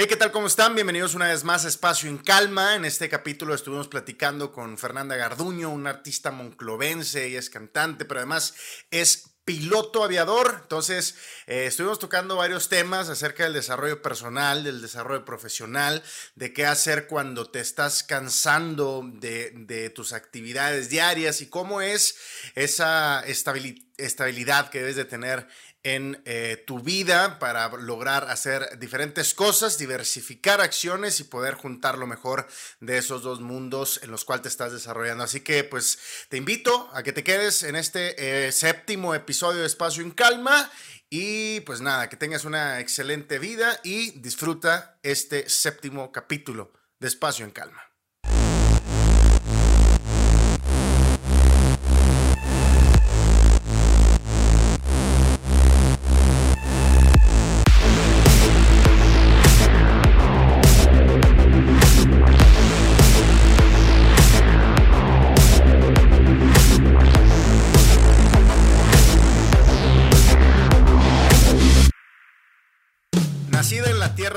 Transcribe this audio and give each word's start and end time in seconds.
Hey, 0.00 0.06
¿qué 0.08 0.14
tal? 0.14 0.30
¿Cómo 0.30 0.46
están? 0.46 0.76
Bienvenidos 0.76 1.16
una 1.16 1.26
vez 1.26 1.42
más 1.42 1.64
a 1.64 1.68
Espacio 1.68 2.08
en 2.08 2.18
Calma. 2.18 2.76
En 2.76 2.84
este 2.84 3.08
capítulo 3.08 3.52
estuvimos 3.52 3.88
platicando 3.88 4.52
con 4.52 4.78
Fernanda 4.78 5.16
Garduño, 5.16 5.70
una 5.70 5.90
artista 5.90 6.30
monclovense 6.30 7.28
y 7.28 7.34
es 7.34 7.50
cantante, 7.50 8.04
pero 8.04 8.20
además 8.20 8.54
es 8.92 9.38
piloto 9.44 10.04
aviador. 10.04 10.58
Entonces, 10.62 11.16
eh, 11.48 11.64
estuvimos 11.66 11.98
tocando 11.98 12.36
varios 12.36 12.68
temas 12.68 13.08
acerca 13.08 13.42
del 13.42 13.54
desarrollo 13.54 14.00
personal, 14.00 14.62
del 14.62 14.80
desarrollo 14.80 15.24
profesional, 15.24 16.00
de 16.36 16.52
qué 16.52 16.66
hacer 16.66 17.08
cuando 17.08 17.50
te 17.50 17.58
estás 17.58 18.04
cansando 18.04 19.02
de, 19.14 19.50
de 19.56 19.90
tus 19.90 20.12
actividades 20.12 20.90
diarias 20.90 21.40
y 21.40 21.48
cómo 21.48 21.80
es 21.80 22.16
esa 22.54 23.24
estabilidad 23.26 24.68
que 24.70 24.78
debes 24.78 24.96
de 24.96 25.06
tener 25.06 25.48
en 25.94 26.20
eh, 26.24 26.62
tu 26.66 26.80
vida 26.80 27.38
para 27.38 27.68
lograr 27.68 28.30
hacer 28.30 28.78
diferentes 28.78 29.34
cosas, 29.34 29.78
diversificar 29.78 30.60
acciones 30.60 31.20
y 31.20 31.24
poder 31.24 31.54
juntar 31.54 31.98
lo 31.98 32.06
mejor 32.06 32.46
de 32.80 32.98
esos 32.98 33.22
dos 33.22 33.40
mundos 33.40 34.00
en 34.02 34.10
los 34.10 34.24
cuales 34.24 34.42
te 34.42 34.48
estás 34.48 34.72
desarrollando. 34.72 35.24
Así 35.24 35.40
que 35.40 35.64
pues 35.64 35.98
te 36.28 36.36
invito 36.36 36.90
a 36.92 37.02
que 37.02 37.12
te 37.12 37.24
quedes 37.24 37.62
en 37.62 37.76
este 37.76 38.46
eh, 38.46 38.52
séptimo 38.52 39.14
episodio 39.14 39.60
de 39.60 39.66
Espacio 39.66 40.02
en 40.02 40.10
Calma 40.10 40.70
y 41.10 41.60
pues 41.60 41.80
nada, 41.80 42.08
que 42.08 42.16
tengas 42.16 42.44
una 42.44 42.80
excelente 42.80 43.38
vida 43.38 43.80
y 43.82 44.10
disfruta 44.20 44.98
este 45.02 45.48
séptimo 45.48 46.12
capítulo 46.12 46.72
de 46.98 47.08
Espacio 47.08 47.44
en 47.44 47.50
Calma. 47.52 47.87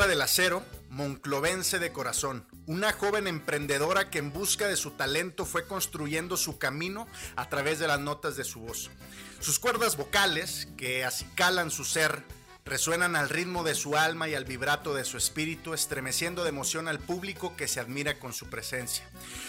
Del 0.08 0.22
acero, 0.24 0.66
monclovense 0.90 1.78
de 1.78 1.94
corazón, 1.94 2.46
una 2.66 2.92
joven 2.92 3.28
emprendedora 3.28 4.10
que 4.10 4.18
en 4.18 4.34
busca 4.34 4.68
de 4.68 4.76
su 4.76 4.92
talento 4.92 5.46
fue 5.46 5.68
construyendo 5.68 6.38
su 6.38 6.58
camino 6.58 7.08
a 7.36 7.48
través 7.50 7.78
de 7.80 7.88
las 7.88 8.00
notas 8.00 8.36
de 8.36 8.44
su 8.44 8.62
voz. 8.62 8.90
Sus 9.40 9.60
cuerdas 9.60 9.98
vocales, 9.98 10.68
que 10.76 11.06
acicalan 11.06 11.70
su 11.70 11.86
ser, 11.86 12.24
resuenan 12.64 13.16
al 13.16 13.30
ritmo 13.30 13.64
de 13.64 13.76
su 13.76 13.98
alma 13.98 14.30
y 14.30 14.36
al 14.36 14.46
vibrato 14.46 14.94
de 14.94 15.04
su 15.04 15.18
espíritu, 15.18 15.74
estremeciendo 15.74 16.44
de 16.44 16.50
emoción 16.50 16.88
al 16.88 17.00
público 17.00 17.56
que 17.56 17.68
se 17.68 17.80
admira 17.80 18.20
con 18.20 18.34
su 18.34 18.50
presencia. 18.50 19.04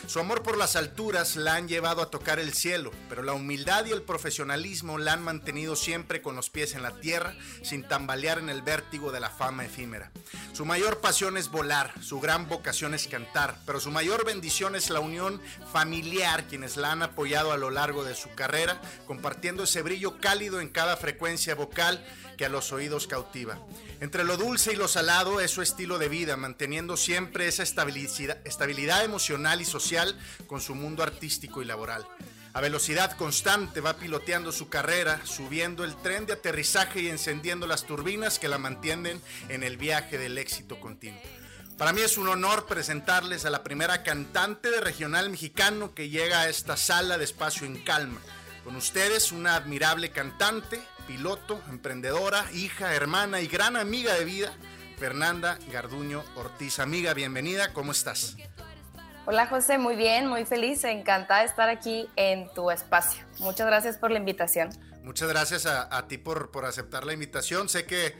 Su 0.06 0.18
amor 0.18 0.42
por 0.42 0.56
las 0.56 0.76
alturas 0.76 1.36
la 1.36 1.54
han 1.54 1.68
llevado 1.68 2.02
a 2.02 2.10
tocar 2.10 2.38
el 2.38 2.54
cielo, 2.54 2.90
pero 3.08 3.22
la 3.22 3.34
humildad 3.34 3.84
y 3.84 3.92
el 3.92 4.02
profesionalismo 4.02 4.98
la 4.98 5.12
han 5.12 5.22
mantenido 5.22 5.76
siempre 5.76 6.22
con 6.22 6.36
los 6.36 6.50
pies 6.50 6.74
en 6.74 6.82
la 6.82 7.00
tierra, 7.00 7.34
sin 7.62 7.86
tambalear 7.86 8.38
en 8.38 8.48
el 8.48 8.62
vértigo 8.62 9.12
de 9.12 9.20
la 9.20 9.30
fama 9.30 9.64
efímera. 9.64 10.10
Su 10.52 10.64
mayor 10.64 11.00
pasión 11.00 11.36
es 11.36 11.50
volar, 11.50 11.92
su 12.02 12.20
gran 12.20 12.48
vocación 12.48 12.94
es 12.94 13.06
cantar, 13.08 13.58
pero 13.66 13.80
su 13.80 13.90
mayor 13.90 14.24
bendición 14.24 14.74
es 14.74 14.90
la 14.90 15.00
unión 15.00 15.40
familiar, 15.72 16.44
quienes 16.48 16.76
la 16.76 16.92
han 16.92 17.02
apoyado 17.02 17.52
a 17.52 17.56
lo 17.56 17.70
largo 17.70 18.04
de 18.04 18.14
su 18.14 18.34
carrera, 18.34 18.80
compartiendo 19.06 19.64
ese 19.64 19.82
brillo 19.82 20.18
cálido 20.18 20.60
en 20.60 20.68
cada 20.68 20.96
frecuencia 20.96 21.54
vocal 21.54 22.04
a 22.44 22.48
los 22.48 22.72
oídos 22.72 23.06
cautiva. 23.06 23.58
Entre 24.00 24.24
lo 24.24 24.36
dulce 24.36 24.72
y 24.72 24.76
lo 24.76 24.88
salado 24.88 25.40
es 25.40 25.50
su 25.50 25.62
estilo 25.62 25.98
de 25.98 26.08
vida, 26.08 26.36
manteniendo 26.36 26.96
siempre 26.96 27.48
esa 27.48 27.62
estabilidad, 27.62 28.38
estabilidad 28.44 29.04
emocional 29.04 29.60
y 29.60 29.64
social 29.64 30.18
con 30.46 30.60
su 30.60 30.74
mundo 30.74 31.02
artístico 31.02 31.62
y 31.62 31.64
laboral. 31.64 32.06
A 32.54 32.60
velocidad 32.60 33.16
constante 33.16 33.80
va 33.80 33.96
piloteando 33.96 34.52
su 34.52 34.68
carrera, 34.68 35.20
subiendo 35.24 35.84
el 35.84 35.96
tren 35.96 36.26
de 36.26 36.34
aterrizaje 36.34 37.00
y 37.00 37.08
encendiendo 37.08 37.66
las 37.66 37.84
turbinas 37.84 38.38
que 38.38 38.48
la 38.48 38.58
mantienen 38.58 39.22
en 39.48 39.62
el 39.62 39.78
viaje 39.78 40.18
del 40.18 40.36
éxito 40.36 40.78
continuo. 40.78 41.20
Para 41.78 41.94
mí 41.94 42.02
es 42.02 42.18
un 42.18 42.28
honor 42.28 42.66
presentarles 42.66 43.46
a 43.46 43.50
la 43.50 43.64
primera 43.64 44.02
cantante 44.02 44.70
de 44.70 44.80
regional 44.82 45.30
mexicano 45.30 45.94
que 45.94 46.10
llega 46.10 46.42
a 46.42 46.48
esta 46.48 46.76
sala 46.76 47.16
de 47.16 47.24
espacio 47.24 47.66
en 47.66 47.82
calma. 47.82 48.20
Con 48.64 48.76
ustedes, 48.76 49.32
una 49.32 49.56
admirable 49.56 50.10
cantante, 50.10 50.80
piloto, 51.08 51.60
emprendedora, 51.68 52.44
hija, 52.52 52.94
hermana 52.94 53.40
y 53.40 53.48
gran 53.48 53.76
amiga 53.76 54.14
de 54.14 54.24
vida, 54.24 54.52
Fernanda 54.98 55.58
Garduño 55.72 56.22
Ortiz. 56.36 56.78
Amiga, 56.78 57.12
bienvenida, 57.12 57.72
¿cómo 57.72 57.90
estás? 57.90 58.36
Hola 59.26 59.48
José, 59.48 59.78
muy 59.78 59.96
bien, 59.96 60.28
muy 60.28 60.44
feliz, 60.44 60.84
encantada 60.84 61.40
de 61.40 61.46
estar 61.46 61.68
aquí 61.68 62.08
en 62.14 62.52
tu 62.54 62.70
espacio. 62.70 63.24
Muchas 63.40 63.66
gracias 63.66 63.96
por 63.96 64.12
la 64.12 64.18
invitación. 64.18 64.70
Muchas 65.02 65.28
gracias 65.28 65.66
a, 65.66 66.06
ti 66.06 66.18
por, 66.18 66.52
por 66.52 66.64
aceptar 66.64 67.04
la 67.04 67.12
invitación. 67.12 67.68
Sé 67.68 67.84
que 67.84 68.14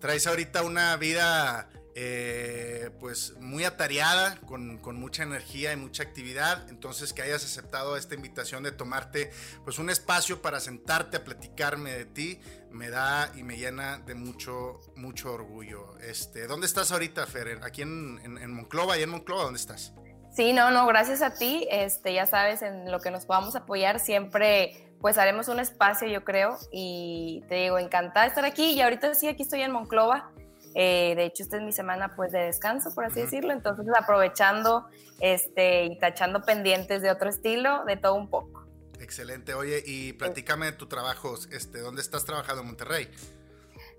traes 0.00 0.28
ahorita 0.28 0.62
una 0.62 0.96
vida 0.96 1.68
eh, 1.94 2.90
pues 3.00 3.34
muy 3.38 3.64
atareada, 3.64 4.38
con, 4.46 4.80
mucha 4.98 5.22
energía 5.22 5.72
y 5.72 5.76
mucha 5.76 6.02
actividad. 6.02 6.68
Entonces 6.70 7.12
que 7.12 7.22
hayas 7.22 7.44
aceptado 7.44 7.96
esta 7.96 8.14
invitación 8.14 8.62
de 8.62 8.72
tomarte 8.72 9.30
pues 9.64 9.78
un 9.78 9.90
espacio 9.90 10.40
para 10.40 10.60
sentarte 10.60 11.18
a 11.18 11.24
platicarme 11.24 11.92
de 11.92 12.04
ti, 12.06 12.40
me 12.70 12.88
da 12.90 13.30
y 13.36 13.42
me 13.42 13.56
llena 13.56 13.98
de 13.98 14.14
mucho, 14.14 14.80
mucho 14.96 15.32
orgullo. 15.32 15.98
Este, 15.98 16.46
¿Dónde 16.46 16.66
estás 16.66 16.92
ahorita, 16.92 17.26
Fer? 17.26 17.60
¿Aquí 17.62 17.82
en, 17.82 18.20
en, 18.24 18.52
Monclova? 18.52 18.98
¿Y 18.98 19.02
en 19.02 19.10
Monclova 19.10 19.44
dónde 19.44 19.60
estás? 19.60 19.92
Sí, 20.34 20.54
no, 20.54 20.70
no, 20.70 20.86
gracias 20.86 21.20
a 21.20 21.34
ti. 21.34 21.66
Este, 21.70 22.14
ya 22.14 22.24
sabes, 22.24 22.62
en 22.62 22.90
lo 22.90 23.00
que 23.00 23.10
nos 23.10 23.26
podamos 23.26 23.54
apoyar 23.54 24.00
siempre 24.00 24.88
pues 25.02 25.18
haremos 25.18 25.48
un 25.48 25.58
espacio, 25.58 26.06
yo 26.06 26.24
creo, 26.24 26.56
y 26.70 27.42
te 27.48 27.56
digo, 27.56 27.76
encantada 27.78 28.22
de 28.22 28.28
estar 28.28 28.44
aquí. 28.44 28.70
Y 28.70 28.80
ahorita 28.80 29.14
sí, 29.14 29.26
aquí 29.26 29.42
estoy 29.42 29.62
en 29.62 29.72
Monclova, 29.72 30.30
eh, 30.74 31.14
de 31.16 31.24
hecho, 31.24 31.42
esta 31.42 31.56
es 31.56 31.62
mi 31.62 31.72
semana 31.72 32.14
pues 32.16 32.32
de 32.32 32.40
descanso, 32.40 32.94
por 32.94 33.04
así 33.04 33.20
decirlo. 33.20 33.52
Entonces, 33.52 33.86
aprovechando 33.96 34.86
este, 35.20 35.84
y 35.84 35.98
tachando 35.98 36.42
pendientes 36.42 37.02
de 37.02 37.10
otro 37.10 37.28
estilo, 37.28 37.84
de 37.84 37.96
todo 37.96 38.14
un 38.14 38.28
poco. 38.28 38.66
Excelente. 39.00 39.54
Oye, 39.54 39.82
y 39.84 40.12
platícame 40.12 40.66
de 40.66 40.72
tu 40.72 40.86
trabajo. 40.86 41.34
Este, 41.50 41.80
¿Dónde 41.80 42.02
estás 42.02 42.24
trabajando 42.24 42.62
en 42.62 42.68
Monterrey? 42.68 43.08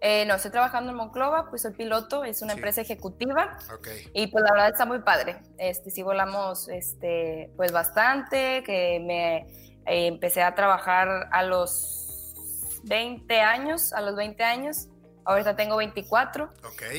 Eh, 0.05 0.25
no, 0.25 0.35
estoy 0.35 0.51
trabajando 0.51 0.91
en 0.91 0.97
Monclova, 0.97 1.49
pues 1.49 1.61
soy 1.61 1.71
piloto, 1.71 2.25
es 2.25 2.41
una 2.41 2.53
empresa 2.53 2.81
ejecutiva. 2.81 3.57
Y 4.13 4.27
pues 4.27 4.43
la 4.43 4.51
verdad 4.51 4.69
está 4.69 4.85
muy 4.85 4.99
padre. 4.99 5.37
Este, 5.57 5.91
sí 5.91 6.03
volamos 6.03 6.67
este, 6.67 7.49
pues 7.55 7.71
bastante, 7.71 8.63
que 8.65 8.99
me 8.99 9.37
eh, 9.85 10.07
empecé 10.07 10.41
a 10.41 10.55
trabajar 10.55 11.29
a 11.31 11.43
los 11.43 12.79
20 12.83 13.39
años, 13.39 13.93
a 13.93 14.01
los 14.01 14.15
20 14.15 14.43
años. 14.43 14.87
Ahorita 15.25 15.55
tengo 15.55 15.77
24. 15.77 16.49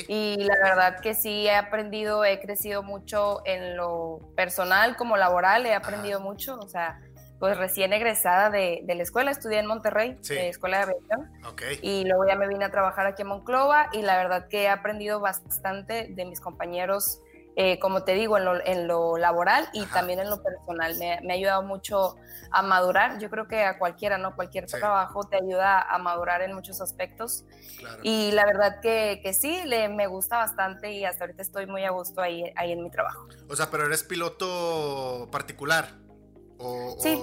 Y 0.09 0.37
la 0.37 0.57
verdad 0.62 1.01
que 1.01 1.15
sí 1.15 1.47
he 1.47 1.55
aprendido, 1.55 2.25
he 2.25 2.41
crecido 2.41 2.83
mucho 2.83 3.43
en 3.45 3.77
lo 3.77 4.21
personal 4.37 4.97
como 4.97 5.17
laboral, 5.17 5.67
he 5.67 5.75
aprendido 5.75 6.21
mucho. 6.21 6.59
O 6.59 6.69
sea, 6.69 7.01
pues 7.39 7.59
recién 7.59 7.93
egresada 7.93 8.51
de, 8.51 8.83
la 8.87 9.03
escuela, 9.03 9.31
estudié 9.31 9.59
en 9.59 9.67
Monterrey, 9.67 10.17
de 10.29 10.49
Escuela 10.49 10.79
de 10.79 10.83
Aviación. 10.85 11.31
Y 11.83 12.05
luego 12.05 12.27
ya 12.27 12.37
me 12.37 12.49
vine 12.49 12.65
a 12.65 12.71
trabajar 12.71 13.07
aquí 13.07 13.23
en 13.23 13.29
Monclova 13.29 13.91
y 13.93 14.03
la 14.03 14.17
verdad 14.17 14.49
que 14.49 14.62
he 14.62 14.69
aprendido 14.69 15.21
bastante 15.21 16.09
de 16.11 16.25
mis 16.25 16.41
compañeros 16.41 17.21
eh, 17.57 17.79
como 17.79 18.03
te 18.03 18.15
digo, 18.15 18.37
en 18.37 18.89
lo, 18.89 19.17
laboral 19.17 19.69
y 19.73 19.87
también 19.87 20.19
en 20.19 20.29
lo 20.29 20.43
personal. 20.43 20.97
Me, 20.99 21.13
ha 21.31 21.35
ayudado 21.35 21.63
mucho 21.63 22.17
a 22.51 22.63
madurar. 22.63 23.19
Yo 23.21 23.31
creo 23.31 23.47
que 23.47 23.65
a 23.65 23.79
cualquiera, 23.79 24.19
¿no? 24.19 24.35
Cualquier 24.35 24.67
trabajo 24.67 25.25
te 25.29 25.37
ayuda 25.37 25.81
a 25.83 25.99
madurar 25.99 26.43
en 26.43 26.53
muchos 26.55 26.81
aspectos. 26.81 27.45
Y 28.03 28.33
la 28.33 28.45
verdad 28.45 28.81
que, 28.81 29.21
que 29.23 29.33
sí, 29.35 29.63
le, 29.67 29.89
me 29.89 30.07
gusta 30.09 30.39
bastante 30.39 30.93
y 30.93 31.05
hasta 31.05 31.25
ahorita 31.25 31.43
estoy 31.43 31.67
muy 31.67 31.85
a 31.85 31.91
gusto 31.91 32.21
ahí, 32.21 32.53
ahí 32.56 32.73
en 32.73 32.83
mi 32.83 32.91
trabajo. 32.91 33.29
O 33.49 33.55
sea, 33.55 33.71
pero 33.71 33.87
eres 33.87 34.03
piloto 34.03 35.29
particular. 35.31 35.89
O, 36.59 36.97
sí. 37.00 37.21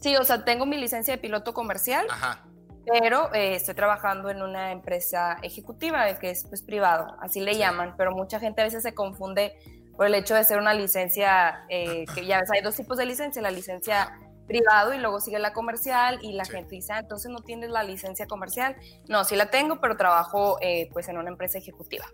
sí, 0.00 0.16
o 0.16 0.24
sea, 0.24 0.44
tengo 0.44 0.64
mi 0.64 0.78
licencia 0.78 1.14
de 1.14 1.20
piloto 1.20 1.52
comercial. 1.52 2.06
Ajá 2.08 2.49
pero 2.86 3.32
eh, 3.34 3.54
estoy 3.54 3.74
trabajando 3.74 4.30
en 4.30 4.42
una 4.42 4.72
empresa 4.72 5.36
ejecutiva 5.42 6.18
que 6.18 6.30
es 6.30 6.44
pues, 6.48 6.62
privado, 6.62 7.16
así 7.20 7.40
le 7.40 7.56
llaman, 7.56 7.94
pero 7.96 8.12
mucha 8.12 8.40
gente 8.40 8.60
a 8.60 8.64
veces 8.64 8.82
se 8.82 8.94
confunde 8.94 9.52
por 9.96 10.06
el 10.06 10.14
hecho 10.14 10.34
de 10.34 10.44
ser 10.44 10.58
una 10.58 10.72
licencia, 10.72 11.64
eh, 11.68 12.06
que 12.14 12.24
ya 12.24 12.40
ves, 12.40 12.50
hay 12.50 12.62
dos 12.62 12.74
tipos 12.74 12.96
de 12.96 13.06
licencia, 13.06 13.42
la 13.42 13.50
licencia 13.50 14.18
privado 14.50 14.92
y 14.92 14.98
luego 14.98 15.20
sigue 15.20 15.38
la 15.38 15.52
comercial 15.52 16.18
y 16.22 16.32
la 16.32 16.44
gente 16.44 16.74
dice, 16.74 16.92
ah, 16.92 16.98
entonces 16.98 17.30
no 17.30 17.38
tienes 17.40 17.70
la 17.70 17.84
licencia 17.84 18.26
comercial. 18.26 18.76
No, 19.08 19.24
sí 19.24 19.36
la 19.36 19.50
tengo, 19.50 19.80
pero 19.80 19.96
trabajo 19.96 20.58
eh, 20.60 20.88
pues 20.92 21.08
en 21.08 21.18
una 21.18 21.28
empresa 21.30 21.58
ejecutiva. 21.58 22.06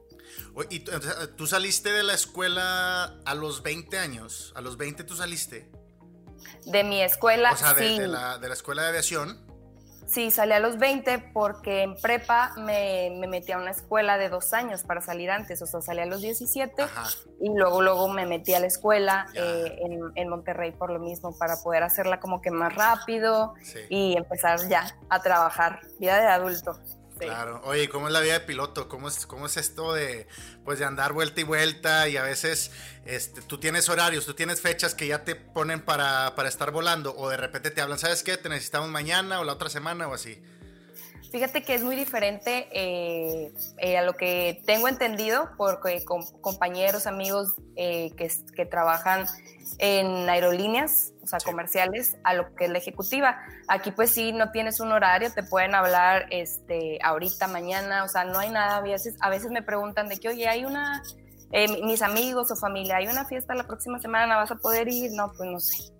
¿Y 0.68 0.80
tú 0.80 1.46
saliste 1.46 1.90
de 1.92 2.02
la 2.02 2.12
escuela 2.12 3.20
a 3.24 3.34
los 3.34 3.62
20 3.62 3.98
años? 3.98 4.52
¿A 4.54 4.60
los 4.60 4.76
20 4.76 5.04
tú 5.04 5.16
saliste? 5.16 5.70
De 6.66 6.84
mi 6.84 7.00
escuela, 7.00 7.52
O 7.52 7.56
sea, 7.56 7.72
de, 7.72 8.06
la, 8.06 8.38
de 8.38 8.48
la 8.48 8.54
escuela 8.54 8.82
de 8.82 8.88
aviación. 8.88 9.46
Sí, 10.06 10.30
salí 10.30 10.52
a 10.52 10.60
los 10.60 10.78
20 10.78 11.18
porque 11.32 11.82
en 11.82 11.96
prepa 11.96 12.52
me, 12.56 13.10
metí 13.28 13.52
a 13.52 13.58
una 13.58 13.72
escuela 13.72 14.18
de 14.18 14.28
dos 14.28 14.52
años 14.52 14.84
para 14.84 15.00
salir 15.00 15.30
antes, 15.30 15.60
o 15.62 15.66
sea, 15.66 15.80
salí 15.80 16.00
a 16.00 16.06
los 16.06 16.20
17 16.20 16.84
y 17.40 17.48
luego 17.50 17.82
luego 17.82 18.08
me 18.08 18.24
metí 18.24 18.54
a 18.54 18.60
la 18.60 18.66
escuela 18.66 19.26
eh, 19.34 19.78
en, 20.14 20.28
Monterrey 20.28 20.70
por 20.70 20.90
lo 20.90 21.00
mismo, 21.00 21.36
para 21.36 21.56
poder 21.56 21.82
hacerla 21.82 22.20
como 22.20 22.40
que 22.40 22.50
más 22.50 22.74
rápido 22.74 23.54
y 23.88 24.16
empezar 24.16 24.60
ya 24.68 24.96
a 25.08 25.20
trabajar, 25.20 25.80
vida 25.98 26.20
de 26.20 26.26
adulto. 26.28 26.78
Claro. 27.18 27.62
Oye, 27.64 27.88
¿cómo 27.88 28.08
es 28.08 28.12
la 28.12 28.20
vida 28.20 28.34
de 28.34 28.40
piloto? 28.40 28.88
¿Cómo 28.88 29.08
es, 29.08 29.26
cómo 29.26 29.46
es 29.46 29.56
esto 29.56 29.94
de, 29.94 30.26
pues, 30.64 30.78
de 30.78 30.84
andar 30.84 31.14
vuelta 31.14 31.40
y 31.40 31.44
vuelta 31.44 32.08
y 32.08 32.18
a 32.18 32.22
veces 32.22 32.70
este, 33.06 33.40
tú 33.40 33.58
tienes 33.58 33.88
horarios, 33.88 34.26
tú 34.26 34.34
tienes 34.34 34.60
fechas 34.60 34.94
que 34.94 35.06
ya 35.06 35.24
te 35.24 35.34
ponen 35.34 35.80
para, 35.80 36.34
para 36.34 36.48
estar 36.48 36.72
volando 36.72 37.16
o 37.16 37.30
de 37.30 37.38
repente 37.38 37.70
te 37.70 37.80
hablan, 37.80 37.98
¿sabes 37.98 38.22
qué? 38.22 38.36
Te 38.36 38.50
necesitamos 38.50 38.90
mañana 38.90 39.40
o 39.40 39.44
la 39.44 39.54
otra 39.54 39.70
semana 39.70 40.08
o 40.08 40.14
así. 40.14 40.42
Fíjate 41.36 41.62
que 41.64 41.74
es 41.74 41.84
muy 41.84 41.96
diferente 41.96 42.66
eh, 42.72 43.52
eh, 43.76 43.98
a 43.98 44.02
lo 44.02 44.14
que 44.14 44.62
tengo 44.64 44.88
entendido 44.88 45.50
porque 45.58 46.02
con 46.02 46.24
compañeros, 46.40 47.06
amigos 47.06 47.52
eh, 47.76 48.10
que, 48.16 48.30
que, 48.54 48.64
trabajan 48.64 49.26
en 49.76 50.30
aerolíneas, 50.30 51.12
o 51.22 51.26
sea, 51.26 51.38
comerciales, 51.44 52.16
a 52.24 52.32
lo 52.32 52.54
que 52.54 52.64
es 52.64 52.70
la 52.70 52.78
ejecutiva. 52.78 53.38
Aquí 53.68 53.90
pues 53.90 54.12
sí, 54.12 54.32
no 54.32 54.50
tienes 54.50 54.80
un 54.80 54.92
horario, 54.92 55.30
te 55.30 55.42
pueden 55.42 55.74
hablar 55.74 56.24
este, 56.30 56.98
ahorita, 57.02 57.48
mañana, 57.48 58.04
o 58.04 58.08
sea, 58.08 58.24
no 58.24 58.38
hay 58.38 58.48
nada. 58.48 58.78
A 58.78 58.80
veces, 58.80 59.14
a 59.20 59.28
veces 59.28 59.50
me 59.50 59.60
preguntan 59.60 60.08
de 60.08 60.16
que, 60.16 60.30
oye, 60.30 60.48
hay 60.48 60.64
una, 60.64 61.02
mis 61.84 62.00
amigos 62.00 62.50
o 62.50 62.56
familia, 62.56 62.96
hay 62.96 63.08
una 63.08 63.26
fiesta 63.26 63.54
la 63.54 63.66
próxima 63.66 64.00
semana, 64.00 64.36
¿vas 64.36 64.52
a 64.52 64.56
poder 64.56 64.88
ir? 64.88 65.12
No, 65.12 65.30
pues 65.36 65.50
no 65.50 65.60
sé. 65.60 65.92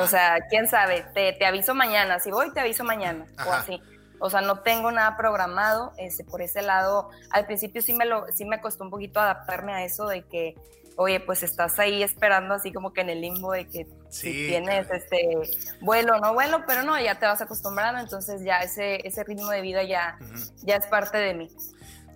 O 0.00 0.06
sea, 0.06 0.38
quién 0.48 0.66
sabe, 0.66 1.04
te, 1.12 1.34
te, 1.34 1.44
aviso 1.44 1.74
mañana, 1.74 2.20
si 2.20 2.30
voy, 2.30 2.50
te 2.54 2.60
aviso 2.60 2.84
mañana, 2.84 3.26
o 3.46 3.52
así. 3.52 3.82
O 4.20 4.30
sea, 4.30 4.40
no 4.40 4.60
tengo 4.60 4.90
nada 4.90 5.16
programado 5.16 5.92
ese, 5.96 6.24
por 6.24 6.42
ese 6.42 6.62
lado. 6.62 7.10
Al 7.30 7.46
principio 7.46 7.82
sí 7.82 7.94
me, 7.94 8.04
lo, 8.04 8.26
sí 8.32 8.44
me 8.44 8.60
costó 8.60 8.84
un 8.84 8.90
poquito 8.90 9.20
adaptarme 9.20 9.72
a 9.72 9.84
eso 9.84 10.06
de 10.06 10.22
que, 10.22 10.54
oye, 10.96 11.20
pues 11.20 11.42
estás 11.42 11.78
ahí 11.78 12.02
esperando 12.02 12.54
así 12.54 12.72
como 12.72 12.92
que 12.92 13.02
en 13.02 13.10
el 13.10 13.20
limbo 13.20 13.52
de 13.52 13.66
que 13.66 13.86
si 14.08 14.32
tienes 14.48 14.90
este 14.90 15.38
vuelo 15.80 16.18
no 16.18 16.34
vuelo, 16.34 16.64
pero 16.66 16.82
no, 16.82 16.98
ya 17.00 17.18
te 17.18 17.26
vas 17.26 17.40
acostumbrando, 17.40 18.00
entonces 18.00 18.42
ya 18.42 18.60
ese, 18.60 19.06
ese 19.06 19.22
ritmo 19.22 19.50
de 19.50 19.60
vida 19.60 19.82
ya, 19.82 20.18
ya 20.62 20.76
es 20.76 20.86
parte 20.86 21.18
de 21.18 21.34
mí. 21.34 21.50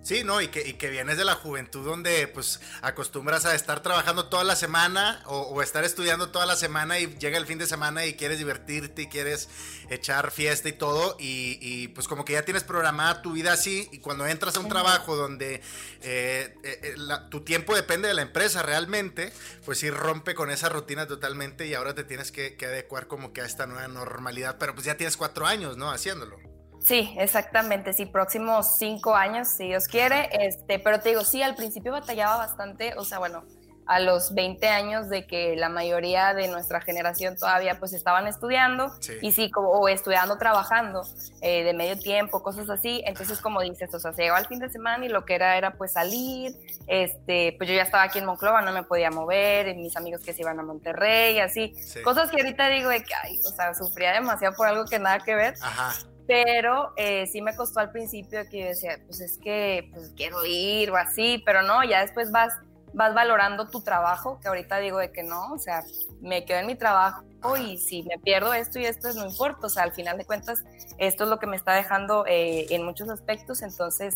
Sí, 0.03 0.25
¿no? 0.25 0.41
Y 0.41 0.49
que, 0.49 0.67
y 0.67 0.73
que 0.73 0.89
vienes 0.89 1.15
de 1.15 1.23
la 1.23 1.33
juventud 1.33 1.85
donde 1.85 2.27
pues 2.27 2.59
acostumbras 2.81 3.45
a 3.45 3.55
estar 3.55 3.81
trabajando 3.81 4.25
toda 4.25 4.43
la 4.43 4.57
semana 4.57 5.23
o, 5.27 5.61
estar 5.61 5.85
estudiando 5.85 6.29
toda 6.29 6.45
la 6.45 6.57
semana 6.57 6.99
y 6.99 7.07
llega 7.19 7.37
el 7.37 7.45
fin 7.45 7.57
de 7.57 7.67
semana 7.67 8.05
y 8.05 8.15
quieres 8.15 8.37
divertirte 8.37 9.03
y 9.03 9.07
quieres 9.07 9.47
echar 9.89 10.31
fiesta 10.31 10.67
y 10.67 10.73
todo 10.73 11.15
y, 11.19 11.87
pues 11.89 12.09
como 12.09 12.25
que 12.25 12.33
ya 12.33 12.43
tienes 12.43 12.65
programada 12.65 13.21
tu 13.21 13.31
vida 13.31 13.53
así 13.53 13.87
y 13.93 13.99
cuando 13.99 14.27
entras 14.27 14.57
a 14.57 14.59
un 14.59 14.67
trabajo 14.67 15.15
donde 15.15 15.61
eh, 16.01 16.53
eh, 16.63 16.79
eh, 16.83 16.95
tu 17.29 17.45
tiempo 17.45 17.73
depende 17.73 18.09
de 18.09 18.13
la 18.13 18.23
empresa 18.23 18.61
realmente, 18.61 19.31
pues 19.63 19.77
sí 19.79 19.89
rompe 19.89 20.35
con 20.35 20.51
esa 20.51 20.67
rutina 20.67 21.07
totalmente 21.07 21.65
y 21.65 21.75
ahora 21.75 21.95
te 21.95 22.03
tienes 22.03 22.33
que, 22.33 22.57
que 22.57 22.65
adecuar 22.65 23.07
como 23.07 23.31
que 23.31 23.39
a 23.39 23.45
esta 23.45 23.67
nueva 23.67 23.87
normalidad, 23.87 24.57
pero 24.59 24.73
pues 24.73 24.85
ya 24.85 24.97
tienes 24.97 25.15
cuatro 25.15 25.45
años, 25.45 25.77
¿no? 25.77 25.91
Haciéndolo. 25.91 26.52
Sí, 26.83 27.13
exactamente, 27.17 27.93
sí, 27.93 28.05
próximos 28.05 28.77
cinco 28.77 29.15
años, 29.15 29.47
si 29.47 29.67
Dios 29.67 29.87
quiere, 29.87 30.29
este, 30.33 30.79
pero 30.79 30.99
te 30.99 31.09
digo, 31.09 31.23
sí, 31.23 31.41
al 31.41 31.55
principio 31.55 31.93
batallaba 31.93 32.37
bastante, 32.37 32.93
o 32.97 33.05
sea, 33.05 33.19
bueno, 33.19 33.45
a 33.85 33.99
los 33.99 34.33
20 34.33 34.67
años 34.67 35.09
de 35.09 35.25
que 35.25 35.55
la 35.55 35.69
mayoría 35.69 36.33
de 36.33 36.47
nuestra 36.47 36.81
generación 36.81 37.35
todavía 37.35 37.79
pues 37.79 37.93
estaban 37.93 38.27
estudiando 38.27 38.93
y 39.21 39.31
sí, 39.31 39.51
como, 39.51 39.69
o 39.69 39.87
estudiando, 39.87 40.37
trabajando 40.37 41.05
eh, 41.41 41.63
de 41.63 41.73
medio 41.73 41.97
tiempo, 41.97 42.43
cosas 42.43 42.69
así, 42.69 43.01
entonces 43.05 43.39
como 43.39 43.61
dices, 43.61 43.93
o 43.93 43.99
sea, 43.99 44.13
se 44.13 44.23
llegaba 44.23 44.39
el 44.39 44.47
fin 44.47 44.59
de 44.59 44.69
semana 44.69 45.05
y 45.05 45.09
lo 45.09 45.25
que 45.25 45.35
era 45.35 45.57
era 45.57 45.71
pues 45.75 45.93
salir, 45.93 46.53
este, 46.87 47.55
pues 47.57 47.69
yo 47.69 47.75
ya 47.75 47.83
estaba 47.83 48.03
aquí 48.03 48.19
en 48.19 48.25
Monclova, 48.25 48.61
no 48.61 48.73
me 48.73 48.83
podía 48.83 49.09
mover, 49.09 49.73
mis 49.75 49.95
amigos 49.95 50.21
que 50.21 50.33
se 50.33 50.41
iban 50.41 50.59
a 50.59 50.63
Monterrey, 50.63 51.39
así, 51.39 51.73
cosas 52.03 52.29
que 52.29 52.41
ahorita 52.41 52.67
digo 52.69 52.89
de 52.89 53.03
que, 53.03 53.13
ay, 53.23 53.39
o 53.39 53.51
sea, 53.51 53.73
sufría 53.73 54.11
demasiado 54.13 54.55
por 54.55 54.67
algo 54.67 54.85
que 54.85 54.99
nada 54.99 55.19
que 55.19 55.35
ver. 55.35 55.55
Ajá 55.61 55.93
pero 56.27 56.93
eh, 56.95 57.27
sí 57.27 57.41
me 57.41 57.55
costó 57.55 57.79
al 57.79 57.91
principio 57.91 58.41
que 58.49 58.61
yo 58.61 58.67
decía, 58.67 58.99
pues 59.05 59.19
es 59.19 59.37
que 59.37 59.89
pues, 59.93 60.13
quiero 60.15 60.45
ir 60.45 60.91
o 60.91 60.95
así, 60.95 61.41
pero 61.45 61.61
no, 61.61 61.83
ya 61.83 62.01
después 62.01 62.31
vas, 62.31 62.53
vas 62.93 63.13
valorando 63.13 63.67
tu 63.67 63.81
trabajo, 63.81 64.39
que 64.39 64.47
ahorita 64.47 64.77
digo 64.77 64.99
de 64.99 65.11
que 65.11 65.23
no, 65.23 65.53
o 65.53 65.57
sea, 65.57 65.83
me 66.21 66.45
quedo 66.45 66.59
en 66.59 66.67
mi 66.67 66.75
trabajo 66.75 67.23
y 67.59 67.77
si 67.77 68.03
me 68.03 68.17
pierdo 68.19 68.53
esto 68.53 68.79
y 68.79 68.85
esto 68.85 69.11
no 69.13 69.25
importa, 69.25 69.67
o 69.67 69.69
sea, 69.69 69.83
al 69.83 69.91
final 69.91 70.17
de 70.17 70.25
cuentas 70.25 70.63
esto 70.97 71.25
es 71.25 71.29
lo 71.29 71.39
que 71.39 71.47
me 71.47 71.57
está 71.57 71.73
dejando 71.73 72.25
eh, 72.25 72.67
en 72.69 72.85
muchos 72.85 73.09
aspectos, 73.09 73.61
entonces 73.61 74.15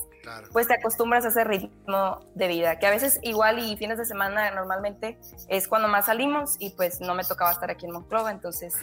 pues 0.53 0.67
te 0.67 0.75
acostumbras 0.75 1.25
a 1.25 1.29
ese 1.29 1.43
ritmo 1.43 2.21
de 2.35 2.47
vida, 2.47 2.79
que 2.79 2.87
a 2.87 2.91
veces 2.91 3.19
igual 3.23 3.59
y 3.59 3.75
fines 3.75 3.97
de 3.97 4.05
semana 4.05 4.51
normalmente 4.51 5.17
es 5.49 5.67
cuando 5.67 5.89
más 5.89 6.05
salimos 6.05 6.55
y 6.59 6.69
pues 6.71 7.01
no 7.01 7.15
me 7.15 7.25
tocaba 7.25 7.51
estar 7.51 7.69
aquí 7.69 7.85
en 7.85 7.91
Monclova, 7.91 8.31
entonces 8.31 8.73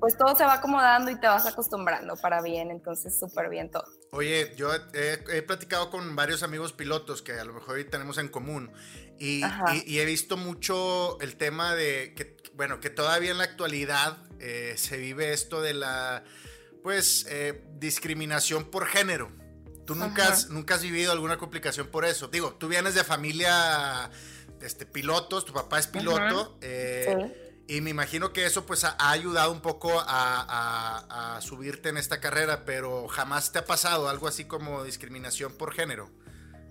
pues 0.00 0.16
todo 0.16 0.34
se 0.36 0.44
va 0.44 0.54
acomodando 0.54 1.10
y 1.10 1.18
te 1.18 1.26
vas 1.26 1.46
acostumbrando 1.46 2.16
para 2.16 2.40
bien, 2.42 2.70
entonces 2.70 3.18
súper 3.18 3.48
bien 3.48 3.70
todo. 3.70 3.84
Oye, 4.10 4.52
yo 4.56 4.70
he, 4.94 5.42
platicado 5.42 5.90
con 5.90 6.14
varios 6.16 6.42
amigos 6.42 6.72
pilotos 6.72 7.22
que 7.22 7.32
a 7.32 7.44
lo 7.44 7.52
mejor 7.52 7.76
hoy 7.76 7.84
tenemos 7.84 8.18
en 8.18 8.28
común 8.28 8.72
y, 9.18 9.42
he 9.98 10.04
visto 10.04 10.36
mucho 10.36 11.20
el 11.20 11.36
tema 11.36 11.74
de 11.74 12.14
que, 12.14 12.36
bueno, 12.54 12.80
que 12.80 12.90
todavía 12.90 13.30
en 13.32 13.38
la 13.38 13.44
actualidad 13.44 14.18
eh, 14.40 14.74
se 14.76 14.96
vive 14.96 15.32
esto 15.32 15.60
de 15.60 15.74
la, 15.74 16.24
pues, 16.82 17.26
eh, 17.28 17.64
discriminación 17.74 18.70
por 18.70 18.86
género. 18.86 19.32
¿Tú 19.84 19.94
nunca 19.94 20.28
has, 20.28 20.50
nunca 20.50 20.74
has 20.74 20.82
vivido 20.82 21.12
alguna 21.12 21.38
complicación 21.38 21.86
por 21.86 22.04
eso? 22.04 22.28
Digo, 22.28 22.52
tú 22.52 22.68
vienes 22.68 22.94
de 22.94 23.04
familia, 23.04 24.10
este, 24.60 24.84
pilotos, 24.84 25.46
tu 25.46 25.54
papá 25.54 25.78
es 25.78 25.86
piloto. 25.86 26.58
Eh, 26.60 27.47
y 27.68 27.82
me 27.82 27.90
imagino 27.90 28.32
que 28.32 28.46
eso 28.46 28.64
pues 28.64 28.84
ha, 28.84 28.96
ayudado 28.98 29.52
un 29.52 29.60
poco 29.60 29.90
a, 29.94 31.38
subirte 31.40 31.90
en 31.90 31.98
esta 31.98 32.18
carrera, 32.18 32.64
pero 32.64 33.06
jamás 33.08 33.52
te 33.52 33.58
ha 33.58 33.64
pasado 33.64 34.08
algo 34.08 34.26
así 34.26 34.46
como 34.46 34.82
discriminación 34.84 35.52
por 35.52 35.72
género. 35.72 36.08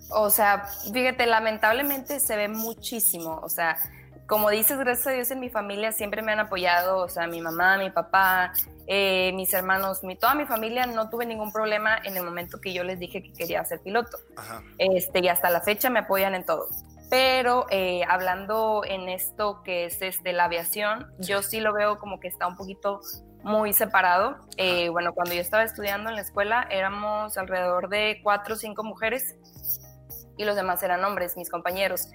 O 0.09 0.29
sea, 0.29 0.65
fíjate, 0.91 1.27
lamentablemente 1.27 2.19
se 2.19 2.35
ve 2.35 2.47
muchísimo. 2.47 3.39
O 3.43 3.49
sea, 3.49 3.77
como 4.25 4.49
dices, 4.49 4.77
gracias 4.77 5.07
a 5.07 5.11
Dios 5.11 5.31
en 5.31 5.39
mi 5.39 5.49
familia 5.49 5.91
siempre 5.91 6.21
me 6.23 6.31
han 6.31 6.39
apoyado. 6.39 6.97
O 6.97 7.09
sea, 7.09 7.27
mi 7.27 7.41
mamá, 7.41 7.77
mi 7.77 7.91
papá, 7.91 8.53
eh, 8.87 9.31
mis 9.35 9.53
hermanos, 9.53 10.03
mi, 10.03 10.15
toda 10.15 10.33
mi 10.33 10.45
familia 10.45 10.87
no 10.87 11.09
tuve 11.09 11.25
ningún 11.25 11.51
problema 11.51 11.97
en 12.03 12.17
el 12.17 12.23
momento 12.23 12.59
que 12.59 12.73
yo 12.73 12.83
les 12.83 12.99
dije 12.99 13.21
que 13.21 13.31
quería 13.33 13.63
ser 13.65 13.81
piloto. 13.81 14.17
Este, 14.79 15.19
y 15.19 15.27
hasta 15.27 15.51
la 15.51 15.61
fecha 15.61 15.91
me 15.91 15.99
apoyan 15.99 16.33
en 16.33 16.43
todo. 16.43 16.67
Pero 17.09 17.65
eh, 17.69 18.01
hablando 18.07 18.83
en 18.85 19.07
esto 19.07 19.61
que 19.63 19.85
es 19.85 20.01
este, 20.01 20.33
la 20.33 20.45
aviación, 20.45 21.11
yo 21.19 21.41
sí 21.41 21.59
lo 21.59 21.73
veo 21.73 21.97
como 21.97 22.19
que 22.19 22.27
está 22.27 22.47
un 22.47 22.55
poquito 22.55 22.99
muy 23.43 23.71
separado. 23.71 24.45
Eh, 24.57 24.89
bueno, 24.89 25.13
cuando 25.13 25.33
yo 25.33 25.41
estaba 25.41 25.63
estudiando 25.63 26.09
en 26.09 26.15
la 26.15 26.21
escuela 26.21 26.67
éramos 26.69 27.37
alrededor 27.37 27.87
de 27.89 28.19
cuatro 28.23 28.55
o 28.55 28.57
cinco 28.57 28.83
mujeres 28.83 29.35
y 30.37 30.45
los 30.45 30.55
demás 30.55 30.83
eran 30.83 31.03
hombres, 31.03 31.35
mis 31.37 31.49
compañeros. 31.49 32.09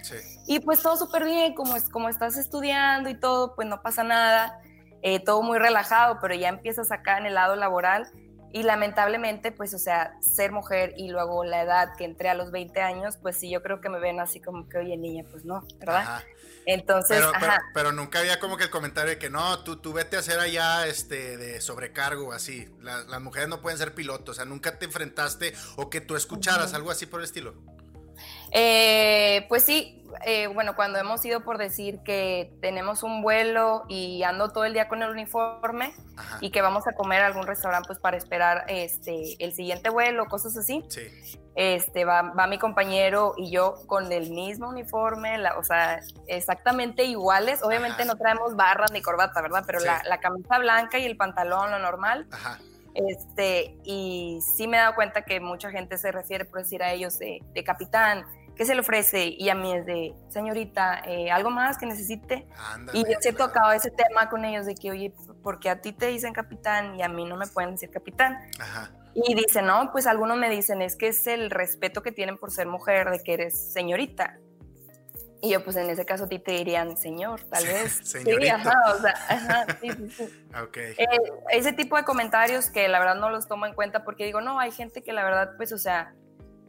Y 0.46 0.60
pues 0.60 0.82
todo 0.82 0.96
súper 0.96 1.24
bien, 1.24 1.54
como, 1.54 1.74
es, 1.74 1.88
como 1.88 2.08
estás 2.08 2.36
estudiando 2.36 3.08
y 3.08 3.18
todo, 3.18 3.54
pues 3.54 3.66
no 3.66 3.82
pasa 3.82 4.04
nada, 4.04 4.60
eh, 5.02 5.20
todo 5.20 5.42
muy 5.42 5.58
relajado, 5.58 6.18
pero 6.20 6.34
ya 6.34 6.48
empiezas 6.48 6.92
acá 6.92 7.18
en 7.18 7.26
el 7.26 7.34
lado 7.34 7.56
laboral 7.56 8.06
y 8.52 8.64
lamentablemente, 8.64 9.50
pues, 9.50 9.72
o 9.72 9.78
sea, 9.78 10.14
ser 10.20 10.52
mujer 10.52 10.92
y 10.96 11.08
luego 11.08 11.42
la 11.42 11.62
edad 11.62 11.96
que 11.96 12.04
entré 12.04 12.28
a 12.28 12.34
los 12.34 12.50
20 12.50 12.80
años, 12.82 13.16
pues 13.16 13.36
sí, 13.36 13.50
yo 13.50 13.62
creo 13.62 13.80
que 13.80 13.88
me 13.88 13.98
ven 13.98 14.20
así 14.20 14.40
como 14.40 14.68
que, 14.68 14.78
oye, 14.78 14.96
niña, 14.98 15.24
pues 15.30 15.44
no, 15.46 15.66
¿verdad? 15.78 16.22
Entonces, 16.66 17.16
pero, 17.16 17.34
ajá. 17.34 17.62
Pero, 17.72 17.92
nunca 17.92 18.20
había 18.20 18.38
como 18.38 18.58
que 18.58 18.64
el 18.64 18.70
comentario 18.70 19.10
de 19.10 19.18
que 19.18 19.30
no, 19.30 19.64
tú, 19.64 19.76
tú 19.76 19.94
vete 19.94 20.16
a 20.16 20.20
hacer 20.20 20.38
allá 20.38 20.86
este, 20.86 21.38
de 21.38 21.60
sobrecargo, 21.62 22.32
así. 22.32 22.68
las 22.80 23.20
mujeres 23.20 23.48
no 23.48 23.62
pueden 23.62 23.78
ser 23.78 23.94
pilotos, 23.94 24.28
o 24.28 24.34
sea, 24.34 24.44
nunca 24.44 24.78
te 24.78 24.84
enfrentaste 24.84 25.54
o 25.76 25.88
que 25.88 26.02
tú 26.02 26.14
escucharas 26.14 26.74
algo 26.74 26.90
así 26.90 27.06
por 27.06 27.20
el 27.20 27.24
estilo. 27.24 27.54
Eh, 28.52 29.46
pues 29.48 29.64
sí, 29.64 30.01
eh, 30.24 30.46
bueno, 30.48 30.74
cuando 30.76 30.98
hemos 30.98 31.24
ido 31.24 31.42
por 31.42 31.58
decir 31.58 32.00
que 32.04 32.52
tenemos 32.60 33.02
un 33.02 33.22
vuelo 33.22 33.84
y 33.88 34.22
ando 34.22 34.50
todo 34.50 34.64
el 34.64 34.72
día 34.72 34.88
con 34.88 35.02
el 35.02 35.10
uniforme 35.10 35.94
y 36.40 36.50
que 36.50 36.62
vamos 36.62 36.86
a 36.86 36.92
comer 36.92 37.22
a 37.22 37.26
algún 37.26 37.46
restaurante 37.46 37.86
pues 37.86 37.98
para 37.98 38.16
esperar 38.16 38.64
este 38.68 39.36
el 39.44 39.52
siguiente 39.52 39.90
vuelo, 39.90 40.26
cosas 40.26 40.56
así. 40.56 40.84
Este 41.54 42.04
va, 42.04 42.22
va, 42.22 42.46
mi 42.46 42.58
compañero 42.58 43.34
y 43.36 43.50
yo 43.50 43.74
con 43.86 44.10
el 44.10 44.30
mismo 44.30 44.68
uniforme, 44.68 45.36
o 45.58 45.64
sea, 45.64 46.00
exactamente 46.26 47.04
iguales. 47.04 47.62
Obviamente 47.62 48.04
no 48.04 48.16
traemos 48.16 48.56
barras 48.56 48.90
ni 48.92 49.02
corbata, 49.02 49.42
¿verdad? 49.42 49.64
Pero 49.66 49.80
la, 49.80 50.02
la, 50.06 50.18
camisa 50.18 50.58
blanca 50.58 50.98
y 50.98 51.04
el 51.04 51.16
pantalón, 51.16 51.70
lo 51.70 51.78
normal. 51.78 52.26
Ajá. 52.30 52.58
Este, 52.94 53.78
y 53.84 54.40
sí 54.56 54.66
me 54.66 54.76
he 54.76 54.80
dado 54.80 54.94
cuenta 54.94 55.22
que 55.22 55.40
mucha 55.40 55.70
gente 55.70 55.96
se 55.96 56.12
refiere, 56.12 56.44
por 56.44 56.58
decir 56.58 56.82
a 56.82 56.92
ellos, 56.92 57.18
de, 57.18 57.40
capitán, 57.64 58.24
¿qué 58.56 58.64
se 58.64 58.74
le 58.74 58.80
ofrece? 58.80 59.26
Y 59.26 59.48
a 59.48 59.54
mí 59.54 59.72
es 59.72 59.86
de, 59.86 60.14
señorita, 60.28 61.02
eh, 61.06 61.30
¿algo 61.30 61.50
más 61.50 61.78
que 61.78 61.86
necesite? 61.86 62.46
y 62.92 63.02
yo 63.04 63.18
he 63.22 63.32
tocado 63.32 63.72
ese 63.72 63.90
tema 63.90 64.28
con 64.28 64.44
ellos 64.44 64.66
de 64.66 64.74
que, 64.74 64.90
oye, 64.90 65.12
porque 65.42 65.70
a 65.70 65.80
ti 65.80 65.92
te 65.92 66.06
dicen 66.06 66.32
capitán 66.32 66.96
y 66.96 67.02
a 67.02 67.08
mí 67.08 67.24
no 67.24 67.36
me 67.36 67.46
pueden 67.46 67.72
decir 67.72 67.90
capitán? 67.90 68.38
Y 69.14 69.34
dice, 69.34 69.62
no, 69.62 69.90
pues 69.92 70.06
algunos 70.06 70.38
me 70.38 70.48
dicen, 70.48 70.80
es 70.80 70.96
que 70.96 71.08
es 71.08 71.26
el 71.26 71.50
respeto 71.50 72.02
que 72.02 72.12
tienen 72.12 72.38
por 72.38 72.50
ser 72.50 72.66
mujer, 72.66 73.10
de 73.10 73.22
que 73.22 73.34
eres 73.34 73.72
señorita. 73.72 74.38
Y 75.44 75.50
yo, 75.50 75.64
pues 75.64 75.74
en 75.74 75.90
ese 75.90 76.04
caso 76.06 76.24
a 76.24 76.28
ti 76.28 76.38
te 76.38 76.52
dirían 76.52 76.96
señor, 76.96 77.42
tal 77.42 77.66
vez. 77.66 78.00
Sí, 78.04 78.48
ajá, 78.48 78.74
o 78.94 79.00
sea, 79.00 79.14
ajá, 79.28 79.66
sí, 79.80 79.90
sí, 79.90 80.10
sí. 80.10 80.46
Okay. 80.68 80.92
Eh, 80.96 81.06
ese 81.50 81.72
tipo 81.72 81.96
de 81.96 82.04
comentarios 82.04 82.70
que 82.70 82.86
la 82.86 83.00
verdad 83.00 83.16
no 83.16 83.28
los 83.28 83.48
tomo 83.48 83.66
en 83.66 83.74
cuenta 83.74 84.04
porque 84.04 84.24
digo, 84.24 84.40
no, 84.40 84.60
hay 84.60 84.70
gente 84.70 85.02
que 85.02 85.12
la 85.12 85.24
verdad, 85.24 85.54
pues, 85.56 85.72
o 85.72 85.78
sea, 85.78 86.14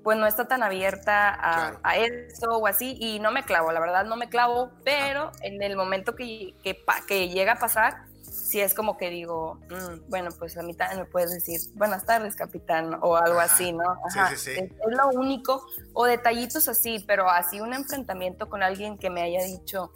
pues 0.04 0.18
no 0.18 0.28
está 0.28 0.48
tan 0.48 0.64
abierta 0.64 1.30
a, 1.30 1.80
a 1.82 1.98
eso 1.98 2.50
o 2.52 2.68
así, 2.68 2.98
y 3.00 3.20
no 3.20 3.32
me 3.32 3.44
clavo, 3.44 3.72
la 3.72 3.80
verdad 3.80 4.06
no 4.06 4.16
me 4.18 4.30
clavo, 4.30 4.72
pero 4.84 5.32
en 5.42 5.62
el 5.62 5.76
momento 5.76 6.16
que, 6.16 6.54
que, 6.64 6.78
que 7.08 7.30
llega 7.30 7.54
a 7.54 7.60
pasar, 7.60 8.06
si 8.22 8.60
es 8.60 8.74
como 8.74 8.98
que 8.98 9.10
digo, 9.10 9.60
mm, 9.70 10.10
bueno, 10.10 10.30
pues 10.38 10.58
a 10.58 10.64
mí 10.64 10.74
también 10.74 11.02
me 11.02 11.06
puedes 11.06 11.32
decir, 11.32 11.60
buenas 11.76 12.06
tardes, 12.06 12.36
capitán, 12.36 12.98
o 13.02 13.16
algo 13.16 13.40
así, 13.40 13.72
¿no? 13.72 13.98
Ajá. 14.08 14.30
Sí, 14.30 14.36
sí, 14.36 14.56
sí. 14.56 14.60
Es, 14.60 14.72
lo 14.88 15.08
único, 15.10 15.66
o 15.94 16.06
detallitos 16.06 16.68
así, 16.68 17.04
pero 17.08 17.30
así 17.30 17.62
un 17.62 17.74
enfrentamiento 17.74 18.50
con 18.50 18.64
alguien 18.64 18.98
que 18.98 19.10
me 19.10 19.22
haya 19.22 19.44
dicho, 19.44 19.92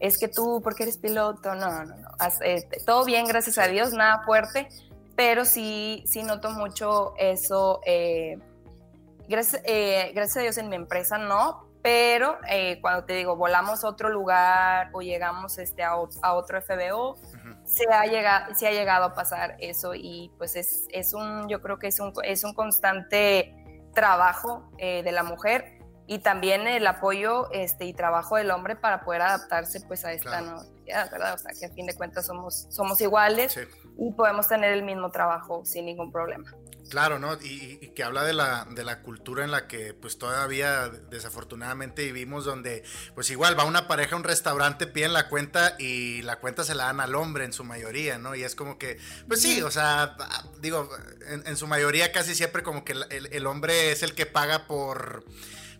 es 0.00 0.18
que 0.18 0.28
tú, 0.28 0.60
porque 0.62 0.84
eres 0.84 0.98
piloto, 0.98 1.54
no, 1.54 1.84
no, 1.84 1.96
no, 1.96 2.08
eh, 2.44 2.66
todo 2.86 3.04
bien, 3.04 3.26
gracias 3.26 3.58
a 3.58 3.68
Dios, 3.68 3.92
nada 3.92 4.22
fuerte, 4.24 4.68
pero 5.14 5.44
sí, 5.44 6.02
sí 6.06 6.22
noto 6.22 6.50
mucho 6.50 7.14
eso, 7.18 7.80
eh, 7.84 8.38
gracias, 9.28 9.62
eh, 9.64 10.12
gracias 10.14 10.36
a 10.36 10.40
Dios 10.40 10.58
en 10.58 10.68
mi 10.68 10.76
empresa 10.76 11.18
no, 11.18 11.68
pero 11.82 12.38
cuando 12.80 13.04
te 13.04 13.14
digo, 13.14 13.34
volamos 13.34 13.82
a 13.82 13.88
otro 13.88 14.08
lugar 14.08 14.90
o 14.92 15.02
llegamos 15.02 15.58
este, 15.58 15.82
a, 15.82 15.90
a 15.90 16.34
otro 16.34 16.62
FBO, 16.62 17.16
se 17.64 17.84
ha 17.92 18.06
llegado, 18.06 18.54
se 18.54 18.68
ha 18.68 18.70
llegado 18.70 19.06
a 19.06 19.14
pasar 19.14 19.56
eso 19.58 19.94
y 19.94 20.30
pues 20.38 20.54
es, 20.54 20.86
es 20.90 21.12
un, 21.12 21.48
yo 21.48 21.60
creo 21.60 21.78
que 21.78 21.88
es 21.88 21.98
un, 21.98 22.12
es 22.24 22.44
un 22.44 22.54
constante 22.54 23.54
trabajo 23.94 24.70
eh, 24.78 25.02
de 25.02 25.12
la 25.12 25.22
mujer 25.22 25.78
y 26.06 26.18
también 26.18 26.66
el 26.66 26.86
apoyo 26.86 27.50
este, 27.52 27.84
y 27.84 27.94
trabajo 27.94 28.36
del 28.36 28.50
hombre 28.50 28.76
para 28.76 29.04
poder 29.04 29.22
adaptarse 29.22 29.80
pues 29.82 30.04
a 30.04 30.12
esta 30.12 30.40
nueva 30.40 30.64
sociedad, 30.64 31.10
¿verdad? 31.10 31.34
O 31.34 31.38
sea, 31.38 31.52
que 31.58 31.66
a 31.66 31.70
fin 31.70 31.86
de 31.86 31.94
cuentas 31.94 32.26
somos, 32.26 32.66
somos 32.70 33.00
iguales 33.00 33.58
y 33.98 34.12
podemos 34.12 34.48
tener 34.48 34.72
el 34.72 34.82
mismo 34.82 35.10
trabajo 35.10 35.64
sin 35.64 35.86
ningún 35.86 36.10
problema. 36.10 36.52
Claro, 36.88 37.18
¿no? 37.18 37.38
Y, 37.42 37.92
que 37.94 38.04
habla 38.04 38.24
de 38.24 38.32
la, 38.32 38.66
de 38.70 38.84
la 38.84 39.00
cultura 39.02 39.44
en 39.44 39.50
la 39.50 39.66
que 39.66 39.94
pues 39.94 40.18
todavía 40.18 40.88
desafortunadamente 40.88 42.04
vivimos 42.04 42.44
donde 42.44 42.84
pues 43.14 43.30
igual 43.30 43.58
va 43.58 43.64
una 43.64 43.88
pareja 43.88 44.14
a 44.14 44.18
un 44.18 44.24
restaurante, 44.24 44.86
piden 44.86 45.12
la 45.12 45.28
cuenta 45.28 45.76
y 45.78 46.22
la 46.22 46.36
cuenta 46.36 46.64
se 46.64 46.74
la 46.74 46.84
dan 46.84 47.00
al 47.00 47.14
hombre 47.14 47.44
en 47.44 47.52
su 47.52 47.64
mayoría, 47.64 48.18
¿no? 48.18 48.34
Y 48.34 48.44
es 48.44 48.54
como 48.54 48.78
que, 48.78 48.98
pues 49.28 49.40
sí, 49.40 49.62
o 49.62 49.70
sea, 49.70 50.16
digo, 50.60 50.88
en, 51.26 51.56
su 51.56 51.66
mayoría 51.66 52.12
casi 52.12 52.34
siempre 52.34 52.62
como 52.62 52.84
que 52.84 52.94
el 53.10 53.46
hombre 53.46 53.92
es 53.92 54.02
el 54.02 54.14
que 54.14 54.26
paga 54.26 54.66
por 54.66 55.24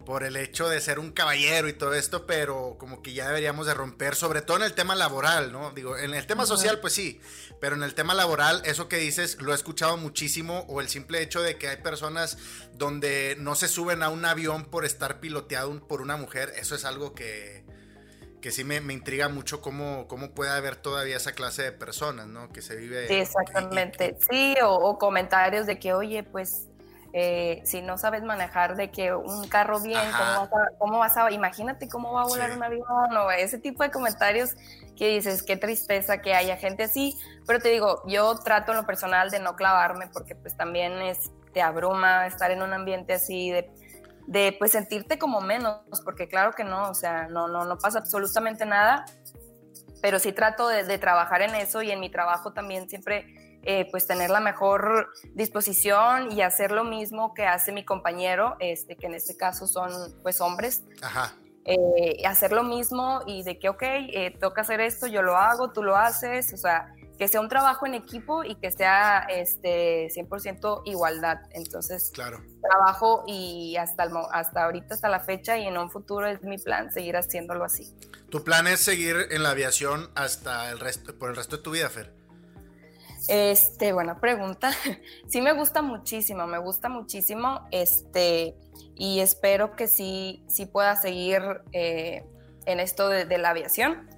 por 0.05 0.25
el 0.25 0.37
hecho 0.37 0.69
de 0.69 0.81
ser 0.81 0.99
un 0.99 1.13
caballero 1.13 1.69
y 1.69 1.73
todo 1.73 1.95
esto, 1.95 2.27
pero 2.27 2.77
como 2.79 3.03
que 3.03 3.13
ya 3.13 3.29
deberíamos 3.29 3.67
de 3.67 3.75
romper, 3.75 4.15
sobre 4.15 4.43
todo 4.43 4.57
en 4.57 4.65
el 4.65 4.75
tema 4.75 4.95
laboral, 4.95 5.53
¿no? 5.53 5.71
Digo, 5.73 5.97
en 5.97 6.15
el 6.15 6.27
tema 6.27 6.47
social, 6.47 6.81
pues 6.81 6.93
sí, 6.93 7.21
pero 7.61 7.77
en 7.77 7.83
el 7.83 7.95
tema 7.95 8.15
laboral, 8.15 8.63
eso 8.65 8.89
que 8.89 8.97
dices, 8.97 9.41
lo 9.41 9.53
he 9.53 9.55
escuchado 9.55 9.97
muchísimo, 9.97 10.65
o 10.69 10.81
el 10.81 10.89
simple 10.89 11.23
hecho 11.23 11.43
de 11.43 11.57
que 11.57 11.69
hay 11.69 11.77
personas 11.79 12.39
donde 12.75 13.37
no 13.39 13.55
se 13.55 13.69
suben 13.69 14.03
a 14.03 14.09
un 14.09 14.25
avión 14.25 14.65
por 14.65 14.85
estar 14.85 15.21
piloteado 15.21 15.87
por 15.87 16.01
una 16.01 16.17
mujer, 16.17 16.53
eso 16.57 16.75
es 16.75 16.85
algo 16.85 17.15
que, 17.15 17.65
que 18.41 18.51
sí 18.51 18.65
me, 18.65 18.77
intriga 18.93 19.29
mucho 19.29 19.61
cómo, 19.61 20.09
cómo 20.09 20.35
puede 20.35 20.51
haber 20.51 20.77
todavía 20.77 21.17
esa 21.17 21.33
clase 21.33 21.63
de 21.63 21.73
personas, 21.73 22.27
¿no? 22.27 22.53
Que 22.53 22.63
se 22.63 22.77
vive... 22.77 23.07
Sí, 23.09 23.15
exactamente. 23.15 24.17
Sí, 24.31 24.55
o 24.63 24.99
comentarios 24.99 25.67
de 25.67 25.79
que, 25.79 25.95
oye, 25.95 26.25
pues 26.25 26.69
eh, 27.15 27.61
si 27.65 27.83
no 27.83 27.99
sabes 27.99 28.23
manejar 28.23 28.75
de 28.75 28.91
que 28.91 29.15
un 29.15 29.47
carro 29.49 29.81
bien, 29.81 30.01
¿cómo 30.79 30.99
vas, 30.99 31.17
a, 31.19 31.31
imagínate 31.31 31.87
cómo 31.89 32.13
va 32.13 32.23
a 32.23 32.27
volar 32.27 32.53
un 32.53 32.63
avión 32.63 33.17
o 33.17 33.31
ese 33.31 33.59
tipo 33.59 33.83
de 33.83 33.91
comentarios 33.91 34.55
que 34.97 35.09
dices, 35.09 35.43
qué 35.43 35.57
tristeza 35.59 36.23
que 36.23 36.35
haya 36.35 36.57
gente 36.57 36.85
así, 36.85 37.19
pero 37.47 37.61
te 37.61 37.69
digo, 37.69 38.03
yo 38.07 38.39
trato 38.39 38.73
en 38.73 38.79
lo 38.79 38.87
personal 38.87 39.31
de 39.31 39.41
no 39.41 39.57
clavarme 39.57 40.07
porque 40.07 40.35
pues 40.35 40.57
también 40.57 41.03
es, 41.03 41.31
te 41.53 41.61
abruma 41.61 42.27
estar 42.27 42.51
en 42.51 42.63
un 42.63 42.73
ambiente 42.73 43.13
así 43.13 43.51
de, 43.51 43.71
de 44.27 44.57
pues 44.59 44.73
sentirte 44.73 45.19
como 45.19 45.43
menos, 45.43 45.81
porque 46.05 46.29
claro 46.29 46.53
que 46.53 46.65
no, 46.65 46.89
o 46.89 46.95
sea, 46.95 47.29
no, 47.29 47.47
no, 47.47 47.67
no 47.67 47.77
pasa 47.77 47.99
absolutamente 47.99 48.65
nada, 48.65 49.05
pero 50.01 50.19
sí 50.19 50.33
trato 50.33 50.67
de, 50.69 50.85
de 50.85 50.97
trabajar 50.97 51.43
en 51.43 51.55
eso 51.57 51.83
y 51.83 51.91
en 51.91 52.01
mi 52.01 52.11
trabajo 52.11 52.55
también 52.55 52.89
siempre 52.89 53.42
eh, 53.63 53.89
pues 53.91 54.07
tener 54.07 54.31
la 54.31 54.41
mejor 54.41 55.13
disposición 55.35 56.33
y 56.33 56.43
hacer 56.43 56.73
lo 56.73 56.85
mismo 56.85 57.35
que 57.35 57.47
hace 57.47 57.73
mi 57.73 57.85
compañero, 57.85 58.57
este, 58.59 58.97
que 58.97 59.07
en 59.07 59.15
este 59.15 59.37
caso 59.37 59.67
son 59.67 59.93
pues 60.23 60.41
hombres. 60.41 60.83
Ajá. 61.03 61.35
Eh, 61.65 62.27
hacer 62.27 62.51
lo 62.51 62.65
mismo 62.65 63.23
y 63.25 63.45
de 63.45 63.59
que, 63.61 63.69
ok, 63.69 63.83
eh, 63.83 64.37
toca 64.41 64.63
hacer 64.63 64.81
esto, 64.81 65.07
yo 65.07 65.23
lo 65.23 65.37
hago, 65.37 65.71
tú 65.71 65.85
lo 65.85 65.97
haces, 65.97 66.53
o 66.53 66.57
sea, 66.57 66.93
que 67.17 67.29
sea 67.29 67.41
un 67.41 67.49
trabajo 67.49 67.87
en 67.87 67.95
equipo 67.95 68.43
y 68.43 68.57
que 68.57 68.73
sea 68.73 69.27
este 69.31 70.09
100% 70.09 70.83
igualdad. 70.87 71.39
Entonces, 71.51 72.11
claro. 72.13 72.43
trabajo 72.61 73.23
y 73.29 73.77
hasta, 73.77 74.03
el, 74.05 74.11
hasta 74.33 74.65
ahorita, 74.65 74.95
hasta 74.95 75.09
la 75.09 75.21
fecha 75.21 75.57
y 75.57 75.69
en 75.69 75.79
un 75.79 75.89
futuro 75.89 76.27
es 76.27 76.43
mi 76.43 76.59
plan 76.59 76.93
seguir 76.93 77.17
haciéndolo 77.17 77.65
así. 77.65 77.95
¿Tu 78.29 78.43
plan 78.43 78.67
es 78.67 78.81
seguir 78.81 79.29
en 79.31 79.45
la 79.45 79.51
aviación 79.51 80.11
hasta 80.17 80.69
el 80.71 80.81
resto, 80.81 81.17
por 81.17 81.31
el 81.31 81.37
resto 81.37 81.59
de 81.59 81.63
tu 81.63 81.71
vida, 81.71 81.89
Fer? 81.91 82.22
Este, 83.29 83.93
buena 83.93 84.21
pregunta. 84.21 84.71
Sí 85.29 85.41
me 85.41 85.53
gusta 85.53 85.83
muchísimo, 85.83 86.47
me 86.47 86.59
gusta 86.59 86.89
muchísimo, 86.89 87.67
este, 87.71 88.55
y 88.95 89.21
espero 89.21 89.77
que 89.77 89.87
sí, 89.87 90.45
sí 90.47 90.67
pueda 90.67 90.97
seguir 90.97 91.43
eh, 91.73 92.25
en 92.67 92.81
esto 92.81 93.09
de, 93.09 93.39
la 93.39 93.51
aviación. 93.51 94.09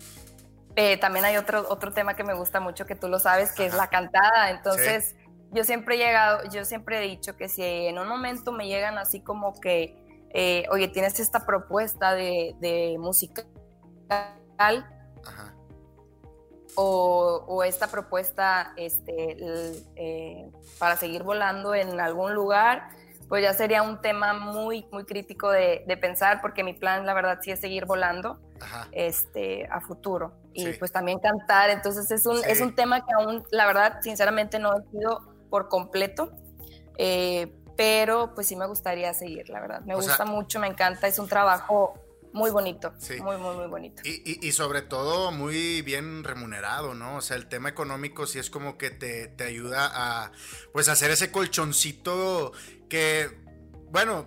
Eh, 0.77 0.97
también 0.97 1.25
hay 1.25 1.37
otro, 1.37 1.67
otro 1.69 1.93
tema 1.93 2.15
que 2.17 2.25
me 2.25 2.35
gusta 2.35 2.59
mucho, 2.59 2.85
que 2.85 2.97
tú 2.97 3.09
lo 3.09 3.21
sabes, 3.21 3.53
que 3.53 3.67
es 3.67 3.75
la 3.75 3.89
cantada. 3.89 4.51
Entonces, 4.51 5.15
yo 5.53 5.63
siempre 5.63 5.95
he 5.95 5.99
llegado, 5.99 6.49
yo 6.51 6.65
siempre 6.65 6.99
he 6.99 7.09
dicho 7.09 7.37
que 7.37 7.49
si 7.49 7.63
en 7.63 7.99
un 7.99 8.09
momento 8.09 8.51
me 8.51 8.67
llegan 8.67 8.99
así 8.99 9.21
como 9.21 9.61
que, 9.61 9.97
eh, 10.35 10.67
oye, 10.71 10.89
tienes 10.89 11.21
esta 11.21 11.47
propuesta 11.47 12.15
de, 12.15 12.57
de 12.59 12.97
musical, 12.99 13.47
o, 16.77 17.63
esta 17.65 17.89
propuesta 17.89 18.73
este, 18.77 19.37
eh, 19.97 20.51
para 20.79 20.97
seguir 20.97 21.23
volando 21.23 21.75
en 21.75 22.01
algún 22.01 22.35
lugar, 22.35 22.89
pues 23.29 23.43
ya 23.43 23.55
sería 23.55 23.83
un 23.83 24.01
tema 24.01 24.35
muy, 24.35 24.87
muy 24.93 25.05
crítico 25.05 25.51
de, 25.51 25.85
pensar, 26.01 26.41
porque 26.41 26.63
mi 26.63 26.75
plan, 26.75 27.07
la 27.07 27.15
verdad, 27.15 27.39
sí 27.43 27.51
es 27.51 27.61
seguir 27.61 27.87
volando 27.87 28.39
este, 28.93 29.67
a 29.71 29.81
futuro. 29.81 30.33
Y 30.53 30.73
pues 30.75 30.93
también 30.93 31.19
cantar, 31.19 31.71
entonces 31.71 32.11
es 32.11 32.27
un, 32.27 32.39
es 32.45 32.61
un 32.61 32.75
tema 32.75 33.05
que 33.05 33.13
aún, 33.19 33.45
la 33.51 33.67
verdad, 33.67 34.01
sinceramente 34.03 34.59
no 34.59 34.73
he 34.77 34.83
sido 34.91 35.21
por 35.51 35.69
completo. 35.69 36.31
Eh, 36.97 37.53
pero 37.77 38.35
pues 38.35 38.47
sí 38.47 38.57
me 38.57 38.67
gustaría 38.67 39.13
seguir, 39.15 39.49
la 39.49 39.61
verdad. 39.61 39.81
Me 39.81 39.95
gusta 39.95 40.25
mucho, 40.25 40.61
me 40.61 40.69
encanta, 40.69 41.09
es 41.09 41.19
un 41.19 41.29
trabajo 41.29 41.95
muy 42.35 42.51
bonito. 42.51 42.93
Sí. 42.99 43.21
Muy, 43.21 43.37
muy, 43.37 43.55
muy 43.55 43.69
bonito. 43.69 44.03
Y, 44.05 44.53
sobre 44.53 44.83
todo 44.83 45.31
muy 45.31 45.83
bien 45.83 46.25
remunerado, 46.25 46.95
¿no? 46.95 47.17
O 47.17 47.21
sea, 47.21 47.37
el 47.37 47.47
tema 47.47 47.69
económico 47.69 48.27
sí 48.27 48.39
es 48.39 48.51
como 48.51 48.77
que 48.77 48.91
te, 48.91 49.29
te 49.29 49.45
ayuda 49.45 49.91
a, 49.93 50.33
pues, 50.73 50.89
hacer 50.89 51.11
ese 51.13 51.31
colchoncito 51.31 52.53
que, 52.89 53.31
bueno, 53.91 54.27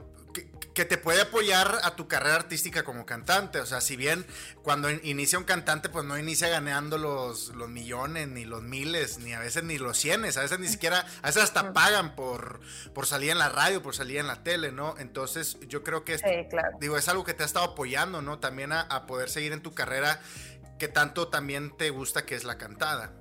que 0.77 0.86
te 0.86 1.00
puede 1.00 1.24
apoyar 1.24 1.79
a 1.81 1.96
tu 1.96 2.07
carrera 2.07 2.36
artística 2.36 2.84
como 2.84 3.03
cantante. 3.03 3.60
O 3.60 3.65
sea, 3.65 3.81
si 3.81 3.96
bien 3.96 4.27
cuando 4.62 4.91
inicia 4.91 5.39
un 5.39 5.43
cantante, 5.43 5.89
pues 5.89 6.05
no 6.05 6.19
inicia 6.19 6.50
ganando 6.50 7.00
los, 7.00 7.48
los 7.55 7.67
millones, 7.67 8.27
ni 8.27 8.46
los 8.46 8.62
miles, 8.62 9.17
ni 9.17 9.34
a 9.34 9.39
veces 9.39 9.63
ni 9.63 9.79
los 9.79 9.98
cienes, 9.98 10.38
a 10.38 10.41
veces 10.41 10.60
ni 10.60 10.67
siquiera, 10.67 11.03
a 11.24 11.25
veces 11.25 11.41
hasta 11.41 11.74
pagan 11.74 12.15
por, 12.15 12.60
por 12.93 13.07
salir 13.07 13.31
en 13.31 13.39
la 13.39 13.50
radio, 13.50 13.81
por 13.81 13.96
salir 13.96 14.17
en 14.17 14.27
la 14.27 14.43
tele, 14.43 14.72
¿no? 14.72 14.93
Entonces 15.00 15.57
yo 15.62 15.84
creo 15.84 16.05
que 16.05 16.13
es, 16.13 16.22
digo, 16.79 16.96
es 16.96 17.10
algo 17.10 17.24
que 17.24 17.34
te 17.34 17.41
ha 17.41 17.48
estado 17.48 17.65
apoyando, 17.65 18.22
¿no? 18.22 18.38
También 18.38 18.72
a, 18.72 19.07
poder 19.07 19.31
seguir 19.31 19.53
en 19.53 19.63
tu 19.63 19.74
carrera 19.74 20.19
que 20.77 20.88
tanto 20.88 21.29
también 21.29 21.75
te 21.75 21.89
gusta 21.89 22.24
que 22.24 22.36
es 22.36 22.43
la 22.43 22.60
cantada. 22.60 23.13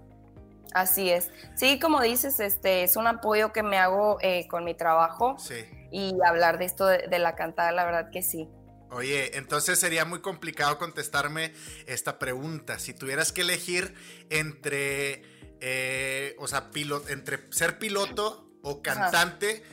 Así 0.75 1.09
es. 1.09 1.31
Sí, 1.55 1.81
como 1.81 2.03
dices, 2.03 2.39
este 2.39 2.83
es 2.83 2.97
un 2.97 3.07
apoyo 3.07 3.55
que 3.55 3.63
me 3.63 3.79
hago 3.79 4.19
eh, 4.21 4.47
con 4.47 4.63
mi 4.63 4.75
trabajo. 4.75 5.39
Sí 5.39 5.65
y 5.91 6.15
hablar 6.27 6.59
de 6.59 6.65
esto 6.65 6.87
de, 6.87 7.19
la 7.19 7.35
cantada, 7.35 7.73
la 7.73 7.85
verdad 7.85 8.11
que 8.11 8.23
sí. 8.23 8.49
Oye, 8.91 9.37
entonces 9.37 9.79
sería 9.79 10.05
muy 10.05 10.21
complicado 10.21 10.79
contestarme 10.79 11.53
esta 11.87 12.19
pregunta. 12.19 12.79
Si 12.79 12.95
tuvieras 12.95 13.33
que 13.33 13.41
elegir 13.43 13.95
entre, 14.31 15.23
eh, 15.61 16.37
o 16.39 16.47
sea, 16.47 16.71
entre 17.09 17.41
ser 17.51 17.79
piloto 17.79 18.49
o 18.63 18.83
cantante, 18.83 19.65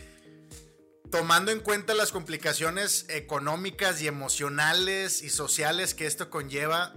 tomando 1.12 1.52
en 1.52 1.60
cuenta 1.60 1.94
las 1.94 2.12
complicaciones 2.12 3.06
económicas 3.10 4.02
y 4.02 4.08
emocionales 4.08 5.22
y 5.22 5.30
sociales 5.30 5.94
que 5.94 6.08
esto 6.08 6.32
conlleva, 6.32 6.96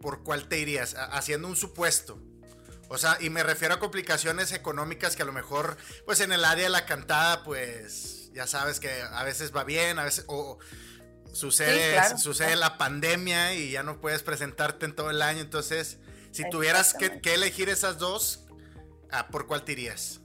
¿por 0.00 0.22
cuál 0.22 0.48
te 0.48 0.58
irías? 0.58 0.94
Haciendo 0.96 1.48
un 1.48 1.56
supuesto. 1.56 2.22
O 2.88 2.98
sea, 2.98 3.18
y 3.20 3.30
me 3.30 3.42
refiero 3.42 3.74
a 3.74 3.80
complicaciones 3.80 4.52
económicas 4.52 5.16
que 5.16 5.22
a 5.22 5.26
lo 5.26 5.32
mejor, 5.32 5.76
pues 6.04 6.20
en 6.20 6.30
el 6.30 6.44
área 6.44 6.64
de 6.64 6.70
la 6.70 6.86
cantada, 6.86 7.42
pues 7.42 8.15
ya 8.36 8.46
sabes 8.46 8.80
que 8.80 8.90
a 8.90 9.24
veces 9.24 9.50
va 9.56 9.64
bien, 9.64 9.98
a 9.98 10.04
veces, 10.04 10.26
o 10.28 10.58
sucede, 11.32 12.18
sucede 12.18 12.54
la 12.54 12.76
pandemia 12.76 13.54
y 13.54 13.70
ya 13.70 13.82
no 13.82 13.98
puedes 13.98 14.22
presentarte 14.22 14.84
en 14.84 14.94
todo 14.94 15.10
el 15.10 15.22
año. 15.22 15.40
Entonces, 15.40 15.98
si 16.32 16.48
tuvieras 16.50 16.92
que, 16.92 17.22
que, 17.22 17.32
elegir 17.32 17.70
esas 17.70 17.96
dos, 17.96 18.44
¿por 19.32 19.46
cuál 19.46 19.64
te 19.64 19.72
irías? 19.72 20.20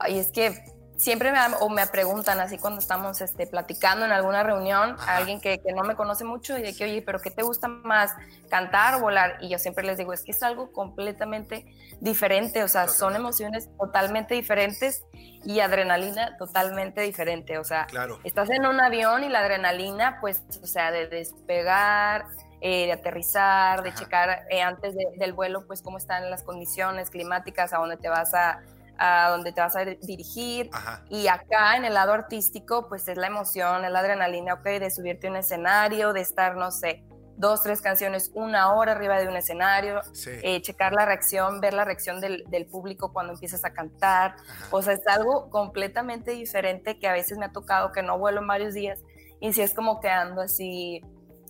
Ay, 0.00 0.18
es 0.18 0.32
que 0.32 0.75
siempre 0.96 1.32
me, 1.32 1.38
o 1.60 1.68
me 1.68 1.86
preguntan 1.86 2.40
así 2.40 2.58
cuando 2.58 2.80
estamos 2.80 3.20
este, 3.20 3.46
platicando 3.46 4.04
en 4.04 4.12
alguna 4.12 4.42
reunión 4.42 4.96
a 5.00 5.16
alguien 5.16 5.40
que, 5.40 5.58
que, 5.58 5.72
no 5.72 5.84
me 5.84 5.94
conoce 5.94 6.24
mucho 6.24 6.58
y 6.58 6.62
de 6.62 6.74
que, 6.74 6.84
oye, 6.84 7.02
pero 7.02 7.20
¿qué 7.20 7.30
te 7.30 7.42
gusta 7.42 7.68
más, 7.68 8.12
cantar 8.48 8.94
o 8.94 9.00
volar? 9.00 9.36
Y 9.40 9.48
yo 9.48 9.58
siempre 9.58 9.84
les 9.84 9.98
digo, 9.98 10.12
es 10.12 10.22
que 10.22 10.32
es 10.32 10.42
algo 10.42 10.72
completamente 10.72 11.66
diferente, 12.00 12.62
o 12.62 12.68
sea, 12.68 12.88
son 12.88 13.16
emociones 13.16 13.68
totalmente 13.78 14.34
diferentes 14.34 15.04
y 15.44 15.60
adrenalina 15.60 16.36
totalmente 16.36 17.00
diferente, 17.00 17.58
o 17.58 17.64
sea, 17.64 17.86
estás 18.24 18.50
en 18.50 18.66
un 18.66 18.80
avión 18.80 19.24
y 19.24 19.28
la 19.28 19.40
adrenalina, 19.40 20.18
pues, 20.20 20.42
o 20.62 20.66
sea, 20.66 20.90
de 20.90 21.06
despegar, 21.06 22.26
eh, 22.60 22.86
de 22.86 22.92
aterrizar, 22.92 23.82
de 23.82 23.94
checar 23.94 24.46
eh, 24.50 24.62
antes 24.62 24.94
del 24.94 25.32
vuelo, 25.32 25.66
pues, 25.66 25.82
cómo 25.82 25.98
están 25.98 26.30
las 26.30 26.42
condiciones 26.42 27.10
climáticas, 27.10 27.72
a 27.72 27.78
dónde 27.78 27.96
te 27.96 28.08
vas 28.08 28.34
a 28.34 28.60
a 28.98 29.30
donde 29.30 29.52
te 29.52 29.60
vas 29.60 29.76
a 29.76 29.84
dirigir. 29.84 30.70
Y 31.08 31.28
acá 31.28 31.76
en 31.76 31.84
el 31.84 31.94
lado 31.94 32.12
artístico, 32.12 32.88
pues 32.88 33.08
es 33.08 33.16
la 33.16 33.26
emoción, 33.26 33.84
es 33.84 33.90
la 33.90 34.00
adrenalina, 34.00 34.54
ok, 34.54 34.64
de 34.64 34.90
subirte 34.90 35.28
a 35.28 35.30
un 35.30 35.36
escenario, 35.36 36.12
de 36.12 36.20
estar, 36.20 36.56
no 36.56 36.70
sé, 36.70 37.04
dos, 37.36 37.62
tres 37.62 37.80
canciones, 37.80 38.30
una 38.34 38.72
hora 38.74 38.92
arriba 38.92 39.18
de 39.18 39.28
un 39.28 39.36
escenario, 39.36 40.00
eh, 40.26 40.60
checar 40.62 40.92
la 40.92 41.04
reacción, 41.04 41.60
ver 41.60 41.74
la 41.74 41.84
reacción 41.84 42.20
del, 42.20 42.66
público 42.70 43.12
cuando 43.12 43.34
empiezas 43.34 43.64
a 43.64 43.72
cantar. 43.72 44.36
O 44.70 44.82
sea, 44.82 44.94
es 44.94 45.06
algo 45.06 45.50
completamente 45.50 46.32
diferente 46.32 46.98
que 46.98 47.06
a 47.06 47.12
veces 47.12 47.38
me 47.38 47.46
ha 47.46 47.52
tocado 47.52 47.92
que 47.92 48.02
no 48.02 48.18
vuelo 48.18 48.40
en 48.40 48.46
varios 48.46 48.74
días 48.74 49.00
y 49.40 49.52
si 49.52 49.62
es 49.62 49.74
como 49.74 50.00
que 50.00 50.08
ando 50.08 50.40
así, 50.40 51.02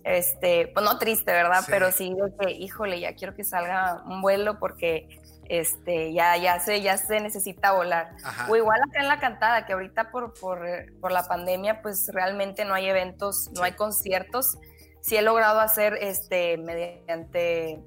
este, 0.03 0.69
pues 0.73 0.85
no 0.85 0.97
triste, 0.97 1.31
¿verdad? 1.31 1.63
Pero 1.67 1.91
sí, 1.91 2.13
de 2.13 2.33
que, 2.37 2.51
híjole, 2.51 2.99
ya 2.99 3.15
quiero 3.15 3.35
que 3.35 3.43
salga 3.43 4.03
un 4.05 4.21
vuelo 4.21 4.59
porque 4.59 5.07
este, 5.49 6.13
ya, 6.13 6.37
ya, 6.37 6.59
se, 6.59 6.81
ya 6.81 6.97
se 6.97 7.19
necesita 7.19 7.71
volar. 7.71 8.15
O 8.49 8.55
igual 8.55 8.81
acá 8.81 9.01
en 9.01 9.07
la 9.07 9.19
cantada, 9.19 9.65
que 9.65 9.73
ahorita 9.73 10.11
por, 10.11 10.33
por, 10.33 10.59
por, 10.99 11.11
la 11.11 11.27
pandemia, 11.27 11.81
pues 11.81 12.09
realmente 12.13 12.65
no 12.65 12.73
hay 12.73 12.87
eventos, 12.87 13.49
no 13.53 13.63
hay 13.63 13.73
conciertos. 13.73 14.57
Sí 15.01 15.15
he 15.15 15.21
logrado 15.21 15.59
hacer 15.59 15.97
este, 16.01 16.57
mediante 16.57 17.83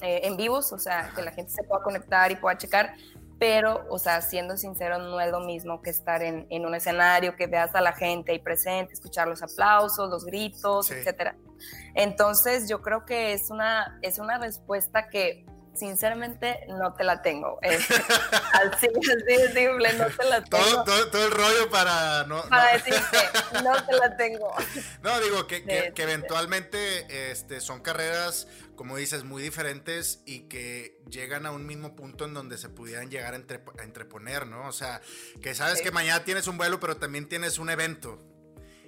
eh, 0.00 0.20
en 0.24 0.36
vivos, 0.36 0.72
o 0.72 0.78
sea, 0.78 1.10
que 1.14 1.22
la 1.22 1.32
gente 1.32 1.52
se 1.52 1.62
pueda 1.64 1.82
conectar 1.82 2.30
y 2.32 2.36
pueda 2.36 2.56
checar, 2.56 2.94
pero, 3.38 3.84
o 3.90 3.98
sea, 3.98 4.22
siendo 4.22 4.56
sincero, 4.56 4.98
no 4.98 5.20
es 5.20 5.30
lo 5.30 5.40
mismo 5.40 5.82
que 5.82 5.90
estar 5.90 6.22
en, 6.22 6.46
en 6.48 6.64
un 6.64 6.74
escenario, 6.74 7.34
que 7.34 7.48
veas 7.48 7.74
a 7.74 7.80
la 7.80 7.92
gente 7.92 8.32
ahí 8.32 8.38
presente, 8.38 8.92
escuchar 8.92 9.26
los 9.26 9.42
aplausos, 9.42 10.08
los 10.08 10.24
gritos, 10.24 10.90
etcétera. 10.90 11.34
Entonces, 11.94 12.68
yo 12.68 12.82
creo 12.82 13.04
que 13.04 13.32
es 13.32 13.50
una, 13.50 13.98
es 14.02 14.18
una 14.18 14.38
respuesta 14.38 15.08
que 15.08 15.44
sinceramente 15.74 16.66
no 16.68 16.94
te 16.94 17.04
la 17.04 17.22
tengo. 17.22 17.58
así, 17.62 18.86
así 18.86 19.52
simple, 19.54 19.92
no 19.94 20.06
te 20.06 20.24
la 20.24 20.44
tengo. 20.44 20.84
Todo, 20.84 21.24
el 21.26 21.30
rollo 21.30 21.70
para 21.70 22.24
no, 22.24 22.42
para 22.48 22.72
decirte, 22.72 23.18
no 23.62 23.84
te 23.84 23.96
la 23.96 24.16
tengo. 24.16 24.52
No, 25.02 25.18
digo 25.20 25.46
que, 25.46 25.92
que, 25.94 26.02
eventualmente 26.02 27.30
este, 27.30 27.60
son 27.60 27.80
carreras, 27.80 28.46
como 28.76 28.96
dices, 28.96 29.24
muy 29.24 29.42
diferentes 29.42 30.22
y 30.26 30.48
que 30.48 31.00
llegan 31.10 31.46
a 31.46 31.50
un 31.50 31.66
mismo 31.66 31.96
punto 31.96 32.24
en 32.24 32.34
donde 32.34 32.58
se 32.58 32.68
pudieran 32.68 33.10
llegar 33.10 33.34
a, 33.34 33.82
entreponer, 33.82 34.46
¿no? 34.46 34.68
O 34.68 34.72
sea, 34.72 35.00
que 35.40 35.54
sabes 35.54 35.82
que 35.82 35.90
mañana 35.90 36.24
tienes 36.24 36.46
un 36.46 36.56
vuelo, 36.56 36.78
pero 36.80 36.96
también 36.96 37.28
tienes 37.28 37.58
un 37.58 37.70
evento. 37.70 38.22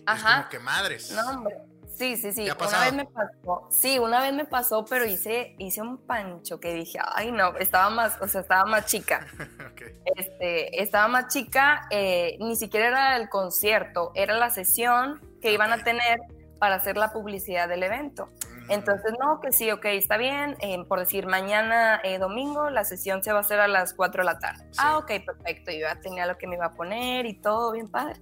Ajá. 0.07 0.29
Es 0.29 0.37
como 0.37 0.49
que 0.51 0.59
madres. 0.59 1.11
No, 1.11 1.31
hombre. 1.31 1.57
Sí, 1.95 2.17
sí, 2.17 2.33
sí. 2.33 2.49
Una 2.51 2.81
vez 2.81 2.93
me 2.93 3.07
pasó. 3.07 3.69
Sí, 3.71 3.99
una 3.99 4.21
vez 4.21 4.33
me 4.33 4.45
pasó, 4.45 4.85
pero 4.85 5.05
hice, 5.05 5.55
hice 5.59 5.81
un 5.81 5.99
pancho 5.99 6.59
que 6.59 6.75
dije, 6.75 6.99
ay 7.15 7.31
no, 7.31 7.57
estaba 7.57 7.89
más, 7.91 8.21
o 8.21 8.27
sea, 8.27 8.41
estaba 8.41 8.65
más 8.65 8.87
chica. 8.87 9.27
este, 10.17 10.83
estaba 10.83 11.07
más 11.09 11.33
chica, 11.33 11.87
eh, 11.91 12.37
ni 12.41 12.57
siquiera 12.57 12.89
era 12.89 13.17
el 13.17 13.29
concierto, 13.29 14.11
era 14.15 14.35
la 14.35 14.51
sesión 14.51 15.21
que 15.41 15.53
iban 15.53 15.73
a 15.73 15.85
tener 15.85 16.19
para 16.59 16.77
hacer 16.77 16.97
la 16.97 17.13
publicidad 17.13 17.69
del 17.69 17.83
evento. 17.85 18.29
Mm. 18.67 18.73
Entonces, 18.73 19.13
no, 19.21 19.41
que 19.41 19.53
sí, 19.53 19.71
ok, 19.71 19.85
está 19.87 20.17
bien. 20.17 20.57
Eh, 20.61 20.83
por 20.89 20.99
decir, 20.99 21.27
mañana 21.27 22.01
eh, 22.03 22.19
domingo 22.19 22.71
la 22.71 22.85
sesión 22.85 23.23
se 23.23 23.33
va 23.33 23.39
a 23.39 23.41
hacer 23.43 23.61
a 23.61 23.69
las 23.69 23.95
4 23.95 24.23
de 24.23 24.25
la 24.25 24.39
tarde. 24.39 24.65
Ah, 24.79 24.99
ok, 24.99 25.13
perfecto. 25.25 25.71
Yo 25.71 25.81
ya 25.81 26.01
tenía 26.01 26.27
lo 26.27 26.37
que 26.39 26.47
me 26.47 26.57
iba 26.57 26.67
a 26.67 26.73
poner 26.73 27.27
y 27.27 27.35
todo 27.35 27.73
bien 27.73 27.89
padre. 27.89 28.19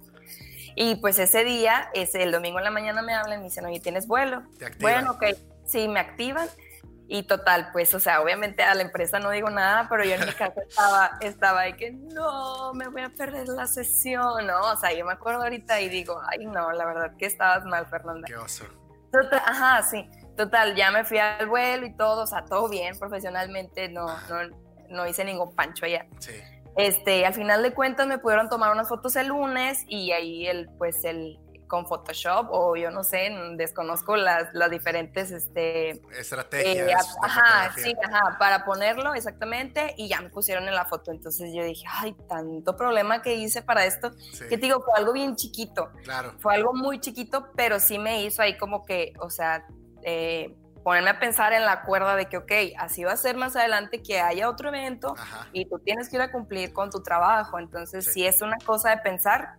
Y 0.75 0.95
pues 0.95 1.19
ese 1.19 1.43
día, 1.43 1.89
ese, 1.93 2.23
el 2.23 2.31
domingo 2.31 2.57
en 2.57 2.65
la 2.65 2.71
mañana 2.71 3.01
me 3.01 3.13
hablan 3.13 3.39
y 3.39 3.41
me 3.41 3.43
dicen, 3.45 3.65
oye, 3.65 3.79
¿tienes 3.79 4.07
vuelo? 4.07 4.43
Bueno, 4.79 5.11
ok, 5.11 5.23
sí, 5.65 5.87
me 5.87 5.99
activan. 5.99 6.47
Y 7.07 7.23
total, 7.23 7.69
pues, 7.73 7.93
o 7.93 7.99
sea, 7.99 8.21
obviamente 8.21 8.63
a 8.63 8.73
la 8.73 8.81
empresa 8.81 9.19
no 9.19 9.29
digo 9.29 9.49
nada, 9.49 9.87
pero 9.89 10.03
yo 10.03 10.13
en 10.13 10.21
mi 10.21 10.31
casa 10.31 10.61
estaba, 10.67 11.11
estaba 11.19 11.61
de 11.63 11.75
que 11.75 11.91
no, 11.91 12.73
me 12.73 12.87
voy 12.87 13.01
a 13.01 13.09
perder 13.09 13.47
la 13.49 13.67
sesión, 13.67 14.47
¿no? 14.47 14.71
O 14.71 14.77
sea, 14.77 14.93
yo 14.93 15.05
me 15.05 15.13
acuerdo 15.13 15.43
ahorita 15.43 15.81
y 15.81 15.89
digo, 15.89 16.19
ay, 16.31 16.45
no, 16.45 16.71
la 16.71 16.85
verdad 16.85 17.15
que 17.17 17.25
estabas 17.25 17.65
mal, 17.65 17.85
Fernanda. 17.87 18.25
Qué 18.25 18.35
oso. 18.35 18.65
ajá, 19.45 19.83
sí. 19.83 20.09
Total, 20.37 20.75
ya 20.75 20.89
me 20.89 21.03
fui 21.03 21.19
al 21.19 21.45
vuelo 21.45 21.85
y 21.85 21.95
todo, 21.95 22.23
o 22.23 22.27
sea, 22.27 22.45
todo 22.45 22.67
bien 22.67 22.97
profesionalmente, 22.97 23.89
no, 23.89 24.07
no, 24.29 24.57
no 24.89 25.05
hice 25.05 25.23
ningún 25.23 25.53
pancho 25.53 25.85
allá. 25.85 26.07
Sí. 26.17 26.31
Este, 26.75 27.25
al 27.25 27.33
final 27.33 27.61
de 27.61 27.73
cuentas 27.73 28.07
me 28.07 28.17
pudieron 28.17 28.49
tomar 28.49 28.71
unas 28.71 28.89
fotos 28.89 29.15
el 29.15 29.27
lunes 29.27 29.83
y 29.87 30.11
ahí 30.11 30.47
el, 30.47 30.69
pues 30.77 31.03
el, 31.03 31.39
con 31.73 31.87
Photoshop 31.87 32.49
o 32.51 32.75
yo 32.75 32.91
no 32.91 33.03
sé, 33.03 33.31
desconozco 33.55 34.15
las, 34.15 34.53
las 34.53 34.69
diferentes 34.69 35.31
este, 35.31 36.01
estrategias. 36.15 37.07
Eh, 37.07 37.19
ajá, 37.23 37.73
sí, 37.75 37.95
ajá, 38.03 38.37
para 38.37 38.63
ponerlo 38.63 39.15
exactamente 39.15 39.95
y 39.97 40.07
ya 40.07 40.21
me 40.21 40.29
pusieron 40.29 40.67
en 40.67 40.75
la 40.75 40.85
foto. 40.85 41.11
Entonces 41.11 41.51
yo 41.51 41.63
dije, 41.63 41.85
ay, 41.89 42.15
tanto 42.29 42.75
problema 42.75 43.23
que 43.23 43.33
hice 43.33 43.63
para 43.63 43.85
esto, 43.85 44.11
que 44.49 44.57
te 44.57 44.57
digo, 44.57 44.81
fue 44.81 44.93
algo 44.97 45.13
bien 45.13 45.35
chiquito. 45.35 45.89
Claro. 46.03 46.33
Fue 46.37 46.53
algo 46.53 46.75
muy 46.75 46.99
chiquito, 46.99 47.47
pero 47.55 47.79
sí 47.79 47.97
me 47.97 48.23
hizo 48.23 48.43
ahí 48.43 48.55
como 48.55 48.85
que, 48.85 49.13
o 49.19 49.31
sea, 49.31 49.65
eh, 50.03 50.55
ponerme 50.83 51.11
a 51.11 51.19
pensar 51.19 51.53
en 51.53 51.65
la 51.65 51.83
cuerda 51.83 52.15
de 52.15 52.27
que, 52.27 52.37
ok, 52.37 52.51
así 52.77 53.03
va 53.03 53.13
a 53.13 53.17
ser 53.17 53.37
más 53.37 53.55
adelante 53.55 54.01
que 54.01 54.19
haya 54.19 54.49
otro 54.49 54.69
evento 54.69 55.15
y 55.53 55.65
tú 55.65 55.79
tienes 55.79 56.09
que 56.09 56.17
ir 56.17 56.21
a 56.21 56.31
cumplir 56.31 56.73
con 56.73 56.89
tu 56.89 57.01
trabajo. 57.01 57.57
Entonces, 57.57 58.11
si 58.13 58.25
es 58.25 58.41
una 58.41 58.57
cosa 58.57 58.89
de 58.89 58.97
pensar. 58.97 59.55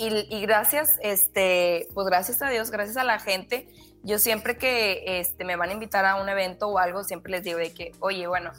Y, 0.00 0.42
gracias, 0.42 0.96
este, 1.02 1.88
pues 1.92 2.06
gracias 2.06 2.40
a 2.40 2.48
Dios, 2.48 2.70
gracias 2.70 2.96
a 2.96 3.02
la 3.02 3.18
gente, 3.18 3.68
yo 4.04 4.20
siempre 4.20 4.56
que 4.56 5.18
este, 5.18 5.44
me 5.44 5.56
van 5.56 5.70
a 5.70 5.72
invitar 5.72 6.06
a 6.06 6.22
un 6.22 6.28
evento 6.28 6.68
o 6.68 6.78
algo, 6.78 7.02
siempre 7.02 7.32
les 7.32 7.42
digo 7.42 7.58
de 7.58 7.74
que, 7.74 7.90
oye, 7.98 8.28
bueno, 8.28 8.52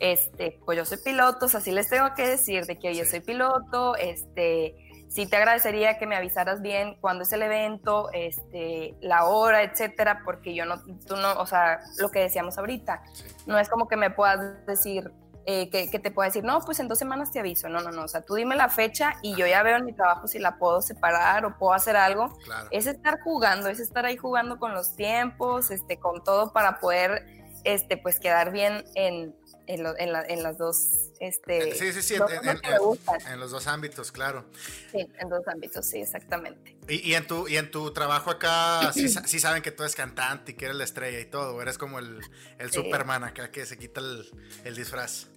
este, 0.00 0.60
pues 0.66 0.76
yo 0.76 0.84
soy 0.84 0.98
piloto, 0.98 1.46
así 1.46 1.70
les 1.72 1.88
tengo 1.88 2.12
que 2.14 2.26
decir 2.26 2.66
de 2.66 2.78
que 2.78 2.94
yo 2.94 3.06
soy 3.06 3.20
piloto, 3.20 3.96
este, 3.96 4.91
sí 5.12 5.26
te 5.26 5.36
agradecería 5.36 5.98
que 5.98 6.06
me 6.06 6.16
avisaras 6.16 6.62
bien 6.62 6.96
cuándo 7.00 7.24
es 7.24 7.32
el 7.32 7.42
evento, 7.42 8.08
este, 8.14 8.96
la 9.00 9.26
hora, 9.26 9.62
etcétera, 9.62 10.22
porque 10.24 10.54
yo 10.54 10.64
no, 10.64 10.82
tú 11.06 11.16
no, 11.16 11.34
o 11.34 11.46
sea, 11.46 11.80
lo 11.98 12.10
que 12.10 12.20
decíamos 12.20 12.56
ahorita, 12.56 13.02
no 13.46 13.58
es 13.58 13.68
como 13.68 13.88
que 13.88 13.96
me 13.96 14.10
puedas 14.10 14.64
decir, 14.66 15.12
eh, 15.44 15.68
que, 15.68 15.98
te 15.98 16.10
pueda 16.10 16.28
decir, 16.28 16.44
no, 16.44 16.60
pues 16.60 16.80
en 16.80 16.88
dos 16.88 16.98
semanas 16.98 17.30
te 17.30 17.40
aviso, 17.40 17.68
no, 17.68 17.80
no, 17.80 17.90
no, 17.90 18.04
o 18.04 18.08
sea, 18.08 18.22
tú 18.22 18.36
dime 18.36 18.56
la 18.56 18.70
fecha 18.70 19.14
y 19.22 19.34
yo 19.34 19.46
ya 19.46 19.62
veo 19.62 19.76
en 19.76 19.84
mi 19.84 19.92
trabajo 19.92 20.26
si 20.28 20.38
la 20.38 20.56
puedo 20.56 20.80
separar 20.80 21.44
o 21.44 21.58
puedo 21.58 21.74
hacer 21.74 21.96
algo. 21.96 22.38
Es 22.70 22.86
estar 22.86 23.20
jugando, 23.20 23.68
es 23.68 23.80
estar 23.80 24.06
ahí 24.06 24.16
jugando 24.16 24.58
con 24.58 24.72
los 24.72 24.96
tiempos, 24.96 25.70
este, 25.70 25.98
con 25.98 26.24
todo 26.24 26.52
para 26.52 26.78
poder, 26.78 27.26
este, 27.64 27.98
pues 27.98 28.18
quedar 28.18 28.50
bien 28.50 28.84
en, 28.94 29.34
en, 29.74 29.86
en, 30.28 30.42
las 30.42 30.58
dos 30.58 30.88
este 31.20 31.74
sí 31.74 31.92
sí 31.92 32.02
sí 32.02 32.14
en, 32.14 33.40
los 33.40 33.50
dos 33.50 33.66
ámbitos 33.66 34.12
claro. 34.12 34.44
Sí 34.90 35.06
en 35.18 35.28
dos 35.28 35.46
ámbitos 35.48 35.86
sí 35.86 36.00
exactamente. 36.00 36.76
Y, 36.88 37.10
y 37.10 37.14
en 37.14 37.26
tu 37.26 37.48
y 37.48 37.56
en 37.56 37.70
tu 37.70 37.92
trabajo 37.92 38.30
acá 38.30 38.92
sí, 38.92 39.08
saben 39.08 39.62
que 39.62 39.70
tú 39.70 39.82
eres 39.82 39.94
cantante 39.94 40.52
y 40.52 40.54
que 40.54 40.66
eres 40.66 40.76
la 40.76 40.84
estrella 40.84 41.20
y 41.20 41.24
todo 41.24 41.60
eres 41.62 41.78
como 41.78 41.98
el, 41.98 42.20
el 42.58 42.70
Superman 42.70 43.24
acá 43.24 43.50
que 43.50 43.64
se 43.66 43.78
quita 43.78 44.00
el, 44.00 44.28
el, 44.64 44.74
disfraz. 44.76 45.28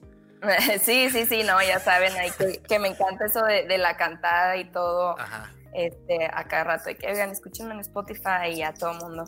Sí 0.84 1.10
sí 1.10 1.26
sí 1.26 1.43
no 1.43 1.62
ya 1.63 1.80
saben 1.80 2.13
ahí 2.13 2.32
que, 2.32 2.62
que 2.62 2.80
me 2.80 2.89
encanta 2.89 3.26
eso 3.26 3.43
de, 3.43 3.65
de, 3.65 3.78
la 3.78 3.98
cantada 3.98 4.58
y 4.58 4.65
todo 4.65 5.19
Ajá. 5.19 5.52
este 5.74 6.26
a 6.26 6.48
cada 6.48 6.63
rato. 6.65 6.89
Y 6.89 6.95
que 6.95 7.08
oigan 7.08 7.32
escúchenme 7.32 7.74
en 7.74 7.80
Spotify 7.80 8.52
y 8.54 8.62
a 8.62 8.74
todo 8.74 8.93
mundo 8.93 9.26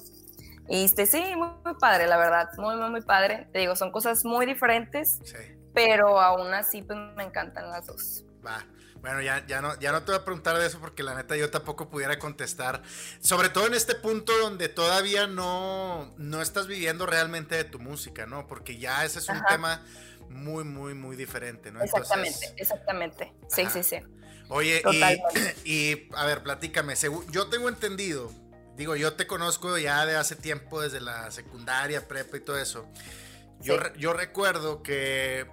y 0.69 0.85
este, 0.85 1.05
sí, 1.05 1.23
muy, 1.35 1.75
padre, 1.79 2.07
la 2.07 2.17
verdad, 2.17 2.49
muy, 2.57 2.75
muy, 2.75 2.89
muy 2.89 3.01
padre. 3.01 3.47
Te 3.53 3.59
digo, 3.59 3.75
son 3.75 3.91
cosas 3.91 4.25
muy 4.25 4.45
diferentes, 4.45 5.19
pero 5.73 6.19
aún 6.19 6.53
así 6.53 6.81
pues 6.81 6.97
me 7.15 7.23
encantan 7.23 7.69
las 7.69 7.85
dos. 7.85 8.25
Va. 8.45 8.65
Bueno, 9.01 9.21
ya, 9.21 9.45
ya, 9.45 9.61
no, 9.61 9.79
ya 9.79 9.91
no 9.91 10.01
te 10.01 10.11
voy 10.11 10.19
a 10.19 10.25
preguntar 10.25 10.57
de 10.57 10.65
eso 10.65 10.79
porque 10.79 11.03
la 11.03 11.15
neta 11.15 11.37
yo 11.37 11.49
tampoco 11.51 11.89
pudiera 11.89 12.17
contestar. 12.19 12.81
Sobre 13.19 13.49
todo 13.49 13.67
en 13.67 13.73
este 13.73 13.95
punto 13.95 14.37
donde 14.39 14.69
todavía 14.69 15.27
no, 15.27 16.13
no 16.17 16.41
estás 16.41 16.67
viviendo 16.67 17.05
realmente 17.05 17.55
de 17.55 17.63
tu 17.63 17.79
música, 17.79 18.25
¿no? 18.25 18.47
Porque 18.47 18.77
ya 18.77 19.05
ese 19.05 19.19
es 19.19 19.29
un 19.29 19.41
tema 19.47 19.83
muy, 20.29 20.63
muy, 20.63 20.93
muy 20.93 21.15
diferente, 21.15 21.71
¿no? 21.71 21.81
Exactamente, 21.81 22.53
exactamente. 22.57 23.33
Sí, 23.47 23.65
sí, 23.71 23.83
sí. 23.83 23.97
Oye, 24.49 24.81
y, 25.63 26.09
a 26.15 26.25
ver, 26.25 26.43
platícame, 26.43 26.95
yo 27.29 27.47
tengo 27.47 27.69
entendido, 27.69 28.31
digo, 28.77 28.95
yo 28.95 29.13
te 29.13 29.27
conozco 29.27 29.77
ya 29.77 30.05
de 30.05 30.15
hace 30.15 30.35
tiempo, 30.35 30.81
desde 30.81 31.01
la 31.01 31.29
secundaria, 31.31 32.07
prepa 32.07 32.37
y 32.37 32.39
todo 32.39 32.57
eso. 32.57 32.87
Yo, 33.59 33.75
yo 33.95 34.13
recuerdo 34.13 34.83
que 34.83 35.47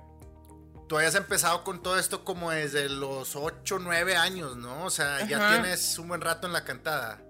tú 0.88 0.98
hayas 0.98 1.14
empezado 1.14 1.64
con 1.64 1.82
todo 1.82 1.98
esto 1.98 2.22
como 2.24 2.50
desde 2.50 2.88
los 2.90 3.34
8, 3.34 3.78
9 3.80 4.16
años, 4.16 4.56
¿no? 4.56 4.84
O 4.84 4.90
sea, 4.90 5.26
ya 5.26 5.48
tienes 5.48 5.98
un 5.98 6.08
buen 6.08 6.20
rato 6.20 6.46
en 6.46 6.52
la 6.52 6.64
cantada. 6.64 7.20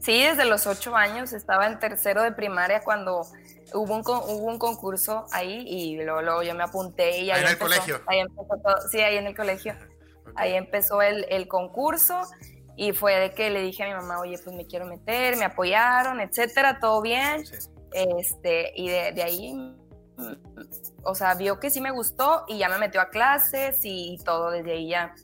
Sí, 0.00 0.22
desde 0.22 0.44
los 0.44 0.66
8 0.66 0.94
años, 0.94 1.32
estaba 1.32 1.66
en 1.66 1.78
tercero 1.78 2.22
de 2.22 2.32
primaria 2.32 2.82
cuando 2.84 3.26
hubo 3.72 3.94
un, 3.94 4.02
hubo 4.02 4.46
un 4.46 4.58
concurso 4.58 5.26
ahí 5.32 5.64
y 5.66 6.02
luego, 6.02 6.42
yo 6.42 6.54
me 6.54 6.62
apunté 6.64 7.18
y 7.20 7.30
ahí, 7.30 7.42
en 7.42 7.48
el 7.48 7.58
colegio. 7.58 8.02
Ahí 8.06 8.20
empezó 8.20 8.56
todo, 8.62 8.88
sí, 8.90 9.00
ahí 9.00 9.16
en 9.16 9.26
el 9.26 9.36
colegio. 9.36 9.74
Ahí 10.36 10.52
empezó 10.52 11.00
el, 11.00 11.24
el, 11.30 11.48
concurso 11.48 12.20
y 12.78 12.92
fue 12.92 13.16
de 13.16 13.34
que 13.34 13.50
le 13.50 13.60
dije 13.60 13.82
a 13.82 13.88
mi 13.88 13.94
mamá, 13.94 14.20
oye, 14.20 14.38
pues 14.38 14.54
me 14.54 14.66
quiero 14.66 14.86
meter, 14.86 15.36
me 15.36 15.44
apoyaron, 15.44 16.20
etcétera, 16.20 16.78
todo 16.80 17.02
bien. 17.02 17.44
Este, 17.92 18.72
y 18.76 18.88
de, 18.88 19.12
de 19.12 19.22
ahí 19.22 19.74
o 21.02 21.14
sea, 21.14 21.34
vio 21.34 21.58
que 21.60 21.70
sí 21.70 21.80
me 21.80 21.90
gustó 21.90 22.44
y 22.48 22.58
ya 22.58 22.68
me 22.68 22.78
metió 22.78 23.00
a 23.00 23.08
clases 23.08 23.80
y 23.82 24.18
todo 24.24 24.50
desde 24.50 24.72
ahí 24.72 24.88
ya 24.88 25.14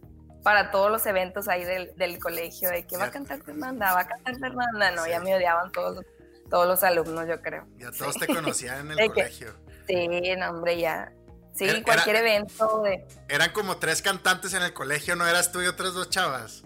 para 0.42 0.70
todos 0.70 0.90
los 0.90 1.06
eventos 1.06 1.48
ahí 1.48 1.64
del, 1.64 1.94
del 1.96 2.18
colegio, 2.18 2.68
de 2.68 2.86
que 2.86 2.96
va 2.96 3.06
a 3.06 3.10
cantar 3.10 3.42
Fernanda, 3.42 3.94
va 3.94 4.00
a 4.00 4.06
cantar 4.06 4.38
Fernanda, 4.38 4.90
no, 4.90 5.06
ya 5.06 5.18
me 5.20 5.34
odiaban 5.34 5.72
todos, 5.72 6.04
todos 6.50 6.66
los 6.66 6.82
alumnos, 6.82 7.26
yo 7.26 7.40
creo. 7.40 7.66
Ya 7.78 7.90
todos 7.90 8.16
te 8.16 8.26
conocían 8.26 8.90
en 8.90 8.98
el 8.98 9.08
colegio. 9.12 9.54
sí, 9.86 10.36
no, 10.36 10.50
hombre, 10.50 10.78
ya. 10.78 11.12
Sí, 11.54 11.82
cualquier 11.82 12.16
evento 12.16 12.82
de... 12.82 13.06
Eran 13.28 13.52
como 13.52 13.76
tres 13.76 14.02
cantantes 14.02 14.52
en 14.54 14.62
el 14.62 14.74
colegio, 14.74 15.16
¿no 15.16 15.26
eras 15.26 15.50
tú 15.50 15.62
y 15.62 15.66
otras 15.66 15.94
dos 15.94 16.10
chavas? 16.10 16.64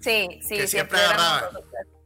Sí, 0.00 0.40
sí. 0.42 0.56
Que 0.56 0.66
siempre, 0.66 0.98
agarraban. 0.98 1.44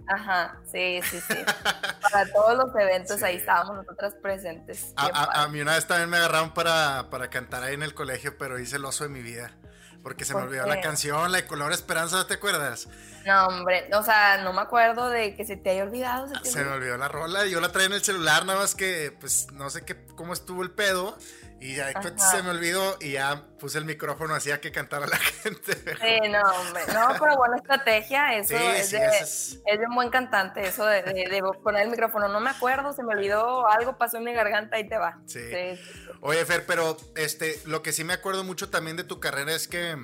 Ajá, 0.08 0.56
sí, 0.70 1.00
sí, 1.10 1.20
sí. 1.20 1.34
para 2.02 2.30
todos 2.32 2.56
los 2.56 2.74
eventos 2.74 3.22
ahí 3.22 3.36
estábamos 3.36 3.76
nosotras 3.76 4.14
presentes. 4.20 4.92
A, 4.96 5.48
mí 5.48 5.60
una 5.60 5.74
vez 5.74 5.86
también 5.86 6.10
me 6.10 6.16
agarraron 6.16 6.52
para, 6.52 7.08
para 7.10 7.30
cantar 7.30 7.62
ahí 7.62 7.74
en 7.74 7.82
el 7.82 7.94
colegio, 7.94 8.36
pero 8.36 8.58
hice 8.58 8.76
el 8.76 8.84
oso 8.84 9.04
de 9.04 9.10
mi 9.10 9.22
vida. 9.22 9.52
Porque 10.02 10.24
se 10.24 10.34
me 10.34 10.42
olvidó 10.42 10.66
la 10.66 10.80
canción, 10.80 11.30
la 11.30 11.38
de 11.38 11.46
Color 11.46 11.72
Esperanza, 11.72 12.26
¿te 12.26 12.34
acuerdas? 12.34 12.88
No, 13.24 13.46
hombre, 13.46 13.88
o 13.94 14.02
sea, 14.02 14.42
no 14.42 14.52
me 14.52 14.60
acuerdo 14.60 15.08
de 15.08 15.36
que 15.36 15.44
se 15.44 15.56
te 15.56 15.70
haya 15.70 15.84
olvidado. 15.84 16.26
Se, 16.42 16.64
me 16.64 16.72
olvidó 16.72 16.96
la 16.98 17.06
rola, 17.06 17.46
yo 17.46 17.60
la 17.60 17.70
traía 17.70 17.86
en 17.86 17.92
el 17.92 18.02
celular, 18.02 18.44
nada 18.44 18.58
más 18.58 18.74
que, 18.74 19.16
pues, 19.20 19.46
no 19.52 19.70
sé 19.70 19.84
qué, 19.84 20.04
cómo 20.16 20.32
estuvo 20.32 20.64
el 20.64 20.72
pedo. 20.72 21.16
Y 21.62 21.76
ya 21.76 21.92
se 22.16 22.42
me 22.42 22.50
olvidó 22.50 22.96
y 23.00 23.12
ya 23.12 23.46
puse 23.60 23.78
el 23.78 23.84
micrófono 23.84 24.34
hacía 24.34 24.60
que 24.60 24.72
cantara 24.72 25.06
la 25.06 25.16
gente. 25.42 25.74
Sí, 25.74 26.28
no. 26.28 26.42
No, 26.92 27.20
pero 27.20 27.36
buena 27.36 27.56
estrategia. 27.56 28.36
Eso 28.36 28.56
es, 28.56 28.90
de, 28.90 29.06
es... 29.06 29.60
un 29.88 29.94
buen 29.94 30.10
cantante, 30.10 30.66
eso 30.66 30.84
de, 30.84 31.02
poner 31.62 31.84
el 31.84 31.90
micrófono. 31.90 32.26
No 32.26 32.40
me 32.40 32.50
acuerdo, 32.50 32.92
se 32.92 33.04
me 33.04 33.14
olvidó, 33.14 33.68
algo 33.68 33.96
pasó 33.96 34.16
en 34.16 34.24
mi 34.24 34.32
garganta 34.32 34.80
y 34.80 34.88
te 34.88 34.98
va. 34.98 35.20
Sí. 35.26 35.38
Oye, 36.20 36.44
Fer, 36.44 36.66
pero 36.66 36.96
este, 37.14 37.60
lo 37.64 37.80
que 37.80 37.92
sí 37.92 38.02
me 38.02 38.14
acuerdo 38.14 38.42
mucho 38.42 38.68
también 38.68 38.96
de 38.96 39.04
tu 39.04 39.20
carrera 39.20 39.52
es 39.54 39.68
que. 39.68 39.96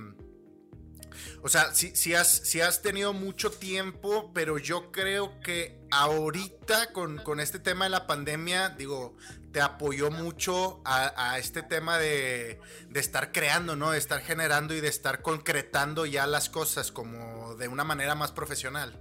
O 1.42 1.48
sea, 1.48 1.74
sí, 1.74 1.90
sí, 1.96 2.14
has, 2.14 2.28
sí 2.28 2.60
has 2.60 2.82
tenido 2.82 3.12
mucho 3.12 3.50
tiempo, 3.50 4.32
pero 4.32 4.58
yo 4.58 4.92
creo 4.92 5.40
que 5.40 5.80
ahorita 5.90 6.92
con, 6.92 7.18
con 7.18 7.40
este 7.40 7.58
tema 7.58 7.86
de 7.86 7.90
la 7.90 8.06
pandemia, 8.06 8.70
digo, 8.70 9.16
te 9.52 9.61
apoyó 9.61 10.11
mucho 10.11 10.80
a, 10.84 11.38
este 11.38 11.62
tema 11.62 11.98
de, 11.98 12.61
estar 12.94 13.32
creando, 13.32 13.76
¿no? 13.76 13.90
De 13.90 13.98
estar 13.98 14.20
generando 14.20 14.74
y 14.74 14.80
de 14.80 14.88
estar 14.88 15.22
concretando 15.22 16.06
ya 16.06 16.26
las 16.26 16.48
cosas 16.48 16.92
como 16.92 17.54
de 17.54 17.68
una 17.68 17.84
manera 17.84 18.14
más 18.14 18.32
profesional. 18.32 19.00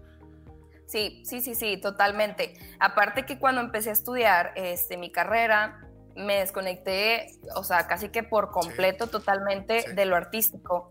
Sí, 0.85 1.21
sí, 1.25 1.41
sí, 1.41 1.53
sí, 1.53 1.77
totalmente. 1.77 2.53
Aparte 2.79 3.25
que 3.25 3.39
cuando 3.39 3.59
empecé 3.59 3.89
a 3.89 3.93
estudiar 3.93 4.53
este, 4.55 4.95
mi 4.95 5.11
carrera, 5.11 5.81
me 6.15 6.39
desconecté, 6.39 7.27
o 7.55 7.63
sea, 7.63 7.87
casi 7.87 8.09
que 8.09 8.23
por 8.23 8.51
completo, 8.51 9.07
totalmente 9.07 9.93
de 9.93 10.05
lo 10.05 10.15
artístico. 10.15 10.89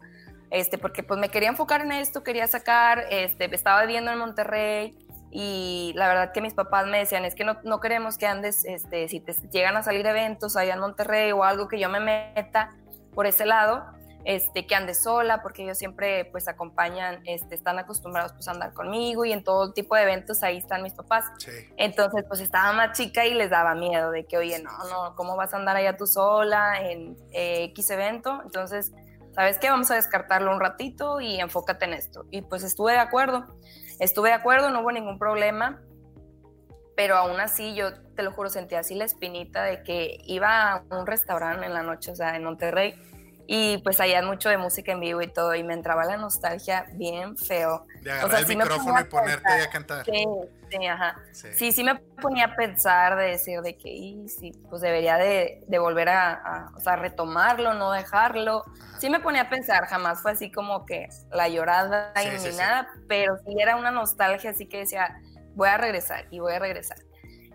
Este, 0.51 0.79
porque 0.79 1.03
pues 1.03 1.19
me 1.19 1.29
quería 1.29 1.49
enfocar 1.49 1.81
en 1.81 1.93
esto, 1.93 2.23
quería 2.23 2.47
sacar, 2.47 3.07
este, 3.11 3.53
estaba 3.55 3.81
viviendo 3.83 4.13
en 4.13 4.19
Monterrey, 4.19 4.97
y 5.31 5.93
la 5.97 6.09
verdad 6.09 6.33
que 6.33 6.41
mis 6.41 6.55
papás 6.55 6.87
me 6.87 6.99
decían, 6.99 7.25
es 7.25 7.35
que 7.35 7.45
no, 7.45 7.59
no 7.65 7.81
queremos 7.81 8.17
que 8.17 8.27
andes, 8.27 8.65
este, 8.65 9.09
si 9.09 9.21
te 9.21 9.35
llegan 9.51 9.77
a 9.77 9.83
salir 9.83 10.07
eventos 10.07 10.57
allá 10.57 10.75
en 10.75 10.81
Monterrey 10.81 11.33
o 11.33 11.45
algo 11.45 11.69
que 11.69 11.79
yo 11.79 11.89
me 11.89 12.01
meta 12.01 12.75
por 13.15 13.27
ese 13.27 13.47
lado, 13.47 13.85
este, 14.27 14.67
que 14.67 14.75
andes 14.75 15.05
sola, 15.05 15.41
porque 15.41 15.63
ellos 15.63 15.79
siempre 15.79 16.25
pues 16.27 16.49
acompañan, 16.49 17.21
este, 17.27 17.55
están 17.55 17.79
acostumbrados 17.79 18.33
pues 18.33 18.49
a 18.49 18.51
andar 18.51 18.73
conmigo 18.73 19.25
y 19.25 19.33
en 19.33 19.45
todo 19.45 19.73
tipo 19.73 19.95
de 19.95 20.03
eventos 20.03 20.43
ahí 20.43 20.57
están 20.57 20.83
mis 20.83 20.95
papás. 20.95 21.25
Entonces 21.77 22.25
pues 22.27 22.41
estaba 22.41 22.73
más 22.73 22.99
chica 22.99 23.25
y 23.25 23.35
les 23.35 23.51
daba 23.51 23.77
miedo 23.77 24.11
de 24.11 24.27
que, 24.27 24.37
oye, 24.37 24.61
no, 24.61 24.73
no, 24.91 25.15
¿cómo 25.15 25.37
vas 25.37 25.55
a 25.55 25.59
andar 25.59 25.77
allá 25.77 25.97
tú 25.97 26.09
sola 26.09 26.81
en 26.81 27.17
eh, 27.31 27.65
X 27.71 27.91
evento? 27.91 28.41
Entonces, 28.45 28.93
¿sabes 29.33 29.59
qué? 29.59 29.71
Vamos 29.71 29.93
a 29.93 29.95
descartarlo 29.95 30.51
un 30.51 30.61
ratito 30.61 31.21
y 31.21 31.39
enfócate 31.39 31.85
en 31.85 31.95
esto. 31.95 32.25
Y 32.33 32.43
pues 32.43 32.65
estuve 32.65 32.93
de 32.93 32.99
acuerdo. 32.99 33.47
Estuve 33.99 34.29
de 34.29 34.35
acuerdo, 34.35 34.71
no 34.71 34.81
hubo 34.81 34.93
ningún 34.93 35.19
problema, 35.19 35.83
pero 36.97 37.17
aún 37.17 37.41
así 37.41 37.75
yo 37.75 37.93
te 38.15 38.23
lo 38.23 38.33
juro, 38.33 38.49
sentía 38.49 38.81
así 38.81 38.95
la 38.95 39.05
espinita 39.05 39.63
de 39.63 39.83
que 39.83 40.19
iba 40.25 40.73
a 40.73 40.83
un 40.91 41.07
restaurante 41.07 41.67
en 41.67 41.75
la 41.75 41.83
noche, 41.83 42.11
o 42.11 42.15
sea, 42.15 42.37
en 42.37 42.45
Monterrey, 42.45 42.95
y 43.47 43.79
pues 43.79 44.01
allá 44.01 44.23
mucho 44.23 44.49
de 44.49 44.59
música 44.59 44.93
en 44.93 45.01
vivo 45.01 45.23
y 45.23 45.29
todo, 45.29 45.55
y 45.55 45.63
me 45.63 45.75
entraba 45.75 46.05
la 46.05 46.17
nostalgia 46.17 46.87
bien 46.95 47.37
feo. 47.37 47.87
De 48.03 48.11
agarrar 48.13 48.41
el 48.41 48.49
micrófono 48.49 49.01
y 49.01 49.05
ponerte 49.05 49.53
a 49.53 49.71
cantar. 49.71 50.05
Sí, 50.05 50.25
sí, 50.71 50.87
ajá. 50.87 51.17
Sí. 51.33 51.73
sí. 51.73 51.85
me 51.85 51.95
ponía 51.95 52.47
a 52.47 52.57
pensar 52.57 53.17
de 53.17 53.25
decir 53.25 53.61
de 53.61 53.77
que, 53.77 54.27
sí, 54.29 54.53
pues 54.69 54.83
debería 54.83 55.17
de, 55.17 55.63
de 55.67 55.79
volver 55.79 56.09
a, 56.09 56.71
o 56.77 56.81
sea, 56.81 56.97
retomarlo, 56.97 57.75
no 57.75 57.93
dejarlo. 57.93 58.65
Sí 58.99 59.11
me 59.11 59.21
ponía 59.21 59.43
a 59.43 59.49
pensar, 59.49 59.87
jamás 59.87 60.23
fue 60.23 60.33
así 60.33 60.51
como 60.51 60.85
que 60.85 61.09
la 61.31 61.49
llorada 61.49 62.13
y 62.17 62.29
ni 62.29 62.57
nada, 62.57 62.89
pero 63.09 63.37
sí 63.39 63.55
era 63.61 63.77
una 63.77 63.91
nostalgia, 63.91 64.51
así 64.51 64.67
que 64.67 64.79
decía, 64.79 65.21
voy 65.55 65.69
a 65.69 65.77
regresar 65.77 66.27
y 66.31 66.41
voy 66.41 66.55
a 66.55 66.59
regresar. 66.59 66.99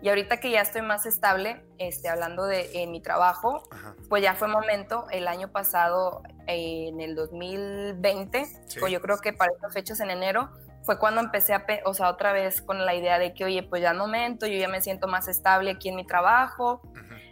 Y 0.02 0.08
ahorita 0.08 0.38
que 0.38 0.50
ya 0.50 0.60
estoy 0.60 0.82
más 0.82 1.06
estable, 1.06 1.64
este, 1.78 2.08
hablando 2.08 2.44
de 2.44 2.86
mi 2.88 3.00
trabajo, 3.00 3.68
pues 4.08 4.20
ya 4.20 4.34
fue 4.34 4.48
momento, 4.48 5.06
el 5.12 5.28
año 5.28 5.52
pasado, 5.52 6.22
en 6.48 7.00
el 7.00 7.14
2020, 7.14 8.46
pues 8.80 8.92
yo 8.92 9.00
creo 9.00 9.18
que 9.18 9.32
para 9.32 9.52
estas 9.52 9.72
fechas 9.72 10.00
en 10.00 10.10
enero, 10.10 10.50
fue 10.82 10.98
cuando 10.98 11.20
empecé 11.20 11.54
a, 11.54 11.64
o 11.84 11.94
sea, 11.94 12.08
otra 12.08 12.32
vez 12.32 12.60
con 12.60 12.84
la 12.84 12.94
idea 12.94 13.20
de 13.20 13.32
que, 13.32 13.44
oye, 13.44 13.62
pues 13.62 13.80
ya 13.80 13.92
es 13.92 13.96
momento, 13.96 14.46
yo 14.46 14.58
ya 14.58 14.66
me 14.66 14.80
siento 14.80 15.06
más 15.06 15.28
estable 15.28 15.70
aquí 15.70 15.90
en 15.90 15.96
mi 15.96 16.04
trabajo, 16.04 16.82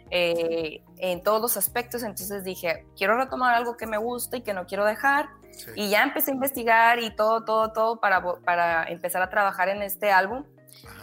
eh, 0.09 0.81
en 0.97 1.23
todos 1.23 1.41
los 1.41 1.57
aspectos, 1.57 2.03
entonces 2.03 2.45
dije, 2.45 2.85
quiero 2.95 3.17
retomar 3.17 3.53
algo 3.53 3.75
que 3.75 3.87
me 3.87 3.97
gusta 3.97 4.37
y 4.37 4.41
que 4.41 4.53
no 4.53 4.65
quiero 4.65 4.85
dejar, 4.85 5.27
y 5.75 5.89
ya 5.89 6.03
empecé 6.03 6.31
a 6.31 6.33
investigar 6.33 6.99
y 6.99 7.13
todo, 7.13 7.43
todo, 7.43 7.73
todo 7.73 7.99
para, 7.99 8.23
para 8.45 8.85
empezar 8.85 9.21
a 9.21 9.29
trabajar 9.29 9.67
en 9.67 9.81
este 9.81 10.11
álbum 10.11 10.45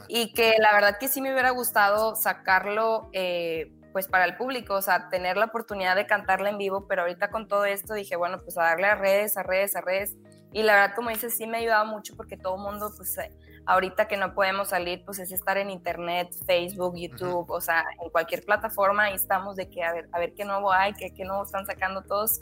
y 0.09 0.33
que 0.33 0.55
la 0.59 0.73
verdad 0.73 0.99
que 0.99 1.09
sí 1.09 1.21
me 1.21 1.33
hubiera 1.33 1.51
gustado 1.51 2.17
sacarlo 2.17 3.11
eh, 3.13 3.73
pues 3.93 4.07
para 4.07 4.25
el 4.25 4.37
público, 4.37 4.75
o 4.75 4.83
sea, 4.83 5.09
tener 5.09 5.37
la 5.37 5.47
oportunidad 5.47 5.97
de 5.97 6.07
cantarla 6.07 6.51
en 6.51 6.59
vivo, 6.59 6.87
pero 6.87 7.03
ahorita 7.03 7.31
con 7.31 7.49
todo 7.49 7.65
esto 7.65 7.95
dije, 7.95 8.17
bueno, 8.17 8.39
pues 8.39 8.57
a 8.59 8.63
darle 8.63 8.87
a 8.87 8.95
redes, 8.95 9.37
a 9.37 9.43
redes, 9.43 9.77
a 9.77 9.81
redes. 9.81 10.17
Y 10.53 10.63
la 10.63 10.75
verdad, 10.75 10.95
como 10.95 11.11
dices, 11.11 11.37
sí 11.37 11.47
me 11.47 11.59
ha 11.59 11.61
ayudado 11.61 11.87
mucho 11.87 12.15
porque 12.17 12.37
todo 12.37 12.57
el 12.57 12.63
mundo, 12.63 12.93
pues 12.97 13.17
eh, 13.19 13.33
ahorita 13.67 14.09
que 14.09 14.17
no 14.17 14.35
podemos 14.35 14.69
salir, 14.69 15.05
pues 15.05 15.19
es 15.19 15.33
estar 15.33 15.59
en 15.59 15.71
internet, 15.71 16.31
Facebook, 16.47 16.97
YouTube, 16.97 17.51
o 17.51 17.61
sea, 17.61 17.85
en 18.03 18.11
cualquier 18.11 18.45
plataforma 18.45 19.11
y 19.11 19.15
estamos 19.15 19.57
de 19.57 19.69
que 19.69 19.83
a 19.83 19.93
ver, 19.93 20.09
a 20.13 20.19
ver 20.19 20.33
qué 20.33 20.45
nuevo 20.45 20.73
hay, 20.73 20.95
qué, 20.95 21.13
qué 21.13 21.25
nuevo 21.25 21.45
están 21.45 21.67
sacando 21.67 22.03
todos. 22.03 22.41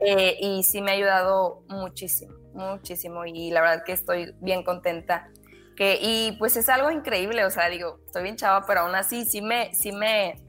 Eh, 0.00 0.36
y 0.40 0.62
sí 0.62 0.82
me 0.82 0.92
ha 0.92 0.94
ayudado 0.94 1.62
muchísimo, 1.68 2.34
muchísimo. 2.52 3.24
Y 3.24 3.50
la 3.50 3.60
verdad 3.60 3.84
que 3.84 3.92
estoy 3.92 4.34
bien 4.40 4.62
contenta 4.62 5.30
que, 5.76 5.98
y 6.00 6.32
pues 6.38 6.56
es 6.56 6.68
algo 6.68 6.90
increíble, 6.90 7.44
o 7.44 7.50
sea, 7.50 7.68
digo, 7.68 8.00
estoy 8.06 8.22
bien 8.22 8.36
chava, 8.36 8.66
pero 8.66 8.80
aún 8.80 8.94
así 8.94 9.24
sí 9.24 9.42
me, 9.42 9.74
sí 9.74 9.92
me, 9.92 10.42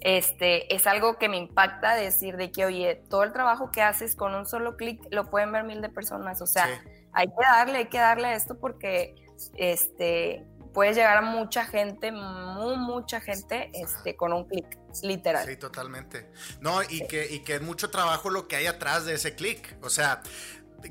este, 0.00 0.74
es 0.74 0.86
algo 0.86 1.18
que 1.18 1.28
me 1.28 1.36
impacta 1.36 1.94
decir 1.94 2.36
de 2.36 2.50
que, 2.52 2.64
oye, 2.64 3.02
todo 3.10 3.24
el 3.24 3.32
trabajo 3.32 3.70
que 3.70 3.82
haces 3.82 4.14
con 4.14 4.34
un 4.34 4.46
solo 4.46 4.76
clic 4.76 5.00
lo 5.10 5.28
pueden 5.30 5.52
ver 5.52 5.64
mil 5.64 5.82
de 5.82 5.88
personas, 5.88 6.40
o 6.40 6.46
sea, 6.46 6.66
hay 7.12 7.26
que 7.26 7.44
darle, 7.44 7.78
hay 7.78 7.86
que 7.86 7.98
darle 7.98 8.28
a 8.28 8.34
esto 8.34 8.58
porque, 8.58 9.14
este, 9.56 10.46
puedes 10.72 10.96
llegar 10.96 11.16
a 11.16 11.22
mucha 11.22 11.64
gente, 11.64 12.12
muy, 12.12 12.76
mucha 12.76 13.20
gente, 13.20 13.70
este, 13.74 14.14
con 14.14 14.32
un 14.32 14.44
clic, 14.44 14.78
literal. 15.02 15.44
Sí, 15.44 15.56
totalmente. 15.56 16.30
No, 16.60 16.82
y, 16.82 17.06
que, 17.08 17.26
y 17.28 17.40
que 17.40 17.56
es 17.56 17.62
mucho 17.62 17.90
trabajo 17.90 18.30
lo 18.30 18.46
que 18.46 18.56
hay 18.56 18.66
atrás 18.66 19.04
de 19.04 19.14
ese 19.14 19.34
clic, 19.34 19.76
o 19.82 19.90
sea, 19.90 20.22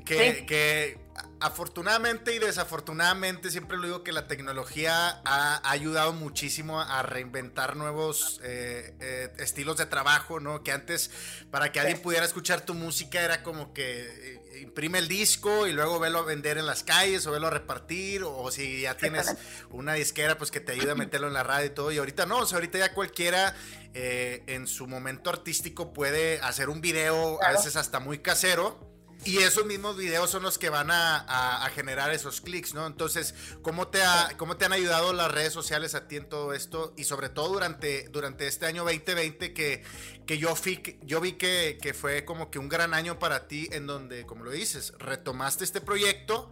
que, 0.04 0.44
que 0.46 1.07
afortunadamente 1.40 2.34
y 2.34 2.38
desafortunadamente, 2.38 3.50
siempre 3.50 3.76
lo 3.76 3.84
digo 3.84 4.02
que 4.02 4.12
la 4.12 4.26
tecnología 4.26 5.20
ha, 5.24 5.60
ayudado 5.70 6.12
muchísimo 6.12 6.80
a 6.80 7.02
reinventar 7.02 7.76
nuevos 7.76 8.40
eh, 8.42 8.94
eh, 9.00 9.32
estilos 9.38 9.76
de 9.76 9.86
trabajo, 9.86 10.40
¿no? 10.40 10.62
Que 10.62 10.72
antes, 10.72 11.10
para 11.50 11.72
que 11.72 11.80
alguien 11.80 12.00
pudiera 12.00 12.24
escuchar 12.24 12.62
tu 12.62 12.74
música, 12.74 13.22
era 13.22 13.42
como 13.42 13.72
que 13.72 14.06
eh, 14.54 14.60
imprime 14.62 14.98
el 14.98 15.08
disco 15.08 15.66
y 15.66 15.72
luego 15.72 15.98
velo 15.98 16.20
a 16.20 16.24
vender 16.24 16.58
en 16.58 16.66
las 16.66 16.82
calles 16.82 17.26
o 17.26 17.32
velo 17.32 17.46
a 17.46 17.50
repartir, 17.50 18.24
o 18.24 18.50
si 18.50 18.82
ya 18.82 18.96
tienes 18.96 19.34
una 19.70 19.94
disquera, 19.94 20.38
pues 20.38 20.50
que 20.50 20.60
te 20.60 20.72
ayude 20.72 20.92
a 20.92 20.94
meterlo 20.96 21.28
en 21.28 21.34
la 21.34 21.42
radio 21.42 21.66
y 21.66 21.70
todo. 21.70 21.92
Y 21.92 21.98
ahorita 21.98 22.26
no, 22.26 22.38
o 22.38 22.46
sea, 22.46 22.56
ahorita 22.56 22.78
ya 22.78 22.94
cualquiera 22.94 23.54
en 23.94 24.68
su 24.68 24.86
momento 24.86 25.28
artístico 25.28 25.92
puede 25.92 26.40
hacer 26.40 26.68
un 26.68 26.80
video, 26.80 27.42
a 27.42 27.50
veces 27.50 27.74
hasta 27.74 27.98
muy 27.98 28.18
casero 28.18 28.87
y 29.24 29.38
esos 29.38 29.66
mismos 29.66 29.96
videos 29.96 30.30
son 30.30 30.42
los 30.42 30.58
que 30.58 30.70
van 30.70 30.90
a, 30.90 31.70
generar 31.74 32.12
esos 32.12 32.40
clics, 32.40 32.74
¿no? 32.74 32.86
Entonces, 32.86 33.34
¿cómo 33.62 33.88
te, 33.88 34.02
ha, 34.02 34.34
¿cómo 34.36 34.56
te 34.56 34.64
han 34.64 34.72
ayudado 34.72 35.12
las 35.12 35.30
redes 35.30 35.52
sociales 35.52 35.94
a 35.94 36.08
ti 36.08 36.16
en 36.16 36.28
todo 36.28 36.52
esto? 36.52 36.94
Y 36.96 37.04
sobre 37.04 37.28
todo 37.28 37.48
durante, 37.50 38.08
durante 38.08 38.46
este 38.46 38.66
año 38.66 38.84
2020 38.84 39.52
que, 39.52 39.82
que 40.26 40.38
yo, 40.38 40.54
yo 41.02 41.20
vi 41.20 41.32
que, 41.32 41.78
que 41.80 41.94
fue 41.94 42.24
como 42.24 42.50
que 42.50 42.58
un 42.58 42.68
gran 42.68 42.94
año 42.94 43.18
para 43.18 43.48
ti 43.48 43.68
en 43.72 43.86
donde, 43.86 44.24
como 44.24 44.44
lo 44.44 44.50
dices, 44.50 44.94
retomaste 44.98 45.64
este 45.64 45.80
proyecto, 45.80 46.50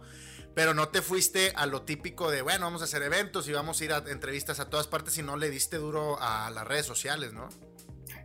pero 0.53 0.73
no 0.73 0.89
te 0.89 1.01
fuiste 1.01 1.53
a 1.55 1.65
lo 1.65 1.81
típico 1.83 2.29
de, 2.31 2.41
bueno, 2.41 2.65
vamos 2.65 2.81
a 2.81 2.85
hacer 2.85 3.01
eventos 3.01 3.47
y 3.47 3.53
vamos 3.53 3.79
a 3.81 3.85
ir 3.85 3.93
a 3.93 4.03
entrevistas 4.07 4.59
a 4.59 4.69
todas 4.69 4.87
partes 4.87 5.17
y 5.17 5.23
no 5.23 5.37
le 5.37 5.49
diste 5.49 5.77
duro 5.77 6.17
a 6.21 6.49
las 6.51 6.67
redes 6.67 6.85
sociales, 6.85 7.33
¿no? 7.33 7.49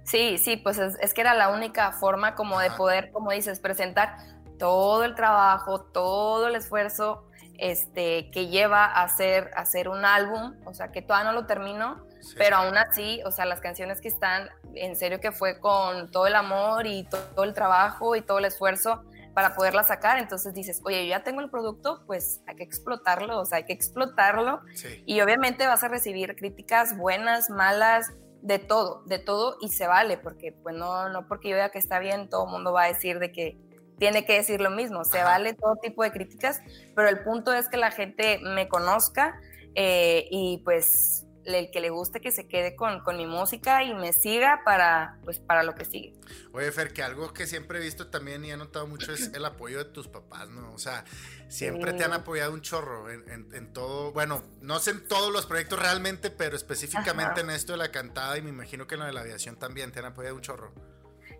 Sí, 0.04 0.38
sí, 0.38 0.56
pues 0.56 0.78
es, 0.78 1.14
que 1.14 1.20
era 1.20 1.34
la 1.34 1.50
única 1.50 1.92
forma 1.92 2.34
como 2.34 2.58
de 2.60 2.70
poder, 2.72 3.10
como 3.12 3.30
dices, 3.30 3.60
presentar 3.60 4.16
todo 4.58 5.04
el 5.04 5.14
trabajo, 5.14 5.80
todo 5.80 6.48
el 6.48 6.56
esfuerzo 6.56 7.24
este, 7.58 8.30
que 8.30 8.48
lleva 8.48 8.84
a 8.84 9.04
hacer, 9.04 9.50
hacer 9.56 9.88
un 9.88 10.04
álbum, 10.04 10.54
o 10.64 10.74
sea, 10.74 10.90
que 10.90 11.02
todavía 11.02 11.30
no 11.30 11.40
lo 11.40 11.46
termino, 11.46 12.04
pero 12.36 12.56
aún 12.56 12.76
así, 12.76 13.20
o 13.24 13.30
sea, 13.30 13.44
las 13.44 13.60
canciones 13.60 14.00
que 14.00 14.08
están, 14.08 14.48
en 14.74 14.96
serio 14.96 15.20
que 15.20 15.32
fue 15.32 15.60
con 15.60 16.10
todo 16.10 16.26
el 16.26 16.34
amor 16.34 16.86
y 16.86 17.04
todo 17.04 17.44
el 17.44 17.54
trabajo 17.54 18.16
y 18.16 18.22
todo 18.22 18.38
el 18.38 18.46
esfuerzo 18.46 19.04
para 19.34 19.54
poderla 19.54 19.82
sacar, 19.82 20.18
entonces 20.18 20.52
dices, 20.52 20.80
oye, 20.84 21.06
yo 21.06 21.10
ya 21.10 21.22
tengo 21.22 21.40
el 21.40 21.50
producto, 21.50 22.02
pues 22.06 22.42
hay 22.46 22.56
que 22.56 22.64
explotarlo, 22.64 23.40
o 23.40 23.44
sea, 23.44 23.58
hay 23.58 23.64
que 23.64 23.72
explotarlo 23.72 24.60
y 25.06 25.20
obviamente 25.20 25.66
vas 25.66 25.82
a 25.84 25.88
recibir 25.88 26.36
críticas 26.36 26.96
buenas, 26.96 27.48
malas, 27.48 28.12
de 28.42 28.58
todo, 28.58 29.02
de 29.06 29.18
todo 29.18 29.56
y 29.60 29.68
se 29.68 29.86
vale, 29.86 30.18
porque 30.18 30.52
pues 30.52 30.74
no, 30.76 31.08
no 31.08 31.26
porque 31.28 31.48
yo 31.48 31.56
vea 31.56 31.70
que 31.70 31.78
está 31.78 31.98
bien, 31.98 32.28
todo 32.28 32.46
el 32.46 32.52
mundo 32.52 32.72
va 32.72 32.84
a 32.84 32.88
decir 32.88 33.18
de 33.18 33.32
que 33.32 33.56
tiene 33.98 34.24
que 34.24 34.34
decir 34.34 34.60
lo 34.60 34.70
mismo, 34.70 35.04
se 35.04 35.22
vale 35.22 35.54
todo 35.54 35.76
tipo 35.76 36.02
de 36.02 36.10
críticas, 36.10 36.60
pero 36.94 37.08
el 37.08 37.22
punto 37.22 37.54
es 37.54 37.68
que 37.68 37.76
la 37.76 37.92
gente 37.92 38.40
me 38.42 38.68
conozca 38.68 39.40
eh, 39.74 40.26
y 40.30 40.60
pues 40.64 41.24
el 41.44 41.70
que 41.70 41.80
le 41.80 41.90
guste 41.90 42.20
que 42.20 42.30
se 42.30 42.46
quede 42.46 42.76
con, 42.76 43.00
con, 43.00 43.16
mi 43.16 43.26
música 43.26 43.82
y 43.82 43.94
me 43.94 44.12
siga 44.12 44.62
para, 44.64 45.18
pues, 45.24 45.38
para 45.38 45.62
lo 45.62 45.74
que 45.74 45.84
sigue. 45.84 46.14
Oye, 46.52 46.70
Fer, 46.72 46.92
que 46.92 47.02
algo 47.02 47.32
que 47.32 47.46
siempre 47.46 47.78
he 47.78 47.82
visto 47.82 48.08
también 48.08 48.44
y 48.44 48.52
he 48.52 48.56
notado 48.56 48.86
mucho 48.86 49.12
es 49.12 49.32
el 49.34 49.44
apoyo 49.44 49.78
de 49.78 49.84
tus 49.86 50.08
papás, 50.08 50.48
¿no? 50.48 50.72
O 50.72 50.78
sea, 50.78 51.04
siempre 51.48 51.92
te 51.92 52.04
han 52.04 52.12
apoyado 52.12 52.52
un 52.52 52.62
chorro 52.62 53.10
en, 53.10 53.72
todo, 53.72 54.12
bueno, 54.12 54.42
no 54.60 54.78
sé 54.78 54.92
en 54.92 55.06
todos 55.06 55.32
los 55.32 55.46
proyectos 55.46 55.78
realmente, 55.78 56.30
pero 56.30 56.56
específicamente 56.56 57.40
en 57.40 57.50
esto 57.50 57.72
de 57.72 57.78
la 57.78 57.90
cantada 57.90 58.36
y 58.38 58.42
me 58.42 58.50
imagino 58.50 58.86
que 58.86 58.94
en 58.94 59.00
lo 59.00 59.06
de 59.06 59.12
la 59.12 59.20
aviación 59.20 59.56
también 59.56 59.92
te 59.92 59.98
han 59.98 60.06
apoyado 60.06 60.36
un 60.36 60.42
chorro. 60.42 60.72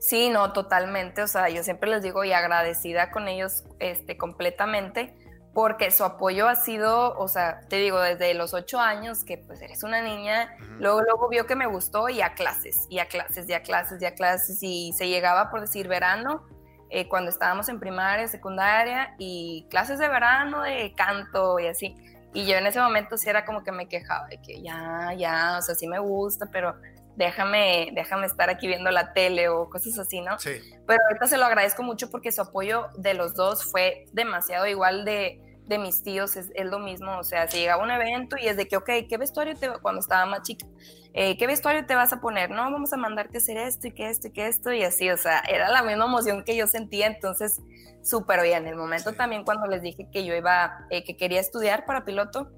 Sí, 0.01 0.31
no, 0.31 0.53
totalmente, 0.53 1.23
o 1.23 1.29
sea, 1.29 1.49
yo 1.49 1.63
siempre 1.63 1.89
les 1.89 2.03
digo 2.03 2.25
y 2.25 2.33
agradecida 2.33 3.13
con 3.13 3.29
ellos 3.29 3.63
este, 3.79 4.17
completamente 4.17 5.15
porque 5.55 5.91
su 5.91 6.05
apoyo 6.05 6.49
ha 6.49 6.57
sido, 6.57 7.17
o 7.19 7.29
sea, 7.29 7.61
te 7.69 7.77
digo, 7.77 8.01
desde 8.01 8.33
los 8.35 8.55
ocho 8.55 8.81
años, 8.81 9.23
que 9.25 9.37
pues 9.37 9.61
eres 9.61 9.83
una 9.83 10.01
niña, 10.01 10.57
luego, 10.79 11.03
luego 11.03 11.29
vio 11.29 11.47
que 11.47 11.57
me 11.57 11.67
gustó 11.67 12.09
y 12.09 12.23
a 12.23 12.35
clases, 12.35 12.87
y 12.89 13.01
a 13.01 13.07
clases, 13.07 13.49
y 13.49 13.53
a 13.53 13.63
clases, 13.63 14.01
y 14.01 14.07
a 14.07 14.15
clases, 14.15 14.63
y 14.63 14.93
se 14.97 15.09
llegaba 15.09 15.51
por 15.51 15.61
decir 15.61 15.89
verano, 15.89 16.47
eh, 16.89 17.09
cuando 17.09 17.31
estábamos 17.31 17.69
en 17.69 17.81
primaria, 17.81 18.27
secundaria, 18.29 19.15
y 19.19 19.67
clases 19.71 19.99
de 19.99 20.09
verano 20.09 20.63
de 20.63 20.95
canto 20.95 21.59
y 21.59 21.67
así. 21.67 21.97
Y 22.35 22.47
yo 22.47 22.57
en 22.57 22.67
ese 22.67 22.81
momento 22.81 23.19
sí 23.19 23.29
era 23.29 23.45
como 23.45 23.63
que 23.63 23.73
me 23.73 23.89
quejaba 23.89 24.27
de 24.29 24.41
que 24.41 24.63
ya, 24.63 25.13
ya, 25.17 25.59
o 25.59 25.63
sea, 25.63 25.75
sí 25.75 25.87
me 25.87 25.99
gusta, 25.99 26.47
pero 26.51 26.75
déjame, 27.17 27.91
déjame 27.95 28.27
estar 28.27 28.51
aquí 28.51 28.67
viendo 28.67 28.91
la 28.91 29.13
tele 29.13 29.49
o 29.49 29.69
cosas 29.69 29.99
así, 29.99 30.21
¿no? 30.21 30.39
Sí. 30.39 30.61
Pero 30.87 30.99
ahorita 31.09 31.27
se 31.27 31.39
lo 31.39 31.45
agradezco 31.45 31.83
mucho 31.83 32.11
porque 32.11 32.33
su 32.33 32.43
apoyo 32.43 32.89
de 32.97 33.15
los 33.15 33.35
dos 33.35 33.65
fue 33.65 34.07
demasiado 34.13 34.67
igual 34.67 35.05
de, 35.05 35.41
de 35.67 35.79
mis 35.79 36.03
tíos, 36.03 36.37
es, 36.37 36.51
lo 36.65 36.79
mismo, 36.79 37.19
o 37.19 37.25
sea, 37.25 37.47
si 37.49 37.59
llegaba 37.59 37.83
un 37.83 37.91
evento 37.91 38.37
y 38.37 38.47
es 38.47 38.57
de 38.57 38.67
que, 38.67 38.77
ok, 38.77 38.91
¿qué 39.09 39.17
vestuario 39.19 39.57
te, 39.57 39.69
cuando 39.81 40.01
estaba 40.01 40.27
más 40.27 40.43
chica, 40.43 40.67
eh, 41.15 41.37
¿qué 41.37 41.47
vestuario 41.47 41.87
te 41.87 41.95
vas 41.95 42.13
a 42.13 42.21
poner? 42.21 42.51
No, 42.51 42.71
vamos 42.71 42.93
a 42.93 42.97
mandarte 42.97 43.37
a 43.37 43.41
hacer 43.41 43.57
esto 43.59 43.87
y 43.87 43.93
que 43.93 44.09
esto 44.09 44.29
y 44.29 44.33
que 44.33 44.47
esto 44.49 44.73
y 44.73 44.83
así, 44.83 45.11
o 45.11 45.17
sea, 45.17 45.41
era 45.41 45.71
la 45.71 45.83
misma 45.83 46.07
emoción 46.07 46.45
que 46.45 46.57
yo 46.57 46.67
sentía, 46.67 47.07
entonces, 47.07 47.61
súper 48.03 48.43
bien. 48.43 48.65
En 48.65 48.69
el 48.69 48.77
momento 48.77 49.13
también 49.13 49.45
cuando 49.45 49.67
les 49.67 49.83
dije 49.83 50.09
que 50.11 50.25
yo 50.25 50.35
iba, 50.35 50.87
eh, 50.91 51.05
que 51.05 51.17
quería 51.17 51.41
estudiar 51.41 51.87
para 51.87 52.05
piloto, 52.05 52.51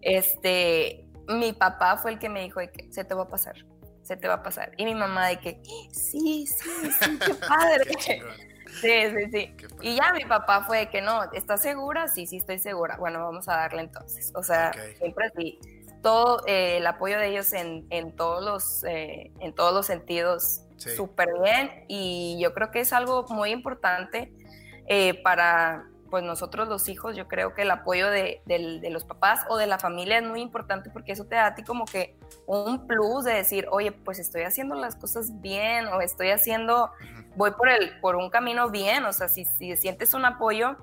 este, 0.00 1.06
mi 1.28 1.52
papá 1.52 1.96
fue 1.96 2.12
el 2.12 2.18
que 2.18 2.28
me 2.28 2.42
dijo 2.42 2.60
que 2.60 2.88
se 2.90 3.04
te 3.04 3.14
va 3.14 3.22
a 3.24 3.28
pasar, 3.28 3.56
se 4.02 4.16
te 4.16 4.28
va 4.28 4.34
a 4.34 4.42
pasar. 4.42 4.72
Y 4.76 4.84
mi 4.84 4.94
mamá 4.94 5.28
de 5.28 5.38
que, 5.38 5.62
sí, 5.92 6.46
sí, 6.46 6.46
sí, 6.46 7.18
qué 7.18 7.34
padre. 7.48 7.84
sí, 8.80 8.90
sí, 9.10 9.30
sí. 9.32 9.56
Y 9.80 9.96
ya 9.96 10.12
mi 10.12 10.24
papá 10.24 10.64
fue 10.64 10.78
de 10.78 10.90
que 10.90 11.00
no, 11.00 11.30
¿estás 11.32 11.62
segura? 11.62 12.08
Sí, 12.08 12.26
sí, 12.26 12.38
estoy 12.38 12.58
segura. 12.58 12.96
Bueno, 12.96 13.24
vamos 13.24 13.48
a 13.48 13.56
darle 13.56 13.82
entonces. 13.82 14.32
O 14.34 14.42
sea, 14.42 14.72
siempre 14.98 15.30
sí. 15.36 15.58
Todo 16.02 16.44
eh, 16.48 16.78
el 16.78 16.86
apoyo 16.88 17.16
de 17.16 17.28
ellos 17.28 17.52
en, 17.52 17.86
en 17.90 18.16
todos, 18.16 18.44
los, 18.44 18.84
eh, 18.84 19.30
en 19.38 19.54
todos 19.54 19.72
los 19.72 19.86
sentidos, 19.86 20.62
súper 20.76 21.28
bien. 21.40 21.84
Y 21.86 22.40
yo 22.42 22.52
creo 22.54 22.72
que 22.72 22.80
es 22.80 22.92
algo 22.92 23.24
muy 23.28 23.50
importante 23.50 24.32
eh, 24.88 25.22
para 25.22 25.86
pues 26.12 26.22
nosotros 26.24 26.68
los 26.68 26.90
hijos, 26.90 27.16
yo 27.16 27.26
creo 27.26 27.54
que 27.54 27.62
el 27.62 27.70
apoyo 27.70 28.10
de, 28.10 28.42
los 28.90 29.04
papás 29.04 29.46
o 29.48 29.56
de 29.56 29.66
la 29.66 29.78
familia 29.78 30.18
es 30.18 30.24
muy 30.24 30.42
importante 30.42 30.90
porque 30.90 31.12
eso 31.12 31.24
te 31.24 31.36
da 31.36 31.46
a 31.46 31.54
ti 31.54 31.62
como 31.62 31.86
que 31.86 32.18
un 32.44 32.86
plus 32.86 33.24
de 33.24 33.32
decir, 33.32 33.66
oye, 33.70 33.92
pues 33.92 34.18
estoy 34.18 34.42
haciendo 34.42 34.74
las 34.74 34.94
cosas 34.94 35.40
bien 35.40 35.86
o 35.86 36.02
estoy 36.02 36.28
haciendo, 36.28 36.90
voy 37.34 37.52
por, 37.52 37.70
el, 37.70 37.98
por 38.00 38.16
un 38.16 38.28
camino 38.28 38.68
bien, 38.68 39.06
o 39.06 39.12
sea, 39.14 39.28
si, 39.28 39.46
si 39.46 39.74
sientes 39.74 40.12
un 40.12 40.26
apoyo 40.26 40.76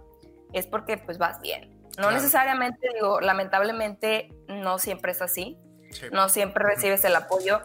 es 0.51 0.65
porque 0.65 0.97
pues 0.97 1.19
vas 1.19 1.39
bien. 1.41 1.77
No 1.99 2.09
necesariamente, 2.09 2.89
digo, 2.95 3.21
lamentablemente 3.21 4.33
no 4.47 4.79
siempre 4.79 5.11
es 5.11 5.21
así, 5.21 5.59
no 6.11 6.27
siempre 6.29 6.65
recibes 6.65 7.05
el 7.05 7.15
apoyo, 7.15 7.61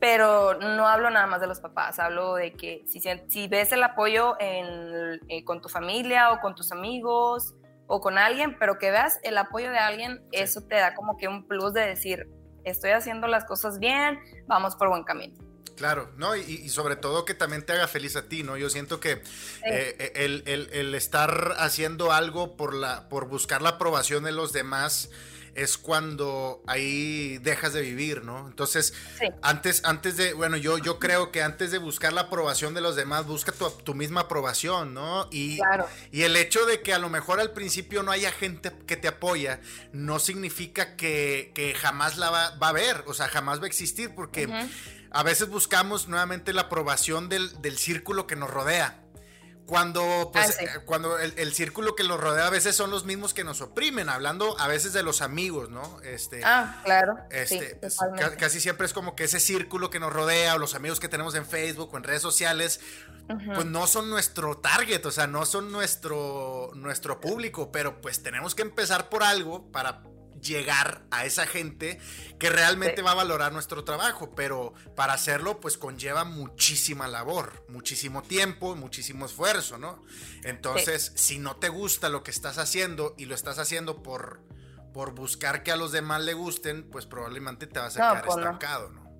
pero 0.00 0.54
no 0.54 0.88
hablo 0.88 1.10
nada 1.10 1.26
más 1.26 1.42
de 1.42 1.46
los 1.46 1.60
papás, 1.60 1.98
hablo 1.98 2.34
de 2.34 2.54
que 2.54 2.82
si, 2.86 3.00
si 3.28 3.48
ves 3.48 3.70
el 3.72 3.82
apoyo 3.82 4.34
en, 4.40 5.20
eh, 5.28 5.44
con 5.44 5.60
tu 5.60 5.68
familia 5.68 6.32
o 6.32 6.40
con 6.40 6.54
tus 6.54 6.72
amigos 6.72 7.54
o 7.86 8.00
con 8.00 8.16
alguien, 8.16 8.56
pero 8.58 8.78
que 8.78 8.90
veas 8.90 9.18
el 9.22 9.36
apoyo 9.36 9.70
de 9.70 9.78
alguien, 9.78 10.22
eso 10.32 10.62
te 10.62 10.76
da 10.76 10.94
como 10.94 11.18
que 11.18 11.28
un 11.28 11.46
plus 11.46 11.74
de 11.74 11.82
decir, 11.82 12.28
estoy 12.64 12.92
haciendo 12.92 13.26
las 13.26 13.44
cosas 13.44 13.78
bien, 13.78 14.18
vamos 14.46 14.74
por 14.76 14.88
buen 14.88 15.04
camino. 15.04 15.34
Claro, 15.76 16.10
¿no? 16.16 16.36
Y, 16.36 16.68
sobre 16.68 16.96
todo 16.96 17.24
que 17.24 17.32
también 17.34 17.64
te 17.64 17.72
haga 17.72 17.88
feliz 17.88 18.14
a 18.14 18.28
ti, 18.28 18.42
¿no? 18.42 18.58
Yo 18.58 18.68
siento 18.68 19.00
que 19.00 19.22
eh, 19.64 20.12
el, 20.14 20.42
el, 20.46 20.68
el, 20.72 20.94
estar 20.94 21.54
haciendo 21.56 22.12
algo 22.12 22.54
por, 22.56 22.74
la, 22.74 23.08
por 23.08 23.28
buscar 23.28 23.62
la 23.62 23.70
aprobación 23.70 24.24
de 24.24 24.32
los 24.32 24.52
demás, 24.52 25.08
es 25.54 25.78
cuando 25.78 26.62
ahí 26.66 27.38
dejas 27.38 27.72
de 27.72 27.82
vivir, 27.82 28.24
¿no? 28.24 28.46
Entonces, 28.46 28.94
antes, 29.42 29.82
antes 29.84 30.16
de, 30.16 30.32
bueno, 30.32 30.56
yo, 30.56 30.78
yo 30.78 30.98
creo 30.98 31.30
que 31.30 31.42
antes 31.42 31.70
de 31.70 31.78
buscar 31.78 32.12
la 32.12 32.22
aprobación 32.22 32.74
de 32.74 32.80
los 32.80 32.96
demás, 32.96 33.26
busca 33.26 33.52
tu, 33.52 33.94
misma 33.94 34.22
aprobación, 34.22 34.94
¿no? 34.94 35.28
Y, 35.30 35.58
y 36.12 36.22
el 36.22 36.36
hecho 36.36 36.64
de 36.66 36.80
que 36.80 36.94
a 36.94 36.98
lo 36.98 37.08
mejor 37.08 37.40
al 37.40 37.52
principio 37.52 38.02
no 38.02 38.12
haya 38.12 38.32
gente 38.32 38.72
que 38.86 38.96
te 38.96 39.08
apoya, 39.08 39.60
no 39.92 40.18
significa 40.18 40.96
que, 40.96 41.74
jamás 41.80 42.16
la 42.16 42.30
va, 42.30 42.46
a 42.60 42.68
haber, 42.68 43.04
o 43.06 43.14
sea, 43.14 43.28
jamás 43.28 43.60
va 43.60 43.64
a 43.64 43.68
existir, 43.68 44.14
porque 44.14 44.48
a 45.10 45.22
veces 45.22 45.48
buscamos 45.48 46.08
nuevamente 46.08 46.52
la 46.52 46.62
aprobación 46.62 47.28
del, 47.28 47.60
del 47.60 47.78
círculo 47.78 48.26
que 48.26 48.36
nos 48.36 48.50
rodea. 48.50 48.99
Cuando, 49.70 50.30
pues, 50.32 50.58
ah, 50.58 50.64
eh, 50.64 50.68
cuando 50.84 51.16
el, 51.16 51.54
círculo 51.54 51.94
que 51.94 52.02
los 52.02 52.18
rodea 52.18 52.48
a 52.48 52.50
veces 52.50 52.74
son 52.74 52.90
los 52.90 53.04
mismos 53.04 53.34
que 53.34 53.44
nos 53.44 53.60
oprimen, 53.60 54.08
hablando 54.08 54.58
a 54.58 54.66
veces 54.66 54.92
de 54.92 55.04
los 55.04 55.22
amigos, 55.22 55.70
¿no? 55.70 56.00
Este, 56.02 56.40
ah, 56.44 56.80
claro. 56.84 57.16
Este, 57.30 57.76
pues, 57.76 57.96
casi 58.36 58.60
siempre 58.60 58.86
es 58.86 58.92
como 58.92 59.14
que 59.14 59.22
ese 59.22 59.38
círculo 59.38 59.88
que 59.88 60.00
nos 60.00 60.12
rodea, 60.12 60.56
o 60.56 60.58
los 60.58 60.74
amigos 60.74 60.98
que 60.98 61.08
tenemos 61.08 61.36
en 61.36 61.46
Facebook 61.46 61.94
o 61.94 61.96
en 61.96 62.02
redes 62.02 62.20
sociales, 62.20 62.80
pues 63.54 63.64
no 63.64 63.86
son 63.86 64.10
nuestro 64.10 64.58
target, 64.58 65.06
o 65.06 65.12
sea, 65.12 65.28
no 65.28 65.46
son 65.46 65.70
nuestro, 65.70 66.72
nuestro 66.74 67.20
público, 67.20 67.70
pero 67.70 68.00
pues 68.00 68.24
tenemos 68.24 68.56
que 68.56 68.62
empezar 68.62 69.08
por 69.08 69.22
algo 69.22 69.70
para 69.70 70.02
llegar 70.40 71.02
a 71.10 71.24
esa 71.24 71.46
gente 71.46 71.98
que 72.38 72.50
realmente 72.50 73.02
va 73.02 73.12
a 73.12 73.14
valorar 73.14 73.52
nuestro 73.52 73.84
trabajo, 73.84 74.34
pero 74.34 74.72
para 74.96 75.12
hacerlo 75.12 75.60
pues 75.60 75.76
conlleva 75.76 76.24
muchísima 76.24 77.08
labor, 77.08 77.64
muchísimo 77.68 78.22
tiempo, 78.22 78.76
muchísimo 78.76 79.26
esfuerzo, 79.26 79.78
¿no? 79.78 80.02
Entonces, 80.44 81.12
si 81.16 81.38
no 81.38 81.56
te 81.56 81.68
gusta 81.68 82.08
lo 82.08 82.22
que 82.22 82.30
estás 82.30 82.58
haciendo 82.58 83.14
y 83.18 83.26
lo 83.26 83.34
estás 83.34 83.58
haciendo 83.58 84.02
por, 84.02 84.40
por 84.92 85.14
buscar 85.14 85.62
que 85.62 85.72
a 85.72 85.76
los 85.76 85.92
demás 85.92 86.22
le 86.22 86.34
gusten, 86.34 86.88
pues 86.90 87.06
probablemente 87.06 87.66
te 87.66 87.78
vas 87.78 87.96
a 87.96 88.10
quedar 88.10 88.24
pues 88.24 88.38
estancado, 88.38 88.90
¿no? 88.90 89.10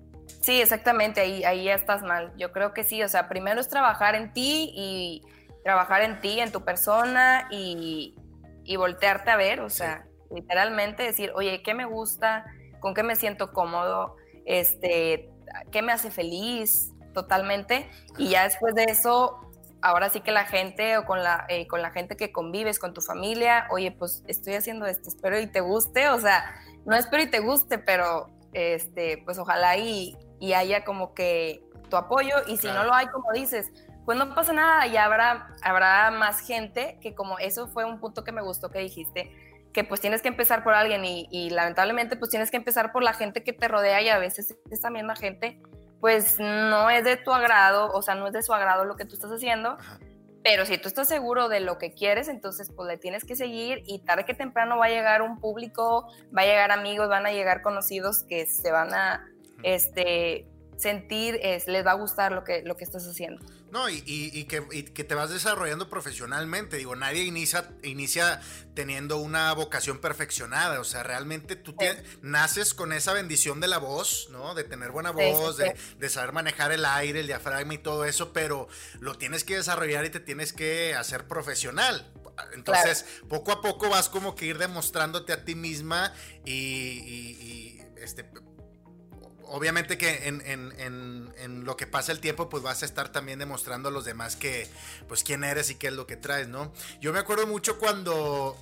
Sí, 0.41 0.61
exactamente, 0.61 1.21
ahí, 1.21 1.43
ahí 1.43 1.65
ya 1.65 1.75
estás 1.75 2.01
mal. 2.01 2.33
Yo 2.37 2.51
creo 2.51 2.73
que 2.73 2.83
sí, 2.83 3.03
o 3.03 3.09
sea, 3.09 3.27
primero 3.27 3.61
es 3.61 3.69
trabajar 3.69 4.15
en 4.15 4.33
ti 4.33 4.71
y 4.75 5.21
trabajar 5.63 6.01
en 6.01 6.19
ti, 6.21 6.39
en 6.39 6.51
tu 6.51 6.63
persona 6.63 7.47
y, 7.51 8.15
y 8.63 8.75
voltearte 8.77 9.29
a 9.29 9.35
ver, 9.35 9.59
o 9.59 9.69
sea, 9.69 10.05
literalmente 10.33 11.03
decir, 11.03 11.31
oye, 11.35 11.61
¿qué 11.63 11.73
me 11.73 11.85
gusta? 11.85 12.45
¿Con 12.79 12.93
qué 12.93 13.03
me 13.03 13.15
siento 13.15 13.53
cómodo? 13.53 14.15
Este, 14.45 15.29
¿Qué 15.71 15.81
me 15.81 15.91
hace 15.91 16.11
feliz? 16.11 16.91
Totalmente. 17.13 17.89
Y 18.17 18.29
ya 18.29 18.43
después 18.43 18.73
de 18.73 18.85
eso, 18.85 19.39
ahora 19.81 20.09
sí 20.09 20.21
que 20.21 20.31
la 20.31 20.45
gente 20.45 20.97
o 20.97 21.05
con 21.05 21.23
la, 21.23 21.45
eh, 21.49 21.67
con 21.67 21.81
la 21.81 21.91
gente 21.91 22.15
que 22.15 22.31
convives, 22.31 22.79
con 22.79 22.93
tu 22.93 23.01
familia, 23.01 23.67
oye, 23.71 23.91
pues 23.91 24.23
estoy 24.27 24.53
haciendo 24.53 24.85
esto, 24.85 25.09
espero 25.09 25.39
y 25.39 25.47
te 25.47 25.59
guste, 25.59 26.09
o 26.09 26.19
sea, 26.19 26.55
no 26.85 26.95
espero 26.95 27.23
y 27.23 27.27
te 27.27 27.39
guste, 27.39 27.77
pero 27.77 28.29
este, 28.53 29.21
pues 29.25 29.37
ojalá 29.37 29.77
y, 29.77 30.17
y 30.39 30.53
haya 30.53 30.83
como 30.83 31.13
que 31.13 31.63
tu 31.89 31.97
apoyo 31.97 32.35
y 32.47 32.57
si 32.57 32.67
no 32.67 32.83
lo 32.83 32.93
hay, 32.93 33.07
como 33.07 33.31
dices, 33.33 33.71
pues 34.05 34.17
no 34.17 34.33
pasa 34.33 34.53
nada 34.53 34.87
y 34.87 34.97
habrá, 34.97 35.53
habrá 35.61 36.09
más 36.11 36.39
gente 36.39 36.97
que 37.01 37.13
como 37.13 37.37
eso 37.39 37.67
fue 37.67 37.85
un 37.85 37.99
punto 37.99 38.23
que 38.23 38.31
me 38.31 38.41
gustó 38.41 38.69
que 38.69 38.79
dijiste, 38.79 39.31
que 39.73 39.83
pues 39.83 40.01
tienes 40.01 40.21
que 40.21 40.27
empezar 40.27 40.63
por 40.63 40.73
alguien 40.73 41.03
y, 41.05 41.49
lamentablemente 41.49 42.15
pues 42.15 42.29
tienes 42.29 42.51
que 42.51 42.57
empezar 42.57 42.91
por 42.91 43.03
la 43.03 43.13
gente 43.13 43.43
que 43.43 43.53
te 43.53 43.67
rodea 43.67 44.01
y 44.01 44.09
a 44.09 44.17
veces 44.17 44.55
esa 44.69 44.89
misma 44.89 45.15
gente 45.15 45.59
pues 45.99 46.39
no 46.39 46.89
es 46.89 47.03
de 47.03 47.15
tu 47.15 47.31
agrado, 47.31 47.91
o 47.93 48.01
sea, 48.01 48.15
no 48.15 48.27
es 48.27 48.33
de 48.33 48.41
su 48.41 48.53
agrado 48.53 48.85
lo 48.85 48.95
que 48.95 49.05
tú 49.05 49.13
estás 49.13 49.31
haciendo, 49.31 49.77
pero 50.43 50.65
si 50.65 50.79
tú 50.79 50.87
estás 50.87 51.07
seguro 51.07 51.47
de 51.47 51.59
lo 51.59 51.77
que 51.77 51.93
quieres, 51.93 52.27
entonces 52.27 52.71
pues 52.75 52.87
le 52.87 52.97
tienes 52.97 53.23
que 53.23 53.35
seguir 53.35 53.83
y 53.85 53.99
tarde 53.99 54.25
que 54.25 54.33
temprano 54.33 54.77
va 54.77 54.85
a 54.85 54.89
llegar 54.89 55.21
un 55.21 55.39
público, 55.39 56.07
va 56.35 56.41
a 56.41 56.45
llegar 56.45 56.71
amigos, 56.71 57.07
van 57.07 57.27
a 57.27 57.31
llegar 57.31 57.61
conocidos 57.61 58.23
que 58.23 58.47
se 58.47 58.71
van 58.71 58.93
a, 58.95 59.23
este, 59.61 60.47
sentir, 60.77 61.39
es, 61.41 61.67
les 61.67 61.85
va 61.85 61.91
a 61.91 61.95
gustar 61.95 62.31
lo 62.31 62.43
que, 62.43 62.63
lo 62.63 62.75
que 62.75 62.83
estás 62.83 63.07
haciendo. 63.07 63.45
No, 63.71 63.89
y, 63.89 64.03
y, 64.05 64.43
que, 64.45 64.91
que, 64.93 65.03
te 65.05 65.15
vas 65.15 65.29
desarrollando 65.29 65.89
profesionalmente. 65.89 66.75
Digo, 66.75 66.93
nadie 66.95 67.23
inicia, 67.23 67.69
inicia 67.83 68.41
teniendo 68.73 69.17
una 69.17 69.53
vocación 69.53 69.99
perfeccionada. 69.99 70.81
O 70.81 70.83
sea, 70.83 71.03
realmente 71.03 71.55
tú 71.55 71.73
naces 72.21 72.73
con 72.73 72.91
esa 72.91 73.13
bendición 73.13 73.61
de 73.61 73.67
la 73.67 73.77
voz, 73.77 74.27
¿no? 74.29 74.55
De 74.55 74.65
tener 74.65 74.91
buena 74.91 75.11
voz, 75.11 75.55
de, 75.55 75.73
de, 75.97 76.09
saber 76.09 76.33
manejar 76.33 76.73
el 76.73 76.83
aire, 76.83 77.21
el 77.21 77.27
diafragma 77.27 77.73
y 77.73 77.77
todo 77.77 78.03
eso, 78.03 78.33
pero 78.33 78.67
lo 78.99 79.15
tienes 79.15 79.45
que 79.45 79.55
desarrollar 79.55 80.03
y 80.03 80.09
te 80.09 80.19
tienes 80.19 80.51
que 80.51 80.93
hacer 80.93 81.27
profesional. 81.27 82.11
Entonces, 82.53 83.05
poco 83.29 83.53
a 83.53 83.61
poco 83.61 83.89
vas 83.89 84.09
como 84.09 84.35
que 84.35 84.47
ir 84.47 84.57
demostrándote 84.57 85.31
a 85.31 85.45
ti 85.45 85.55
misma 85.55 86.13
y, 86.45 86.51
y 86.51 87.81
este, 88.01 88.25
obviamente 89.51 89.97
que 89.97 90.27
en, 90.27 91.65
lo 91.65 91.75
que 91.75 91.85
pasa 91.85 92.11
el 92.11 92.19
tiempo, 92.19 92.49
pues 92.49 92.63
vas 92.63 92.81
a 92.83 92.85
estar 92.85 93.09
también 93.09 93.39
demostrando 93.39 93.89
a 93.89 93.91
los 93.91 94.05
demás 94.05 94.35
que, 94.35 94.67
pues 95.07 95.23
quién 95.23 95.43
eres 95.43 95.69
y 95.69 95.75
qué 95.75 95.87
es 95.87 95.93
lo 95.93 96.07
que 96.07 96.17
traes, 96.17 96.47
¿no? 96.47 96.71
Yo 96.99 97.13
me 97.13 97.19
acuerdo 97.19 97.45
mucho 97.47 97.77
cuando, 97.77 98.57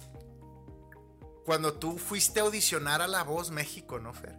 cuando 1.45 1.73
tú 1.73 1.97
fuiste 1.97 2.39
a 2.39 2.43
audicionar 2.43 3.01
a 3.01 3.07
La 3.07 3.23
Voz 3.23 3.51
México, 3.51 3.99
¿no, 3.99 4.13
Fer? 4.13 4.35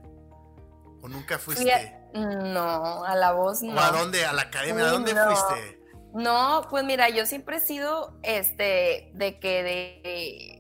¿O 1.03 1.09
nunca 1.09 1.39
fuiste? 1.39 1.97
No, 2.15 3.05
a 3.05 3.15
La 3.15 3.33
Voz 3.33 3.63
no. 3.63 3.81
a 3.81 3.91
dónde? 3.91 4.27
¿A 4.27 4.33
la 4.33 4.43
academia? 4.43 4.85
¿A 4.85 4.91
dónde 4.91 5.15
fuiste? 5.15 5.81
No, 6.13 6.67
pues 6.69 6.85
mira, 6.85 7.09
yo 7.09 7.25
siempre 7.27 7.59
he 7.59 7.61
sido, 7.61 8.19
este, 8.23 9.13
de 9.15 9.39
que 9.39 9.63
de... 9.63 10.57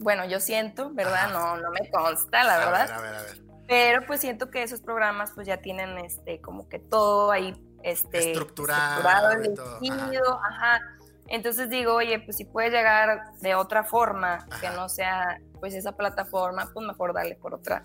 Bueno, 0.00 0.24
yo 0.24 0.40
siento, 0.40 0.90
¿verdad? 0.92 1.30
No, 1.30 1.56
no 1.58 1.70
me 1.70 1.88
consta, 1.90 2.42
la 2.42 2.58
verdad. 2.58 2.90
a 2.90 3.00
ver, 3.00 3.14
a 3.14 3.22
ver. 3.22 3.51
Pero 3.72 4.04
pues 4.06 4.20
siento 4.20 4.50
que 4.50 4.62
esos 4.62 4.82
programas 4.82 5.30
pues 5.34 5.46
ya 5.46 5.56
tienen 5.56 5.96
este 5.96 6.42
como 6.42 6.68
que 6.68 6.78
todo 6.78 7.30
ahí 7.30 7.56
este 7.82 8.32
estructurado, 8.32 9.30
estructurado 9.30 10.40
ajá. 10.44 10.78
Entonces 11.26 11.70
digo, 11.70 11.94
oye, 11.94 12.18
pues 12.18 12.36
si 12.36 12.44
puedes 12.44 12.70
llegar 12.70 13.32
de 13.40 13.54
otra 13.54 13.82
forma, 13.82 14.46
que 14.60 14.68
no 14.68 14.90
sea 14.90 15.40
pues 15.58 15.72
esa 15.72 15.92
plataforma, 15.92 16.68
pues 16.74 16.86
mejor 16.86 17.14
dale 17.14 17.34
por 17.34 17.54
otra 17.54 17.82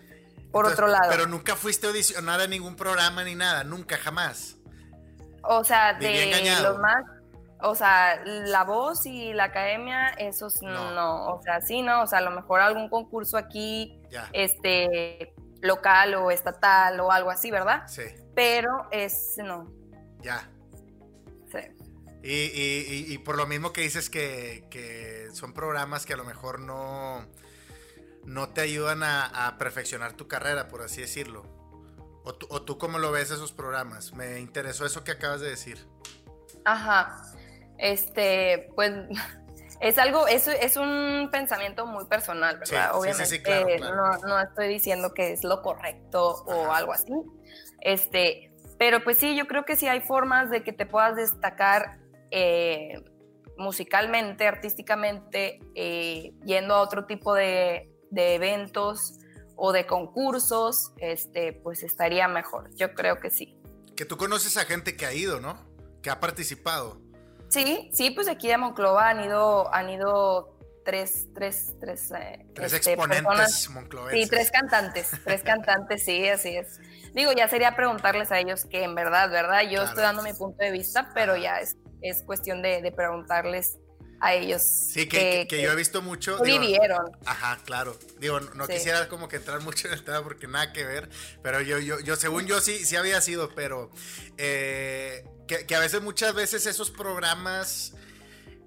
por 0.51 0.65
otro 0.65 0.87
lado. 0.87 1.09
Pero 1.09 1.25
nunca 1.25 1.55
fuiste 1.55 1.87
audicionada 1.87 2.43
en 2.43 2.49
ningún 2.49 2.75
programa 2.75 3.23
ni 3.23 3.35
nada, 3.35 3.63
nunca 3.63 3.95
jamás. 3.95 4.57
O 5.41 5.63
sea, 5.63 5.93
de 5.93 6.59
los 6.63 6.79
más 6.79 7.05
o 7.61 7.75
sea, 7.75 8.21
la 8.25 8.63
voz 8.65 9.05
y 9.05 9.33
la 9.33 9.45
academia, 9.45 10.09
esos 10.17 10.61
no. 10.61 10.91
no. 10.91 11.27
o 11.33 11.41
sea, 11.41 11.61
sí, 11.61 11.81
no, 11.81 12.03
o 12.03 12.07
sea, 12.07 12.19
a 12.19 12.21
lo 12.21 12.31
mejor 12.31 12.59
algún 12.59 12.89
concurso 12.89 13.37
aquí, 13.37 13.99
este, 14.33 15.33
local 15.67 16.15
o 16.15 16.31
estatal 16.31 16.99
o 16.99 17.11
algo 17.11 17.29
así, 17.29 17.51
¿verdad? 17.51 17.87
Sí. 17.87 18.03
Pero 18.35 18.87
es, 18.91 19.35
no. 19.37 19.71
Ya. 20.21 20.49
Sí. 21.51 21.59
Y, 22.23 23.17
por 23.19 23.37
lo 23.37 23.47
mismo 23.47 23.71
que 23.71 23.81
dices 23.81 24.09
que, 24.09 25.29
son 25.33 25.53
programas 25.53 26.05
que 26.05 26.13
a 26.13 26.17
lo 26.17 26.25
mejor 26.25 26.59
no, 26.59 27.25
no 28.25 28.49
te 28.49 28.61
ayudan 28.61 29.03
a, 29.03 29.55
perfeccionar 29.57 30.13
tu 30.13 30.27
carrera, 30.27 30.67
por 30.67 30.81
así 30.81 31.01
decirlo. 31.01 31.43
O 32.23 32.35
tú, 32.35 32.45
o 32.49 32.61
tú 32.61 32.77
cómo 32.77 32.97
lo 32.97 33.11
ves 33.11 33.31
esos 33.31 33.53
programas. 33.53 34.13
Me 34.13 34.39
interesó 34.39 34.85
eso 34.85 35.03
que 35.03 35.11
acabas 35.11 35.39
de 35.39 35.49
decir. 35.49 35.87
Ajá. 36.65 37.21
Este, 37.77 38.69
pues 38.75 38.91
es 39.79 39.97
algo, 39.97 40.27
es, 40.27 40.47
es 40.47 40.77
un 40.77 41.29
pensamiento 41.31 41.85
muy 41.85 42.05
personal, 42.05 42.57
¿verdad? 42.57 42.95
Obviamente 42.95 43.79
No, 43.79 44.39
estoy 44.39 44.67
diciendo 44.67 45.13
que 45.13 45.33
es 45.33 45.43
lo 45.43 45.61
correcto 45.61 46.43
o 46.45 46.71
algo 46.71 46.93
así. 46.93 47.13
Este, 47.81 48.51
pero 48.79 49.03
pues 49.03 49.17
sí, 49.17 49.35
yo 49.35 49.47
creo 49.47 49.65
que 49.65 49.75
sí 49.75 49.87
hay 49.87 50.01
formas 50.01 50.49
de 50.49 50.63
que 50.63 50.73
te 50.73 50.85
puedas 50.85 51.15
destacar 51.15 51.99
eh, 52.31 53.03
musicalmente, 53.57 54.47
artísticamente, 54.47 55.59
eh, 55.75 56.33
yendo 56.45 56.75
a 56.75 56.81
otro 56.81 57.05
tipo 57.05 57.33
de, 57.33 57.89
de, 58.09 58.35
eventos 58.35 59.19
o 59.55 59.71
de 59.71 59.85
concursos, 59.85 60.93
este, 60.97 61.53
pues 61.53 61.83
estaría 61.83 62.27
mejor. 62.27 62.69
Yo 62.75 62.93
creo 62.93 63.19
que 63.19 63.31
sí. 63.31 63.57
Que 63.95 64.05
tú 64.05 64.17
conoces 64.17 64.57
a 64.57 64.65
gente 64.65 64.95
que 64.95 65.05
ha 65.05 65.13
ido, 65.13 65.39
¿no? 65.39 65.67
Que 66.01 66.09
ha 66.09 66.19
participado. 66.19 67.01
Sí, 67.49 67.89
sí, 67.93 68.11
pues 68.11 68.27
aquí 68.27 68.47
de 68.47 68.57
Monclova 68.57 69.09
han 69.09 69.23
ido, 69.23 69.73
han 69.73 69.89
ido 69.89 70.57
tres, 70.83 71.27
tres, 71.33 71.75
tres, 71.79 72.11
eh, 72.11 72.45
tres 72.53 72.73
este, 72.73 72.93
exponentes 72.93 73.69
monclovenses. 73.69 74.23
Sí, 74.23 74.29
tres 74.29 74.51
cantantes, 74.51 75.11
tres 75.23 75.43
cantantes, 75.43 76.05
sí, 76.05 76.27
así 76.29 76.55
es. 76.55 76.79
Digo, 77.13 77.31
ya 77.33 77.47
sería 77.47 77.75
preguntarles 77.75 78.31
a 78.31 78.39
ellos 78.39 78.65
que 78.65 78.83
en 78.83 78.95
verdad, 78.95 79.29
¿verdad? 79.29 79.63
Yo 79.69 79.83
estoy 79.83 80.03
dando 80.03 80.23
mi 80.23 80.33
punto 80.33 80.63
de 80.63 80.71
vista, 80.71 81.11
pero 81.13 81.35
ya 81.35 81.59
es, 81.59 81.75
es 82.01 82.23
cuestión 82.23 82.61
de, 82.61 82.81
de 82.81 82.91
preguntarles 82.91 83.77
a 84.19 84.33
ellos. 84.33 84.61
Sí, 84.61 85.07
que, 85.07 85.47
que, 85.49 85.61
yo 85.61 85.71
he 85.71 85.75
visto 85.75 86.01
mucho. 86.01 86.41
Vivieron. 86.41 87.11
Ajá, 87.25 87.59
claro. 87.65 87.97
Digo, 88.19 88.39
no 88.39 88.67
quisiera 88.67 89.07
como 89.09 89.27
que 89.27 89.37
entrar 89.37 89.61
mucho 89.63 89.87
en 89.87 89.93
el 89.93 90.03
tema 90.03 90.23
porque 90.23 90.47
nada 90.47 90.73
que 90.73 90.83
ver, 90.83 91.09
pero 91.41 91.61
yo, 91.61 91.79
yo, 91.79 91.99
yo 91.99 92.15
según 92.15 92.45
yo 92.47 92.61
sí, 92.61 92.85
sí 92.85 92.95
había 92.95 93.21
sido, 93.21 93.53
pero 93.55 93.91
eh, 94.37 95.25
que, 95.47 95.75
a 95.75 95.79
veces, 95.79 96.01
muchas 96.01 96.33
veces 96.33 96.65
esos 96.65 96.91
programas 96.91 97.93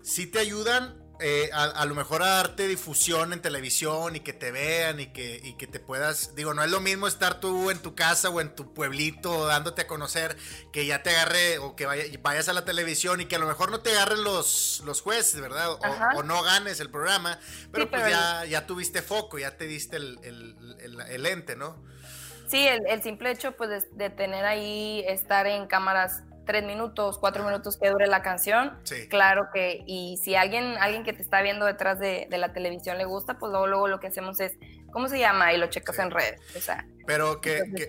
sí 0.03 0.27
te 0.27 0.39
ayudan 0.39 1.00
eh, 1.21 1.51
a, 1.53 1.85
lo 1.85 1.95
mejor 1.95 2.23
a 2.23 2.27
darte 2.37 2.67
difusión 2.67 3.33
en 3.33 3.43
televisión 3.43 4.17
y 4.17 4.21
que 4.21 4.33
te 4.33 4.51
vean 4.51 5.01
y 5.01 5.07
que, 5.09 5.55
que 5.59 5.67
te 5.67 5.79
puedas, 5.79 6.35
digo, 6.35 6.55
no 6.55 6.63
es 6.63 6.71
lo 6.71 6.81
mismo 6.81 7.07
estar 7.07 7.41
tú 7.41 7.71
en 7.71 7.79
tu 7.79 7.95
casa 7.95 8.31
o 8.31 8.41
en 8.41 8.55
tu 8.55 8.73
pueblito 8.73 9.47
dándote 9.47 9.83
a 9.83 9.87
conocer 9.87 10.37
que 10.73 10.87
ya 10.87 11.03
te 11.03 11.11
agarre 11.11 11.59
o 11.59 11.77
que 11.77 11.87
vayas 12.23 12.49
a 12.49 12.53
la 12.53 12.65
televisión 12.65 13.21
y 13.21 13.27
que 13.27 13.37
a 13.37 13.39
lo 13.39 13.47
mejor 13.47 13.71
no 13.71 13.81
te 13.81 13.91
agarren 13.91 14.25
los, 14.25 14.83
los 14.85 15.01
jueces, 15.03 15.41
¿verdad? 15.41 15.71
O, 16.15 16.23
no 16.23 16.43
ganes 16.43 16.81
el 16.81 16.91
programa, 16.91 17.39
pero 17.73 17.91
pues 17.91 18.09
ya, 18.09 18.45
ya 18.45 18.67
tuviste 18.67 19.03
foco, 19.03 19.39
ya 19.39 19.57
te 19.57 19.67
diste 19.67 19.97
el, 19.97 20.19
el, 21.09 21.27
ente, 21.27 21.57
¿no? 21.57 21.83
Sí, 22.49 22.67
el, 22.67 23.03
simple 23.03 23.31
hecho 23.31 23.53
pues 23.53 23.71
de, 23.71 23.89
de 23.93 24.11
tener 24.11 24.45
ahí, 24.45 25.05
estar 25.07 25.47
en 25.47 25.67
cámaras 25.67 26.23
tres 26.51 26.65
minutos, 26.65 27.17
cuatro 27.17 27.45
minutos 27.45 27.77
que 27.77 27.89
dure 27.89 28.09
la 28.09 28.23
canción, 28.23 28.77
claro 29.09 29.51
que, 29.55 29.85
y 29.87 30.19
si 30.21 30.35
alguien, 30.35 30.65
alguien 30.81 31.05
que 31.05 31.13
te 31.13 31.23
está 31.23 31.43
viendo 31.43 31.65
detrás 31.65 32.01
de, 32.01 32.27
la 32.29 32.53
televisión 32.53 32.99
le 32.99 33.05
gusta, 33.05 33.39
pues 33.39 33.53
luego, 33.53 33.69
luego 33.69 33.87
lo 33.87 34.01
que 34.01 34.09
hacemos 34.09 34.41
es, 34.41 34.55
¿cómo 34.91 35.09
se 35.09 35.21
llama? 35.21 35.53
Y 35.53 35.59
lo 35.59 35.69
checas 35.69 36.01
en 36.01 36.11
redes. 36.11 36.41
O 36.57 36.61
sea, 36.61 36.85
Pero 37.07 37.41
que, 37.41 37.89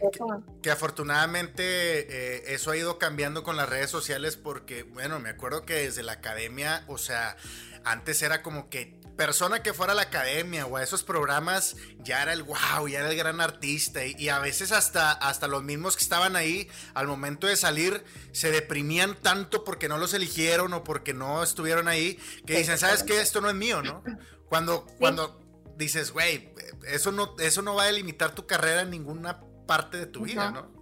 que, 0.61 0.69
afortunadamente 0.69 1.63
eh, 1.63 2.53
eso 2.53 2.69
ha 2.69 2.77
ido 2.77 2.99
cambiando 2.99 3.41
con 3.41 3.57
las 3.57 3.67
redes 3.67 3.89
sociales 3.89 4.37
porque, 4.37 4.83
bueno, 4.83 5.19
me 5.19 5.29
acuerdo 5.29 5.65
que 5.65 5.73
desde 5.73 6.03
la 6.03 6.11
academia, 6.11 6.83
o 6.85 6.99
sea, 6.99 7.37
antes 7.83 8.21
era 8.21 8.41
como 8.41 8.69
que 8.69 8.99
persona 9.15 9.61
que 9.61 9.73
fuera 9.73 9.93
a 9.93 9.95
la 9.95 10.03
academia 10.03 10.65
o 10.65 10.77
a 10.77 10.83
esos 10.83 11.03
programas 11.03 11.75
ya 11.99 12.23
era 12.23 12.33
el 12.33 12.43
wow, 12.43 12.87
ya 12.87 12.99
era 12.99 13.09
el 13.09 13.17
gran 13.17 13.39
artista 13.39 14.03
y, 14.05 14.29
a 14.29 14.39
veces 14.39 14.71
hasta, 14.71 15.11
hasta 15.11 15.47
los 15.47 15.61
mismos 15.63 15.95
que 15.95 16.03
estaban 16.03 16.35
ahí 16.35 16.69
al 16.93 17.07
momento 17.07 17.45
de 17.45 17.55
salir 17.55 18.03
se 18.31 18.51
deprimían 18.51 19.15
tanto 19.15 19.63
porque 19.63 19.87
no 19.87 19.97
los 19.97 20.13
eligieron 20.13 20.73
o 20.73 20.83
porque 20.83 21.13
no 21.13 21.43
estuvieron 21.43 21.87
ahí 21.87 22.17
que 22.45 22.57
dicen, 22.57 22.77
¿sabes 22.77 23.03
qué? 23.03 23.21
Esto 23.21 23.41
no 23.41 23.49
es 23.49 23.55
mío, 23.55 23.81
¿no? 23.83 24.03
Cuando, 24.49 24.85
cuando 24.97 25.39
dices, 25.77 26.11
güey, 26.11 26.53
eso 26.87 27.11
no, 27.11 27.35
eso 27.39 27.61
no 27.61 27.75
va 27.75 27.83
a 27.83 27.87
delimitar 27.87 28.33
tu 28.33 28.47
carrera 28.47 28.81
en 28.81 28.89
ninguna 28.89 29.41
parte 29.67 29.97
de 29.97 30.07
tu 30.07 30.23
vida, 30.23 30.51
¿no? 30.51 30.81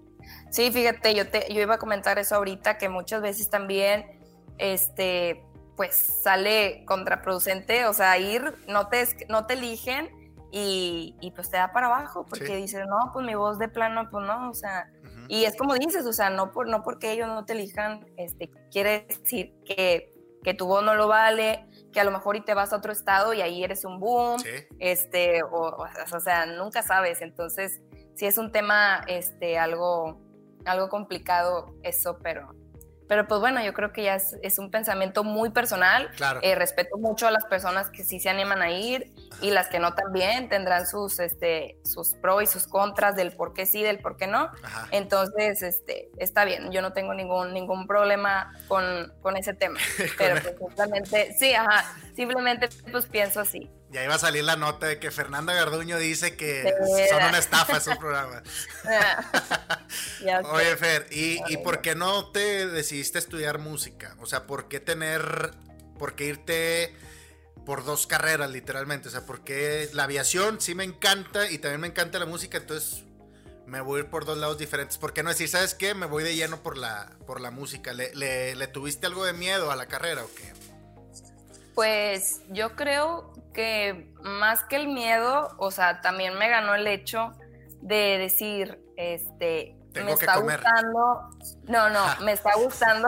Sí, 0.51 0.71
fíjate, 0.71 1.13
yo, 1.13 1.29
te, 1.29 1.53
yo 1.53 1.61
iba 1.61 1.75
a 1.75 1.77
comentar 1.77 2.19
eso 2.19 2.35
ahorita, 2.35 2.77
que 2.77 2.89
muchas 2.89 3.21
veces 3.21 3.49
también, 3.49 4.05
este, 4.57 5.43
pues 5.79 5.95
sale 5.95 6.83
contraproducente, 6.85 7.85
o 7.85 7.93
sea, 7.93 8.17
ir, 8.17 8.53
no 8.67 8.89
te, 8.89 9.07
no 9.29 9.45
te 9.45 9.53
eligen 9.53 10.09
y, 10.51 11.31
pues 11.37 11.49
te 11.49 11.55
da 11.55 11.71
para 11.71 11.87
abajo, 11.87 12.25
porque 12.25 12.57
dices, 12.57 12.85
no, 12.85 13.11
pues 13.13 13.25
mi 13.25 13.33
voz 13.33 13.57
de 13.59 13.69
plano, 13.69 14.09
pues 14.11 14.25
no, 14.25 14.49
o 14.49 14.53
sea, 14.53 14.91
y 15.29 15.45
es 15.45 15.55
como 15.55 15.75
dices, 15.75 16.05
o 16.05 16.11
sea, 16.11 16.31
no, 16.31 16.51
por, 16.51 16.67
no 16.67 16.83
porque 16.83 17.13
ellos 17.13 17.29
no 17.29 17.45
te 17.45 17.53
elijan, 17.53 18.05
este, 18.17 18.51
quiere 18.69 19.05
decir 19.07 19.53
que, 19.63 20.11
que 20.43 20.53
tu 20.53 20.67
voz 20.67 20.83
no 20.83 20.95
lo 20.95 21.07
vale, 21.07 21.65
que 21.93 22.01
a 22.01 22.03
lo 22.03 22.11
mejor 22.11 22.35
y 22.35 22.41
te 22.41 22.53
vas 22.53 22.73
a 22.73 22.75
otro 22.75 22.91
estado 22.91 23.33
y 23.33 23.39
ahí 23.41 23.63
eres 23.63 23.85
un 23.85 24.01
boom, 24.01 24.43
este, 24.79 25.43
o, 25.43 25.77
o, 26.11 26.19
sea, 26.19 26.45
nunca 26.45 26.83
sabes, 26.83 27.21
entonces 27.21 27.79
sí 28.15 28.25
es 28.25 28.37
un 28.37 28.51
tema, 28.51 29.01
este, 29.07 29.57
algo 29.57 30.19
algo 30.65 30.89
complicado 30.89 31.73
eso, 31.83 32.19
pero, 32.21 32.53
pero 33.09 33.27
pues 33.27 33.41
bueno, 33.41 33.59
yo 33.63 33.73
creo 33.73 33.91
que 33.91 34.03
ya 34.03 34.15
es, 34.15 34.59
un 34.59 34.69
pensamiento 34.69 35.23
muy 35.23 35.49
personal. 35.49 36.11
Claro. 36.15 36.41
Eh, 36.43 36.53
respeto 36.53 36.99
mucho 36.99 37.25
a 37.25 37.31
las 37.31 37.43
personas 37.43 37.89
que 37.89 38.03
sí 38.03 38.19
se 38.19 38.29
animan 38.29 38.61
a 38.61 38.69
ir 38.69 39.11
y 39.41 39.49
las 39.49 39.67
que 39.67 39.79
no 39.79 39.95
también 39.95 40.47
tendrán 40.47 40.85
sus, 40.85 41.19
este, 41.19 41.79
sus 41.83 42.13
pros 42.13 42.43
y 42.43 42.45
sus 42.45 42.67
contras 42.67 43.15
del 43.15 43.31
por 43.31 43.53
qué 43.53 43.65
sí, 43.65 43.81
del 43.81 43.97
por 43.97 44.15
qué 44.15 44.27
no. 44.27 44.51
Entonces, 44.91 45.63
este, 45.63 46.11
está 46.17 46.45
bien, 46.45 46.71
yo 46.71 46.83
no 46.83 46.93
tengo 46.93 47.15
ningún, 47.15 47.51
ningún 47.51 47.87
problema 47.87 48.53
con, 48.67 49.11
con 49.23 49.37
ese 49.37 49.55
tema. 49.55 49.79
pero 50.19 50.39
pues 50.39 50.55
simplemente, 50.59 51.33
sí, 51.33 51.55
ajá, 51.55 51.91
simplemente 52.15 52.69
pues 52.91 53.07
pienso 53.07 53.39
así. 53.39 53.71
Ya 53.91 54.03
iba 54.03 54.13
a 54.13 54.19
salir 54.19 54.43
la 54.43 54.55
nota 54.55 54.85
de 54.85 54.99
que 54.99 55.09
Fernanda 55.09 55.53
Garduño 55.53 55.97
dice 55.97 56.35
que 56.35 56.71
son 57.09 57.23
una 57.23 57.39
estafa 57.39 57.77
esos 57.77 57.97
programas. 57.97 58.43
Oye, 60.51 60.77
Fer, 60.77 61.07
¿y, 61.11 61.41
¿y, 61.51 61.57
por 61.57 61.81
qué 61.81 61.95
no 61.95 62.29
te 62.31 62.67
decidiste 62.67 63.17
estudiar 63.17 63.57
música? 63.57 64.15
O 64.19 64.27
sea, 64.27 64.45
¿por 64.45 64.67
qué 64.67 64.79
tener, 64.79 65.53
por 65.97 66.13
qué 66.13 66.25
irte 66.25 66.95
por 67.65 67.83
dos 67.83 68.05
carreras 68.05 68.51
literalmente? 68.51 69.07
O 69.07 69.11
sea, 69.11 69.25
porque 69.25 69.89
la 69.93 70.03
aviación 70.03 70.61
sí 70.61 70.75
me 70.75 70.83
encanta 70.83 71.49
y 71.49 71.57
también 71.57 71.81
me 71.81 71.87
encanta 71.87 72.19
la 72.19 72.27
música, 72.27 72.59
entonces 72.59 73.05
me 73.65 73.81
voy 73.81 74.01
a 74.01 74.03
ir 74.03 74.09
por 74.11 74.23
dos 74.23 74.37
lados 74.37 74.59
diferentes. 74.59 74.99
¿Por 74.99 75.13
qué 75.13 75.23
no 75.23 75.29
decir, 75.29 75.49
sabes 75.49 75.73
qué? 75.73 75.95
Me 75.95 76.05
voy 76.05 76.23
de 76.23 76.35
lleno 76.35 76.61
por 76.61 76.77
la, 76.77 77.09
por 77.25 77.41
la 77.41 77.49
música. 77.49 77.93
¿Le, 77.93 78.13
le, 78.13 78.55
le 78.55 78.67
tuviste 78.67 79.07
algo 79.07 79.25
de 79.25 79.33
miedo 79.33 79.71
a 79.71 79.75
la 79.75 79.87
carrera 79.87 80.23
o 80.23 80.29
qué? 80.35 80.53
Pues 81.73 82.41
yo 82.49 82.75
creo 82.75 83.33
que 83.53 84.11
más 84.21 84.63
que 84.63 84.75
el 84.75 84.87
miedo, 84.87 85.55
o 85.57 85.71
sea, 85.71 86.01
también 86.01 86.37
me 86.37 86.49
ganó 86.49 86.75
el 86.75 86.87
hecho 86.87 87.31
de 87.81 88.17
decir, 88.17 88.81
este, 88.97 89.75
me 89.95 90.11
está 90.11 90.37
gustando, 90.37 91.29
no, 91.63 91.89
no, 91.89 92.05
me 92.23 92.33
está 92.33 92.55
gustando, 92.55 93.07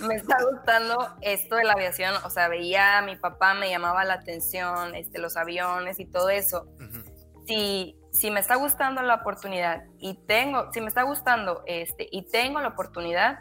me 0.00 0.16
está 0.16 0.36
gustando 0.50 1.16
esto 1.20 1.56
de 1.56 1.64
la 1.64 1.72
aviación, 1.72 2.14
o 2.24 2.30
sea, 2.30 2.48
veía 2.48 2.98
a 2.98 3.02
mi 3.02 3.16
papá, 3.16 3.54
me 3.54 3.70
llamaba 3.70 4.04
la 4.04 4.14
atención, 4.14 4.94
este, 4.94 5.18
los 5.18 5.36
aviones 5.36 6.00
y 6.00 6.06
todo 6.06 6.30
eso. 6.30 6.66
Si, 7.46 7.96
si 8.12 8.30
me 8.30 8.40
está 8.40 8.56
gustando 8.56 9.00
la 9.02 9.14
oportunidad 9.14 9.84
y 9.98 10.14
tengo, 10.26 10.70
si 10.72 10.80
me 10.80 10.88
está 10.88 11.02
gustando 11.02 11.62
este, 11.66 12.08
y 12.10 12.28
tengo 12.28 12.60
la 12.60 12.68
oportunidad, 12.68 13.38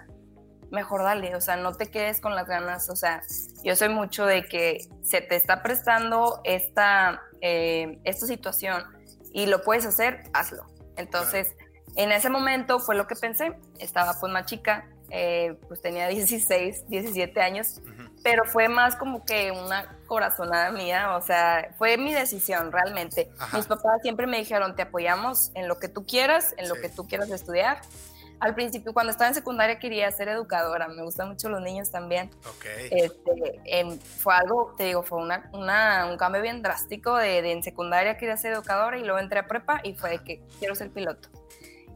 mejor 0.71 1.03
dale, 1.03 1.35
o 1.35 1.41
sea, 1.41 1.57
no 1.57 1.73
te 1.73 1.87
quedes 1.87 2.19
con 2.19 2.35
las 2.35 2.47
ganas, 2.47 2.89
o 2.89 2.95
sea, 2.95 3.21
yo 3.63 3.75
soy 3.75 3.89
mucho 3.89 4.25
de 4.25 4.45
que 4.45 4.87
se 5.03 5.21
te 5.21 5.35
está 5.35 5.63
prestando 5.63 6.41
esta, 6.43 7.21
eh, 7.41 7.99
esta 8.03 8.25
situación 8.25 8.83
y 9.31 9.45
lo 9.45 9.61
puedes 9.61 9.85
hacer, 9.85 10.23
hazlo. 10.33 10.65
Entonces, 10.97 11.55
en 11.95 12.11
ese 12.11 12.29
momento 12.29 12.79
fue 12.79 12.95
lo 12.95 13.07
que 13.07 13.15
pensé, 13.15 13.57
estaba 13.79 14.19
pues 14.19 14.31
más 14.31 14.45
chica, 14.45 14.87
eh, 15.09 15.57
pues 15.67 15.81
tenía 15.81 16.07
16, 16.07 16.89
17 16.89 17.39
años, 17.41 17.81
pero 18.23 18.43
fue 18.43 18.67
más 18.67 18.97
como 18.97 19.23
que 19.23 19.51
una 19.51 19.97
corazonada 20.05 20.71
mía, 20.71 21.15
o 21.15 21.21
sea, 21.21 21.73
fue 21.77 21.97
mi 21.97 22.13
decisión 22.13 22.73
realmente. 22.73 23.29
Mis 23.53 23.67
papás 23.67 24.01
siempre 24.01 24.27
me 24.27 24.37
dijeron, 24.37 24.75
te 24.75 24.81
apoyamos 24.81 25.51
en 25.55 25.69
lo 25.69 25.79
que 25.79 25.87
tú 25.87 26.05
quieras, 26.05 26.53
en 26.57 26.67
lo 26.67 26.75
que 26.75 26.89
tú 26.89 27.07
quieras 27.07 27.29
estudiar 27.29 27.79
al 28.39 28.53
principio, 28.55 28.93
cuando 28.93 29.11
estaba 29.11 29.29
en 29.29 29.35
secundaria, 29.35 29.79
quería 29.79 30.11
ser 30.11 30.29
educadora. 30.29 30.87
Me 30.87 31.03
gustan 31.03 31.29
mucho 31.29 31.49
los 31.49 31.61
niños 31.61 31.89
también. 31.89 32.29
Este, 32.91 33.99
fue 33.99 34.35
algo, 34.35 34.73
te 34.77 34.85
digo, 34.85 35.03
fue 35.03 35.19
una, 35.19 35.49
un 36.09 36.17
cambio 36.17 36.41
bien 36.41 36.61
drástico 36.61 37.15
de, 37.15 37.51
en 37.51 37.63
secundaria 37.63 38.17
quería 38.17 38.37
ser 38.37 38.53
educadora 38.53 38.97
y 38.97 39.03
luego 39.03 39.19
entré 39.19 39.39
a 39.39 39.47
prepa 39.47 39.81
y 39.83 39.95
fue 39.95 40.11
de 40.11 40.19
que 40.19 40.41
quiero 40.59 40.75
ser 40.75 40.91
piloto. 40.91 41.29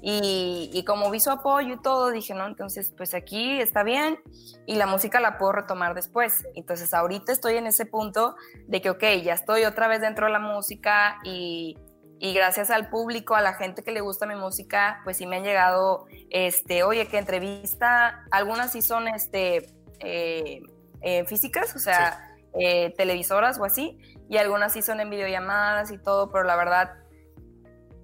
Y, 0.03 0.71
y, 0.73 0.83
como 0.83 1.11
vi 1.11 1.19
su 1.19 1.29
apoyo 1.29 1.75
y 1.75 1.81
todo, 1.81 2.09
dije, 2.09 2.33
no, 2.33 2.47
entonces 2.47 2.91
pues 2.97 3.13
aquí 3.13 3.61
está 3.61 3.83
bien 3.83 4.19
y 4.65 4.77
la 4.77 4.87
música 4.87 5.19
la 5.19 5.37
puedo 5.37 5.51
retomar 5.51 5.93
después. 5.93 6.47
Entonces 6.55 6.91
ahorita 6.95 7.31
estoy 7.31 7.57
en 7.57 7.67
ese 7.67 7.85
punto 7.85 8.35
de 8.67 8.81
que, 8.81 8.89
ok, 8.89 9.03
ya 9.23 9.33
estoy 9.33 9.63
otra 9.63 9.87
vez 9.87 10.01
dentro 10.01 10.25
de 10.25 10.31
la 10.31 10.39
música 10.39 11.19
y 11.23 11.77
y 12.23 12.35
gracias 12.35 12.69
al 12.69 12.87
público, 12.87 13.33
a 13.33 13.41
la 13.41 13.55
gente 13.55 13.81
que 13.81 13.91
le 13.91 13.99
gusta 13.99 14.27
mi 14.27 14.35
música, 14.35 15.01
pues 15.03 15.17
sí 15.17 15.25
me 15.25 15.37
han 15.37 15.43
llegado, 15.43 16.05
este, 16.29 16.83
oye, 16.83 17.07
que 17.07 17.17
entrevista, 17.17 18.25
algunas 18.29 18.71
sí 18.71 18.83
son, 18.83 19.07
este, 19.07 19.73
eh, 19.99 20.61
eh, 21.01 21.25
físicas, 21.25 21.75
o 21.75 21.79
sea, 21.79 22.37
eh, 22.53 22.93
televisoras 22.95 23.57
o 23.57 23.65
así, 23.65 23.97
y 24.29 24.37
algunas 24.37 24.71
sí 24.71 24.83
son 24.83 24.99
en 24.99 25.09
videollamadas 25.09 25.91
y 25.91 25.97
todo, 25.97 26.31
pero 26.31 26.43
la 26.43 26.55
verdad, 26.55 26.93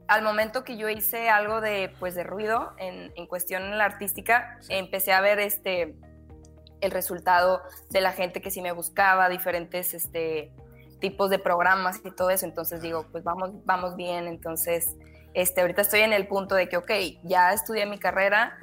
al 0.07 0.23
momento 0.23 0.63
que 0.63 0.77
yo 0.77 0.89
hice 0.89 1.29
algo 1.29 1.61
de, 1.61 1.93
pues, 1.99 2.15
de 2.15 2.23
ruido 2.23 2.73
en, 2.79 3.11
en 3.15 3.27
cuestión 3.27 3.61
en 3.65 3.77
la 3.77 3.85
artística, 3.85 4.57
empecé 4.69 5.13
a 5.13 5.21
ver, 5.21 5.37
este, 5.37 5.95
el 6.81 6.89
resultado 6.89 7.61
de 7.91 8.01
la 8.01 8.13
gente 8.13 8.41
que 8.41 8.49
sí 8.49 8.63
me 8.63 8.71
buscaba, 8.71 9.29
diferentes, 9.29 9.93
este, 9.93 10.51
tipos 10.99 11.29
de 11.29 11.39
programas 11.39 11.99
y 12.03 12.11
todo 12.11 12.29
eso, 12.29 12.45
entonces 12.45 12.81
digo, 12.81 13.05
pues 13.11 13.23
vamos, 13.23 13.51
vamos 13.65 13.95
bien, 13.95 14.27
entonces, 14.27 14.95
este, 15.33 15.61
ahorita 15.61 15.81
estoy 15.81 16.01
en 16.01 16.13
el 16.13 16.27
punto 16.27 16.55
de 16.55 16.67
que, 16.69 16.77
ok, 16.77 16.91
ya 17.23 17.53
estudié 17.53 17.85
mi 17.85 17.99
carrera, 17.99 18.57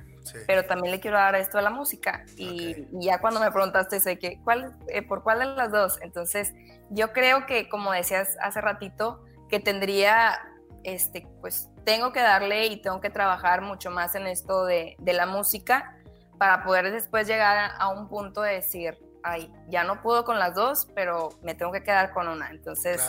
pero 0.47 0.65
también 0.65 0.91
le 0.91 1.01
quiero 1.01 1.19
dar 1.19 1.35
esto 1.35 1.59
a 1.59 1.63
la 1.63 1.71
música, 1.71 2.25
y, 2.37 2.87
ya 2.93 3.21
cuando 3.21 3.41
me 3.41 3.51
preguntaste, 3.51 4.01
sé 4.01 4.19
que, 4.19 4.41
¿cuál, 4.43 4.77
eh, 4.89 5.03
¿por 5.03 5.23
cuál 5.23 5.41
de 5.41 5.47
las 5.47 5.71
dos? 5.71 5.99
Entonces, 6.03 6.53
yo 6.91 7.13
creo 7.13 7.47
que, 7.47 7.69
como 7.69 7.93
decías 7.93 8.37
hace 8.41 8.61
ratito, 8.61 9.25
que 9.49 9.61
tendría, 9.61 10.41
este, 10.83 11.27
pues, 11.41 11.69
tengo 11.85 12.13
que 12.13 12.21
darle 12.21 12.67
y 12.67 12.81
tengo 12.81 13.01
que 13.01 13.11
trabajar 13.11 13.61
mucho 13.61 13.91
más 13.91 14.15
en 14.15 14.27
esto 14.27 14.65
de, 14.65 14.97
de 14.99 15.13
la 15.13 15.27
música 15.27 15.97
para 16.39 16.65
poder 16.65 16.91
después 16.91 17.29
llegar 17.29 17.73
a 17.79 17.89
un 17.89 18.09
punto 18.09 18.41
de 18.41 18.55
decir, 18.55 18.99
ay, 19.25 19.53
ya 19.69 19.83
no 19.85 20.03
puedo 20.03 20.25
con 20.25 20.39
las 20.39 20.55
dos, 20.55 20.87
pero 20.95 21.31
me 21.43 21.55
tengo 21.55 21.73
que 21.73 21.83
quedar 21.83 22.13
con 22.13 22.29
una. 22.29 22.51
Entonces, 22.51 23.03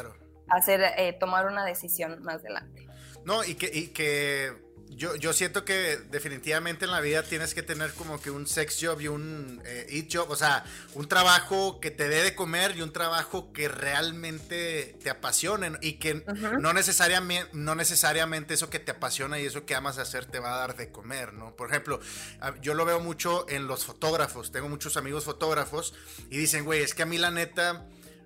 hacer, 0.49 0.82
eh, 0.97 1.13
tomar 1.13 1.45
una 1.45 1.66
decisión 1.66 2.24
más 2.24 2.38
adelante. 2.38 2.88
No, 3.26 3.43
y 3.43 3.55
que, 3.55 3.70
y 3.72 3.89
que 3.89 4.64
yo, 4.96 5.16
yo 5.16 5.34
siento 5.34 5.66
que 5.66 5.98
definitivamente 6.10 6.86
en 6.86 6.91
la 6.91 7.02
vida 7.02 7.24
tienes 7.24 7.54
que 7.54 7.64
tener 7.64 7.93
como 7.93 8.22
que 8.22 8.32
un 8.32 8.48
sex 8.48 8.78
job 8.82 9.02
y 9.02 9.08
un 9.08 9.62
eh, 9.66 9.88
eat 9.89 10.08
job, 10.12 10.30
o 10.30 10.36
sea, 10.36 10.64
un 10.93 11.08
trabajo 11.08 11.80
que 11.80 11.91
te 11.91 12.08
dé 12.08 12.24
de 12.24 12.36
comer 12.36 12.76
y 12.78 12.82
un 12.82 12.93
trabajo 12.93 13.52
que 13.52 13.68
realmente 13.68 14.98
te 15.04 15.10
apasione 15.10 15.72
y 15.82 15.93
que 15.93 16.24
no, 16.60 16.74
necesariamente, 16.74 17.50
no 17.54 17.76
necesariamente 17.76 18.54
eso 18.54 18.70
que 18.70 18.80
te 18.80 18.91
apasiona 18.91 19.39
y 19.39 19.46
eso 19.46 19.66
que 19.66 19.76
amas 19.76 19.98
hacer 19.98 20.26
te 20.26 20.39
va 20.39 20.56
a 20.56 20.58
dar 20.58 20.76
de 20.76 20.91
comer, 20.91 21.34
¿no? 21.34 21.56
Por 21.56 21.70
ejemplo, 21.70 22.00
ah, 22.39 22.54
yo 22.62 22.74
lo 22.74 22.86
veo 22.86 23.00
mucho 23.00 23.46
en 23.50 23.68
los 23.68 23.86
fotógrafos, 23.86 24.52
tengo 24.52 24.70
muchos 24.70 24.98
amigos 24.98 25.26
fotógrafos 25.26 25.93
y 26.30 26.38
dicen, 26.38 26.64
güey, 26.66 26.82
es 26.82 26.93
que 26.93 27.04
a 27.04 27.06
mí 27.06 27.18
la 27.18 27.32
neta 27.32 27.86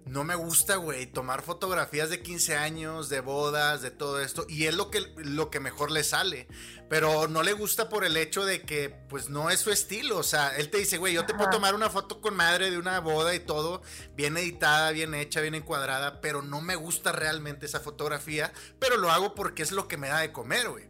no 0.10 0.24
me 0.24 0.34
gusta, 0.34 0.78
güey, 0.78 1.05
tomar 1.05 1.43
fotografías 1.43 2.10
de 2.10 2.24
15 2.24 2.55
años, 2.55 3.10
de 3.10 3.22
bodas, 3.22 3.84
de 3.84 3.91
todo 3.91 4.20
esto, 4.20 4.45
y 4.49 4.66
es 4.66 4.74
lo 4.74 4.89
que, 4.89 5.01
lo 5.18 5.51
que 5.51 5.60
mejor 5.60 5.91
le 5.91 6.03
sale, 6.03 6.47
pero 6.89 7.28
no 7.28 7.43
le 7.43 7.53
gusta 7.53 7.89
por 7.89 8.03
el 8.03 8.18
hecho 8.18 8.43
de 8.43 8.64
que, 8.64 8.89
pues, 8.89 9.30
no 9.30 9.51
es 9.51 9.60
su 9.60 9.70
estilo, 9.70 10.18
o 10.18 10.24
sea, 10.24 10.57
él 10.57 10.72
te 10.72 10.80
dice, 10.80 10.97
güey, 10.97 11.14
yo 11.14 11.28
te 11.28 11.36
puedo 11.36 11.51
tomar 11.51 11.76
una 11.76 11.91
foto 11.91 12.22
con 12.22 12.36
madre 12.36 12.72
de 12.72 12.80
una 12.80 12.99
boda 12.99 13.36
y 13.36 13.39
todo, 13.39 13.84
bien 14.16 14.36
editada, 14.36 14.89
bien 14.89 15.14
hecha, 15.14 15.41
bien 15.41 15.53
encuadrada, 15.53 16.22
pero 16.22 16.41
no 16.41 16.60
me 16.60 16.76
gusta 16.76 17.12
realmente 17.12 17.68
esa 17.68 17.80
fotografía, 17.80 18.51
pero 18.80 18.97
lo 18.97 19.12
hago 19.12 19.36
porque 19.36 19.62
es 19.62 19.72
lo 19.72 19.88
que 19.88 19.97
me 19.97 20.10
da 20.10 20.22
de 20.22 20.32
comer, 20.32 20.70
güey. 20.70 20.89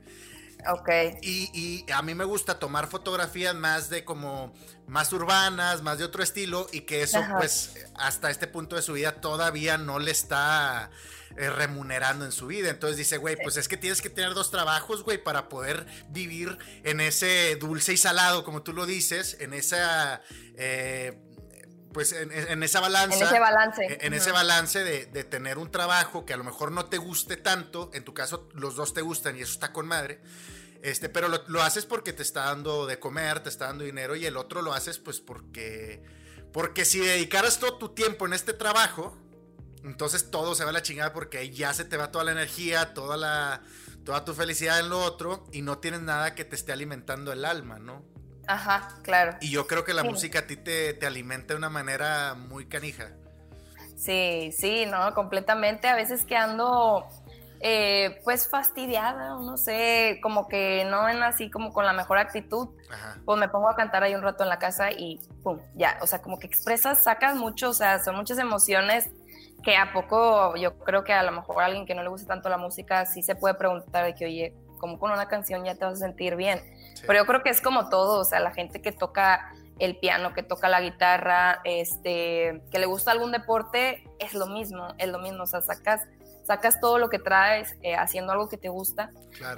Ok. 0.68 0.90
Y, 1.22 1.50
y, 1.54 1.92
a 1.92 2.02
mí 2.02 2.16
me 2.16 2.26
gusta 2.26 2.60
tomar 2.60 2.88
fotografías 2.88 3.56
más 3.56 3.90
de 3.90 4.04
como 4.04 4.54
más 4.88 5.14
urbanas, 5.14 5.82
más 5.84 6.00
de 6.00 6.04
otro 6.04 6.24
estilo 6.24 6.68
y 6.72 6.82
que 6.82 7.04
eso 7.04 7.24
pues 7.38 7.86
hasta 7.96 8.30
este 8.30 8.48
punto 8.48 8.76
de 8.76 8.82
su 8.82 8.94
vida 8.94 9.22
todavía 9.22 9.78
no 9.78 10.00
le 10.00 10.12
está 10.12 10.90
eh, 11.38 11.50
remunerando 11.50 12.26
en 12.26 12.32
su 12.32 12.48
vida. 12.48 12.70
Entonces 12.70 12.98
dice, 12.98 13.18
güey, 13.18 13.38
pues 13.42 13.56
es 13.56 13.68
que 13.68 13.78
tienes 13.78 14.02
que 14.02 14.10
tener 14.10 14.34
dos 14.34 14.52
trabajos, 14.52 15.04
güey, 15.04 15.24
para 15.24 15.48
poder 15.48 15.86
vivir 16.10 16.58
en 16.84 17.00
ese 17.00 17.56
dulce 17.56 17.94
y 17.94 17.98
salado, 17.98 18.44
como 18.44 18.64
tú 18.64 18.74
lo 18.74 18.86
dices, 18.86 19.38
en 19.40 19.54
esa... 19.54 20.22
Eh, 20.56 21.18
pues 21.94 22.14
en, 22.14 22.64
esa 22.64 22.80
balanza. 22.80 23.18
En 23.18 23.24
ese 23.24 23.40
balance. 23.40 23.98
En, 24.02 24.14
ese 24.14 24.32
balance 24.32 24.84
de, 24.84 25.06
de, 25.08 25.24
tener 25.24 25.58
un 25.58 25.72
trabajo 25.72 26.26
que 26.26 26.34
a 26.34 26.38
lo 26.38 26.44
mejor 26.44 26.72
no 26.72 26.86
te 26.86 26.98
guste 26.98 27.38
tanto, 27.38 27.90
en 27.94 28.04
tu 28.04 28.14
caso 28.14 28.48
los 28.54 28.76
dos 28.76 28.94
te 28.94 29.02
gustan 29.02 29.38
y 29.38 29.42
eso 29.42 29.54
está 29.54 29.74
con 29.74 29.88
madre. 29.88 30.22
Este, 30.82 31.10
pero 31.10 31.28
lo, 31.28 31.62
haces 31.62 31.86
porque 31.86 32.14
te 32.14 32.24
está 32.24 32.46
dando 32.46 32.86
de 32.86 33.00
comer, 33.00 33.42
te 33.42 33.50
está 33.50 33.66
dando 33.66 33.84
dinero 33.84 34.16
y 34.16 34.26
el 34.26 34.38
otro 34.38 34.62
lo 34.62 34.74
haces 34.74 34.98
pues 34.98 35.20
porque, 35.20 36.02
porque 36.54 36.86
si 36.86 37.00
dedicaras 37.00 37.60
todo 37.60 37.78
tu 37.78 37.90
tiempo 37.90 38.26
en 38.26 38.34
este 38.34 38.54
trabajo, 38.54 39.18
entonces 39.84 40.32
todo 40.32 40.56
se 40.56 40.64
va 40.64 40.70
a 40.70 40.74
la 40.74 40.82
chingada 40.82 41.12
porque 41.12 41.40
ahí 41.40 41.52
ya 41.52 41.74
se 41.74 41.84
te 41.84 41.98
va 41.98 42.12
toda 42.12 42.24
la 42.24 42.32
energía, 42.32 42.94
toda 42.94 43.18
la, 43.18 43.62
toda 44.06 44.24
tu 44.24 44.34
felicidad 44.34 44.80
en 44.80 44.90
lo 44.90 45.04
otro 45.04 45.46
y 45.52 45.64
no 45.64 45.80
tienes 45.80 46.00
nada 46.00 46.34
que 46.34 46.46
te 46.46 46.56
esté 46.56 46.72
alimentando 46.72 47.34
el 47.34 47.44
alma, 47.44 47.78
¿no? 47.78 48.06
Ajá, 48.50 48.90
claro. 49.04 49.38
Y 49.42 49.52
yo 49.52 49.68
creo 49.68 49.84
que 49.84 49.94
la 49.94 50.04
música 50.04 50.40
a 50.40 50.48
ti 50.48 50.58
te, 50.58 50.96
te, 50.96 51.06
alimenta 51.06 51.54
de 51.54 51.60
una 51.60 51.70
manera 51.70 52.34
muy 52.34 52.66
canija. 52.66 53.12
Sí, 53.96 54.52
sí, 54.58 54.88
no, 54.88 55.14
completamente. 55.14 55.88
A 55.88 55.96
veces 55.96 56.26
que 56.26 56.36
ando 56.36 57.08
eh, 57.60 58.20
pues 58.24 58.50
fastidiada, 58.50 59.36
no 59.36 59.56
sé, 59.56 60.20
como 60.24 60.48
que 60.48 60.84
no 60.90 61.08
en 61.08 61.22
así 61.22 61.52
como 61.52 61.72
con 61.72 61.86
la 61.86 61.94
mejor 61.94 62.18
actitud, 62.18 62.70
pues 63.24 63.40
me 63.40 63.50
pongo 63.50 63.70
a 63.70 63.76
cantar 63.76 64.02
ahí 64.02 64.16
un 64.16 64.24
rato 64.24 64.42
en 64.42 64.50
la 64.50 64.58
casa 64.58 64.92
y 64.92 65.20
pum, 65.44 65.60
ya, 65.76 66.00
o 66.02 66.08
sea, 66.08 66.20
como 66.20 66.40
que 66.40 66.48
expresas, 66.48 67.04
sacas 67.04 67.36
mucho, 67.36 67.70
o 67.70 67.74
sea, 67.74 68.04
son 68.04 68.16
muchas 68.16 68.40
emociones 68.40 69.10
que 69.64 69.76
a 69.76 69.94
poco 69.94 70.56
yo 70.56 70.80
creo 70.80 71.04
que 71.04 71.14
a 71.14 71.22
lo 71.22 71.34
mejor 71.34 71.62
a 71.62 71.66
alguien 71.66 71.86
que 71.86 71.94
no 71.94 72.02
le 72.02 72.10
gusta 72.10 72.28
tanto 72.30 72.50
la 72.50 72.58
música 72.58 73.06
sí 73.06 73.22
se 73.22 73.36
puede 73.36 73.54
preguntar 73.54 74.06
de 74.06 74.16
que, 74.16 74.26
oye, 74.26 74.56
como 74.80 74.98
con 74.98 75.12
una 75.12 75.28
canción 75.28 75.64
ya 75.66 75.76
te 75.76 75.86
vas 75.86 75.96
a 75.96 76.08
sentir 76.08 76.36
bien. 76.36 76.60
Pero 77.06 77.20
yo 77.20 77.26
creo 77.26 77.44
que 77.44 77.50
es 77.50 77.62
como 77.62 77.90
todo, 77.90 78.20
o 78.20 78.24
sea, 78.24 78.40
la 78.40 78.52
gente 78.52 78.82
que 78.82 78.92
toca 78.92 79.52
el 79.80 79.98
piano, 79.98 80.34
que 80.34 80.44
toca 80.44 80.68
la 80.70 80.82
guitarra, 80.82 81.62
este, 81.64 82.62
que 82.72 82.80
le 82.80 82.86
gusta 82.86 83.12
algún 83.12 83.32
deporte, 83.32 84.04
es 84.20 84.34
lo 84.34 84.48
mismo, 84.48 84.94
es 84.98 85.08
lo 85.08 85.20
mismo, 85.20 85.44
o 85.44 85.48
sea, 85.48 85.62
sacas, 85.62 86.02
sacas 86.44 86.80
todo 86.82 87.00
lo 87.00 87.10
que 87.10 87.20
traes 87.20 87.76
eh, 87.82 87.96
haciendo 87.96 88.34
algo 88.34 88.50
que 88.50 88.58
te 88.58 88.70
gusta. 88.70 89.12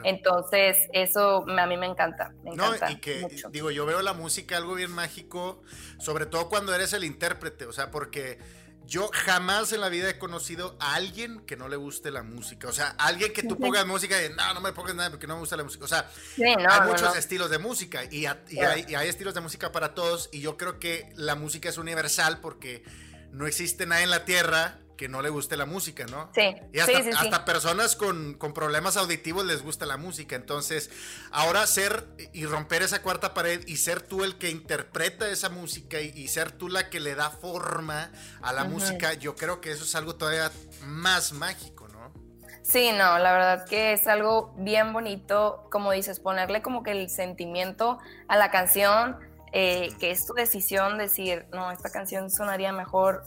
Entonces, 0.04 0.78
eso 0.94 1.46
a 1.48 1.66
mí 1.66 1.78
me 1.78 1.88
encanta, 1.88 2.34
me 2.44 2.52
encanta 2.52 2.86
no, 2.88 2.92
y 2.92 2.98
que, 2.98 3.28
digo, 3.50 3.72
yo 3.72 3.86
veo 3.86 4.02
la 4.02 4.14
música 4.14 4.58
algo 4.58 4.76
bien 4.76 4.92
mágico, 4.92 5.62
sobre 6.00 6.28
todo 6.28 6.50
cuando 6.50 6.74
eres 6.74 6.94
el 6.94 7.04
intérprete, 7.04 7.66
o 7.66 7.74
sea, 7.74 7.90
porque 7.90 8.38
yo 8.86 9.10
jamás 9.14 9.72
en 9.72 9.82
la 9.82 9.90
vida 9.90 10.10
he 10.10 10.18
conocido 10.18 10.76
a 10.80 10.96
alguien 10.96 11.42
que 11.42 11.56
no 11.56 11.68
le 11.68 11.76
guste 11.76 12.12
la 12.12 12.24
música. 12.24 12.68
O 12.68 12.74
sea, 12.74 12.96
alguien 12.98 13.32
que 13.34 13.44
tú 13.44 13.58
pongas 13.58 13.86
música 13.86 14.16
y 14.24 14.30
no, 14.30 14.54
no 14.54 14.62
me 14.62 14.74
pongas 14.74 14.96
nada 14.96 15.10
porque 15.10 15.28
no 15.28 15.36
me 15.36 15.40
gusta 15.40 15.56
la 15.56 15.64
música. 15.64 15.86
O 15.86 15.88
sea, 15.88 16.10
hay 16.38 16.88
muchos 16.88 17.16
estilos 17.16 17.50
de 17.50 17.58
música 17.58 18.04
y, 18.06 18.26
hay, 18.26 18.38
y, 18.50 18.60
hay, 18.96 19.08
estilos 19.08 19.34
de 19.34 19.42
música 19.42 19.72
para 19.72 19.94
todos. 19.94 20.30
Y 20.32 20.42
yo 20.42 20.58
creo 20.58 20.80
que 20.80 21.12
la 21.16 21.36
música 21.36 21.70
es 21.70 21.78
universal 21.78 22.40
porque 22.42 22.84
no 23.32 23.48
existe 23.48 23.86
nada 23.86 24.04
en 24.04 24.10
la 24.10 24.26
tierra 24.26 24.80
que 25.02 25.10
no 25.10 25.24
le 25.24 25.30
guste 25.30 25.58
la 25.58 25.66
música, 25.66 26.06
¿no? 26.06 26.30
Sí. 26.36 26.56
Y 26.72 26.78
hasta, 26.78 27.44
personas 27.44 27.96
con, 27.96 28.38
problemas 28.54 28.98
auditivos 28.98 29.44
les 29.44 29.64
gusta 29.64 29.88
la 29.88 29.98
música. 29.98 30.36
Entonces, 30.36 30.92
ahora 31.32 31.66
ser 31.66 32.06
y 32.34 32.46
romper 32.46 32.84
esa 32.84 33.02
cuarta 33.02 33.34
pared 33.34 33.66
y 33.66 33.78
ser 33.78 34.04
tú 34.04 34.24
el 34.24 34.38
que 34.38 34.52
interpreta 34.52 35.28
esa 35.28 35.50
música 35.50 36.00
y, 36.00 36.28
ser 36.28 36.52
tú 36.52 36.70
la 36.70 36.92
que 36.92 37.00
le 37.00 37.16
da 37.16 37.32
forma 37.32 38.12
a 38.44 38.54
la 38.54 38.64
música, 38.64 39.16
yo 39.16 39.36
creo 39.36 39.60
que 39.60 39.72
eso 39.72 39.86
es 39.86 39.96
algo 39.96 40.18
todavía 40.18 40.52
más 40.84 41.34
mágico, 41.34 41.88
¿no? 41.88 42.14
Sí, 42.62 42.92
no, 42.92 43.18
la 43.18 43.34
verdad 43.34 43.66
que 43.66 43.94
es 43.94 44.06
algo 44.06 44.54
bien 44.56 44.94
bonito, 44.94 45.68
como 45.72 45.92
dices, 45.94 46.20
ponerle 46.20 46.62
como 46.62 46.84
que 46.84 46.92
el 46.92 47.10
sentimiento 47.10 47.98
a 48.28 48.38
la 48.38 48.52
canción, 48.52 49.18
eh, 49.52 49.96
que 50.00 50.12
es 50.12 50.28
tu 50.28 50.36
decisión 50.36 51.00
decir, 51.00 51.48
no, 51.52 51.72
esta 51.72 51.90
canción 51.90 52.30
sonaría 52.30 52.72
mejor 52.72 53.24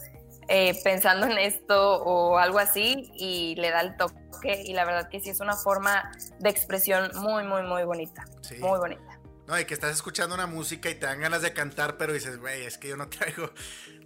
eh, 0.47 0.79
pensando 0.83 1.25
en 1.25 1.37
esto 1.37 2.03
o 2.03 2.37
algo 2.37 2.59
así 2.59 3.11
y 3.15 3.55
le 3.55 3.71
da 3.71 3.81
el 3.81 3.97
toque 3.97 4.63
y 4.63 4.73
la 4.73 4.85
verdad 4.85 5.09
que 5.09 5.19
sí 5.19 5.29
es 5.29 5.39
una 5.39 5.55
forma 5.55 6.11
de 6.39 6.49
expresión 6.49 7.11
muy, 7.15 7.43
muy, 7.43 7.63
muy 7.63 7.83
bonita. 7.83 8.25
Muy 8.59 8.77
bonita. 8.79 9.19
No, 9.47 9.59
y 9.59 9.65
que 9.65 9.75
estás 9.75 9.93
escuchando 9.93 10.33
una 10.33 10.47
música 10.47 10.89
y 10.89 10.95
te 10.95 11.05
dan 11.05 11.19
ganas 11.19 11.43
de 11.43 11.53
cantar, 11.53 11.97
pero 11.97 12.13
dices, 12.13 12.37
güey, 12.37 12.63
es 12.63 12.79
que 12.79 12.89
yo 12.89 12.97
no 12.97 13.09
traigo, 13.09 13.51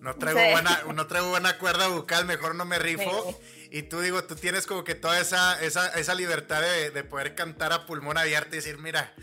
no 0.02 0.16
traigo, 0.16 0.40
buena, 0.52 0.82
no 0.94 1.08
traigo 1.08 1.30
buena 1.30 1.58
cuerda 1.58 1.88
vocal, 1.88 2.26
mejor 2.26 2.56
no 2.56 2.66
me 2.66 2.78
rifo. 2.78 3.40
Y 3.72 3.84
tú 3.84 4.02
digo, 4.02 4.24
tú 4.24 4.36
tienes 4.36 4.66
como 4.66 4.84
que 4.84 4.96
toda 4.96 5.20
esa, 5.20 5.62
esa, 5.64 5.88
esa 6.00 6.16
libertad 6.16 6.62
de, 6.62 7.04
poder 7.04 7.36
cantar 7.36 7.72
a 7.72 7.86
pulmón 7.86 8.18
abierto 8.18 8.56
y 8.56 8.58
decir, 8.58 8.80
mira, 8.80 9.14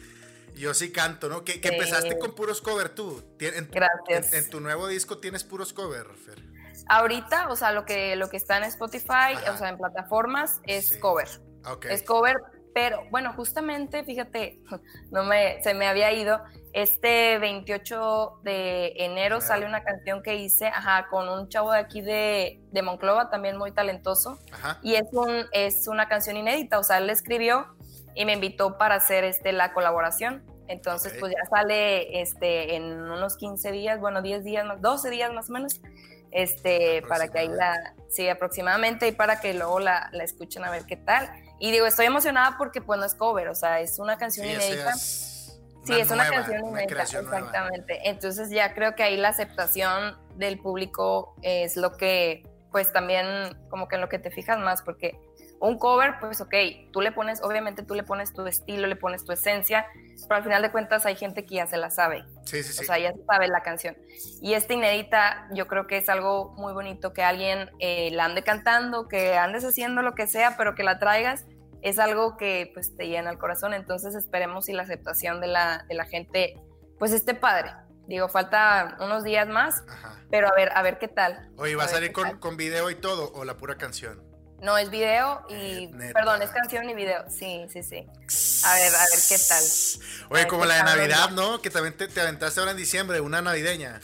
yo 0.54 0.72
sí 0.72 0.90
canto, 0.90 1.28
¿no? 1.28 1.44
Que, 1.44 1.60
empezaste 1.62 2.18
con 2.18 2.34
puros 2.34 2.62
cover 2.62 2.88
tú. 2.88 3.22
Gracias. 3.38 4.32
En, 4.32 4.48
tu 4.48 4.60
nuevo 4.60 4.88
disco 4.88 5.18
tienes 5.18 5.44
puros 5.44 5.74
cover, 5.74 6.06
Fer. 6.24 6.55
Ahorita, 6.88 7.48
o 7.48 7.56
sea, 7.56 7.72
lo 7.72 7.84
que, 7.84 8.16
lo 8.16 8.28
que 8.28 8.36
está 8.36 8.58
en 8.58 8.64
Spotify, 8.64 9.34
o 9.52 9.56
sea, 9.56 9.70
en 9.70 9.78
plataformas, 9.78 10.60
es 10.64 10.96
cover. 10.98 11.28
Es 11.90 12.02
cover, 12.02 12.36
pero 12.76 13.00
bueno, 13.10 13.32
justamente, 13.32 14.04
fíjate, 14.04 14.60
no 15.10 15.24
me, 15.24 15.62
se 15.62 15.74
me 15.74 15.86
había 15.88 16.12
ido. 16.12 16.40
Este 16.72 17.38
28 17.38 18.40
de 18.42 18.92
enero 18.96 19.40
sale 19.40 19.64
una 19.64 19.82
canción 19.82 20.22
que 20.22 20.36
hice, 20.36 20.66
ajá, 20.66 21.08
con 21.08 21.26
un 21.28 21.48
chavo 21.48 21.72
de 21.72 21.78
aquí 21.78 22.02
de, 22.02 22.60
de 22.70 22.82
Monclova, 22.82 23.30
también 23.30 23.56
muy 23.56 23.72
talentoso. 23.72 24.38
Y 24.82 24.94
es, 24.94 25.06
un, 25.12 25.46
es 25.52 25.88
una 25.88 26.06
canción 26.06 26.36
inédita, 26.36 26.78
o 26.78 26.84
sea, 26.84 26.98
él 26.98 27.08
escribió 27.08 27.66
y 28.14 28.26
me 28.26 28.34
invitó 28.34 28.76
para 28.76 28.96
hacer 28.96 29.24
este, 29.24 29.52
la 29.52 29.72
colaboración. 29.72 30.44
Entonces, 30.68 31.14
pues 31.18 31.32
ya 31.32 31.48
sale 31.48 32.20
este, 32.20 32.76
en 32.76 32.84
unos 32.84 33.36
15 33.36 33.72
días, 33.72 33.98
bueno, 34.00 34.20
10 34.20 34.44
días, 34.44 34.66
12 34.80 35.10
días 35.10 35.32
más 35.32 35.48
o 35.48 35.52
menos 35.52 35.80
este, 36.36 37.02
para 37.08 37.28
que 37.28 37.38
ahí 37.38 37.48
la, 37.48 37.94
sí, 38.10 38.28
aproximadamente, 38.28 39.08
y 39.08 39.12
para 39.12 39.40
que 39.40 39.54
luego 39.54 39.80
la, 39.80 40.10
la, 40.12 40.22
escuchen 40.22 40.64
a 40.64 40.70
ver 40.70 40.84
qué 40.84 40.96
tal. 40.96 41.30
Y 41.58 41.72
digo, 41.72 41.86
estoy 41.86 42.04
emocionada 42.04 42.58
porque 42.58 42.82
pues 42.82 43.00
no 43.00 43.06
es 43.06 43.14
cover, 43.14 43.48
o 43.48 43.54
sea, 43.54 43.80
es 43.80 43.98
una 43.98 44.18
canción 44.18 44.46
inédita. 44.46 44.92
sí, 44.92 45.94
es 45.98 46.10
una 46.10 46.28
canción 46.28 46.66
inédita, 46.66 47.04
exactamente. 47.04 48.06
Entonces 48.06 48.50
ya 48.50 48.74
creo 48.74 48.94
que 48.94 49.02
ahí 49.02 49.16
la 49.16 49.30
aceptación 49.30 50.18
del 50.34 50.58
público 50.60 51.34
es 51.40 51.78
lo 51.78 51.96
que, 51.96 52.46
pues 52.70 52.92
también 52.92 53.24
como 53.70 53.88
que 53.88 53.94
en 53.94 54.02
lo 54.02 54.10
que 54.10 54.18
te 54.18 54.30
fijas 54.30 54.58
más, 54.58 54.82
porque 54.82 55.18
un 55.60 55.78
cover, 55.78 56.14
pues 56.20 56.40
ok, 56.40 56.54
tú 56.92 57.00
le 57.00 57.12
pones, 57.12 57.42
obviamente 57.42 57.82
tú 57.82 57.94
le 57.94 58.02
pones 58.02 58.32
tu 58.32 58.46
estilo, 58.46 58.86
le 58.86 58.96
pones 58.96 59.24
tu 59.24 59.32
esencia, 59.32 59.86
pero 60.28 60.36
al 60.36 60.42
final 60.44 60.62
de 60.62 60.70
cuentas 60.70 61.06
hay 61.06 61.16
gente 61.16 61.44
que 61.44 61.56
ya 61.56 61.66
se 61.66 61.76
la 61.76 61.90
sabe. 61.90 62.24
Sí, 62.44 62.62
sí, 62.62 62.72
sí. 62.72 62.82
O 62.82 62.86
sea, 62.86 62.98
ya 62.98 63.12
se 63.12 63.24
sabe 63.24 63.48
la 63.48 63.62
canción. 63.62 63.96
Y 64.42 64.54
esta 64.54 64.74
inédita, 64.74 65.48
yo 65.52 65.66
creo 65.66 65.86
que 65.86 65.98
es 65.98 66.08
algo 66.08 66.54
muy 66.56 66.72
bonito 66.72 67.12
que 67.12 67.22
alguien 67.22 67.70
eh, 67.78 68.10
la 68.12 68.26
ande 68.26 68.42
cantando, 68.42 69.08
que 69.08 69.36
andes 69.36 69.64
haciendo 69.64 70.02
lo 70.02 70.14
que 70.14 70.26
sea, 70.26 70.56
pero 70.56 70.74
que 70.74 70.82
la 70.82 70.98
traigas, 70.98 71.44
es 71.82 71.98
algo 71.98 72.36
que 72.36 72.70
pues 72.74 72.96
te 72.96 73.08
llena 73.08 73.30
el 73.30 73.38
corazón. 73.38 73.72
Entonces 73.74 74.14
esperemos 74.14 74.66
si 74.66 74.72
la 74.72 74.82
aceptación 74.82 75.40
de 75.40 75.46
la, 75.46 75.84
de 75.88 75.94
la 75.94 76.04
gente 76.04 76.54
pues 76.98 77.12
esté 77.12 77.34
padre. 77.34 77.72
Digo, 78.06 78.28
falta 78.28 78.96
unos 79.00 79.24
días 79.24 79.48
más, 79.48 79.82
pero 80.30 80.48
a 80.48 80.52
ver, 80.54 80.70
a 80.74 80.82
ver 80.82 80.98
qué 80.98 81.08
tal. 81.08 81.50
Oye, 81.56 81.74
¿va 81.74 81.84
a, 81.84 81.88
salir 81.88 82.12
con, 82.12 82.38
con 82.38 82.56
video 82.56 82.88
y 82.88 82.94
todo 82.94 83.32
o 83.34 83.44
la 83.44 83.56
pura 83.56 83.76
canción? 83.76 84.22
No, 84.62 84.78
es 84.78 84.90
video 84.90 85.44
y. 85.48 85.88
Perdón, 86.12 86.42
es 86.42 86.50
canción 86.50 86.88
y 86.88 86.94
video. 86.94 87.24
Sí, 87.28 87.66
sí, 87.70 87.82
sí. 87.82 88.06
A 88.64 88.74
ver, 88.74 88.94
a 88.94 88.98
ver 88.98 89.20
qué 89.28 89.36
tal. 89.48 89.62
Oye, 90.30 90.46
como 90.46 90.64
la 90.64 90.76
de 90.76 90.82
Navidad, 90.84 91.30
¿no? 91.30 91.60
Que 91.60 91.70
también 91.70 91.96
te, 91.96 92.20
aventaste 92.20 92.60
ahora 92.60 92.72
en 92.72 92.78
diciembre, 92.78 93.20
una 93.20 93.42
navideña. 93.42 94.00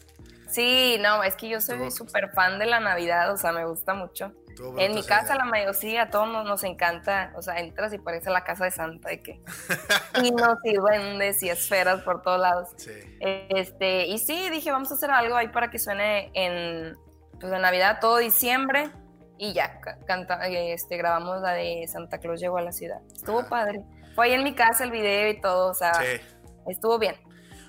Sí, 0.51 0.99
no, 1.01 1.23
es 1.23 1.35
que 1.35 1.49
yo 1.49 1.61
soy 1.63 1.91
súper 1.91 2.31
fan 2.33 2.59
de 2.59 2.67
la 2.67 2.79
Navidad, 2.79 3.33
o 3.33 3.39
sea, 3.39 3.53
me 3.53 3.65
gusta 3.65 3.95
mucho. 3.95 4.33
En 4.79 4.95
mi 4.95 5.03
casa, 5.03 5.35
la 5.35 5.47
mayoría, 5.47 5.73
sí, 5.73 5.97
a 5.97 6.11
todos 6.11 6.29
nos, 6.29 6.63
encanta, 6.63 7.33
o 7.37 7.41
sea, 7.41 7.59
entras 7.59 7.93
y 7.95 7.99
parece 7.99 8.29
la 8.29 8.45
casa 8.45 8.67
de 8.67 8.71
Santa, 8.71 9.09
de 9.09 9.23
que. 9.23 9.41
y 10.23 10.31
no, 10.31 10.59
sí, 10.63 10.75
duendes 10.75 11.43
y 11.43 11.49
esferas 11.49 12.03
por 12.03 12.21
todos 12.21 12.39
lados. 12.39 12.69
Sí. 12.77 12.93
Este, 13.21 14.07
y 14.07 14.19
sí, 14.19 14.51
dije, 14.51 14.71
vamos 14.71 14.91
a 14.91 14.95
hacer 14.95 15.11
algo 15.11 15.37
ahí 15.37 15.49
para 15.49 15.71
que 15.71 15.79
suene 15.79 16.31
en, 16.35 16.99
pues, 17.41 17.51
en 17.51 17.63
Navidad 17.63 17.99
todo 18.01 18.19
diciembre 18.19 18.91
y 19.39 19.53
ya, 19.53 19.81
canta, 20.07 20.47
este, 20.47 20.97
grabamos 20.97 21.41
la 21.41 21.53
de 21.53 21.87
Santa 21.89 22.19
Claus 22.19 22.41
llegó 22.41 22.59
a 22.59 22.63
la 22.63 22.73
ciudad. 22.73 23.01
Estuvo 23.15 23.49
padre. 23.49 23.85
Fue 24.15 24.27
ahí 24.27 24.33
en 24.33 24.45
mi 24.45 24.55
casa 24.55 24.85
el 24.85 24.91
video 24.91 25.31
y 25.31 25.41
todo, 25.41 25.71
o 25.71 25.75
sea, 25.75 25.93
estuvo 26.67 26.99
bien. 26.99 27.17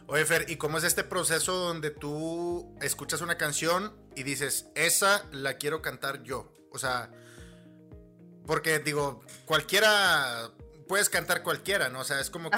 Oye, 0.07 0.25
Fer, 0.25 0.49
¿y 0.49 0.57
cómo 0.57 0.77
es 0.77 0.83
este 0.83 1.03
proceso 1.03 1.53
donde 1.53 1.89
tú 1.89 2.75
escuchas 2.81 3.21
una 3.21 3.37
canción 3.37 3.95
y 4.15 4.23
dices, 4.23 4.69
esa 4.75 5.25
la 5.31 5.55
quiero 5.55 5.81
cantar 5.81 6.23
yo? 6.23 6.51
O 6.71 6.77
sea, 6.77 7.09
porque 8.45 8.79
digo, 8.79 9.21
cualquiera 9.45 10.49
puedes 10.87 11.09
cantar 11.09 11.43
cualquiera, 11.43 11.89
¿no? 11.89 12.01
O 12.01 12.03
sea, 12.03 12.19
es 12.19 12.29
como 12.29 12.49
que... 12.49 12.57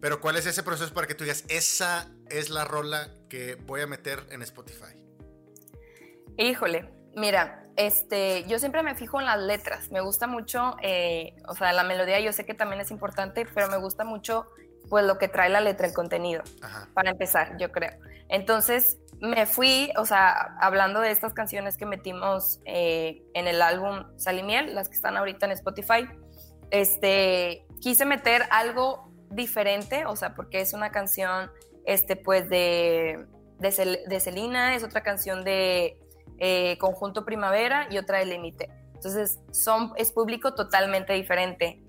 Pero 0.00 0.20
¿cuál 0.20 0.36
es 0.36 0.46
ese 0.46 0.62
proceso 0.62 0.94
para 0.94 1.06
que 1.06 1.14
tú 1.14 1.24
digas, 1.24 1.44
esa 1.48 2.08
es 2.30 2.48
la 2.48 2.64
rola 2.64 3.10
que 3.28 3.56
voy 3.56 3.82
a 3.82 3.86
meter 3.86 4.26
en 4.30 4.40
Spotify? 4.42 4.96
Híjole, 6.38 6.90
mira, 7.14 7.66
este, 7.86 8.44
yo 8.46 8.58
siempre 8.58 8.82
me 8.82 8.94
fijo 8.94 9.20
en 9.20 9.26
las 9.26 9.38
letras. 9.38 9.90
Me 9.90 10.00
gusta 10.02 10.26
mucho, 10.26 10.76
eh, 10.82 11.34
o 11.48 11.54
sea, 11.54 11.72
la 11.72 11.82
melodía 11.82 12.20
yo 12.20 12.30
sé 12.32 12.44
que 12.44 12.52
también 12.52 12.80
es 12.82 12.90
importante, 12.90 13.46
pero 13.54 13.68
me 13.68 13.78
gusta 13.78 14.04
mucho 14.04 14.46
pues 14.90 15.04
lo 15.06 15.16
que 15.16 15.28
trae 15.28 15.48
la 15.48 15.60
letra, 15.60 15.86
el 15.86 15.94
contenido, 15.94 16.42
para 16.94 17.10
empezar, 17.10 17.56
yo 17.58 17.70
creo. 17.72 17.92
Entonces 18.28 18.98
me 19.20 19.46
fui, 19.46 19.90
o 19.96 20.04
sea, 20.04 20.56
hablando 20.60 21.00
de 21.00 21.10
estas 21.10 21.32
canciones 21.32 21.78
que 21.78 21.86
metimos 21.86 22.60
eh, 22.66 23.22
en 23.32 23.46
el 23.46 23.62
álbum 23.62 24.04
Salimiel, 24.18 24.74
las 24.74 24.88
que 24.88 24.96
están 24.96 25.16
ahorita 25.16 25.46
en 25.46 25.52
Spotify, 25.52 26.08
este, 26.70 27.64
quise 27.80 28.04
meter 28.04 28.42
algo 28.50 29.10
diferente, 29.30 30.04
o 30.04 30.16
sea, 30.16 30.34
porque 30.34 30.60
es 30.60 30.74
una 30.74 30.90
canción, 30.90 31.50
este, 31.86 32.16
pues 32.16 32.50
de, 32.50 33.24
de, 33.58 34.00
de 34.06 34.20
Celina, 34.20 34.74
es 34.74 34.84
otra 34.84 35.02
canción 35.02 35.44
de 35.44 35.96
eh, 36.40 36.76
Conjunto 36.78 37.24
Primavera 37.24 37.86
y 37.90 37.98
otra 37.98 38.18
de 38.18 38.24
Límite. 38.26 38.70
Entonces, 38.94 39.38
son, 39.52 39.92
es 39.96 40.10
público 40.12 40.54
totalmente 40.54 41.12
diferente. 41.12 41.80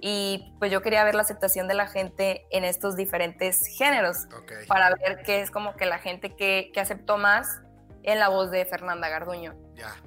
Y 0.00 0.54
pues 0.58 0.70
yo 0.70 0.82
quería 0.82 1.04
ver 1.04 1.14
la 1.14 1.22
aceptación 1.22 1.68
de 1.68 1.74
la 1.74 1.86
gente 1.86 2.46
en 2.50 2.64
estos 2.64 2.96
diferentes 2.96 3.66
géneros 3.66 4.26
para 4.66 4.94
ver 4.94 5.22
qué 5.24 5.42
es 5.42 5.50
como 5.50 5.76
que 5.76 5.84
la 5.84 5.98
gente 5.98 6.34
que, 6.36 6.70
que 6.72 6.80
aceptó 6.80 7.18
más 7.18 7.60
en 8.02 8.18
la 8.18 8.28
voz 8.28 8.50
de 8.50 8.64
Fernanda 8.64 9.08
Garduño. 9.08 9.54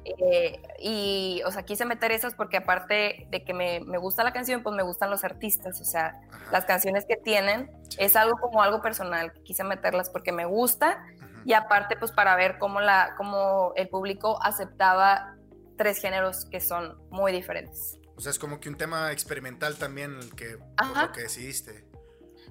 Eh, 0.06 0.62
y, 0.80 1.42
o 1.46 1.52
sea, 1.52 1.64
quise 1.64 1.86
meter 1.86 2.12
esas 2.12 2.36
porque 2.36 2.58
aparte 2.58 3.28
de 3.30 3.44
que 3.44 3.54
me, 3.54 3.80
me, 3.82 3.98
gusta 3.98 4.24
la 4.24 4.34
canción, 4.34 4.62
pues 4.64 4.76
me 4.76 4.84
gustan 4.84 5.10
los 5.10 5.24
artistas, 5.24 5.82
o 5.82 5.86
sea, 5.86 6.20
las 6.52 6.66
canciones 6.66 7.06
que 7.08 7.16
tienen 7.16 7.72
es 7.98 8.16
algo 8.16 8.38
como 8.40 8.62
algo 8.62 8.82
personal, 8.82 9.34
quise 9.44 9.64
meterlas 9.64 10.10
porque 10.10 10.32
me 10.32 10.46
gusta 10.46 11.04
y 11.46 11.54
aparte 11.54 11.96
pues 11.98 12.12
para 12.12 12.36
ver 12.36 12.58
cómo, 12.60 12.80
la, 12.80 13.14
cómo 13.18 13.74
el 13.76 13.90
público 13.90 14.42
aceptaba 14.42 15.36
tres 15.78 16.00
géneros 16.00 16.46
que 16.46 16.60
son 16.60 16.98
muy 17.10 17.32
diferentes. 17.32 17.98
O 18.16 18.22
sea, 18.22 18.30
es 18.30 18.40
como 18.40 18.60
que 18.60 18.70
un 18.70 18.76
tema 18.76 19.12
experimental 19.12 19.76
también 19.76 20.18
el 20.20 20.36
que, 20.36 20.58
lo 20.58 21.12
que 21.12 21.22
decidiste. 21.22 21.86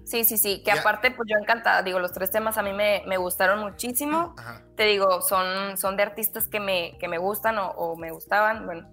Sí, 0.04 0.24
sí, 0.24 0.36
sí, 0.36 0.62
que 0.64 0.72
aparte, 0.72 1.12
pues 1.12 1.28
yo 1.30 1.38
encantada, 1.38 1.82
digo, 1.82 2.00
los 2.00 2.12
tres 2.12 2.30
temas 2.30 2.58
a 2.58 2.62
mí 2.62 2.72
me, 2.72 3.04
me 3.06 3.16
gustaron 3.18 3.60
muchísimo. 3.60 4.34
Te 4.76 4.84
digo, 4.84 5.22
son, 5.22 5.76
son 5.78 5.96
de 5.96 6.02
artistas 6.02 6.48
que 6.48 6.58
me, 6.58 6.98
que 6.98 7.06
me 7.06 7.18
gustan 7.18 7.56
o, 7.58 7.94
me 7.96 8.10
gustaban, 8.10 8.66
bueno, 8.66 8.90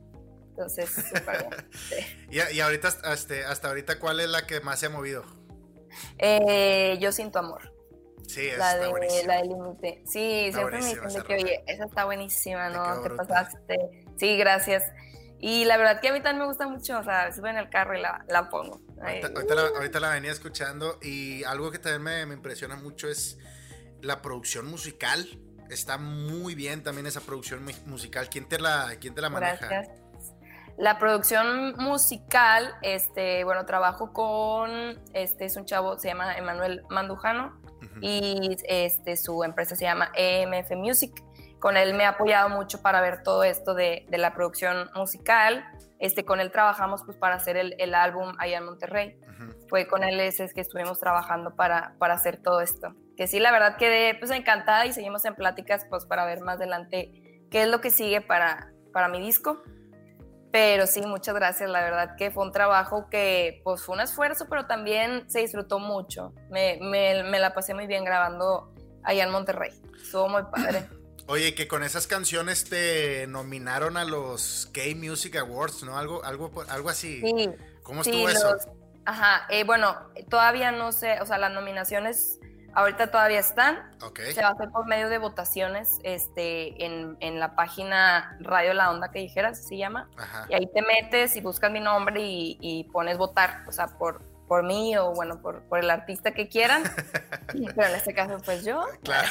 entonces, 0.49 0.91
súper 0.91 1.47
bien. 1.89 2.29
y, 2.55 2.59
ahorita, 2.59 2.89
hasta, 2.89 3.49
hasta 3.49 3.67
ahorita, 3.69 3.97
¿cuál 3.99 4.19
es 4.19 4.29
la 4.29 4.45
que 4.45 4.61
más 4.61 4.79
se 4.79 4.85
ha 4.85 4.89
movido? 4.89 5.23
Eh, 6.19 6.97
yo 7.01 7.11
siento 7.11 7.39
amor. 7.39 7.73
Sí, 8.29 8.47
la 8.55 8.77
de, 8.77 8.87
buenísima. 8.89 9.33
La 9.33 9.41
de 9.41 9.47
límite. 9.47 10.03
Sí, 10.05 10.51
siempre 10.53 10.79
me 10.79 10.85
dicen 10.85 11.23
que, 11.23 11.33
oye, 11.33 11.63
esa 11.65 11.85
está 11.85 12.05
buenísima, 12.05 12.69
¿no? 12.69 13.01
Te 13.01 13.09
pasaste. 13.09 14.05
Sí, 14.17 14.37
gracias. 14.37 14.83
Y 15.39 15.65
la 15.65 15.77
verdad 15.77 15.99
que 15.99 16.09
a 16.09 16.13
mí 16.13 16.21
también 16.21 16.41
me 16.41 16.45
gusta 16.45 16.67
mucho, 16.67 16.99
o 16.99 17.03
sea, 17.03 17.33
sube 17.33 17.49
en 17.49 17.57
el 17.57 17.71
carro 17.71 17.97
y 17.97 18.01
la, 18.01 18.23
la 18.27 18.47
pongo. 18.51 18.81
Ahorita, 19.01 19.99
la, 19.99 20.09
venía 20.11 20.31
escuchando 20.31 20.99
y 21.01 21.43
algo 21.45 21.71
que 21.71 21.79
también 21.79 22.03
me, 22.03 22.25
me, 22.27 22.35
impresiona 22.35 22.75
mucho 22.75 23.07
es 23.07 23.39
la 24.01 24.21
producción 24.21 24.67
musical. 24.67 25.27
Está 25.71 25.97
muy 25.97 26.53
bien 26.53 26.83
también 26.83 27.07
esa 27.07 27.21
producción 27.21 27.65
musical. 27.87 28.29
¿Quién 28.29 28.47
te 28.47 28.59
la, 28.59 28.95
quién 28.99 29.15
te 29.15 29.21
la 29.21 29.29
maneja? 29.29 29.65
Gracias. 29.65 29.97
La 30.77 30.99
producción 30.99 31.75
musical, 31.77 32.75
este, 32.83 33.43
bueno, 33.43 33.65
trabajo 33.65 34.13
con, 34.13 35.01
este 35.13 35.45
es 35.45 35.57
un 35.57 35.65
chavo, 35.65 35.97
se 35.97 36.09
llama 36.09 36.37
Emanuel 36.37 36.83
Mandujano 36.89 37.58
y 38.01 38.57
este, 38.65 39.17
su 39.17 39.43
empresa 39.43 39.75
se 39.75 39.85
llama 39.85 40.11
EMF 40.15 40.71
Music 40.71 41.23
con 41.59 41.75
él 41.77 41.93
me 41.93 42.05
ha 42.05 42.09
apoyado 42.09 42.49
mucho 42.49 42.81
para 42.81 43.01
ver 43.01 43.21
todo 43.21 43.43
esto 43.43 43.73
de, 43.73 44.05
de 44.09 44.17
la 44.17 44.33
producción 44.33 44.89
musical. 44.95 45.65
Este, 45.99 46.23
con 46.23 46.39
él 46.39 46.51
trabajamos 46.51 47.03
pues 47.05 47.17
para 47.17 47.35
hacer 47.35 47.57
el, 47.57 47.75
el 47.77 47.93
álbum 47.93 48.33
allá 48.39 48.57
en 48.57 48.65
Monterrey. 48.65 49.19
Fue 49.67 49.87
con 49.87 50.03
él 50.03 50.19
ese 50.19 50.49
que 50.49 50.61
estuvimos 50.61 50.99
trabajando 50.99 51.55
para, 51.55 51.95
para 51.99 52.15
hacer 52.15 52.41
todo 52.41 52.61
esto. 52.61 52.95
Que 53.15 53.27
sí, 53.27 53.39
la 53.39 53.51
verdad 53.51 53.77
quedé 53.77 54.15
pues 54.15 54.31
encantada 54.31 54.85
y 54.85 54.93
seguimos 54.93 55.23
en 55.25 55.35
pláticas 55.35 55.85
pues 55.89 56.05
para 56.05 56.25
ver 56.25 56.41
más 56.41 56.55
adelante 56.55 57.43
qué 57.51 57.63
es 57.63 57.67
lo 57.67 57.81
que 57.81 57.91
sigue 57.91 58.21
para, 58.21 58.71
para 58.93 59.09
mi 59.09 59.19
disco. 59.19 59.61
Pero 60.51 60.87
sí, 60.87 61.01
muchas 61.01 61.35
gracias. 61.35 61.69
La 61.69 61.81
verdad 61.81 62.15
que 62.17 62.31
fue 62.31 62.43
un 62.43 62.51
trabajo 62.51 63.07
que 63.09 63.61
pues 63.63 63.83
fue 63.83 63.95
un 63.95 64.01
esfuerzo, 64.01 64.47
pero 64.49 64.65
también 64.65 65.29
se 65.29 65.39
disfrutó 65.39 65.79
mucho. 65.79 66.33
Me, 66.49 66.79
me, 66.81 67.23
me 67.23 67.39
la 67.39 67.53
pasé 67.53 67.73
muy 67.73 67.85
bien 67.85 68.03
grabando 68.03 68.73
allá 69.03 69.23
en 69.23 69.31
Monterrey. 69.31 69.71
Estuvo 70.01 70.27
muy 70.27 70.43
padre. 70.43 70.87
Oye, 71.27 71.53
que 71.53 71.67
con 71.67 71.83
esas 71.83 72.07
canciones 72.07 72.67
te 72.67 73.27
nominaron 73.27 73.97
a 73.97 74.03
los 74.03 74.67
K-Music 74.73 75.35
Awards, 75.35 75.83
¿no? 75.83 75.95
Algo, 75.95 76.23
algo, 76.25 76.51
algo 76.69 76.89
así. 76.89 77.21
Sí. 77.21 77.49
¿Cómo 77.83 78.01
estuvo 78.01 78.27
eso? 78.27 78.57
ajá, 79.05 79.45
eh, 79.49 79.63
bueno, 79.63 79.95
todavía 80.29 80.71
no 80.71 80.91
sé, 80.91 81.19
o 81.21 81.25
sea, 81.25 81.37
las 81.37 81.51
nominaciones 81.51 82.39
ahorita 82.73 83.11
todavía 83.11 83.39
están. 83.39 83.91
Okay. 84.01 84.33
Se 84.33 84.41
va 84.41 84.49
a 84.49 84.51
hacer 84.51 84.69
por 84.69 84.85
medio 84.87 85.09
de 85.09 85.17
votaciones 85.17 85.99
este, 86.03 86.85
en, 86.85 87.17
en 87.19 87.39
la 87.39 87.55
página 87.55 88.37
Radio 88.39 88.73
La 88.73 88.91
Onda 88.91 89.11
que 89.11 89.19
dijeras, 89.19 89.67
se 89.67 89.77
llama. 89.77 90.09
Ajá. 90.17 90.45
Y 90.49 90.53
ahí 90.55 90.67
te 90.73 90.81
metes 90.81 91.35
y 91.35 91.41
buscas 91.41 91.71
mi 91.71 91.79
nombre 91.79 92.21
y, 92.21 92.57
y 92.61 92.85
pones 92.85 93.17
votar, 93.17 93.63
o 93.67 93.71
sea, 93.71 93.87
por, 93.97 94.21
por 94.47 94.63
mí 94.63 94.97
o 94.97 95.13
bueno, 95.13 95.41
por, 95.41 95.63
por 95.63 95.79
el 95.79 95.89
artista 95.89 96.31
que 96.31 96.49
quieran. 96.49 96.83
Pero 97.75 97.87
en 97.87 97.95
este 97.95 98.13
caso, 98.13 98.37
pues 98.43 98.65
yo. 98.65 98.83
Claro. 99.03 99.27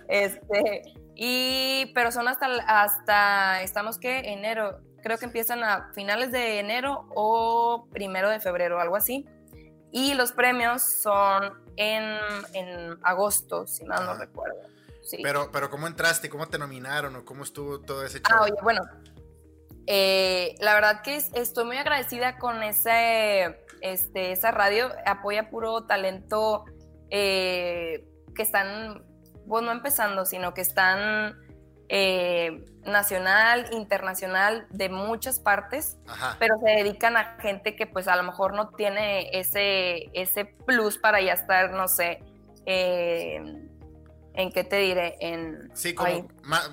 Este, 0.07 0.83
y, 1.15 1.91
pero 1.93 2.11
son 2.11 2.27
hasta, 2.27 2.47
hasta, 2.67 3.61
estamos 3.61 3.97
que 3.97 4.31
enero, 4.31 4.79
creo 5.01 5.17
que 5.17 5.25
empiezan 5.25 5.63
a 5.63 5.91
finales 5.93 6.31
de 6.31 6.59
enero 6.59 7.07
o 7.15 7.87
primero 7.91 8.29
de 8.29 8.39
febrero, 8.39 8.79
algo 8.79 8.95
así. 8.95 9.25
Y 9.95 10.13
los 10.13 10.33
premios 10.33 10.81
son 10.81 11.53
en, 11.77 12.17
en 12.51 12.99
agosto, 13.01 13.65
si 13.65 13.85
mal 13.85 14.05
no 14.05 14.15
recuerdo. 14.15 14.59
Sí. 15.01 15.19
Pero, 15.23 15.49
pero 15.53 15.69
¿cómo 15.69 15.87
entraste? 15.87 16.29
¿Cómo 16.29 16.49
te 16.49 16.59
nominaron? 16.59 17.15
¿O 17.15 17.23
cómo 17.23 17.45
estuvo 17.45 17.79
todo 17.79 18.03
ese 18.03 18.19
show? 18.19 18.37
Ah, 18.37 18.41
oye, 18.41 18.55
bueno, 18.61 18.81
eh, 19.87 20.55
la 20.59 20.73
verdad 20.73 21.01
que 21.01 21.15
estoy 21.15 21.63
muy 21.63 21.77
agradecida 21.77 22.37
con 22.39 22.61
ese, 22.61 23.57
este, 23.79 24.33
esa 24.33 24.51
radio. 24.51 24.91
Apoya 25.05 25.49
puro 25.49 25.85
talento 25.85 26.65
eh, 27.09 28.05
que 28.35 28.41
están 28.41 29.01
pues 29.47 29.63
no 29.63 29.71
empezando, 29.71 30.25
sino 30.25 30.53
que 30.53 30.59
están 30.59 31.39
eh, 31.89 32.65
nacional, 32.83 33.67
internacional, 33.71 34.67
de 34.69 34.89
muchas 34.89 35.39
partes, 35.39 35.97
pero 36.39 36.55
se 36.59 36.71
dedican 36.71 37.17
a 37.17 37.37
gente 37.39 37.75
que 37.75 37.87
pues 37.87 38.07
a 38.07 38.15
lo 38.15 38.23
mejor 38.23 38.53
no 38.53 38.69
tiene 38.69 39.29
ese, 39.37 40.09
ese 40.13 40.45
plus 40.45 40.97
para 40.97 41.21
ya 41.21 41.33
estar, 41.33 41.71
no 41.71 41.87
sé, 41.87 42.23
eh, 42.65 43.41
¿en 44.33 44.51
qué 44.51 44.63
te 44.63 44.77
diré? 44.77 45.17
En, 45.19 45.71
sí, 45.73 45.93
como, 45.93 46.27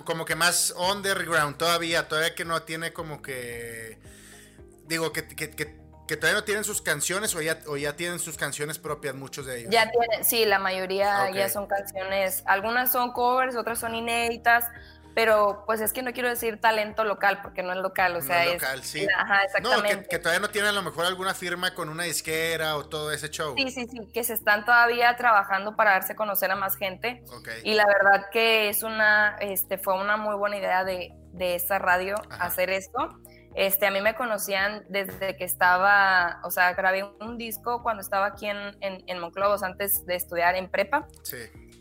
como 0.05 0.25
que 0.25 0.35
más 0.35 0.75
underground 0.93 1.57
todavía, 1.57 2.09
todavía 2.09 2.35
que 2.35 2.45
no 2.45 2.63
tiene 2.63 2.93
como 2.93 3.23
que, 3.23 3.99
digo, 4.87 5.13
que, 5.13 5.27
que, 5.29 5.51
que 5.51 5.83
que 6.07 6.17
todavía 6.17 6.41
no 6.41 6.45
tienen 6.45 6.65
sus 6.65 6.83
canciones 6.83 7.35
o 7.35 7.41
ya, 7.41 7.61
o 7.67 7.77
ya 7.77 7.97
tienen 7.97 8.19
sus 8.19 8.37
canciones 8.37 8.79
propias, 8.79 9.15
muchos 9.15 9.47
de 9.47 9.61
ellos. 9.61 9.71
Ya 9.71 9.91
tienen, 9.91 10.25
sí, 10.25 10.45
la 10.45 10.59
mayoría 10.59 11.31
ya 11.31 11.49
son 11.49 11.67
canciones, 11.67 12.43
algunas 12.45 12.93
son 12.93 13.13
covers, 13.13 13.57
otras 13.57 13.79
son 13.79 13.95
inéditas, 13.95 14.65
pero 15.15 15.65
pues 15.67 15.81
es 15.81 15.93
que 15.93 16.03
no 16.03 16.13
quiero 16.13 16.29
decir 16.29 16.61
talento 16.61 17.05
local 17.05 17.41
porque 17.43 17.63
no 17.63 17.73
es 17.73 17.79
local, 17.79 18.17
o 18.17 18.23
sea, 18.23 18.45
es 18.45 18.55
local, 18.55 18.83
sí. 18.83 19.07
Ajá, 19.17 19.45
exactamente. 19.45 19.97
No, 19.97 20.03
que, 20.09 20.19
todavía 20.19 20.41
no 20.41 20.51
tienen 20.51 20.71
a 20.71 20.73
lo 20.73 20.83
mejor 20.83 21.07
alguna 21.07 21.35
firma 21.35 21.75
con 21.75 21.89
una 21.89 22.05
disquera 22.05 22.77
o 22.77 22.87
todo 22.87 23.13
ese 23.13 23.31
show. 23.31 23.55
Sí, 23.57 23.71
sí, 23.71 23.87
sí, 23.91 24.09
que 24.13 24.25
se 24.25 24.35
están 24.35 24.65
todavía 24.65 25.17
trabajando 25.17 25.77
para 25.77 25.93
darse 25.93 26.13
a 26.15 26.17
conocer 26.17 26.51
a 26.51 26.57
más 26.57 26.77
gente. 26.77 27.23
Y 27.65 27.75
la 27.75 27.87
verdad 27.87 28.27
que 28.33 28.69
es 28.69 28.83
una, 28.83 29.37
este, 29.41 29.79
fue 29.79 30.01
una 30.01 30.17
muy 30.17 30.37
buena 30.37 30.57
idea 30.57 30.85
de, 30.85 31.13
de 31.33 31.55
esa 31.55 31.79
radio 31.79 32.17
hacer 32.31 32.71
esto. 32.71 33.09
Este, 33.55 33.87
a 33.87 33.91
mí 33.91 34.01
me 34.01 34.15
conocían 34.15 34.85
desde 34.89 35.37
que 35.37 35.45
estaba, 35.45 36.41
o 36.43 36.51
sea, 36.51 36.73
grabé 36.73 37.05
un 37.05 37.37
disco 37.37 37.83
cuando 37.83 38.01
estaba 38.01 38.27
aquí 38.27 38.47
en, 38.47 38.75
en, 38.81 39.19
Monclovos 39.19 39.63
antes 39.63 40.07
de 40.07 40.15
estudiar 40.15 40.55
en 40.55 40.71
prepa. 40.71 41.07
Sí. 41.23 41.37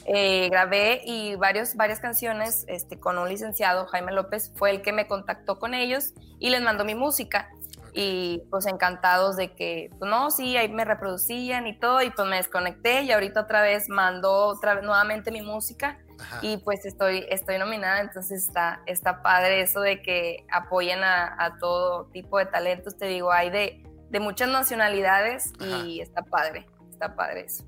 Eh, 0.06 0.50
grabé 0.50 1.02
y 1.06 1.36
varios, 1.36 1.76
varias 1.76 2.00
canciones 2.00 2.66
este, 2.68 3.00
con 3.00 3.18
un 3.18 3.30
licenciado, 3.30 3.86
Jaime 3.88 4.12
López, 4.12 4.52
fue 4.56 4.72
el 4.72 4.82
que 4.82 4.94
me 4.94 5.08
contactó 5.08 5.60
con 5.60 5.74
ellos 5.74 6.14
y 6.40 6.50
les 6.50 6.62
mandó 6.62 6.86
mi 6.86 6.96
música. 6.96 7.50
Y 7.94 8.44
pues 8.50 8.68
encantados 8.68 9.36
de 9.36 9.54
que, 9.54 9.90
pues 10.00 10.10
no, 10.10 10.32
sí, 10.32 10.56
ahí 10.56 10.70
me 10.70 10.86
reproducían 10.86 11.68
y 11.68 11.78
todo, 11.78 12.02
y 12.02 12.10
pues 12.10 12.26
me 12.26 12.38
desconecté 12.38 13.02
y 13.02 13.12
ahorita 13.12 13.42
otra 13.42 13.62
vez 13.62 13.90
mandó 13.90 14.46
otra 14.46 14.76
vez 14.76 14.84
nuevamente 14.86 15.30
mi 15.30 15.42
música 15.42 16.00
y 16.42 16.58
pues 16.58 16.86
estoy, 16.86 17.26
estoy 17.30 17.58
nominada, 17.58 18.00
entonces 18.00 18.46
está, 18.48 18.82
está 18.86 19.22
padre 19.22 19.62
eso 19.62 19.82
de 19.82 20.02
que 20.02 20.46
apoyen 20.52 21.04
a, 21.04 21.58
todo 21.60 22.06
tipo 22.08 22.38
de 22.38 22.46
talentos, 22.46 22.98
te 22.98 23.06
digo, 23.06 23.32
hay 23.32 23.50
de, 23.50 23.84
de 24.10 24.20
muchas 24.20 24.50
nacionalidades 24.50 25.52
y 25.60 26.00
está 26.00 26.22
padre, 26.22 26.68
está 26.92 27.16
padre 27.16 27.46
eso. 27.46 27.66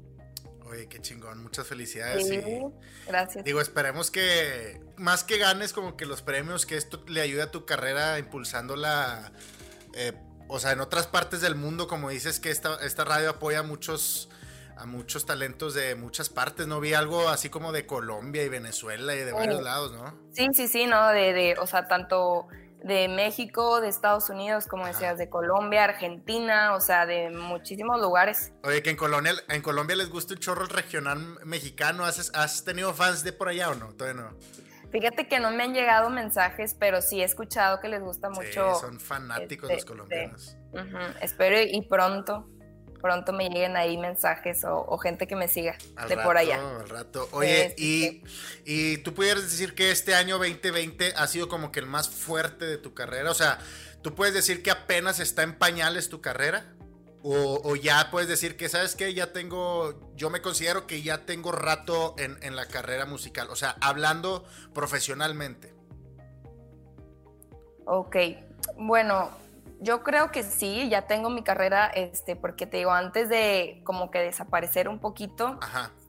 Oye, 0.74 0.88
qué 0.88 1.00
chingón, 1.00 1.44
muchas 1.44 1.68
felicidades. 1.68 2.28
Sí, 2.28 2.42
gracias. 3.06 3.46
Digo, 3.46 3.62
esperemos 3.62 4.10
que 4.10 4.82
más 4.98 5.24
que 5.24 5.38
ganes 5.38 5.72
como 5.72 5.96
que 5.96 6.08
los 6.08 6.24
premios, 6.24 6.66
que 6.66 6.78
esto 6.78 7.04
le 7.08 7.22
ayude 7.22 7.44
a 7.44 7.52
tu 7.52 7.64
carrera 7.64 8.18
impulsándola, 8.18 9.34
eh, 9.94 10.14
o 10.48 10.58
sea, 10.58 10.72
en 10.72 10.82
otras 10.82 11.06
partes 11.06 11.42
del 11.42 11.54
mundo, 11.54 11.88
como 11.88 12.10
dices 12.10 12.40
que 12.40 12.50
esta, 12.50 12.84
esta 12.84 13.06
radio 13.06 13.30
apoya 13.30 13.60
a 13.60 13.64
muchos 13.64 14.30
a 14.76 14.88
muchos 14.88 15.28
talentos 15.28 15.76
de 15.76 15.94
muchas 15.94 16.30
partes, 16.30 16.66
¿no? 16.66 16.80
Vi 16.80 16.96
algo 16.96 17.30
así 17.30 17.50
como 17.50 17.72
de 17.72 17.86
Colombia 17.86 18.42
y 18.42 18.50
Venezuela 18.50 19.14
y 19.14 19.20
de 19.20 19.32
varios 19.32 19.62
lados, 19.62 19.94
¿no? 19.94 20.18
Sí, 20.32 20.48
sí, 20.54 20.68
sí, 20.68 20.88
¿no? 20.88 21.10
De, 21.10 21.34
de, 21.34 21.56
o 21.60 21.68
sea, 21.68 21.88
tanto 21.88 22.48
de 22.84 23.08
México, 23.08 23.80
de 23.82 23.88
Estados 23.88 24.30
Unidos, 24.30 24.68
como 24.68 24.86
decías, 24.86 25.18
de 25.18 25.30
Colombia, 25.30 25.86
Argentina, 25.86 26.76
o 26.76 26.82
sea, 26.82 27.06
de 27.06 27.30
muchísimos 27.30 28.00
lugares. 28.02 28.52
Oye, 28.64 28.84
que 28.84 28.90
en 28.90 28.98
Colombia, 28.98 29.34
en 29.50 29.62
Colombia 29.62 29.96
les 29.96 30.10
gusta 30.10 30.34
un 30.34 30.40
chorro 30.40 30.64
el 30.64 30.70
regional 30.70 31.40
mexicano. 31.46 32.04
¿Has, 32.04 32.32
¿Has 32.36 32.64
tenido 32.64 32.94
fans 32.94 33.24
de 33.24 33.34
por 33.34 33.48
allá 33.48 33.70
o 33.70 33.76
no? 33.76 33.94
Todavía 33.94 34.22
no. 34.22 34.38
Fíjate 34.92 35.28
que 35.28 35.40
no 35.40 35.50
me 35.50 35.64
han 35.64 35.74
llegado 35.74 36.12
mensajes, 36.12 36.76
pero 36.80 37.02
sí 37.02 37.22
he 37.22 37.24
escuchado 37.24 37.80
que 37.80 37.88
les 37.88 38.02
gusta 38.02 38.30
mucho. 38.30 38.76
Sí, 38.76 38.82
son 38.82 39.00
fanáticos 39.00 39.70
este, 39.70 39.76
los 39.76 39.86
colombianos. 39.86 40.58
Espero 41.20 41.60
y 41.60 41.82
pronto 41.88 42.48
pronto 43.04 43.34
me 43.34 43.50
lleguen 43.50 43.76
ahí 43.76 43.98
mensajes 43.98 44.64
o, 44.64 44.98
gente 44.98 45.28
que 45.28 45.36
me 45.36 45.50
siga 45.50 45.76
de 46.08 46.16
por 46.16 46.38
allá. 46.38 46.56
Al 46.80 46.88
rato. 46.88 47.28
Oye, 47.34 47.76
y, 47.78 48.24
y 48.64 48.98
tú 49.00 49.14
pudieras 49.14 49.44
decir 49.44 49.76
que 49.76 49.92
este 49.92 50.16
año 50.16 50.38
2020 50.38 51.14
ha 51.18 51.28
sido 51.28 51.50
como 51.50 51.70
que 51.70 51.82
el 51.82 51.86
más 51.86 52.10
fuerte 52.10 52.66
de 52.66 52.78
tu 52.78 52.94
carrera. 52.94 53.30
O 53.30 53.34
sea, 53.34 53.60
tú 54.02 54.16
puedes 54.16 54.34
decir 54.34 54.64
que 54.64 54.72
apenas 54.72 55.20
está 55.20 55.44
en 55.44 55.58
pañales 55.58 56.08
tu 56.08 56.22
carrera. 56.22 56.74
O, 57.26 57.76
ya 57.76 58.10
puedes 58.10 58.30
decir 58.30 58.56
que, 58.56 58.70
¿sabes 58.70 58.96
qué? 58.96 59.14
Ya 59.14 59.34
tengo, 59.34 60.14
yo 60.16 60.30
me 60.30 60.42
considero 60.42 60.88
que 60.88 61.02
ya 61.02 61.26
tengo 61.26 61.52
rato 61.52 62.16
en, 62.18 62.38
en 62.42 62.56
la 62.56 62.68
carrera 62.68 63.06
musical. 63.06 63.50
O 63.50 63.56
sea, 63.58 63.76
hablando 63.82 64.46
profesionalmente. 64.74 65.74
Ok, 67.86 68.16
bueno, 68.78 69.30
yo 69.84 70.02
creo 70.02 70.32
que 70.32 70.44
sí, 70.44 70.90
ya 70.90 71.08
tengo 71.08 71.30
mi 71.30 71.44
carrera, 71.44 71.88
este, 71.88 72.36
porque 72.36 72.66
te 72.66 72.78
digo, 72.78 72.92
antes 72.92 73.28
de 73.28 73.82
como 73.84 74.10
que 74.10 74.20
desaparecer 74.20 74.88
un 74.88 75.00
poquito, 75.00 75.60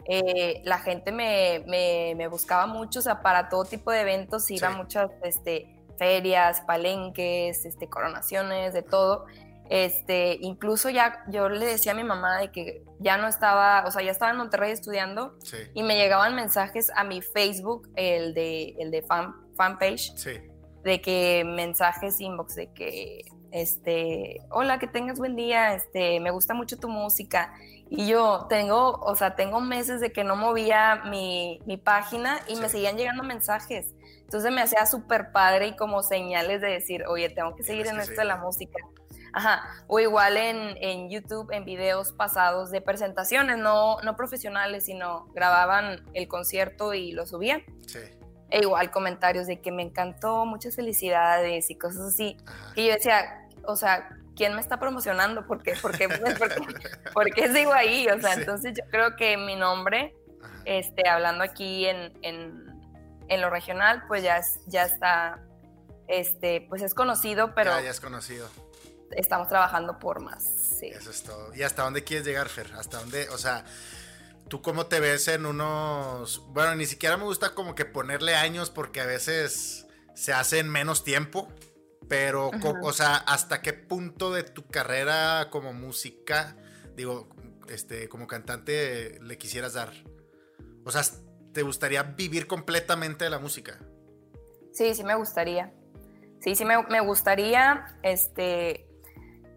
eh, 0.06 0.62
la 0.64 0.78
gente 0.78 1.10
me, 1.10 1.64
me, 1.66 2.28
buscaba 2.28 2.66
mucho, 2.66 3.00
o 3.00 3.02
sea, 3.02 3.20
para 3.20 3.48
todo 3.48 3.64
tipo 3.64 3.90
de 3.90 4.02
eventos, 4.02 4.48
iba 4.50 4.68
a 4.68 4.76
muchas 4.76 5.10
este, 5.24 5.76
ferias, 5.98 6.60
palenques, 6.60 7.64
este, 7.64 7.88
coronaciones, 7.88 8.72
de 8.74 8.82
todo. 8.82 9.26
Este, 9.70 10.36
incluso 10.40 10.90
ya 10.90 11.24
yo 11.28 11.48
le 11.48 11.64
decía 11.64 11.92
a 11.92 11.94
mi 11.94 12.04
mamá 12.04 12.38
de 12.38 12.52
que 12.52 12.84
ya 13.00 13.16
no 13.16 13.26
estaba, 13.26 13.84
o 13.86 13.90
sea, 13.90 14.02
ya 14.02 14.10
estaba 14.10 14.30
en 14.30 14.36
Monterrey 14.36 14.70
estudiando 14.70 15.36
y 15.72 15.82
me 15.82 15.96
llegaban 15.96 16.34
mensajes 16.34 16.90
a 16.94 17.02
mi 17.02 17.22
Facebook, 17.22 17.88
el 17.96 18.34
de, 18.34 18.76
el 18.78 18.90
de 18.90 19.02
fan, 19.02 19.34
fanpage, 19.56 20.12
de 20.84 21.00
que 21.00 21.44
mensajes 21.46 22.20
inbox 22.20 22.56
de 22.56 22.72
que 22.72 23.22
este, 23.54 24.40
hola, 24.50 24.80
que 24.80 24.88
tengas 24.88 25.16
buen 25.16 25.36
día, 25.36 25.74
este, 25.74 26.18
me 26.18 26.32
gusta 26.32 26.54
mucho 26.54 26.76
tu 26.76 26.88
música. 26.88 27.54
Y 27.88 28.08
yo 28.08 28.46
tengo, 28.48 28.98
o 29.00 29.14
sea, 29.14 29.36
tengo 29.36 29.60
meses 29.60 30.00
de 30.00 30.10
que 30.10 30.24
no 30.24 30.34
movía 30.34 31.02
mi, 31.04 31.60
página 31.84 32.40
y 32.48 32.56
me 32.56 32.68
seguían 32.68 32.96
llegando 32.96 33.22
mensajes. 33.22 33.94
Entonces 34.22 34.50
me 34.50 34.60
hacía 34.60 34.84
súper 34.86 35.30
padre 35.30 35.68
y 35.68 35.76
como 35.76 36.02
señales 36.02 36.60
de 36.62 36.68
decir, 36.68 37.04
oye, 37.06 37.28
tengo 37.28 37.54
que 37.54 37.62
seguir 37.62 37.86
en 37.86 38.00
esto 38.00 38.20
de 38.20 38.24
la 38.24 38.38
música. 38.38 38.78
Ajá, 39.32 39.62
o 39.86 40.00
igual 40.00 40.36
en, 40.36 40.76
en, 40.80 41.08
YouTube, 41.08 41.52
en 41.52 41.64
videos 41.64 42.10
pasados 42.10 42.72
de 42.72 42.80
presentaciones, 42.80 43.58
no, 43.58 44.00
no 44.00 44.16
profesionales, 44.16 44.86
sino 44.86 45.26
grababan 45.32 46.04
el 46.12 46.26
concierto 46.26 46.92
y 46.92 47.12
lo 47.12 47.24
subían. 47.24 47.62
Sí. 47.86 48.00
E 48.50 48.60
igual 48.60 48.90
comentarios 48.90 49.46
de 49.46 49.60
que 49.60 49.72
me 49.72 49.82
encantó, 49.82 50.44
muchas 50.44 50.76
felicidades 50.76 51.70
y 51.70 51.76
cosas 51.76 52.02
así. 52.02 52.36
Y 52.76 52.86
yo 52.86 52.94
decía, 52.94 53.43
o 53.66 53.76
sea, 53.76 54.08
¿quién 54.36 54.54
me 54.54 54.60
está 54.60 54.78
promocionando? 54.78 55.46
¿Por 55.46 55.62
qué, 55.62 55.74
por 55.80 55.96
qué, 55.96 56.08
por 57.12 57.32
qué, 57.32 57.52
sigo 57.52 57.72
ahí? 57.72 58.08
O 58.08 58.20
sea, 58.20 58.34
entonces 58.34 58.74
yo 58.76 58.84
creo 58.90 59.16
que 59.16 59.36
mi 59.36 59.56
nombre, 59.56 60.14
este, 60.64 61.08
hablando 61.08 61.44
aquí 61.44 61.86
en, 61.86 62.12
en, 62.22 62.80
en, 63.28 63.40
lo 63.40 63.50
regional, 63.50 64.04
pues 64.08 64.22
ya, 64.22 64.40
ya 64.66 64.84
está, 64.84 65.40
este, 66.08 66.66
pues 66.68 66.82
es 66.82 66.94
conocido, 66.94 67.54
pero... 67.54 67.70
Ya, 67.80 67.90
es 67.90 68.00
conocido. 68.00 68.48
Estamos 69.10 69.48
trabajando 69.48 69.98
por 69.98 70.20
más, 70.20 70.44
sí. 70.78 70.86
Eso 70.86 71.10
es 71.10 71.22
todo. 71.22 71.54
¿Y 71.54 71.62
hasta 71.62 71.82
dónde 71.82 72.02
quieres 72.02 72.26
llegar, 72.26 72.48
Fer? 72.48 72.72
¿Hasta 72.74 72.98
dónde, 72.98 73.28
o 73.30 73.38
sea... 73.38 73.64
¿Tú 74.46 74.60
cómo 74.60 74.84
te 74.86 75.00
ves 75.00 75.26
en 75.28 75.46
unos... 75.46 76.42
Bueno, 76.48 76.74
ni 76.74 76.84
siquiera 76.84 77.16
me 77.16 77.24
gusta 77.24 77.54
como 77.54 77.74
que 77.74 77.86
ponerle 77.86 78.34
años 78.34 78.68
porque 78.68 79.00
a 79.00 79.06
veces 79.06 79.86
se 80.14 80.34
hace 80.34 80.58
en 80.58 80.68
menos 80.68 81.02
tiempo. 81.02 81.48
Pero, 82.08 82.50
o 82.82 82.92
sea, 82.92 83.16
¿hasta 83.16 83.62
qué 83.62 83.72
punto 83.72 84.32
de 84.32 84.42
tu 84.42 84.66
carrera 84.66 85.48
como 85.50 85.72
música, 85.72 86.56
digo, 86.96 87.28
este, 87.68 88.08
como 88.08 88.26
cantante, 88.26 89.18
le 89.22 89.38
quisieras 89.38 89.72
dar? 89.74 89.90
O 90.84 90.90
sea, 90.90 91.02
¿te 91.52 91.62
gustaría 91.62 92.02
vivir 92.02 92.46
completamente 92.46 93.24
de 93.24 93.30
la 93.30 93.38
música? 93.38 93.78
Sí, 94.72 94.94
sí 94.94 95.04
me 95.04 95.14
gustaría. 95.14 95.72
Sí, 96.40 96.54
sí 96.54 96.64
me, 96.64 96.82
me 96.88 97.00
gustaría, 97.00 97.86
este, 98.02 98.86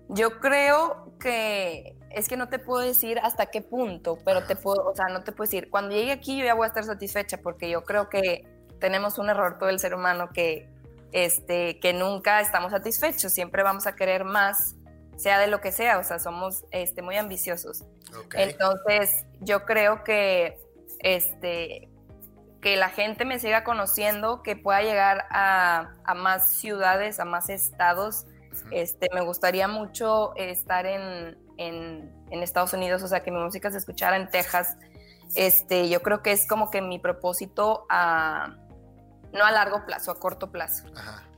yo 0.07 0.39
creo 0.39 1.13
que 1.19 1.97
es 2.11 2.29
que 2.29 2.37
no 2.37 2.47
te 2.47 2.59
puedo 2.59 2.81
decir 2.81 3.19
hasta 3.19 3.47
qué 3.47 3.61
punto, 3.61 4.17
pero 4.23 4.43
te 4.43 4.55
puedo, 4.55 4.85
o 4.87 4.95
sea, 4.95 5.07
no 5.07 5.23
te 5.23 5.31
puedo 5.31 5.47
decir, 5.47 5.69
cuando 5.69 5.95
llegue 5.95 6.11
aquí 6.11 6.37
yo 6.37 6.45
ya 6.45 6.53
voy 6.53 6.65
a 6.65 6.67
estar 6.67 6.85
satisfecha 6.85 7.39
porque 7.39 7.69
yo 7.69 7.83
creo 7.83 8.09
que 8.09 8.47
tenemos 8.79 9.17
un 9.17 9.29
error 9.29 9.57
todo 9.57 9.69
el 9.69 9.79
ser 9.79 9.93
humano 9.93 10.29
que 10.33 10.69
este, 11.11 11.79
que 11.79 11.93
nunca 11.93 12.41
estamos 12.41 12.71
satisfechos, 12.71 13.31
siempre 13.31 13.63
vamos 13.63 13.87
a 13.87 13.95
querer 13.95 14.23
más, 14.23 14.75
sea 15.15 15.39
de 15.39 15.47
lo 15.47 15.61
que 15.61 15.71
sea, 15.71 15.97
o 15.99 16.03
sea, 16.03 16.19
somos 16.19 16.65
este, 16.71 17.01
muy 17.01 17.15
ambiciosos. 17.17 17.83
Entonces, 18.33 19.25
yo 19.39 19.65
creo 19.65 20.03
que, 20.03 20.59
este, 20.99 21.89
que 22.61 22.75
la 22.75 22.89
gente 22.89 23.25
me 23.25 23.39
siga 23.39 23.63
conociendo, 23.63 24.43
que 24.43 24.55
pueda 24.55 24.81
llegar 24.81 25.25
a, 25.29 25.93
más 26.15 26.53
ciudades, 26.53 27.19
a 27.19 27.25
más 27.25 27.49
estados. 27.49 28.25
Este, 28.71 29.07
me 29.13 29.21
gustaría 29.21 29.67
mucho 29.67 30.35
estar 30.35 30.85
en, 30.85 31.37
en, 31.57 32.43
Estados 32.43 32.73
Unidos, 32.73 33.01
o 33.03 33.07
sea, 33.07 33.23
que 33.23 33.31
mi 33.31 33.39
música 33.39 33.71
se 33.71 33.77
escuchara 33.77 34.17
en 34.17 34.29
Texas. 34.29 34.77
Este, 35.35 35.89
yo 35.89 36.01
creo 36.01 36.21
que 36.21 36.31
es 36.31 36.47
como 36.47 36.69
que 36.69 36.81
mi 36.81 36.99
propósito 36.99 37.85
a 37.89 38.55
no 39.33 39.45
a 39.45 39.51
largo 39.51 39.85
plazo, 39.85 40.11
a 40.11 40.19
corto 40.19 40.51
plazo. 40.51 40.85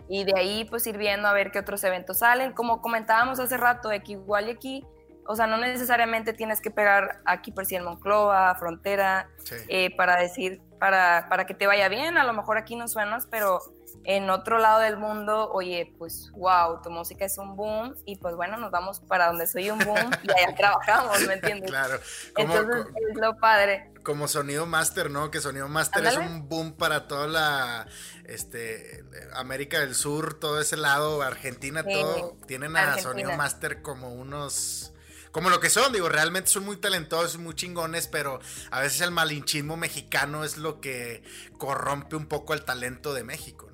Y 0.07 0.23
de 0.23 0.33
ahí 0.37 0.65
pues 0.65 0.87
ir 0.87 0.97
viendo 0.97 1.27
a 1.27 1.33
ver 1.33 1.51
qué 1.51 1.59
otros 1.59 1.83
eventos 1.83 2.19
salen. 2.19 2.53
Como 2.53 2.81
comentábamos 2.81 3.39
hace 3.39 3.57
rato, 3.57 3.89
de 3.89 4.01
que 4.01 4.13
igual 4.13 4.47
y 4.47 4.51
aquí, 4.51 4.85
o 5.27 5.35
sea, 5.35 5.45
no 5.45 5.57
necesariamente 5.57 6.33
tienes 6.33 6.61
que 6.61 6.71
pegar 6.71 7.21
aquí 7.25 7.51
por 7.51 7.65
si 7.65 7.75
en 7.75 7.83
Monclova, 7.83 8.55
Frontera, 8.55 9.29
eh, 9.67 9.95
para 9.95 10.19
decir, 10.19 10.61
para, 10.79 11.27
para 11.29 11.45
que 11.45 11.53
te 11.53 11.67
vaya 11.67 11.89
bien, 11.89 12.17
a 12.17 12.23
lo 12.23 12.33
mejor 12.33 12.57
aquí 12.57 12.75
no 12.75 12.87
suenas, 12.87 13.27
pero 13.29 13.61
en 14.09 14.27
otro 14.31 14.57
lado 14.57 14.79
del 14.79 14.97
mundo, 14.97 15.51
oye, 15.51 15.93
pues 15.99 16.31
wow, 16.31 16.81
tu 16.81 16.89
música 16.89 17.25
es 17.25 17.37
un 17.37 17.55
boom 17.55 17.95
y 18.05 18.15
pues 18.15 18.35
bueno, 18.35 18.57
nos 18.57 18.71
vamos 18.71 19.01
para 19.01 19.27
donde 19.27 19.45
soy 19.45 19.69
un 19.69 19.77
boom 19.77 20.09
y 20.23 20.31
allá 20.31 20.55
trabajamos, 20.57 21.21
¿me 21.27 21.35
entiendes? 21.35 21.69
Claro. 21.69 21.99
Entonces 22.35 22.87
es 23.11 23.17
lo 23.17 23.37
padre. 23.37 23.91
Como 24.01 24.27
sonido 24.27 24.65
master, 24.65 25.11
¿no? 25.11 25.29
Que 25.29 25.39
sonido 25.41 25.67
master 25.67 26.07
es 26.07 26.17
un 26.17 26.49
boom 26.49 26.73
para 26.73 27.07
toda 27.07 27.27
la 27.27 27.85
este 28.25 29.03
América 29.35 29.79
del 29.79 29.93
Sur, 29.93 30.39
todo 30.39 30.59
ese 30.59 30.75
lado, 30.75 31.21
Argentina, 31.21 31.83
todo. 31.83 32.35
Tienen 32.47 32.77
a 32.77 32.97
sonido 32.97 33.31
master 33.33 33.83
como 33.83 34.09
unos 34.09 34.91
como 35.31 35.51
lo 35.51 35.59
que 35.59 35.69
son, 35.69 35.93
digo, 35.93 36.09
realmente 36.09 36.49
son 36.49 36.65
muy 36.65 36.77
talentosos, 36.77 37.37
muy 37.37 37.53
chingones, 37.53 38.07
pero 38.07 38.39
a 38.71 38.81
veces 38.81 39.01
el 39.01 39.11
malinchismo 39.11 39.77
mexicano 39.77 40.43
es 40.43 40.57
lo 40.57 40.81
que 40.81 41.21
corrompe 41.59 42.15
un 42.15 42.25
poco 42.25 42.55
el 42.55 42.65
talento 42.65 43.13
de 43.13 43.23
México. 43.23 43.69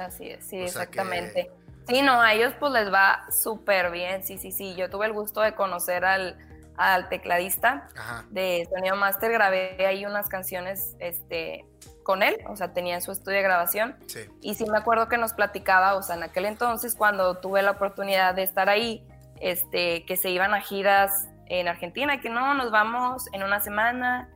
Así 0.00 0.30
es, 0.30 0.44
sí, 0.46 0.56
exactamente. 0.56 1.50
Sí, 1.86 2.00
no, 2.02 2.20
a 2.20 2.32
ellos 2.32 2.54
pues 2.58 2.72
les 2.72 2.92
va 2.92 3.26
súper 3.30 3.90
bien, 3.90 4.24
sí, 4.24 4.38
sí, 4.38 4.50
sí. 4.50 4.74
Yo 4.74 4.88
tuve 4.88 5.06
el 5.06 5.12
gusto 5.12 5.42
de 5.42 5.54
conocer 5.54 6.04
al, 6.04 6.38
al 6.76 7.08
tecladista 7.10 7.88
de 8.30 8.66
Sonido 8.72 8.96
Master, 8.96 9.30
grabé 9.30 9.86
ahí 9.86 10.06
unas 10.06 10.28
canciones 10.28 10.96
este, 11.00 11.66
con 12.02 12.22
él, 12.22 12.38
o 12.48 12.56
sea, 12.56 12.72
tenía 12.72 13.00
su 13.02 13.12
estudio 13.12 13.36
de 13.36 13.42
grabación. 13.42 13.96
Sí. 14.06 14.20
Y 14.40 14.54
sí 14.54 14.64
me 14.70 14.78
acuerdo 14.78 15.08
que 15.08 15.18
nos 15.18 15.34
platicaba, 15.34 15.94
o 15.96 16.02
sea, 16.02 16.16
en 16.16 16.22
aquel 16.22 16.46
entonces 16.46 16.94
cuando 16.94 17.36
tuve 17.38 17.60
la 17.60 17.72
oportunidad 17.72 18.34
de 18.34 18.44
estar 18.44 18.70
ahí, 18.70 19.06
este, 19.40 20.06
que 20.06 20.16
se 20.16 20.30
iban 20.30 20.54
a 20.54 20.62
giras 20.62 21.28
en 21.46 21.68
Argentina, 21.68 22.20
que 22.20 22.30
no, 22.30 22.54
nos 22.54 22.70
vamos 22.70 23.26
en 23.32 23.42
una 23.42 23.60
semana, 23.60 24.30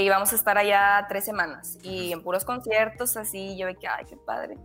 y 0.00 0.08
vamos 0.08 0.32
a 0.32 0.36
estar 0.36 0.56
allá 0.56 1.04
tres 1.06 1.24
semanas 1.24 1.78
y 1.82 2.12
en 2.12 2.22
puros 2.22 2.46
conciertos 2.46 3.18
así, 3.18 3.58
yo 3.58 3.66
ve 3.66 3.76
que, 3.76 3.86
ay, 3.86 4.06
qué 4.08 4.16
padre. 4.16 4.56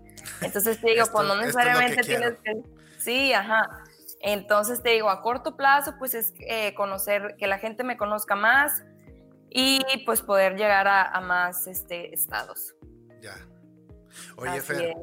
Entonces 0.42 0.80
te 0.80 0.92
digo, 0.92 1.06
pues 1.12 1.28
no 1.28 1.36
necesariamente 1.36 2.02
tienes 2.04 2.36
que... 2.44 2.62
Sí, 2.98 3.34
ajá. 3.34 3.84
Entonces 4.22 4.82
te 4.82 4.92
digo, 4.92 5.10
a 5.10 5.22
corto 5.22 5.58
plazo, 5.58 5.96
pues 6.00 6.14
es 6.14 6.34
eh, 6.40 6.74
conocer, 6.76 7.36
que 7.38 7.48
la 7.48 7.60
gente 7.60 7.84
me 7.84 7.98
conozca 7.98 8.38
más 8.38 8.84
y 9.50 9.82
pues 10.06 10.22
poder 10.22 10.56
llegar 10.56 10.88
a, 10.88 11.20
más 11.20 11.68
este, 11.68 12.14
estados. 12.14 12.76
Ya. 13.22 13.36
Oye, 14.38 14.62
Fer, 14.62 14.96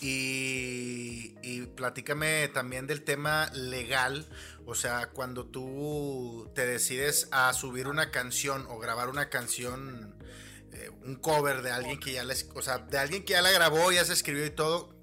y, 0.00 1.34
y 1.42 1.66
platícame 1.74 2.48
también 2.48 2.86
del 2.86 3.02
tema 3.02 3.50
legal, 3.54 4.26
o 4.66 4.74
sea, 4.74 5.10
cuando 5.10 5.46
tú 5.46 6.50
te 6.54 6.66
decides 6.66 7.28
a 7.30 7.52
subir 7.52 7.86
una 7.86 8.10
canción 8.10 8.66
o 8.68 8.78
grabar 8.78 9.08
una 9.08 9.28
canción, 9.28 10.16
eh, 10.72 10.90
un 11.04 11.16
cover 11.16 11.62
de 11.62 11.70
alguien 11.70 12.00
que 12.00 12.12
ya 12.12 12.24
les, 12.24 12.50
o 12.54 12.62
sea, 12.62 12.78
de 12.78 12.98
alguien 12.98 13.24
que 13.24 13.34
ya 13.34 13.42
la 13.42 13.52
grabó, 13.52 13.92
ya 13.92 14.04
se 14.04 14.12
escribió 14.12 14.44
y 14.44 14.50
todo, 14.50 14.96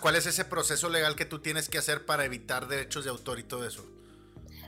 ¿cuál 0.00 0.16
es 0.16 0.26
ese 0.26 0.46
proceso 0.46 0.88
legal 0.88 1.14
que 1.14 1.26
tú 1.26 1.40
tienes 1.40 1.68
que 1.68 1.76
hacer 1.76 2.06
para 2.06 2.24
evitar 2.24 2.66
derechos 2.66 3.04
de 3.04 3.10
autor 3.10 3.38
y 3.38 3.44
todo 3.44 3.66
eso? 3.66 3.86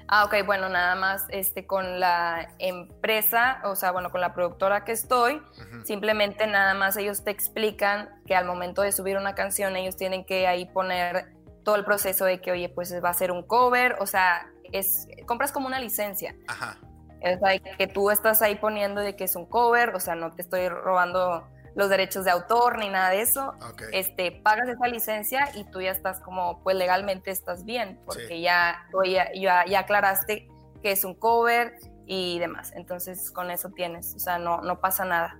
Ah, 0.08 0.24
ok, 0.24 0.44
bueno, 0.44 0.68
nada 0.68 0.94
más 0.94 1.24
este, 1.30 1.66
con 1.66 1.98
la 1.98 2.54
empresa, 2.58 3.60
o 3.64 3.74
sea, 3.74 3.90
bueno, 3.90 4.10
con 4.10 4.20
la 4.20 4.34
productora 4.34 4.84
que 4.84 4.92
estoy, 4.92 5.42
simplemente 5.84 6.46
nada 6.46 6.74
más 6.74 6.96
ellos 6.96 7.24
te 7.24 7.32
explican 7.32 8.10
que 8.26 8.36
al 8.36 8.44
momento 8.44 8.82
de 8.82 8.92
subir 8.92 9.16
una 9.16 9.34
canción 9.34 9.74
ellos 9.74 9.96
tienen 9.96 10.24
que 10.24 10.46
ahí 10.46 10.66
poner 10.66 11.35
todo 11.66 11.74
el 11.74 11.84
proceso 11.84 12.24
de 12.24 12.40
que, 12.40 12.52
oye, 12.52 12.68
pues 12.68 12.94
va 13.04 13.08
a 13.10 13.14
ser 13.14 13.32
un 13.32 13.42
cover, 13.42 13.96
o 13.98 14.06
sea, 14.06 14.48
es, 14.70 15.08
compras 15.26 15.50
como 15.50 15.66
una 15.66 15.80
licencia. 15.80 16.36
Ajá. 16.46 16.78
Es 17.20 17.40
que 17.76 17.88
tú 17.88 18.12
estás 18.12 18.40
ahí 18.40 18.54
poniendo 18.54 19.00
de 19.00 19.16
que 19.16 19.24
es 19.24 19.34
un 19.34 19.46
cover, 19.46 19.92
o 19.92 19.98
sea, 19.98 20.14
no 20.14 20.32
te 20.32 20.42
estoy 20.42 20.68
robando 20.68 21.44
los 21.74 21.90
derechos 21.90 22.24
de 22.24 22.30
autor 22.30 22.78
ni 22.78 22.88
nada 22.88 23.10
de 23.10 23.20
eso. 23.20 23.52
Este, 23.90 24.30
pagas 24.30 24.68
esa 24.68 24.86
licencia 24.86 25.50
y 25.56 25.64
tú 25.64 25.80
ya 25.80 25.90
estás 25.90 26.20
como, 26.20 26.62
pues 26.62 26.76
legalmente 26.76 27.32
estás 27.32 27.64
bien, 27.64 27.98
porque 28.06 28.40
ya, 28.40 28.86
ya, 29.34 29.64
ya, 29.66 29.78
aclaraste 29.80 30.46
que 30.82 30.92
es 30.92 31.04
un 31.04 31.16
cover 31.16 31.80
y 32.06 32.38
demás. 32.38 32.72
Entonces 32.74 33.30
con 33.30 33.50
eso 33.50 33.70
tienes, 33.70 34.14
o 34.14 34.18
sea, 34.18 34.38
no, 34.38 34.60
no 34.62 34.80
pasa 34.80 35.04
nada. 35.04 35.38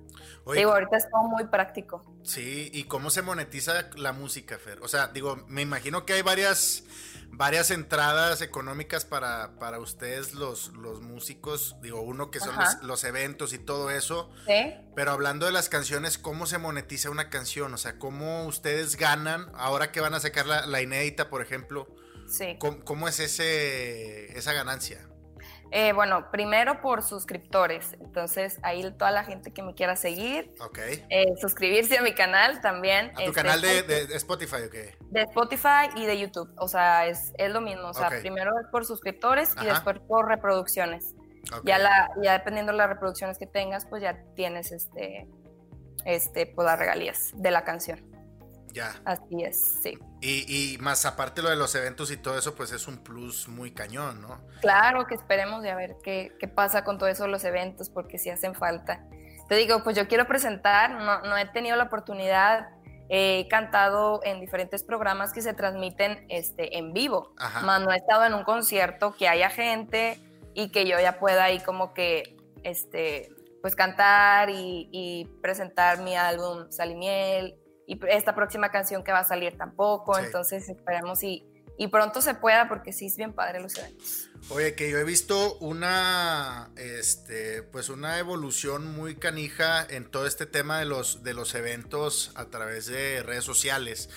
digo, 0.53 0.71
ahorita 0.71 0.97
es 0.97 1.09
todo 1.09 1.23
muy 1.23 1.45
práctico. 1.45 2.03
Sí, 2.23 2.69
¿y 2.73 2.83
cómo 2.83 3.09
se 3.09 3.21
monetiza 3.21 3.89
la 3.95 4.11
música, 4.11 4.57
Fer? 4.57 4.79
O 4.81 4.87
sea, 4.87 5.07
digo, 5.07 5.37
me 5.47 5.61
imagino 5.61 6.05
que 6.05 6.13
hay 6.13 6.21
varias 6.21 6.83
varias 7.31 7.71
entradas 7.71 8.41
económicas 8.41 9.05
para, 9.05 9.59
para 9.59 9.79
ustedes 9.79 10.33
los, 10.33 10.69
los 10.73 11.01
músicos, 11.01 11.75
digo, 11.81 12.01
uno 12.01 12.31
que 12.31 12.39
son 12.39 12.55
los, 12.81 13.03
eventos 13.03 13.53
y 13.53 13.59
todo 13.59 13.91
eso. 13.91 14.31
Sí. 14.47 14.73
Pero 14.95 15.11
hablando 15.11 15.45
de 15.45 15.51
las 15.51 15.69
canciones, 15.69 16.17
¿cómo 16.17 16.45
se 16.47 16.57
monetiza 16.57 17.09
una 17.09 17.29
canción? 17.29 17.73
O 17.73 17.77
sea, 17.77 17.99
¿cómo 17.99 18.45
ustedes 18.45 18.95
ganan 18.95 19.51
ahora 19.53 19.91
que 19.91 20.01
van 20.01 20.13
a 20.13 20.19
sacar 20.19 20.47
la, 20.47 20.65
la 20.65 20.81
inédita, 20.81 21.29
por 21.29 21.41
ejemplo? 21.41 21.87
Sí. 22.27 22.57
¿Cómo, 22.59 22.83
cómo 22.83 23.07
es 23.07 23.19
ese, 23.19 24.37
esa 24.37 24.53
ganancia? 24.53 25.06
Eh, 25.71 25.93
bueno, 25.93 26.31
primero 26.31 26.81
por 26.81 27.03
suscriptores. 27.03 27.93
Entonces, 27.99 28.59
ahí 28.63 28.89
toda 28.97 29.11
la 29.11 29.23
gente 29.23 29.51
que 29.51 29.63
me 29.63 29.73
quiera 29.73 29.95
seguir. 29.95 30.53
Ok. 30.61 30.79
Eh, 31.09 31.33
suscribirse 31.39 31.97
a 31.97 32.01
mi 32.01 32.13
canal 32.13 32.61
también. 32.61 33.11
¿A 33.11 33.15
tu 33.15 33.21
este, 33.21 33.33
canal 33.33 33.61
de, 33.61 34.07
Spotify 34.15 34.63
o 34.67 34.69
qué? 34.69 34.95
De 35.09 35.21
Spotify 35.23 35.89
y 35.95 36.05
de 36.05 36.19
YouTube. 36.19 36.53
O 36.57 36.67
sea, 36.67 37.07
es, 37.07 37.33
lo 37.37 37.61
mismo. 37.61 37.89
O 37.89 37.93
sea, 37.93 38.09
primero 38.09 38.51
es 38.59 38.67
por 38.67 38.85
suscriptores 38.85 39.53
y 39.61 39.65
después 39.65 39.99
por 40.07 40.27
reproducciones. 40.27 41.15
Ya, 41.63 41.77
la, 41.77 42.09
ya 42.21 42.33
dependiendo 42.33 42.73
de 42.73 42.77
las 42.77 42.89
reproducciones 42.89 43.37
que 43.37 43.47
tengas, 43.47 43.85
pues 43.85 44.01
ya 44.01 44.21
tienes 44.35 44.71
este, 44.71 45.27
este, 46.05 46.45
pues 46.45 46.65
las 46.65 46.77
regalías 46.77 47.31
de 47.35 47.51
la 47.51 47.63
canción. 47.63 48.16
Ya. 48.77 48.93
Así 49.05 49.43
es, 49.43 49.79
sí. 49.81 49.97
Y, 50.21 50.77
más 50.79 51.03
aparte 51.07 51.41
lo 51.41 51.49
de 51.49 51.55
los 51.55 51.73
eventos 51.73 52.11
y 52.11 52.17
todo 52.17 52.37
eso, 52.37 52.53
pues 52.53 52.71
es 52.71 52.87
un 52.87 52.99
plus 52.99 53.47
muy 53.47 53.71
cañón, 53.71 54.21
¿no? 54.21 54.39
Claro, 54.61 55.07
que 55.07 55.15
esperemos 55.15 55.63
de 55.63 55.71
a 55.71 55.75
ver 55.75 55.95
qué, 56.03 56.31
pasa 56.53 56.83
con 56.83 56.99
todo 56.99 57.09
eso 57.09 57.27
los 57.27 57.43
eventos, 57.43 57.89
porque 57.89 58.19
sí 58.19 58.29
hacen 58.29 58.53
falta. 58.53 59.03
Te 59.49 59.55
digo, 59.55 59.83
pues 59.83 59.95
yo 59.95 60.07
quiero 60.07 60.27
presentar, 60.27 60.91
no, 60.91 61.37
he 61.37 61.45
tenido 61.47 61.75
la 61.75 61.85
oportunidad, 61.85 62.69
he 63.09 63.47
cantado 63.49 64.21
en 64.23 64.39
diferentes 64.41 64.83
programas 64.83 65.33
que 65.33 65.41
se 65.41 65.55
transmiten 65.55 66.27
este, 66.29 66.77
en 66.77 66.93
vivo, 66.93 67.33
más 67.63 67.81
no 67.81 67.91
he 67.91 67.97
estado 67.97 68.25
en 68.25 68.35
un 68.35 68.43
concierto 68.43 69.15
que 69.15 69.27
haya 69.27 69.49
gente 69.49 70.19
y 70.53 70.69
que 70.69 70.87
yo 70.87 70.99
ya 70.99 71.17
pueda 71.17 71.45
ahí 71.45 71.61
como 71.61 71.95
que, 71.95 72.37
este, 72.61 73.31
pues 73.63 73.75
cantar 73.75 74.51
y, 74.51 74.87
y 74.91 75.25
presentar 75.41 75.99
mi 76.01 76.15
álbum 76.15 76.69
Salimiel 76.69 77.57
y 77.87 77.97
esta 78.09 78.35
próxima 78.35 78.69
canción 78.69 79.03
que 79.03 79.13
va 79.13 79.19
a 79.19 79.23
salir 79.23 79.57
tampoco, 79.57 80.19
entonces 80.19 80.67
esperemos 80.67 81.23
y, 81.23 81.47
y 81.77 81.87
pronto 81.87 82.21
se 82.21 82.35
pueda 82.35 82.67
porque 82.67 82.91
sí 82.91 83.05
es 83.05 83.15
bien 83.15 83.31
padre 83.31 83.61
los 83.61 83.77
eventos. 83.77 84.29
Oye, 84.49 84.75
que 84.75 84.91
yo 84.91 84.97
he 84.97 85.05
visto 85.05 85.57
una, 85.59 86.69
este, 86.75 87.63
pues 87.63 87.87
una 87.87 88.19
evolución 88.19 88.93
muy 88.93 89.15
canija 89.15 89.85
en 89.89 90.11
todo 90.11 90.27
este 90.27 90.45
tema 90.45 90.79
de 90.79 90.85
los, 90.85 91.23
de 91.23 91.33
los 91.33 91.55
eventos 91.55 92.33
a 92.35 92.49
través 92.49 92.87
de 92.87 93.23
redes 93.23 93.45
sociales. 93.45 94.09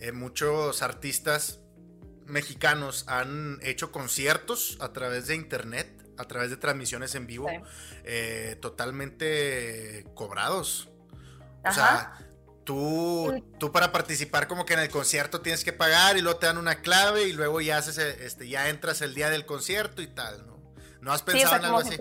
Eh, 0.00 0.10
muchos 0.10 0.82
artistas 0.82 1.60
mexicanos 2.26 3.04
han 3.06 3.60
hecho 3.62 3.92
conciertos 3.92 4.78
a 4.80 4.92
través 4.92 5.28
de 5.28 5.36
internet, 5.36 6.04
a 6.18 6.24
través 6.24 6.50
de 6.50 6.56
transmisiones 6.56 7.14
en 7.14 7.28
vivo, 7.28 7.48
eh, 8.02 8.56
totalmente 8.60 10.06
cobrados. 10.14 10.90
O 11.64 11.70
sea, 11.70 12.18
Tú, 12.64 13.42
tú 13.58 13.72
para 13.72 13.90
participar 13.90 14.46
como 14.46 14.64
que 14.64 14.74
en 14.74 14.80
el 14.80 14.88
concierto 14.88 15.40
tienes 15.40 15.64
que 15.64 15.72
pagar 15.72 16.16
y 16.16 16.22
luego 16.22 16.38
te 16.38 16.46
dan 16.46 16.58
una 16.58 16.76
clave 16.76 17.24
y 17.24 17.32
luego 17.32 17.60
ya 17.60 17.78
haces 17.78 17.98
este 17.98 18.48
ya 18.48 18.68
entras 18.68 19.02
el 19.02 19.14
día 19.14 19.30
del 19.30 19.46
concierto 19.46 20.00
y 20.00 20.06
tal, 20.06 20.46
¿no? 20.46 20.52
¿No 21.00 21.12
has 21.12 21.22
pensado 21.22 21.56
en 21.56 21.64
algo 21.64 21.78
así? 21.78 21.98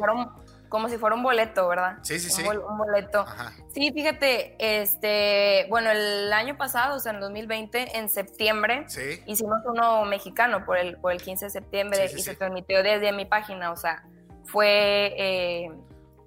como 0.72 0.88
si 0.88 0.98
fuera 0.98 1.18
un 1.18 1.22
boleto, 1.22 1.68
¿verdad? 1.68 1.98
Sí, 2.02 2.18
sí, 2.18 2.30
sí. 2.30 2.44
Un, 2.48 2.78
boleto. 2.78 3.26
Sí, 3.74 3.92
fíjate, 3.92 4.56
este, 4.58 5.66
bueno, 5.70 5.92
el 5.92 6.32
año 6.32 6.58
pasado, 6.58 6.96
o 6.96 7.00
sea, 7.00 7.12
en 7.12 7.20
2020, 7.20 7.98
en 7.98 8.08
septiembre, 8.08 8.86
hicimos 9.26 9.60
uno 9.66 10.06
mexicano 10.06 10.66
por 10.66 10.78
el, 10.78 10.98
por 10.98 11.12
el 11.12 11.22
15 11.22 11.46
de 11.46 11.52
septiembre 11.52 12.10
y 12.16 12.22
se 12.22 12.36
transmitió 12.36 12.82
desde 12.84 13.12
mi 13.12 13.26
página, 13.26 13.74
o 13.74 13.76
sea, 13.76 14.06
fue 14.46 15.14
eh, 15.18 15.72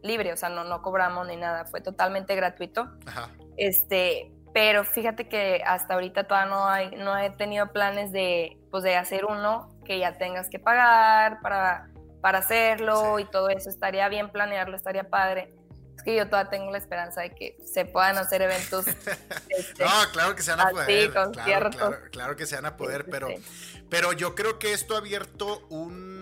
libre, 0.05 0.33
o 0.33 0.37
sea, 0.37 0.51
no, 0.51 0.65
no 0.65 0.83
cobramos 0.83 1.27
ni 1.27 1.37
nada, 1.37 1.65
fue 1.65 1.81
totalmente 1.81 2.37
gratuito. 2.37 2.89
Ajá. 3.07 3.31
Este, 3.57 4.31
pero 4.53 4.85
fíjate 4.85 5.29
que 5.29 5.63
hasta 5.67 5.95
ahorita 5.95 6.25
todavía 6.25 6.55
no, 6.55 6.69
hay, 6.69 6.91
no 6.97 7.19
he 7.19 7.31
tenido 7.31 7.73
planes 7.73 8.13
de, 8.13 8.57
pues, 8.71 8.85
de 8.85 8.97
hacer 8.97 9.25
uno 9.25 9.77
que 9.85 9.99
ya 9.99 10.17
tengas 10.17 10.49
que 10.49 10.59
pagar 10.61 11.41
para, 11.41 11.89
para 12.21 12.39
hacerlo 12.39 13.19
y 13.19 13.25
todo 13.25 13.49
eso. 13.49 13.69
Estaría 13.71 14.09
bien 14.09 14.31
planearlo, 14.31 14.77
estaría 14.77 15.09
padre. 15.11 15.55
Es 15.97 16.03
que 16.03 16.15
yo 16.15 16.29
todavía 16.29 16.51
tengo 16.51 16.71
la 16.71 16.79
esperanza 16.79 17.23
de 17.23 17.35
que 17.35 17.57
se 17.65 17.85
puedan 17.85 18.19
hacer 18.19 18.43
eventos. 18.43 18.87
Este, 19.49 19.85
no, 19.85 19.91
claro 20.13 20.35
que 20.35 20.43
se 20.43 20.51
van 20.51 20.61
a 20.61 20.71
poder. 20.71 21.11
Claro, 21.11 21.71
claro, 22.11 22.37
que 22.37 22.47
se 22.47 22.57
van 22.57 22.67
a 22.67 22.77
poder, 22.77 23.07
pero, 23.09 23.29
pero 23.89 24.13
yo 24.13 24.35
creo 24.35 24.59
que 24.59 24.73
esto 24.73 24.95
ha 24.95 24.99
abierto 24.99 25.65
un 25.69 26.14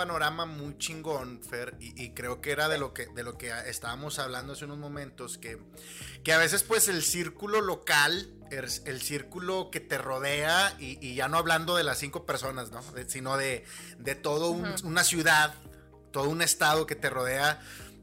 panorama 0.00 0.46
muy 0.46 0.78
chingón, 0.78 1.42
Fer, 1.42 1.76
y, 1.78 2.12
creo 2.12 2.40
que 2.40 2.52
era 2.52 2.70
de 2.70 2.78
lo 2.78 2.94
que, 2.94 3.04
de 3.08 3.22
lo 3.22 3.36
que 3.36 3.52
estábamos 3.66 4.18
hablando 4.18 4.54
hace 4.54 4.64
unos 4.64 4.78
momentos, 4.78 5.36
que, 5.36 5.58
que 6.24 6.32
a 6.32 6.38
veces 6.38 6.62
pues 6.62 6.88
el 6.88 7.02
círculo 7.02 7.60
local, 7.60 8.30
el, 8.50 9.02
círculo 9.02 9.70
que 9.70 9.80
te 9.80 9.98
rodea, 9.98 10.74
y, 10.78 11.14
ya 11.14 11.28
no 11.28 11.36
hablando 11.36 11.76
de 11.76 11.84
las 11.84 11.98
cinco 11.98 12.24
personas, 12.24 12.70
¿no? 12.70 12.80
sino 13.08 13.36
de, 13.36 13.66
de 13.98 14.14
toda 14.14 14.48
una 14.48 15.04
ciudad, 15.04 15.52
todo 16.12 16.30
un 16.30 16.40
estado 16.40 16.86
que 16.86 16.94
te 16.94 17.10
rodea, 17.10 17.60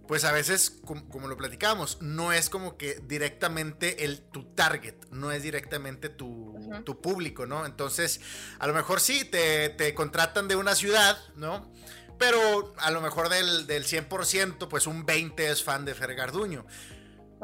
pues 0.07 0.23
a 0.23 0.31
veces, 0.31 0.79
como, 0.85 1.27
lo 1.27 1.35
platicábamos, 1.35 2.01
no 2.01 2.31
es 2.31 2.49
como 2.49 2.77
que 2.77 3.01
directamente 3.07 4.05
el, 4.05 4.21
tu 4.21 4.45
target, 4.53 4.95
no 5.11 5.31
es 5.31 5.43
directamente 5.43 6.09
tu, 6.09 6.55
público, 7.01 7.45
¿no? 7.45 7.65
Entonces, 7.65 8.21
a 8.59 8.67
lo 8.67 8.73
mejor 8.73 8.99
sí, 8.99 9.25
te, 9.25 9.69
te, 9.69 9.93
contratan 9.93 10.47
de 10.47 10.55
una 10.55 10.75
ciudad, 10.75 11.17
¿no? 11.35 11.71
Pero 12.17 12.73
a 12.77 12.89
lo 12.91 13.01
mejor 13.01 13.29
del, 13.29 13.67
del 13.67 13.85
100%, 13.85 14.67
pues 14.67 14.87
un 14.87 15.05
20 15.05 15.51
es 15.51 15.63
fan 15.63 15.85
de 15.85 15.93
Fer 15.93 16.15
Garduño. 16.15 16.65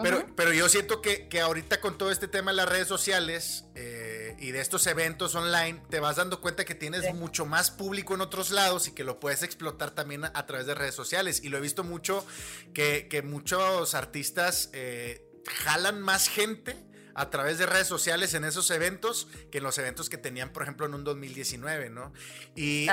Pero, 0.01 0.25
pero 0.35 0.53
yo 0.53 0.67
siento 0.69 1.01
que, 1.01 1.27
que, 1.27 1.39
ahorita 1.41 1.79
con 1.79 1.97
todo 1.97 2.09
este 2.09 2.27
tema 2.27 2.51
de 2.51 2.57
las 2.57 2.67
redes 2.67 2.87
sociales 2.87 3.65
eh, 3.75 4.35
y 4.39 4.51
de 4.51 4.59
estos 4.59 4.87
eventos 4.87 5.35
online, 5.35 5.83
te 5.89 5.99
vas 5.99 6.15
dando 6.15 6.41
cuenta 6.41 6.65
que 6.65 6.73
tienes 6.73 7.13
mucho 7.13 7.45
más 7.45 7.69
público 7.69 8.15
en 8.15 8.21
otros 8.21 8.49
lados 8.49 8.87
y 8.87 8.93
que 8.93 9.03
lo 9.03 9.19
puedes 9.19 9.43
explotar 9.43 9.91
también 9.91 10.25
a, 10.25 10.45
través 10.47 10.65
de 10.65 10.73
redes 10.73 10.95
sociales. 10.95 11.43
Y 11.43 11.49
lo 11.49 11.57
he 11.57 11.61
visto 11.61 11.83
mucho 11.83 12.25
que, 12.73 13.07
que 13.07 13.21
muchos 13.21 13.93
artistas 13.93 14.69
eh, 14.73 15.27
jalan 15.63 16.01
más 16.01 16.27
gente 16.27 16.75
a 17.15 17.29
través 17.29 17.57
de 17.57 17.65
redes 17.65 17.87
sociales 17.87 18.33
en 18.33 18.43
esos 18.43 18.69
eventos 18.71 19.27
que 19.51 19.59
en 19.59 19.63
los 19.63 19.77
eventos 19.77 20.09
que 20.09 20.17
tenían, 20.17 20.51
por 20.51 20.63
ejemplo, 20.63 20.85
en 20.85 20.93
un 20.93 21.03
2019, 21.03 21.89
¿no? 21.89 22.13
Y 22.55 22.87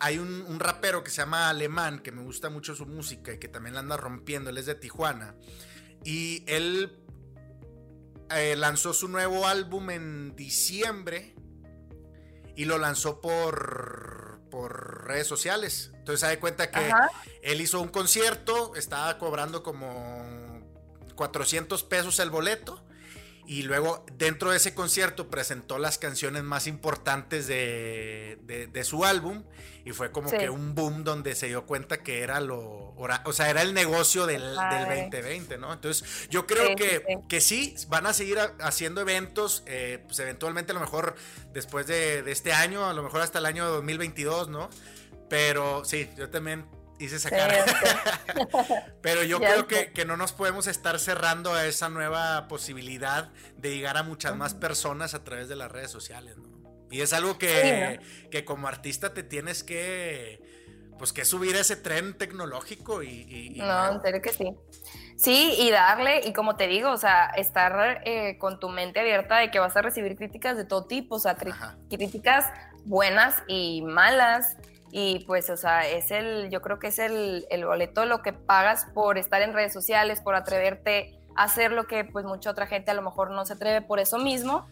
hay 0.00 0.18
un, 0.18 0.58
rapero 0.58 1.02
que 1.02 1.10
se 1.10 1.18
llama 1.18 1.48
Alemán, 1.48 2.00
que 2.00 2.12
me 2.12 2.22
gusta 2.22 2.50
mucho 2.50 2.74
su 2.74 2.86
música 2.86 3.32
y 3.32 3.38
que 3.38 3.48
también 3.48 3.74
la 3.74 3.80
anda 3.80 3.96
rompiendo, 3.96 4.50
él 4.50 4.58
es 4.58 4.66
de 4.66 4.74
Tijuana. 4.74 5.34
Y 6.04 6.44
él 6.46 6.98
eh, 8.30 8.56
lanzó 8.56 8.92
su 8.92 9.08
nuevo 9.08 9.46
álbum 9.46 9.90
en 9.90 10.34
diciembre 10.36 11.34
y 12.56 12.64
lo 12.64 12.78
lanzó 12.78 13.20
por, 13.20 14.40
por 14.50 15.06
redes 15.06 15.26
sociales. 15.26 15.92
Entonces 15.94 16.20
se 16.20 16.26
da 16.26 16.40
cuenta 16.40 16.70
que 16.70 16.90
él 17.42 17.60
hizo 17.60 17.80
un 17.80 17.88
concierto, 17.88 18.74
estaba 18.74 19.18
cobrando 19.18 19.62
como 19.62 20.60
400 21.14 21.84
pesos 21.84 22.18
el 22.18 22.30
boleto 22.30 22.84
y 23.46 23.62
luego 23.62 24.04
dentro 24.16 24.50
de 24.50 24.56
ese 24.56 24.74
concierto 24.74 25.28
presentó 25.28 25.78
las 25.78 25.98
canciones 25.98 26.42
más 26.42 26.66
importantes 26.66 27.46
de, 27.46 28.82
su 28.84 29.04
álbum 29.04 29.44
y 29.84 29.92
fue 29.92 30.12
como 30.12 30.30
que 30.30 30.48
un 30.48 30.74
boom 30.74 31.04
donde 31.04 31.34
se 31.34 31.48
dio 31.48 31.66
cuenta 31.66 32.02
que 32.02 32.22
era 32.22 32.40
lo, 32.40 32.94
o 32.96 33.32
sea, 33.32 33.50
era 33.50 33.62
el 33.62 33.74
negocio 33.74 34.26
del, 34.26 34.54
2020, 34.54 35.58
¿no? 35.58 35.72
Entonces 35.72 36.28
yo 36.30 36.46
creo 36.46 36.76
que, 36.76 37.20
que 37.28 37.40
sí, 37.40 37.74
van 37.88 38.06
a 38.06 38.12
seguir 38.12 38.38
haciendo 38.60 39.00
eventos, 39.00 39.64
eh, 39.66 40.02
pues 40.06 40.18
eventualmente 40.20 40.72
a 40.72 40.74
lo 40.74 40.80
mejor 40.80 41.16
después 41.52 41.86
de, 41.86 42.22
de 42.22 42.32
este 42.32 42.52
año, 42.52 42.88
a 42.88 42.92
lo 42.92 43.02
mejor 43.02 43.22
hasta 43.22 43.38
el 43.38 43.46
año 43.46 43.68
2022, 43.68 44.48
¿no? 44.48 44.70
Pero 45.28 45.84
sí, 45.84 46.08
yo 46.16 46.30
también 46.30 46.66
hice 46.98 47.16
esa 47.16 47.30
cara. 47.30 47.64
Pero 49.02 49.22
yo 49.24 49.38
creo 49.40 49.66
que, 49.66 49.92
que, 49.92 50.04
no 50.04 50.16
nos 50.16 50.32
podemos 50.32 50.66
estar 50.66 50.98
cerrando 51.00 51.54
a 51.54 51.66
esa 51.66 51.88
nueva 51.88 52.48
posibilidad 52.48 53.30
de 53.56 53.74
llegar 53.74 53.96
a 53.96 54.02
muchas 54.02 54.36
más 54.36 54.54
personas 54.54 55.14
a 55.14 55.24
través 55.24 55.48
de 55.48 55.56
las 55.56 55.72
redes 55.72 55.90
sociales, 55.90 56.36
¿no? 56.36 56.51
Y 56.92 57.00
es 57.00 57.12
algo 57.12 57.38
que, 57.38 57.98
que 58.30 58.44
como 58.44 58.68
artista 58.68 59.14
te 59.14 59.22
tienes 59.22 59.64
que, 59.64 60.40
pues 60.98 61.12
que 61.12 61.24
subir 61.24 61.56
ese 61.56 61.74
tren 61.74 62.16
tecnológico 62.16 63.02
y... 63.02 63.54
no, 63.56 63.92
en 63.92 64.02
serio 64.02 64.22
que 64.22 64.32
sí. 64.32 64.54
Sí, 65.16 65.54
y 65.58 65.70
darle, 65.70 66.20
y 66.24 66.32
como 66.32 66.56
te 66.56 66.66
digo, 66.66 66.90
o 66.90 66.96
sea, 66.96 67.26
estar 67.36 68.02
eh, 68.04 68.38
con 68.38 68.60
tu 68.60 68.68
mente 68.68 69.00
abierta 69.00 69.38
de 69.38 69.50
que 69.50 69.58
vas 69.58 69.76
a 69.76 69.82
recibir 69.82 70.16
críticas 70.16 70.56
de 70.56 70.64
todo 70.64 70.84
tipo, 70.84 71.16
o 71.16 71.18
sea, 71.18 71.36
críticas 71.88 72.46
buenas 72.84 73.42
y 73.46 73.82
malas, 73.82 74.56
y 74.90 75.24
pues, 75.26 75.48
o 75.48 75.56
sea, 75.56 75.88
es 75.88 76.10
el, 76.10 76.50
yo 76.50 76.60
creo 76.60 76.78
que 76.78 76.88
es 76.88 76.98
el, 76.98 77.46
el, 77.50 77.64
boleto 77.64 78.04
lo 78.04 78.22
que 78.22 78.34
pagas 78.34 78.86
por 78.92 79.16
estar 79.16 79.40
en 79.40 79.54
redes 79.54 79.72
sociales, 79.72 80.20
por 80.20 80.34
atreverte 80.34 81.18
a 81.34 81.44
hacer 81.44 81.72
lo 81.72 81.86
que 81.86 82.04
pues 82.04 82.26
mucha 82.26 82.50
otra 82.50 82.66
gente 82.66 82.90
a 82.90 82.94
lo 82.94 83.02
mejor 83.02 83.30
no 83.30 83.46
se 83.46 83.54
atreve 83.54 83.80
por 83.80 84.00
eso 84.00 84.18
mismo. 84.18 84.68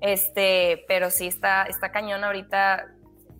Este, 0.00 0.84
pero 0.88 1.10
sí 1.10 1.26
está, 1.26 1.64
está 1.64 1.92
cañón 1.92 2.24
ahorita, 2.24 2.86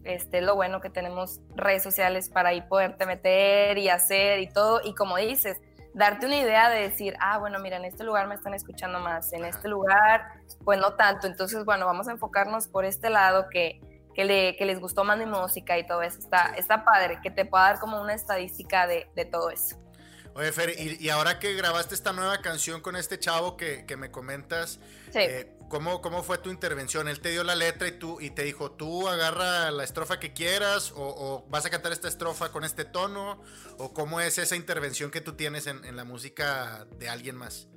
este, 0.04 0.40
lo 0.40 0.54
bueno 0.54 0.80
que 0.80 0.90
tenemos 0.90 1.40
redes 1.54 1.82
sociales 1.82 2.28
para 2.28 2.50
ahí 2.50 2.62
poderte 2.62 3.06
meter 3.06 3.78
y 3.78 3.88
hacer 3.88 4.40
y 4.40 4.48
todo. 4.48 4.80
Y 4.84 4.94
como 4.94 5.16
dices, 5.16 5.58
darte 5.94 6.26
una 6.26 6.36
idea 6.36 6.70
de 6.70 6.82
decir, 6.82 7.16
ah, 7.20 7.38
bueno, 7.38 7.58
mira, 7.60 7.76
en 7.76 7.84
este 7.84 8.04
lugar 8.04 8.26
me 8.28 8.34
están 8.34 8.54
escuchando 8.54 9.00
más, 9.00 9.32
en 9.32 9.44
este 9.44 9.68
lugar, 9.68 10.32
pues 10.64 10.78
no 10.78 10.94
tanto. 10.94 11.26
Entonces, 11.26 11.64
bueno, 11.64 11.86
vamos 11.86 12.08
a 12.08 12.12
enfocarnos 12.12 12.68
por 12.68 12.84
este 12.84 13.10
lado 13.10 13.48
que 13.48 13.80
que, 14.14 14.24
le, 14.24 14.56
que 14.56 14.64
les 14.64 14.80
gustó 14.80 15.04
más 15.04 15.18
mi 15.18 15.26
música 15.26 15.78
y 15.78 15.86
todo 15.86 16.02
eso. 16.02 16.18
Está, 16.18 16.54
está 16.56 16.84
padre, 16.84 17.20
que 17.22 17.30
te 17.30 17.44
pueda 17.44 17.64
dar 17.64 17.78
como 17.78 18.00
una 18.00 18.14
estadística 18.14 18.86
de, 18.86 19.08
de 19.14 19.24
todo 19.24 19.50
eso. 19.50 19.76
Oye, 20.34 20.52
Fer, 20.52 20.74
y, 20.78 21.08
ahora 21.08 21.38
que 21.38 21.54
grabaste 21.54 21.94
esta 21.94 22.12
nueva 22.12 22.40
canción 22.40 22.80
con 22.80 22.96
este 22.96 23.18
chavo 23.18 23.56
que, 23.56 23.84
que 23.84 23.96
me 23.96 24.10
comentas, 24.10 24.78
eh, 25.12 25.52
¿cómo, 25.70 26.02
¿cómo, 26.02 26.22
fue 26.22 26.36
tu 26.36 26.50
intervención? 26.50 27.08
Él 27.08 27.20
te 27.20 27.30
dio 27.30 27.42
la 27.44 27.54
letra 27.54 27.88
y, 27.88 27.92
tú, 27.92 28.20
y 28.20 28.30
te 28.30 28.42
dijo, 28.42 28.72
tú 28.72 29.08
agarra 29.08 29.70
la 29.70 29.84
estrofa 29.84 30.20
que 30.20 30.34
quieras 30.34 30.92
o, 30.94 31.46
vas 31.48 31.64
a 31.64 31.70
cantar 31.70 31.92
esta 31.92 32.08
estrofa 32.08 32.52
con 32.52 32.64
este 32.64 32.84
tono, 32.84 33.40
o 33.78 33.94
cómo 33.94 34.20
es 34.20 34.36
esa 34.36 34.56
intervención 34.56 35.10
que 35.10 35.22
tú 35.22 35.32
tienes 35.32 35.66
en, 35.66 35.96
la 35.96 36.04
música 36.04 36.86
de 36.98 37.08
alguien 37.08 37.36
más. 37.36 37.68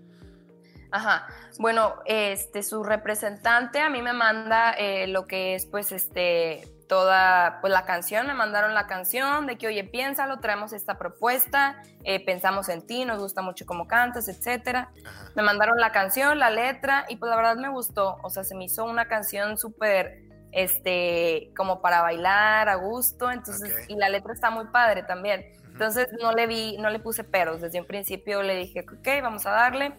Ajá. 0.91 1.27
Bueno, 1.57 1.95
este, 2.05 2.61
su 2.61 2.83
representante 2.83 3.79
a 3.79 3.89
mí 3.89 4.01
me 4.01 4.13
manda 4.13 4.73
eh, 4.73 5.07
lo 5.07 5.25
que 5.25 5.55
es, 5.55 5.65
pues, 5.65 5.91
este, 5.91 6.67
toda, 6.93 7.57
pues, 7.59 7.73
la 7.73 7.85
canción. 7.85 8.27
Me 8.27 8.35
mandaron 8.35 8.75
la 8.75 8.85
canción 8.85 9.47
de 9.47 9.57
que, 9.57 9.65
oye, 9.65 9.83
piénsalo, 9.83 10.39
traemos 10.39 10.73
esta 10.73 10.99
propuesta, 10.99 11.81
eh, 12.03 12.23
pensamos 12.23 12.69
en 12.69 12.85
ti, 12.85 13.03
nos 13.03 13.17
gusta 13.17 13.41
mucho 13.41 13.65
cómo 13.65 13.87
cantas, 13.87 14.27
etcétera. 14.27 14.91
Me 15.35 15.41
mandaron 15.41 15.79
la 15.79 15.91
canción, 15.91 16.37
la 16.37 16.51
letra, 16.51 17.05
y 17.09 17.15
pues 17.15 17.31
la 17.31 17.35
verdad 17.35 17.55
me 17.55 17.69
gustó. 17.69 18.19
O 18.21 18.29
sea, 18.29 18.43
se 18.43 18.53
me 18.53 18.65
hizo 18.65 18.85
una 18.85 19.07
canción 19.07 19.57
súper, 19.57 20.21
este, 20.51 21.49
como 21.57 21.81
para 21.81 22.03
bailar 22.03 22.69
a 22.69 22.75
gusto. 22.75 23.31
Entonces, 23.31 23.73
y 23.89 23.95
la 23.95 24.09
letra 24.09 24.31
está 24.31 24.51
muy 24.51 24.65
padre 24.67 25.01
también. 25.01 25.51
Entonces 25.71 26.09
no 26.21 26.31
le 26.31 26.45
vi, 26.45 26.77
no 26.77 26.91
le 26.91 26.99
puse 26.99 27.23
peros. 27.23 27.59
Desde 27.59 27.79
un 27.79 27.87
principio 27.87 28.43
le 28.43 28.55
dije, 28.55 28.81
ok, 28.81 29.23
vamos 29.23 29.47
a 29.47 29.49
darle. 29.49 29.93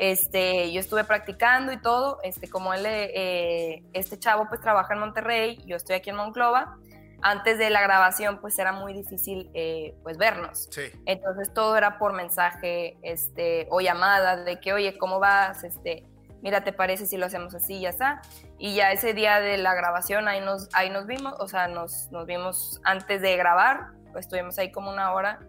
Este, 0.00 0.72
yo 0.72 0.80
estuve 0.80 1.04
practicando 1.04 1.72
y 1.72 1.76
todo, 1.76 2.20
este, 2.22 2.48
como 2.48 2.72
él, 2.72 2.86
eh, 2.86 3.84
este 3.92 4.18
chavo 4.18 4.48
pues 4.48 4.62
trabaja 4.62 4.94
en 4.94 5.00
Monterrey, 5.00 5.62
yo 5.66 5.76
estoy 5.76 5.94
aquí 5.94 6.08
en 6.08 6.16
Monclova, 6.16 6.78
antes 7.20 7.58
de 7.58 7.68
la 7.68 7.82
grabación 7.82 8.40
pues 8.40 8.58
era 8.58 8.72
muy 8.72 8.94
difícil 8.94 9.50
eh, 9.52 9.94
pues 10.02 10.16
vernos. 10.16 10.70
Entonces 11.04 11.52
todo 11.52 11.76
era 11.76 11.98
por 11.98 12.14
mensaje 12.14 12.96
este, 13.02 13.68
o 13.70 13.82
llamada 13.82 14.42
de 14.42 14.58
que, 14.58 14.72
oye, 14.72 14.96
¿cómo 14.96 15.18
vas? 15.18 15.64
Este, 15.64 16.06
mira, 16.40 16.64
¿te 16.64 16.72
parece 16.72 17.04
si 17.04 17.18
lo 17.18 17.26
hacemos 17.26 17.54
así? 17.54 17.78
Ya 17.78 17.90
está. 17.90 18.22
Y 18.56 18.76
ya 18.76 18.92
ese 18.92 19.12
día 19.12 19.38
de 19.40 19.58
la 19.58 19.74
grabación 19.74 20.28
ahí 20.28 20.40
nos, 20.40 20.70
ahí 20.72 20.88
nos 20.88 21.06
vimos, 21.06 21.34
o 21.40 21.46
sea, 21.46 21.68
nos, 21.68 22.10
nos 22.10 22.24
vimos 22.24 22.80
antes 22.84 23.20
de 23.20 23.36
grabar, 23.36 23.88
pues 24.12 24.24
estuvimos 24.24 24.58
ahí 24.58 24.72
como 24.72 24.90
una 24.90 25.12
hora, 25.12 25.40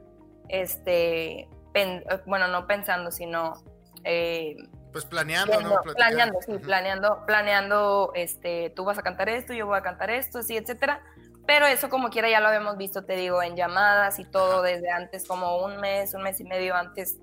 este, 0.49 1.47
bueno, 2.25 2.49
no 2.49 2.67
pensando, 2.67 3.11
sino 3.11 3.53
eh, 4.03 4.55
pues 4.91 5.05
planeando, 5.05 5.61
¿no? 5.61 5.81
Planeando, 5.95 6.39
sí, 6.45 6.57
planeando, 6.57 7.25
planeando, 7.25 8.11
este, 8.13 8.71
tú 8.75 8.83
vas 8.83 8.97
a 8.97 9.01
cantar 9.01 9.29
esto, 9.29 9.53
yo 9.53 9.65
voy 9.65 9.77
a 9.77 9.81
cantar 9.81 10.09
esto, 10.09 10.39
así, 10.39 10.57
etcétera. 10.57 11.01
Pero 11.47 11.65
eso 11.65 11.89
como 11.89 12.09
quiera 12.09 12.29
ya 12.29 12.39
lo 12.39 12.47
habíamos 12.47 12.77
visto, 12.77 13.03
te 13.03 13.15
digo, 13.15 13.41
en 13.41 13.55
llamadas 13.55 14.19
y 14.19 14.25
todo 14.25 14.61
desde 14.61 14.91
antes, 14.91 15.25
como 15.25 15.63
un 15.63 15.77
mes, 15.77 16.13
un 16.13 16.23
mes 16.23 16.39
y 16.39 16.43
medio 16.43 16.75
antes, 16.75 17.17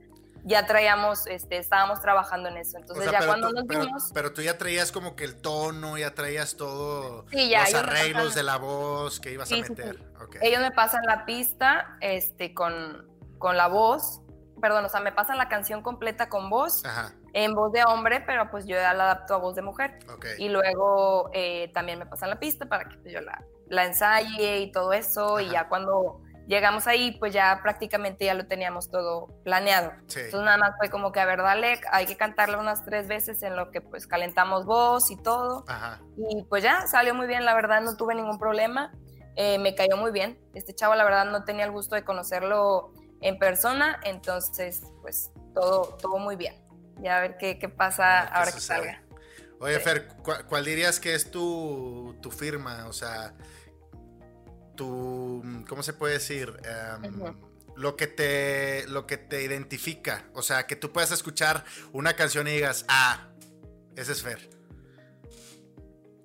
ya 0.44 0.66
traíamos, 0.66 1.26
este, 1.26 1.58
estábamos 1.58 2.00
trabajando 2.00 2.48
en 2.48 2.56
eso. 2.56 2.78
Entonces 2.78 3.10
ya 3.10 3.26
cuando 3.26 3.50
nos 3.50 3.66
vimos... 3.66 4.10
Pero 4.14 4.32
tú 4.32 4.42
ya 4.42 4.56
traías 4.56 4.90
como 4.90 5.14
que 5.14 5.24
el 5.24 5.36
tono, 5.36 5.98
ya 5.98 6.14
traías 6.14 6.56
todo, 6.56 7.26
los 7.30 7.74
arreglos 7.74 8.34
de 8.34 8.42
la 8.42 8.56
voz 8.56 9.20
que 9.20 9.32
ibas 9.32 9.52
a 9.52 9.56
meter. 9.56 9.98
Ellos 10.40 10.60
me 10.60 10.70
pasan 10.70 11.04
la 11.04 11.24
pista, 11.24 11.98
este, 12.00 12.54
con, 12.54 13.08
con 13.38 13.56
la 13.56 13.68
voz 13.68 14.22
perdón, 14.60 14.84
o 14.84 14.88
sea, 14.88 15.00
me 15.00 15.12
pasan 15.12 15.38
la 15.38 15.48
canción 15.48 15.82
completa 15.82 16.28
con 16.28 16.50
voz, 16.50 16.82
en 17.32 17.54
voz 17.54 17.72
de 17.72 17.84
hombre, 17.84 18.20
pero 18.20 18.50
pues 18.50 18.66
yo 18.66 18.76
ya 18.76 18.94
la 18.94 19.04
adapto 19.04 19.34
a 19.34 19.38
voz 19.38 19.54
de 19.54 19.62
mujer. 19.62 19.98
Y 20.38 20.48
luego 20.48 21.30
eh, 21.32 21.70
también 21.74 21.98
me 21.98 22.06
pasan 22.06 22.30
la 22.30 22.38
pista 22.38 22.66
para 22.66 22.88
que 22.88 22.96
pues, 22.98 23.12
yo 23.12 23.20
la, 23.20 23.44
la 23.68 23.84
ensaye 23.84 24.58
y 24.58 24.72
todo 24.72 24.92
eso, 24.92 25.40
y 25.40 25.50
ya 25.50 25.68
cuando 25.68 26.20
llegamos 26.48 26.86
ahí, 26.86 27.12
pues 27.18 27.32
ya 27.32 27.60
prácticamente 27.62 28.24
ya 28.24 28.34
lo 28.34 28.46
teníamos 28.46 28.90
todo 28.90 29.28
planeado. 29.44 29.92
Entonces 30.00 30.32
nada 30.34 30.56
más 30.56 30.72
fue 30.78 30.88
como 30.90 31.12
que, 31.12 31.20
a 31.20 31.26
ver, 31.26 31.42
dale, 31.42 31.80
hay 31.92 32.06
que 32.06 32.16
cantarla 32.16 32.58
unas 32.58 32.84
tres 32.84 33.06
veces 33.06 33.42
en 33.42 33.54
lo 33.54 33.70
que 33.70 33.80
pues 33.80 34.06
calentamos 34.06 34.64
voz 34.64 35.10
y 35.10 35.16
todo. 35.22 35.64
Y 36.16 36.42
pues 36.44 36.64
ya 36.64 36.86
salió 36.86 37.14
muy 37.14 37.26
bien, 37.26 37.44
la 37.44 37.54
verdad 37.54 37.82
no 37.82 37.96
tuve 37.96 38.14
ningún 38.14 38.38
problema. 38.38 38.90
Eh, 39.36 39.58
me 39.58 39.76
cayó 39.76 39.96
muy 39.96 40.10
bien. 40.10 40.40
Este 40.52 40.74
chavo, 40.74 40.96
la 40.96 41.04
verdad, 41.04 41.26
no 41.26 41.44
tenía 41.44 41.64
el 41.64 41.70
gusto 41.70 41.94
de 41.94 42.04
conocerlo 42.04 42.92
en 43.20 43.38
persona, 43.38 44.00
entonces 44.04 44.82
pues 45.02 45.30
todo, 45.54 45.96
todo 46.00 46.18
muy 46.18 46.36
bien. 46.36 46.54
Ya 47.00 47.18
a 47.18 47.20
ver 47.20 47.36
qué, 47.36 47.58
qué 47.58 47.68
pasa 47.68 48.20
ahora 48.20 48.52
que 48.52 48.60
salga. 48.60 49.02
Oye, 49.60 49.78
Fer, 49.80 50.08
¿cuál, 50.48 50.64
dirías 50.64 51.00
que 51.00 51.14
es 51.14 51.30
tu, 51.30 52.16
tu, 52.22 52.30
firma? 52.30 52.86
O 52.86 52.92
sea, 52.92 53.34
tu, 54.76 55.42
¿cómo 55.68 55.82
se 55.82 55.92
puede 55.92 56.14
decir? 56.14 56.52
Em, 57.02 57.34
lo, 57.74 57.96
que 57.96 58.06
te, 58.06 58.86
lo 58.86 59.06
que 59.06 59.16
te 59.16 59.42
identifica. 59.42 60.30
O 60.34 60.42
sea, 60.42 60.66
que 60.66 60.76
tú 60.76 60.92
puedas 60.92 61.10
escuchar 61.10 61.64
una 61.92 62.14
canción 62.14 62.46
y 62.46 62.52
digas, 62.52 62.84
ah, 62.88 63.30
ese 63.96 64.12
es 64.12 64.22
Fer. 64.22 64.48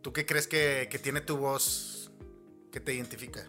¿Tú 0.04 0.14
qué 0.14 0.28
crees 0.28 0.48
que, 0.48 0.88
que 0.92 1.00
tiene 1.00 1.22
tu 1.22 1.38
voz 1.38 2.12
que 2.72 2.80
te 2.80 2.94
identifica? 2.94 3.48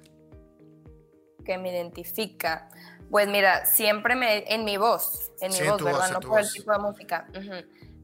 Que 1.45 1.59
me 1.59 1.70
identifica. 1.70 2.70
Pues 3.15 3.29
mira, 3.29 3.65
siempre 3.65 4.17
me, 4.17 4.53
en 4.53 4.65
mi 4.65 4.77
voz, 4.77 5.31
en 5.41 5.53
mi 5.53 5.69
voz, 5.69 5.81
¿verdad? 5.81 6.11
no 6.11 6.19
por 6.19 6.41
el 6.41 6.53
tipo 6.53 6.73
de 6.73 6.79
música. 6.81 7.29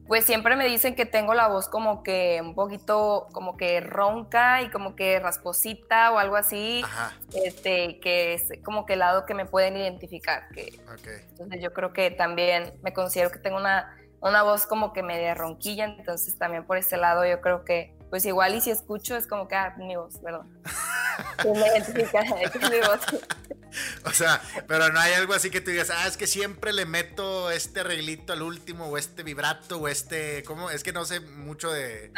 Pues 0.07 0.23
siempre 0.23 0.55
me 0.55 0.65
dicen 0.65 0.95
que 0.95 1.05
tengo 1.05 1.33
la 1.33 1.49
voz 1.49 1.67
como 1.67 2.01
que 2.01 2.39
un 2.41 2.55
poquito, 2.55 3.27
como 3.33 3.57
que 3.57 3.81
ronca 3.81 4.61
y 4.61 4.69
como 4.69 4.95
que 4.95 5.19
rasposita 5.19 6.13
o 6.13 6.17
algo 6.17 6.37
así. 6.37 6.81
Este, 7.33 7.99
que 7.99 8.35
es 8.35 8.53
como 8.63 8.85
que 8.85 8.93
el 8.93 8.99
lado 8.99 9.25
que 9.25 9.33
me 9.33 9.45
pueden 9.45 9.75
identificar. 9.75 10.47
Que, 10.55 10.79
Entonces 11.31 11.61
yo 11.61 11.73
creo 11.73 11.91
que 11.91 12.11
también 12.11 12.79
me 12.81 12.93
considero 12.93 13.31
que 13.31 13.39
tengo 13.39 13.57
una 13.57 13.93
una 14.21 14.43
voz 14.43 14.65
como 14.65 14.93
que 14.93 15.03
media 15.03 15.33
ronquilla, 15.33 15.85
entonces 15.85 16.37
también 16.37 16.63
por 16.63 16.77
ese 16.77 16.95
lado 16.95 17.25
yo 17.25 17.41
creo 17.41 17.65
que 17.65 17.97
pues 18.09 18.23
igual 18.25 18.55
y 18.55 18.61
si 18.61 18.71
escucho 18.71 19.17
es 19.17 19.27
como 19.27 19.47
que, 19.47 19.55
ah, 19.55 19.73
mi 19.77 19.95
voz, 19.95 20.19
perdón. 20.19 20.61
me 21.43 21.67
identifica, 21.67 22.21
es 22.41 22.69
mi 22.69 22.79
voz. 22.79 22.99
O 24.05 24.11
sea, 24.11 24.41
pero 24.67 24.89
no 24.89 24.99
hay 24.99 25.13
algo 25.13 25.33
así 25.33 25.49
que 25.49 25.61
tú 25.61 25.71
digas, 25.71 25.89
ah, 25.89 26.07
es 26.07 26.17
que 26.17 26.27
siempre 26.27 26.73
le 26.73 26.85
meto 26.85 27.51
este 27.51 27.81
arreglito 27.81 28.33
al 28.33 28.41
último, 28.41 28.87
o 28.87 28.97
este 28.97 29.23
vibrato, 29.23 29.77
o 29.77 29.87
este, 29.87 30.43
¿cómo? 30.43 30.69
Es 30.69 30.83
que 30.83 30.91
no 30.91 31.05
sé 31.05 31.19
mucho 31.19 31.71
de, 31.71 32.11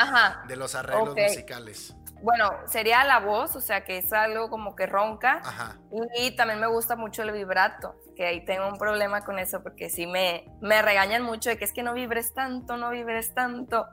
de 0.47 0.55
los 0.55 0.75
arreglos 0.75 1.15
musicales. 1.15 1.93
Bueno, 2.23 2.53
sería 2.67 3.03
la 3.03 3.19
voz, 3.19 3.53
o 3.57 3.59
sea, 3.59 3.83
que 3.83 3.97
es 3.97 4.13
algo 4.13 4.49
como 4.49 4.77
que 4.77 4.85
ronca. 4.85 5.41
Ajá. 5.43 5.77
Y, 6.17 6.31
también 6.37 6.61
me 6.61 6.67
gusta 6.67 6.95
mucho 6.95 7.21
el 7.21 7.33
vibrato, 7.33 7.97
que 8.15 8.25
ahí 8.25 8.45
tengo 8.45 8.69
un 8.69 8.77
problema 8.77 9.25
con 9.25 9.39
eso, 9.39 9.61
porque 9.61 9.89
sí 9.89 10.07
me, 10.07 10.45
me 10.61 10.81
regañan 10.81 11.21
mucho 11.21 11.49
de 11.49 11.57
que 11.57 11.65
es 11.65 11.73
que 11.73 11.83
no 11.83 11.93
vibres 11.93 12.33
tanto, 12.33 12.77
no 12.77 12.91
vibres 12.91 13.33
tanto. 13.33 13.87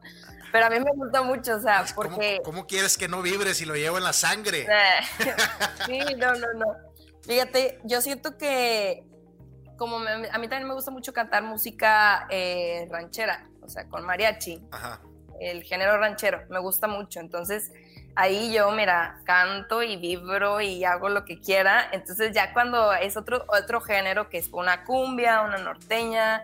Pero 0.52 0.66
a 0.66 0.70
mí 0.70 0.78
me 0.78 0.92
gusta 0.92 1.22
mucho, 1.22 1.56
o 1.56 1.60
sea, 1.60 1.84
porque... 1.96 2.40
¿Cómo, 2.44 2.68
quieres 2.68 2.96
que 2.96 3.08
no 3.08 3.20
vibre 3.20 3.52
si 3.52 3.64
lo 3.64 3.74
llevo 3.74 3.98
en 3.98 4.04
la 4.04 4.12
sangre? 4.12 4.64
sí, 5.86 5.98
no, 6.16 6.32
no, 6.34 6.52
no. 6.54 6.89
Fíjate, 7.30 7.78
yo 7.84 8.00
siento 8.00 8.36
que 8.36 9.04
como 9.76 9.98
a 9.98 10.18
mí 10.18 10.48
también 10.48 10.66
me 10.66 10.74
gusta 10.74 10.90
mucho 10.90 11.12
cantar 11.12 11.44
música 11.44 12.26
eh, 12.28 12.88
ranchera, 12.90 13.48
o 13.62 13.68
sea, 13.68 13.86
con 13.88 14.04
mariachi, 14.04 14.60
Ajá. 14.72 15.00
el 15.38 15.62
género 15.62 15.96
ranchero, 15.96 16.40
me 16.48 16.58
gusta 16.58 16.88
mucho. 16.88 17.20
Entonces, 17.20 17.70
ahí 18.16 18.52
yo, 18.52 18.72
mira, 18.72 19.20
canto 19.26 19.80
y 19.84 19.96
vibro 19.96 20.60
y 20.60 20.82
hago 20.82 21.08
lo 21.08 21.24
que 21.24 21.38
quiera. 21.38 21.88
Entonces, 21.92 22.32
ya 22.34 22.52
cuando 22.52 22.92
es 22.94 23.16
otro, 23.16 23.44
otro 23.46 23.80
género, 23.80 24.28
que 24.28 24.38
es 24.38 24.48
una 24.50 24.82
cumbia, 24.82 25.42
una 25.42 25.58
norteña, 25.58 26.42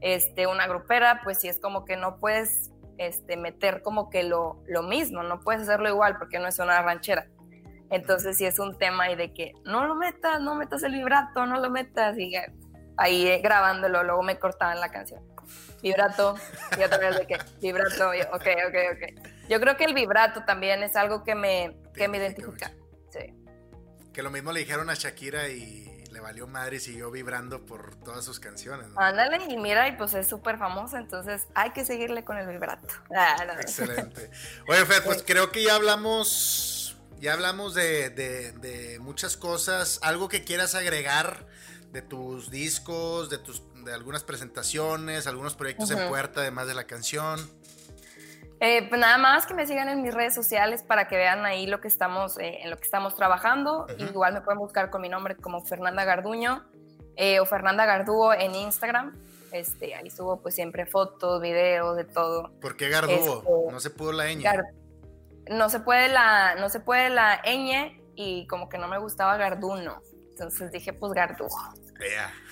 este, 0.00 0.46
una 0.46 0.68
grupera, 0.68 1.20
pues 1.24 1.40
sí 1.40 1.48
es 1.48 1.58
como 1.58 1.84
que 1.84 1.96
no 1.96 2.18
puedes 2.18 2.70
este, 2.96 3.36
meter 3.36 3.82
como 3.82 4.08
que 4.08 4.22
lo, 4.22 4.62
lo 4.68 4.84
mismo, 4.84 5.24
no 5.24 5.40
puedes 5.40 5.62
hacerlo 5.62 5.88
igual 5.88 6.16
porque 6.16 6.38
no 6.38 6.46
es 6.46 6.60
una 6.60 6.80
ranchera. 6.80 7.26
Entonces 7.90 8.36
sí 8.36 8.44
es 8.44 8.58
un 8.58 8.76
tema 8.78 9.10
y 9.10 9.16
de 9.16 9.32
que 9.32 9.54
no 9.64 9.86
lo 9.86 9.94
metas, 9.94 10.40
no 10.40 10.54
metas 10.54 10.82
el 10.82 10.92
vibrato, 10.92 11.46
no 11.46 11.58
lo 11.60 11.70
metas 11.70 12.18
y 12.18 12.34
ahí 12.96 13.40
grabándolo, 13.40 14.02
luego 14.04 14.22
me 14.22 14.38
cortaban 14.38 14.80
la 14.80 14.90
canción. 14.90 15.22
Vibrato, 15.82 16.34
y 16.78 16.82
otra 16.82 16.98
vez 16.98 17.18
de 17.18 17.26
que 17.26 17.38
vibrato, 17.60 18.10
ok, 18.10 18.46
ok, 18.68 18.76
ok. 18.92 19.48
Yo 19.48 19.60
creo 19.60 19.76
que 19.76 19.84
el 19.84 19.94
vibrato 19.94 20.44
también 20.44 20.82
es 20.82 20.96
algo 20.96 21.24
que 21.24 21.34
me, 21.34 21.78
que 21.94 22.08
me 22.08 22.18
identifica. 22.18 22.72
Sí. 23.10 23.32
Que 24.12 24.22
lo 24.22 24.30
mismo 24.30 24.52
le 24.52 24.60
dijeron 24.60 24.90
a 24.90 24.94
Shakira 24.94 25.48
y 25.48 25.88
le 26.10 26.20
valió 26.20 26.46
madre 26.46 26.76
y 26.76 26.80
siguió 26.80 27.10
vibrando 27.10 27.64
por 27.64 27.96
todas 27.96 28.24
sus 28.24 28.40
canciones. 28.40 28.88
Ándale, 28.96 29.44
y 29.48 29.56
mira, 29.56 29.88
y 29.88 29.92
pues 29.92 30.14
es 30.14 30.26
súper 30.26 30.58
famosa, 30.58 30.98
entonces 30.98 31.46
hay 31.54 31.70
que 31.70 31.84
seguirle 31.84 32.24
con 32.24 32.38
el 32.38 32.46
vibrato. 32.46 32.94
Ah, 33.14 33.36
Excelente. 33.60 34.30
Oye, 34.68 34.84
Fed, 34.84 35.04
pues 35.04 35.22
creo 35.26 35.50
que 35.50 35.62
ya 35.62 35.76
hablamos, 35.76 36.77
ya 37.20 37.32
hablamos 37.32 37.74
de, 37.74 38.10
de, 38.10 38.98
muchas 39.00 39.36
cosas. 39.36 39.98
Algo 40.02 40.28
que 40.28 40.44
quieras 40.44 40.74
agregar 40.74 41.46
de 41.92 42.02
tus 42.02 42.50
discos, 42.50 43.30
de 43.30 43.38
tus 43.38 43.62
de 43.84 43.94
algunas 43.94 44.24
presentaciones, 44.24 45.26
algunos 45.26 45.54
proyectos 45.54 45.90
en 45.90 46.08
puerta, 46.08 46.40
además 46.40 46.66
de 46.66 46.74
la 46.74 46.84
canción. 46.84 47.40
Eh, 48.60 48.88
pues 48.88 49.00
nada 49.00 49.18
más 49.18 49.46
que 49.46 49.54
me 49.54 49.66
sigan 49.66 49.88
en 49.88 50.02
mis 50.02 50.12
redes 50.12 50.34
sociales 50.34 50.82
para 50.82 51.06
que 51.06 51.16
vean 51.16 51.46
ahí 51.46 51.66
lo 51.66 51.80
que 51.80 51.88
estamos, 51.88 52.38
eh, 52.38 52.58
en 52.62 52.70
lo 52.70 52.76
que 52.76 52.84
estamos 52.84 53.14
trabajando. 53.14 53.86
Igual 53.98 54.34
me 54.34 54.40
pueden 54.40 54.58
buscar 54.58 54.90
con 54.90 55.00
mi 55.00 55.08
nombre 55.08 55.36
como 55.36 55.64
Fernanda 55.64 56.04
Garduño 56.04 56.64
eh, 57.16 57.40
o 57.40 57.46
Fernanda 57.46 57.86
Gardúo 57.86 58.32
en 58.32 58.54
Instagram. 58.54 59.16
Este, 59.52 59.94
ahí 59.94 60.10
subo 60.10 60.42
pues 60.42 60.54
siempre 60.54 60.86
fotos, 60.86 61.40
videos, 61.40 61.96
de 61.96 62.04
todo. 62.04 62.50
¿Por 62.60 62.76
qué 62.76 62.88
Gardúo? 62.88 63.38
Este, 63.38 63.72
no 63.72 63.80
se 63.80 63.90
pudo 63.90 64.12
la 64.12 64.26
ñ. 64.26 64.42
No 65.50 65.68
se 65.68 65.80
puede 65.80 66.08
la, 66.08 66.54
no 66.56 66.68
se 66.68 66.80
puede 66.80 67.10
la 67.10 67.42
ñ 67.42 68.00
y 68.14 68.46
como 68.46 68.68
que 68.68 68.78
no 68.78 68.88
me 68.88 68.98
gustaba 68.98 69.36
Garduno. 69.36 70.02
Entonces 70.30 70.70
dije 70.70 70.92
pues 70.92 71.12
Gardúo. 71.12 71.48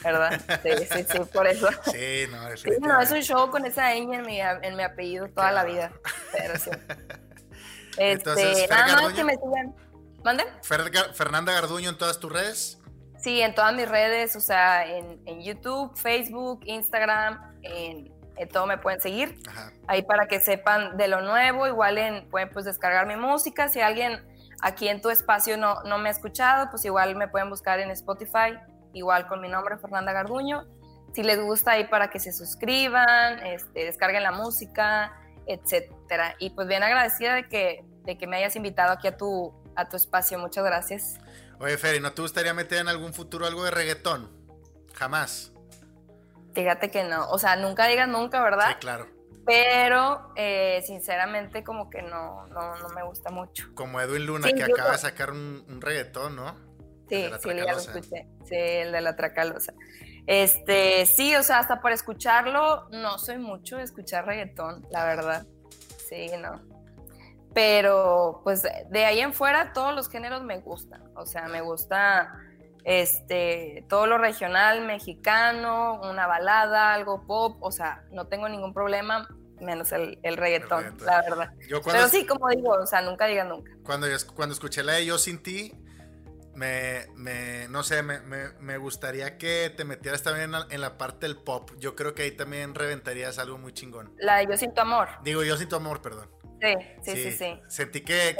¿Verdad? 0.02 0.40
Sí, 0.62 0.70
sí, 0.90 1.06
sí, 1.08 1.18
por 1.32 1.46
eso. 1.46 1.68
Sí, 1.84 2.24
no, 2.30 2.88
no, 2.88 3.00
es 3.00 3.10
un 3.12 3.22
show 3.22 3.50
con 3.50 3.64
esa 3.64 3.94
ñ 3.94 4.12
en 4.12 4.22
mi, 4.26 4.40
en 4.40 4.76
mi 4.76 4.82
apellido 4.82 5.28
toda 5.28 5.52
la 5.52 5.64
vida. 5.64 5.92
Pero 6.32 6.58
sí. 6.58 6.70
Este, 7.98 8.66
nada 8.68 9.00
más 9.00 9.14
que 9.14 9.24
me 9.24 9.36
sigan. 9.36 9.74
¿Mande? 10.22 10.44
Fernanda 10.62 11.52
Garduño 11.52 11.88
en 11.88 11.96
todas 11.96 12.20
tus 12.20 12.30
redes. 12.30 12.78
Sí, 13.18 13.40
en 13.40 13.54
todas 13.54 13.74
mis 13.74 13.88
redes, 13.88 14.36
o 14.36 14.40
sea, 14.40 14.86
en, 14.86 15.22
en 15.24 15.42
YouTube, 15.42 15.96
Facebook, 15.96 16.60
Instagram, 16.66 17.58
en, 17.62 18.12
todo 18.44 18.66
me 18.66 18.76
pueden 18.76 19.00
seguir. 19.00 19.40
Ahí 19.86 20.02
para 20.02 20.26
que 20.26 20.40
sepan 20.40 20.98
de 20.98 21.08
lo 21.08 21.22
nuevo, 21.22 21.66
igual 21.66 21.96
en, 21.96 22.28
pueden 22.28 22.50
pues 22.50 22.66
descargar 22.66 23.06
mi 23.06 23.16
música. 23.16 23.68
Si 23.68 23.80
alguien 23.80 24.22
aquí 24.60 24.88
en 24.88 25.00
tu 25.00 25.08
espacio 25.08 25.56
no, 25.56 25.82
no 25.84 25.96
me 25.96 26.10
ha 26.10 26.12
escuchado, 26.12 26.68
pues 26.70 26.84
igual 26.84 27.16
me 27.16 27.28
pueden 27.28 27.48
buscar 27.48 27.80
en 27.80 27.90
Spotify 27.90 28.58
igual 28.96 29.26
con 29.28 29.40
mi 29.40 29.48
nombre, 29.48 29.78
Fernanda 29.78 30.12
Garduño. 30.12 30.66
Si 31.14 31.22
les 31.22 31.40
gusta 31.40 31.72
ahí 31.72 31.86
para 31.86 32.10
que 32.10 32.18
se 32.18 32.32
suscriban, 32.32 33.38
este, 33.46 33.84
descarguen 33.84 34.22
la 34.22 34.32
música, 34.32 35.12
etcétera. 35.46 36.34
Y 36.38 36.50
pues 36.50 36.66
bien 36.66 36.82
agradecida 36.82 37.34
de 37.34 37.48
que, 37.48 37.84
de 38.04 38.18
que 38.18 38.26
me 38.26 38.36
hayas 38.36 38.56
invitado 38.56 38.92
aquí 38.92 39.08
a 39.08 39.16
tu, 39.16 39.54
a 39.76 39.88
tu 39.88 39.96
espacio. 39.96 40.38
Muchas 40.38 40.64
gracias. 40.64 41.18
Oye, 41.58 41.78
Ferry, 41.78 42.00
¿no 42.00 42.12
te 42.12 42.22
gustaría 42.22 42.52
meter 42.52 42.78
en 42.78 42.88
algún 42.88 43.14
futuro 43.14 43.46
algo 43.46 43.64
de 43.64 43.70
reggaetón? 43.70 44.30
Jamás. 44.94 45.52
Fíjate 46.56 46.90
que 46.90 47.04
no. 47.04 47.28
O 47.28 47.38
sea, 47.38 47.54
nunca 47.56 47.86
digas 47.86 48.08
nunca, 48.08 48.42
¿verdad? 48.42 48.68
Sí, 48.70 48.74
claro. 48.80 49.06
Pero 49.44 50.32
eh, 50.36 50.82
sinceramente 50.86 51.62
como 51.62 51.90
que 51.90 52.00
no, 52.00 52.46
no, 52.46 52.76
no, 52.76 52.88
me 52.88 53.04
gusta 53.04 53.30
mucho. 53.30 53.68
Como 53.74 54.00
Edwin 54.00 54.24
Luna, 54.24 54.50
que 54.50 54.64
acaba 54.64 54.92
de 54.92 54.98
sacar 54.98 55.32
un, 55.32 55.66
un 55.68 55.82
reggaetón, 55.82 56.34
¿no? 56.34 56.54
Sí, 57.10 57.28
sí, 57.42 57.48
ya 57.54 57.72
lo 57.72 57.78
escuché. 57.78 58.26
Sí, 58.46 58.56
el 58.56 58.90
de 58.90 59.02
la 59.02 59.14
Tracalosa. 59.16 59.74
Este, 60.26 61.04
sí, 61.04 61.36
o 61.36 61.42
sea, 61.42 61.58
hasta 61.58 61.82
por 61.82 61.92
escucharlo, 61.92 62.88
no 62.88 63.18
soy 63.18 63.36
mucho 63.36 63.76
de 63.76 63.82
escuchar 63.82 64.24
reggaetón, 64.24 64.86
la 64.90 65.04
verdad. 65.04 65.46
Sí, 66.08 66.30
no. 66.40 66.62
Pero, 67.52 68.40
pues, 68.44 68.62
de 68.62 69.04
ahí 69.04 69.20
en 69.20 69.34
fuera, 69.34 69.74
todos 69.74 69.94
los 69.94 70.08
géneros 70.08 70.42
me 70.42 70.58
gustan. 70.60 71.04
O 71.16 71.26
sea, 71.26 71.48
me 71.48 71.60
gusta 71.60 72.32
este, 72.86 73.84
todo 73.88 74.06
lo 74.06 74.16
regional, 74.16 74.86
mexicano, 74.86 76.00
una 76.04 76.28
balada, 76.28 76.94
algo 76.94 77.26
pop. 77.26 77.56
O 77.60 77.72
sea, 77.72 78.04
no 78.12 78.28
tengo 78.28 78.48
ningún 78.48 78.72
problema 78.72 79.28
menos 79.60 79.90
el, 79.90 80.18
reggaetón, 80.22 80.96
la 81.04 81.22
verdad. 81.22 81.50
Pero 81.84 82.08
sí, 82.08 82.24
como 82.26 82.48
digo, 82.50 82.70
o 82.70 82.86
sea, 82.86 83.02
nunca 83.02 83.26
diga 83.26 83.42
nunca. 83.42 83.72
Cuando, 83.82 84.06
cuando 84.36 84.52
escuché 84.52 84.84
la 84.84 84.92
de 84.92 85.06
Yo 85.06 85.18
Sin 85.18 85.42
Ti, 85.42 85.72
me, 86.54 87.06
me, 87.16 87.66
no 87.68 87.82
sé, 87.82 88.04
me, 88.04 88.20
me, 88.20 88.78
gustaría 88.78 89.36
que 89.36 89.72
te 89.76 89.84
metieras 89.84 90.22
también 90.22 90.52
en 90.70 90.80
la 90.80 90.96
parte 90.96 91.26
del 91.26 91.36
pop. 91.36 91.72
Yo 91.78 91.96
creo 91.96 92.14
que 92.14 92.22
ahí 92.22 92.30
también 92.30 92.74
reventarías 92.76 93.38
algo 93.38 93.58
muy 93.58 93.72
chingón. 93.72 94.14
La 94.18 94.36
de 94.36 94.46
Yo 94.46 94.56
Siento 94.56 94.82
Amor. 94.82 95.08
Digo, 95.24 95.42
Yo 95.42 95.56
Siento 95.56 95.74
Amor, 95.74 96.00
perdón. 96.02 96.30
Sí, 96.60 96.74
sí, 97.02 97.22
sí, 97.22 97.32
sí. 97.32 97.60
Sentí 97.68 98.00
que, 98.00 98.36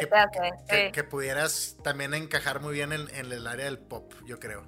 que, 0.93 1.05
pudieras 1.05 1.77
también 1.83 2.15
encajar 2.15 2.61
muy 2.61 2.75
bien 2.75 2.93
en, 2.93 3.09
el 3.11 3.47
área 3.47 3.67
del 3.67 3.79
pop, 3.79 4.13
yo 4.25 4.39
creo. 4.39 4.67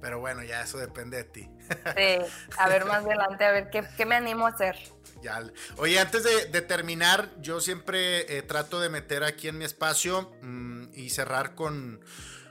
Pero 0.00 0.20
bueno, 0.20 0.42
ya 0.42 0.62
eso 0.62 0.78
depende 0.78 1.18
de 1.18 1.24
ti. 1.24 1.50
Sí, 1.96 2.18
a 2.58 2.68
ver 2.68 2.84
más 2.84 3.04
adelante, 3.04 3.44
a 3.44 3.52
ver 3.52 3.70
qué, 3.70 4.06
me 4.06 4.14
animo 4.14 4.46
a 4.46 4.50
hacer. 4.50 4.76
Ya. 5.20 5.42
Oye, 5.78 5.98
antes 5.98 6.22
de, 6.22 6.60
terminar, 6.62 7.30
yo 7.40 7.60
siempre 7.60 8.38
eh, 8.38 8.42
trato 8.42 8.80
de 8.80 8.88
meter 8.88 9.24
aquí 9.24 9.48
en 9.48 9.58
mi 9.58 9.64
espacio 9.64 10.32
mm, 10.42 10.94
y 10.94 11.10
cerrar 11.10 11.54
con 11.54 12.00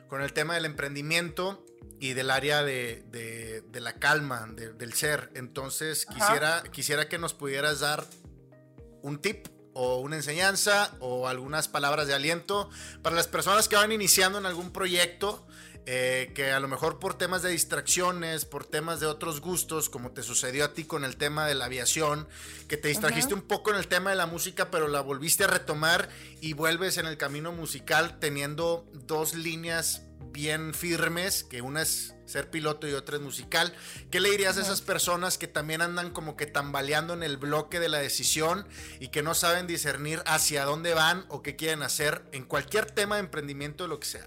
con 0.07 0.21
el 0.21 0.33
tema 0.33 0.55
del 0.55 0.65
emprendimiento 0.65 1.65
y 1.99 2.13
del 2.13 2.29
área 2.29 2.63
de, 2.63 3.63
la 3.73 3.93
calma, 3.93 4.47
del 4.55 4.93
ser. 4.93 5.31
Entonces, 5.35 6.05
quisiera, 6.05 6.63
quisiera 6.71 7.09
que 7.09 7.17
nos 7.17 7.33
pudieras 7.33 7.79
dar 7.79 8.05
un 9.01 9.19
tip 9.21 9.47
o 9.75 9.97
una 9.97 10.15
enseñanza 10.15 10.95
o 10.99 11.27
algunas 11.27 11.67
palabras 11.67 12.07
de 12.07 12.13
aliento 12.13 12.69
para 13.03 13.15
las 13.15 13.27
personas 13.27 13.67
que 13.67 13.75
van 13.75 13.91
iniciando 13.91 14.39
en 14.39 14.45
algún 14.47 14.71
proyecto. 14.71 15.45
Eh, 15.87 16.31
que 16.33 16.51
a 16.51 16.59
lo 16.59 16.67
mejor 16.67 16.97
por 16.97 17.15
temas 17.15 17.43
de 17.43 17.51
distracciones, 17.51 18.43
por 18.43 18.65
temas 18.65 18.99
de 18.99 19.05
otros 19.05 19.39
gustos, 19.39 19.87
como 19.87 20.09
te 20.09 20.23
sucedió 20.23 20.65
a 20.65 20.73
ti 20.73 20.85
con 20.85 21.05
el 21.05 21.15
tema 21.15 21.45
de 21.45 21.53
la 21.53 21.65
aviación, 21.65 22.27
que 22.67 22.75
te 22.75 22.87
distrajiste 22.87 23.35
un 23.35 23.43
poco 23.43 23.69
en 23.69 23.75
el 23.75 23.87
tema 23.87 24.09
de 24.09 24.15
la 24.15 24.25
música, 24.25 24.71
pero 24.71 24.87
la 24.87 25.01
volviste 25.01 25.43
a 25.43 25.47
retomar 25.47 26.09
y 26.41 26.53
vuelves 26.53 26.97
en 26.97 27.05
el 27.05 27.17
camino 27.17 27.51
musical 27.51 28.17
teniendo 28.19 28.89
dos 28.93 29.35
líneas 29.35 30.01
bien 30.31 30.73
firmes, 30.73 31.43
que 31.43 31.61
una 31.61 31.81
es 31.81 32.15
ser 32.25 32.49
piloto 32.49 32.87
y 32.87 32.93
otra 32.93 33.17
es 33.17 33.21
musical. 33.21 33.73
¿Qué 34.11 34.19
le 34.19 34.29
dirías 34.29 34.57
a 34.57 34.61
esas 34.61 34.81
personas 34.81 35.37
que 35.37 35.47
también 35.47 35.81
andan 35.81 36.11
como 36.11 36.35
que 36.35 36.45
tambaleando 36.45 37.13
en 37.13 37.23
el 37.23 37.37
bloque 37.37 37.79
de 37.79 37.89
la 37.89 37.99
decisión 37.99 38.67
y 38.99 39.09
que 39.09 39.21
no 39.21 39.33
saben 39.33 39.67
discernir 39.67 40.21
hacia 40.25 40.65
dónde 40.65 40.93
van 40.93 41.25
o 41.29 41.41
qué 41.41 41.55
quieren 41.55 41.83
hacer 41.83 42.23
en 42.31 42.45
cualquier 42.45 42.91
tema 42.91 43.15
de 43.15 43.21
emprendimiento, 43.21 43.87
lo 43.87 43.99
que 43.99 44.07
sea? 44.07 44.25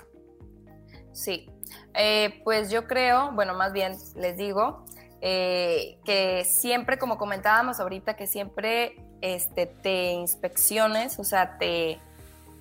Sí, 1.13 1.51
eh, 1.95 2.41
pues 2.45 2.71
yo 2.71 2.87
creo, 2.87 3.33
bueno, 3.33 3.55
más 3.55 3.73
bien 3.73 3.97
les 4.15 4.37
digo 4.37 4.85
eh, 5.21 5.99
que 6.05 6.45
siempre, 6.45 6.99
como 6.99 7.19
comentábamos 7.19 7.81
ahorita, 7.81 8.15
que 8.15 8.27
siempre 8.27 8.97
este, 9.21 9.67
te 9.67 10.13
inspecciones, 10.13 11.19
o 11.19 11.25
sea, 11.25 11.59
te... 11.59 12.01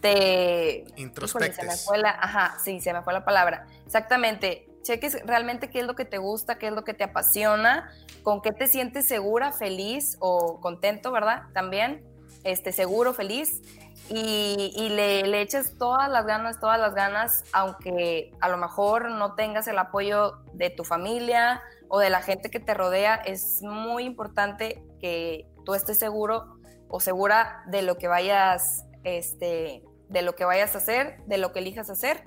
te 0.01 0.85
Introspectes. 0.95 1.87
ajá, 2.05 2.57
sí, 2.63 2.79
se 2.79 2.93
me 2.93 3.01
fue 3.01 3.13
la 3.13 3.25
palabra. 3.25 3.65
Exactamente. 3.85 4.67
Cheques 4.83 5.25
realmente 5.25 5.69
qué 5.69 5.81
es 5.81 5.85
lo 5.85 5.95
que 5.95 6.05
te 6.05 6.17
gusta, 6.17 6.57
qué 6.57 6.67
es 6.67 6.73
lo 6.73 6.83
que 6.83 6.93
te 6.93 7.03
apasiona, 7.03 7.91
con 8.23 8.41
qué 8.41 8.53
te 8.53 8.67
sientes 8.67 9.07
segura, 9.07 9.51
feliz 9.51 10.15
o 10.19 10.61
contento, 10.61 11.11
¿verdad? 11.11 11.43
También, 11.53 12.05
este, 12.43 12.71
seguro, 12.71 13.13
feliz. 13.13 13.61
Y, 14.09 14.71
y 14.77 14.89
le, 14.89 15.23
le 15.23 15.41
eches 15.41 15.77
todas 15.77 16.09
las 16.09 16.25
ganas, 16.25 16.61
todas 16.61 16.79
las 16.79 16.95
ganas, 16.95 17.43
aunque 17.51 18.31
a 18.39 18.47
lo 18.47 18.55
mejor 18.55 19.11
no 19.11 19.35
tengas 19.35 19.67
el 19.67 19.77
apoyo 19.77 20.37
de 20.53 20.69
tu 20.69 20.85
familia 20.85 21.61
o 21.89 21.99
de 21.99 22.09
la 22.09 22.21
gente 22.21 22.49
que 22.49 22.61
te 22.61 22.73
rodea, 22.73 23.15
es 23.15 23.61
muy 23.61 24.05
importante 24.05 24.81
que 25.01 25.47
tú 25.65 25.73
estés 25.73 25.99
seguro 25.99 26.57
o 26.87 26.99
segura 26.99 27.63
de 27.67 27.81
lo 27.81 27.97
que 27.97 28.07
vayas, 28.07 28.85
este, 29.07 29.83
de 30.09 30.21
lo 30.21 30.35
que 30.35 30.45
vayas 30.45 30.75
a 30.75 30.79
hacer, 30.79 31.23
de 31.25 31.37
lo 31.37 31.51
que 31.51 31.59
elijas 31.59 31.89
hacer. 31.89 32.23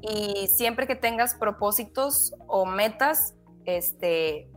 Y 0.00 0.48
siempre 0.48 0.86
que 0.86 0.96
tengas 0.96 1.34
propósitos 1.34 2.34
o 2.46 2.66
metas, 2.66 3.34
este, 3.64 4.48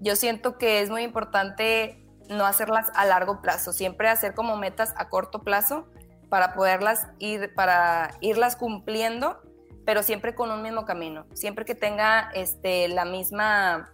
yo 0.00 0.16
siento 0.16 0.58
que 0.58 0.80
es 0.82 0.90
muy 0.90 1.02
importante 1.02 2.04
no 2.28 2.44
hacerlas 2.44 2.90
a 2.94 3.06
largo 3.06 3.40
plazo, 3.40 3.72
siempre 3.72 4.08
hacer 4.08 4.34
como 4.34 4.56
metas 4.56 4.92
a 4.96 5.08
corto 5.08 5.42
plazo 5.42 5.88
para 6.28 6.54
poderlas 6.54 7.06
ir, 7.18 7.54
para 7.54 8.10
irlas 8.20 8.54
cumpliendo 8.56 9.40
pero 9.88 10.02
siempre 10.02 10.34
con 10.34 10.50
un 10.50 10.60
mismo 10.60 10.84
camino, 10.84 11.24
siempre 11.32 11.64
que 11.64 11.74
tenga 11.74 12.30
este, 12.34 12.88
la 12.88 13.06
misma, 13.06 13.90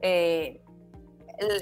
eh, 0.00 0.60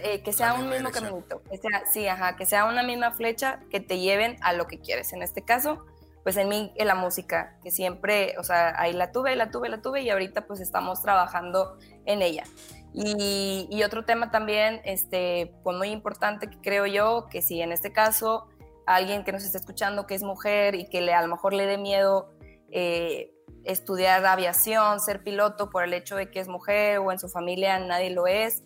eh, 0.02 0.22
que 0.22 0.32
sea 0.32 0.54
un 0.54 0.68
mismo 0.68 0.90
caminito, 0.90 1.42
que 1.42 1.58
sea, 1.58 1.82
sí, 1.90 2.06
ajá, 2.06 2.36
que 2.36 2.46
sea 2.46 2.64
una 2.66 2.82
misma 2.82 3.12
flecha 3.12 3.60
que 3.70 3.80
te 3.80 3.98
lleven 3.98 4.36
a 4.42 4.52
lo 4.52 4.66
que 4.66 4.80
quieres. 4.80 5.12
En 5.12 5.22
este 5.22 5.42
caso, 5.42 5.84
pues 6.22 6.36
en 6.36 6.48
mí, 6.48 6.72
en 6.76 6.86
la 6.86 6.94
música, 6.94 7.58
que 7.62 7.70
siempre, 7.70 8.34
o 8.38 8.44
sea, 8.44 8.74
ahí 8.80 8.92
la 8.92 9.12
tuve, 9.12 9.34
la 9.36 9.50
tuve, 9.50 9.68
la 9.68 9.80
tuve 9.80 10.02
y 10.02 10.10
ahorita 10.10 10.46
pues 10.46 10.60
estamos 10.60 11.02
trabajando 11.02 11.78
en 12.04 12.22
ella. 12.22 12.44
Y, 12.92 13.68
y 13.70 13.82
otro 13.84 14.04
tema 14.04 14.30
también, 14.30 14.80
este, 14.84 15.54
pues 15.62 15.76
muy 15.76 15.90
importante 15.90 16.50
que 16.50 16.60
creo 16.60 16.86
yo, 16.86 17.28
que 17.30 17.40
si 17.40 17.62
en 17.62 17.72
este 17.72 17.92
caso 17.92 18.48
alguien 18.86 19.24
que 19.24 19.32
nos 19.32 19.44
está 19.44 19.58
escuchando 19.58 20.06
que 20.06 20.14
es 20.14 20.22
mujer 20.22 20.74
y 20.74 20.88
que 20.88 21.00
le, 21.00 21.14
a 21.14 21.22
lo 21.22 21.28
mejor 21.28 21.52
le 21.52 21.66
dé 21.66 21.78
miedo 21.78 22.32
eh, 22.70 23.32
estudiar 23.64 24.24
aviación, 24.24 25.00
ser 25.00 25.22
piloto 25.22 25.70
por 25.70 25.84
el 25.84 25.94
hecho 25.94 26.16
de 26.16 26.30
que 26.30 26.40
es 26.40 26.48
mujer 26.48 26.98
o 26.98 27.12
en 27.12 27.18
su 27.18 27.28
familia 27.28 27.78
nadie 27.78 28.10
lo 28.10 28.26
es. 28.26 28.62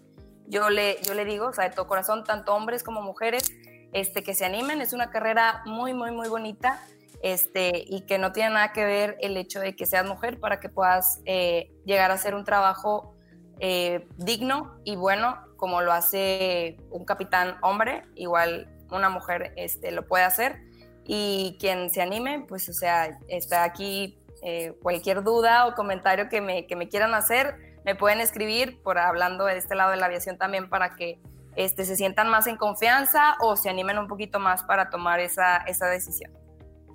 Yo 0.46 0.70
le, 0.70 0.98
yo 1.02 1.14
le 1.14 1.24
digo, 1.24 1.46
o 1.46 1.52
sea, 1.52 1.68
de 1.68 1.74
todo 1.74 1.86
corazón, 1.86 2.24
tanto 2.24 2.54
hombres 2.54 2.82
como 2.82 3.02
mujeres, 3.02 3.50
este, 3.92 4.22
que 4.22 4.34
se 4.34 4.44
animen, 4.44 4.80
es 4.80 4.92
una 4.92 5.10
carrera 5.10 5.62
muy, 5.66 5.94
muy, 5.94 6.10
muy 6.10 6.28
bonita 6.28 6.80
este, 7.22 7.84
y 7.86 8.02
que 8.02 8.18
no 8.18 8.32
tiene 8.32 8.50
nada 8.50 8.72
que 8.72 8.84
ver 8.84 9.16
el 9.20 9.36
hecho 9.36 9.60
de 9.60 9.74
que 9.74 9.86
seas 9.86 10.06
mujer 10.06 10.38
para 10.40 10.60
que 10.60 10.68
puedas 10.68 11.20
eh, 11.24 11.70
llegar 11.86 12.10
a 12.10 12.14
hacer 12.14 12.34
un 12.34 12.44
trabajo 12.44 13.14
eh, 13.60 14.06
digno 14.18 14.78
y 14.84 14.96
bueno, 14.96 15.38
como 15.56 15.80
lo 15.80 15.92
hace 15.92 16.76
un 16.90 17.04
capitán 17.04 17.56
hombre, 17.62 18.02
igual 18.14 18.68
una 18.90 19.08
mujer 19.08 19.54
este, 19.56 19.90
lo 19.90 20.06
puede 20.06 20.24
hacer. 20.24 20.60
Y 21.06 21.56
quien 21.60 21.90
se 21.90 22.02
anime, 22.02 22.44
pues, 22.48 22.68
o 22.68 22.72
sea, 22.72 23.18
está 23.28 23.64
aquí 23.64 24.18
eh, 24.42 24.74
cualquier 24.82 25.22
duda 25.22 25.66
o 25.66 25.74
comentario 25.74 26.28
que 26.28 26.40
me, 26.40 26.66
que 26.66 26.76
me 26.76 26.88
quieran 26.88 27.14
hacer, 27.14 27.73
me 27.84 27.94
pueden 27.94 28.20
escribir 28.20 28.80
por 28.82 28.98
hablando 28.98 29.44
de 29.44 29.56
este 29.56 29.74
lado 29.74 29.90
de 29.90 29.96
la 29.96 30.06
aviación 30.06 30.38
también 30.38 30.68
para 30.68 30.94
que 30.96 31.20
este, 31.56 31.84
se 31.84 31.96
sientan 31.96 32.28
más 32.28 32.46
en 32.46 32.56
confianza 32.56 33.36
o 33.40 33.56
se 33.56 33.68
animen 33.68 33.98
un 33.98 34.08
poquito 34.08 34.38
más 34.38 34.62
para 34.64 34.90
tomar 34.90 35.20
esa, 35.20 35.58
esa 35.58 35.86
decisión. 35.86 36.32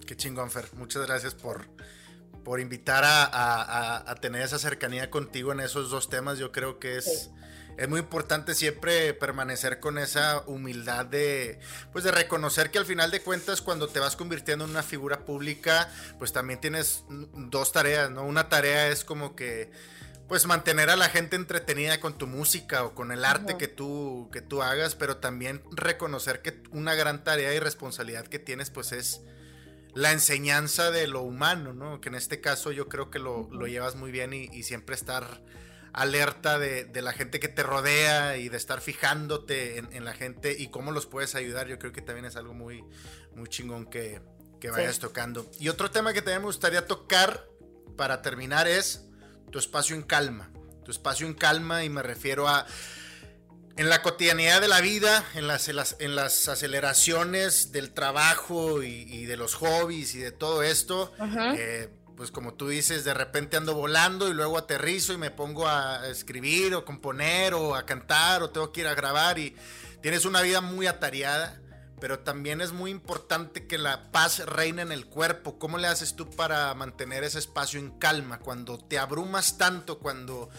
Qué 0.05 0.15
chingón, 0.15 0.49
Fer. 0.51 0.65
Muchas 0.73 1.05
gracias 1.05 1.35
por, 1.35 1.67
por 2.43 2.59
invitar 2.59 3.03
a, 3.03 3.23
a, 3.23 4.11
a, 4.11 4.15
tener 4.15 4.41
esa 4.41 4.59
cercanía 4.59 5.09
contigo 5.09 5.51
en 5.51 5.59
esos 5.59 5.89
dos 5.91 6.09
temas. 6.09 6.39
Yo 6.39 6.51
creo 6.51 6.79
que 6.79 6.97
es 6.97 7.31
es 7.79 7.87
muy 7.87 8.01
importante 8.01 8.55
siempre 8.55 9.13
permanecer 9.13 9.79
con 9.79 9.97
esa 9.97 10.43
humildad 10.47 11.05
de, 11.05 11.59
pues 11.93 12.03
de 12.03 12.11
reconocer 12.11 12.71
que 12.71 12.77
al 12.77 12.85
final 12.85 13.09
de 13.09 13.21
cuentas 13.21 13.61
cuando 13.61 13.87
te 13.87 14.01
vas 14.01 14.17
convirtiendo 14.17 14.65
en 14.65 14.71
una 14.71 14.83
figura 14.83 15.23
pública, 15.23 15.89
pues 16.17 16.33
también 16.33 16.59
tienes 16.59 17.05
dos 17.07 17.71
tareas, 17.71 18.11
¿no? 18.11 18.25
Una 18.25 18.49
tarea 18.49 18.89
es 18.89 19.05
como 19.05 19.33
que 19.33 19.71
pues 20.29 20.45
mantener 20.45 20.89
a 20.89 20.95
la 20.95 21.09
gente 21.09 21.35
entretenida 21.35 21.99
con 21.99 22.17
tu 22.17 22.27
música 22.27 22.85
o 22.85 22.95
con 22.95 23.11
el 23.11 23.25
arte 23.25 23.57
que 23.57 23.67
tú 23.67 24.29
que 24.31 24.41
tú 24.41 24.61
hagas, 24.61 24.95
pero 24.95 25.17
también 25.17 25.61
reconocer 25.71 26.41
que 26.41 26.61
una 26.71 26.95
gran 26.95 27.23
tarea 27.23 27.53
y 27.53 27.59
responsabilidad 27.59 28.27
que 28.27 28.39
tienes 28.39 28.69
pues 28.69 28.91
es 28.91 29.21
la 29.93 30.11
enseñanza 30.11 30.91
de 30.91 31.07
lo 31.07 31.21
humano, 31.21 31.73
¿no? 31.73 31.99
Que 31.99 32.09
en 32.09 32.15
este 32.15 32.39
caso 32.39 32.71
yo 32.71 32.87
creo 32.87 33.09
que 33.09 33.19
lo, 33.19 33.49
llevas 33.67 33.95
muy 33.95 34.11
bien 34.11 34.33
y, 34.33 34.47
y 34.53 34.63
siempre 34.63 34.95
estar 34.95 35.41
alerta 35.93 36.59
de, 36.59 36.89
la 37.01 37.13
gente 37.13 37.39
que 37.39 37.47
te 37.47 37.63
rodea 37.63 38.37
y 38.37 38.49
de 38.49 38.57
estar 38.57 38.81
fijándote 38.81 39.77
en, 39.77 40.05
la 40.05 40.13
gente 40.13 40.55
y 40.57 40.69
cómo 40.69 40.91
los 40.91 41.05
puedes 41.05 41.35
ayudar. 41.35 41.67
Yo 41.67 41.79
creo 41.79 41.91
que 41.91 42.01
también 42.01 42.25
es 42.25 42.35
algo 42.35 42.53
muy, 42.53 42.83
muy 43.35 43.49
chingón 43.49 43.85
que, 43.85 44.21
vayas 44.71 44.99
tocando. 44.99 45.49
Y 45.59 45.69
otro 45.69 45.89
tema 45.91 46.13
que 46.13 46.21
también 46.21 46.41
me 46.41 46.47
gustaría 46.47 46.85
tocar 46.85 47.47
para 47.95 48.21
terminar 48.21 48.67
es 48.67 49.08
tu 49.51 49.59
espacio 49.59 49.95
en 49.95 50.03
calma. 50.03 50.51
Tu 50.83 50.91
espacio 50.91 51.27
en 51.27 51.33
calma 51.33 51.83
y 51.83 51.89
me 51.89 52.01
refiero 52.01 52.47
a 52.47 52.65
en 53.79 53.87
la 53.87 54.01
cotidianidad 54.01 54.59
de 54.59 54.67
la 54.67 54.81
vida, 54.81 55.23
en 55.35 55.47
las, 55.47 55.69
en 55.69 56.15
las, 56.15 56.49
aceleraciones 56.49 57.71
del 57.71 57.91
trabajo 57.91 58.83
y, 58.83 59.23
de 59.25 59.37
los 59.37 59.55
hobbies 59.55 60.15
y 60.15 60.19
de 60.19 60.33
todo 60.33 60.63
esto, 60.63 61.13
pues 62.17 62.31
como 62.31 62.55
tú 62.55 62.67
dices, 62.67 63.05
de 63.05 63.13
repente 63.13 63.55
ando 63.55 63.75
volando 63.75 64.27
y 64.27 64.33
luego 64.33 64.57
aterrizo 64.57 65.13
y 65.13 65.17
me 65.17 65.31
pongo 65.31 65.65
a 65.69 66.09
escribir 66.09 66.75
o 66.75 66.83
componer 66.83 67.53
o 67.53 67.73
a 67.73 67.85
cantar 67.85 68.43
o 68.43 68.49
tengo 68.49 68.73
que 68.73 68.81
ir 68.81 68.87
a 68.87 68.95
grabar 68.95 69.39
y 69.39 69.55
tienes 70.01 70.25
una 70.25 70.41
vida 70.41 70.59
muy 70.59 70.85
atareada, 70.85 71.61
pero 71.99 72.19
también 72.19 72.61
es 72.61 72.71
muy 72.71 72.91
importante 72.91 73.67
que 73.67 73.77
la 73.77 74.11
paz 74.11 74.45
reine 74.45 74.81
en 74.81 74.91
el 74.91 75.07
cuerpo. 75.07 75.59
¿Cómo 75.59 75.77
le 75.77 75.87
haces 75.87 76.15
tú 76.15 76.29
para 76.29 76.73
mantener 76.75 77.23
ese 77.23 77.39
espacio 77.39 77.79
en 77.79 77.91
calma 77.91 78.39
cuando 78.39 78.77
te 78.77 78.97
abrumas 78.99 79.57
tanto, 79.57 79.99
cuando 79.99 80.49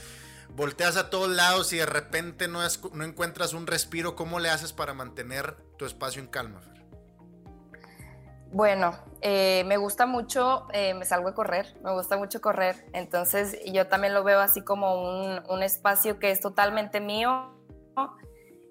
volteas 0.55 0.97
a 0.97 1.11
todos 1.11 1.31
lados 1.31 1.73
y 1.73 1.79
de 1.79 1.87
repente 1.87 2.49
no, 2.49 2.61
no 2.93 3.05
encuentras 3.05 3.53
un 3.53 3.67
respiro? 3.67 4.17
¿Cómo 4.17 4.39
le 4.41 4.51
haces 4.51 4.73
para 4.73 4.95
mantener 4.95 5.57
tu 5.77 5.87
espacio 5.87 6.21
en 6.23 6.29
calma? 6.29 6.61
Bueno, 8.53 8.99
eh, 9.21 9.63
me 9.67 9.77
gusta 9.77 10.07
mucho, 10.07 10.67
eh, 10.73 10.93
me 10.95 11.05
salgo 11.05 11.29
a 11.29 11.35
correr, 11.35 11.77
me 11.85 11.93
gusta 11.93 12.17
mucho 12.17 12.41
correr, 12.41 12.85
entonces 12.93 13.57
yo 13.73 13.87
también 13.87 14.13
lo 14.13 14.25
veo 14.25 14.41
así 14.41 14.63
como 14.63 15.41
un, 15.49 15.63
espacio 15.63 16.19
que 16.19 16.33
es 16.33 16.41
totalmente 16.41 17.01
mío. 17.01 17.55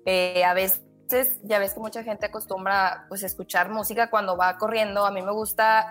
Eh, 0.06 0.44
a 0.44 0.54
veces 0.54 0.82
ya 1.44 1.60
ves 1.60 1.74
que 1.74 1.80
mucha 1.80 2.04
gente 2.04 2.28
acostumbra 2.28 3.06
pues 3.10 3.24
escuchar 3.24 3.70
música 3.70 4.10
cuando 4.10 4.38
va 4.38 4.58
corriendo, 4.58 5.06
a 5.06 5.12
mí 5.12 5.22
me 5.22 5.32
gusta 5.32 5.86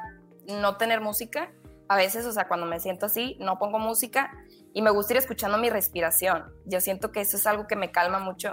no 0.46 0.76
tener 0.76 1.00
música, 1.00 1.50
a 1.88 1.96
veces, 1.96 2.26
o 2.26 2.32
sea, 2.32 2.48
cuando 2.48 2.66
me 2.66 2.80
siento 2.80 3.06
así, 3.06 3.36
no 3.40 3.58
pongo 3.58 3.78
música 3.78 4.30
y 4.74 4.82
me 4.82 4.90
gusta 4.90 5.14
ir 5.14 5.18
escuchando 5.18 5.58
mi 5.58 5.70
respiración. 5.70 6.44
Yo 6.66 6.80
siento 6.80 7.12
que 7.12 7.20
eso 7.20 7.36
es 7.36 7.46
algo 7.46 7.66
que 7.66 7.76
me 7.76 7.90
calma 7.90 8.18
mucho, 8.18 8.52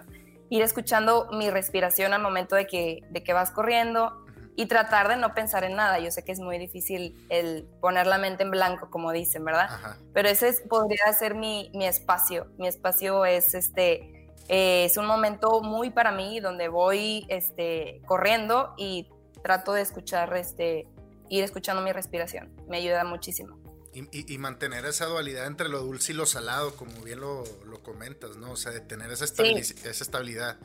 ir 0.50 0.62
escuchando 0.62 1.28
mi 1.32 1.50
respiración 1.50 2.14
al 2.14 2.22
momento 2.22 2.56
de 2.56 2.66
que, 2.68 3.02
de 3.10 3.24
que 3.24 3.34
vas 3.34 3.52
corriendo 3.52 4.26
y 4.56 4.68
tratar 4.68 5.10
de 5.10 5.18
no 5.18 5.34
pensar 5.34 5.64
en 5.66 5.76
nada. 5.76 6.00
Yo 6.00 6.12
sé 6.12 6.24
que 6.24 6.32
es 6.32 6.40
muy 6.40 6.58
difícil 6.58 7.26
el 7.30 7.68
poner 7.82 8.08
la 8.08 8.18
mente 8.18 8.44
en 8.44 8.52
blanco, 8.52 8.90
como 8.90 9.12
dicen, 9.12 9.44
¿verdad? 9.44 9.70
Pero 10.14 10.30
ese 10.30 10.54
podría 10.70 11.12
ser 11.14 11.36
mi, 11.36 11.70
mi, 11.74 11.86
espacio. 11.86 12.48
Mi 12.58 12.68
espacio 12.68 13.26
es 13.26 13.54
este, 13.54 14.15
eh, 14.48 14.86
es 14.86 14.98
un 14.98 15.06
momento 15.06 15.62
muy 15.62 15.90
para 15.90 16.12
mí 16.12 16.40
donde 16.40 16.68
voy 16.68 17.26
este, 17.30 18.02
corriendo 18.06 18.74
y 18.78 19.10
trato 19.44 19.74
de 19.74 19.82
escuchar, 19.82 20.36
este, 20.36 20.88
ir 21.30 21.44
escuchando 21.44 21.82
mi 21.82 21.92
respiración. 21.92 22.52
Me 22.68 22.78
ayuda 22.78 23.04
muchísimo. 23.04 23.60
Y, 23.94 24.38
mantener 24.40 24.84
esa 24.86 25.06
dualidad 25.06 25.48
entre 25.48 25.70
lo 25.70 25.80
dulce 25.80 26.12
y 26.12 26.16
lo 26.16 26.26
salado, 26.26 26.76
como 26.76 27.02
bien 27.02 27.22
lo, 27.22 27.46
lo 27.66 27.82
comentas, 27.82 28.36
¿no? 28.36 28.52
O 28.52 28.56
sea, 28.58 28.74
de 28.74 28.82
tener 28.82 29.10
esa, 29.10 29.24
esa 29.24 30.04
estabilidad. 30.04 30.58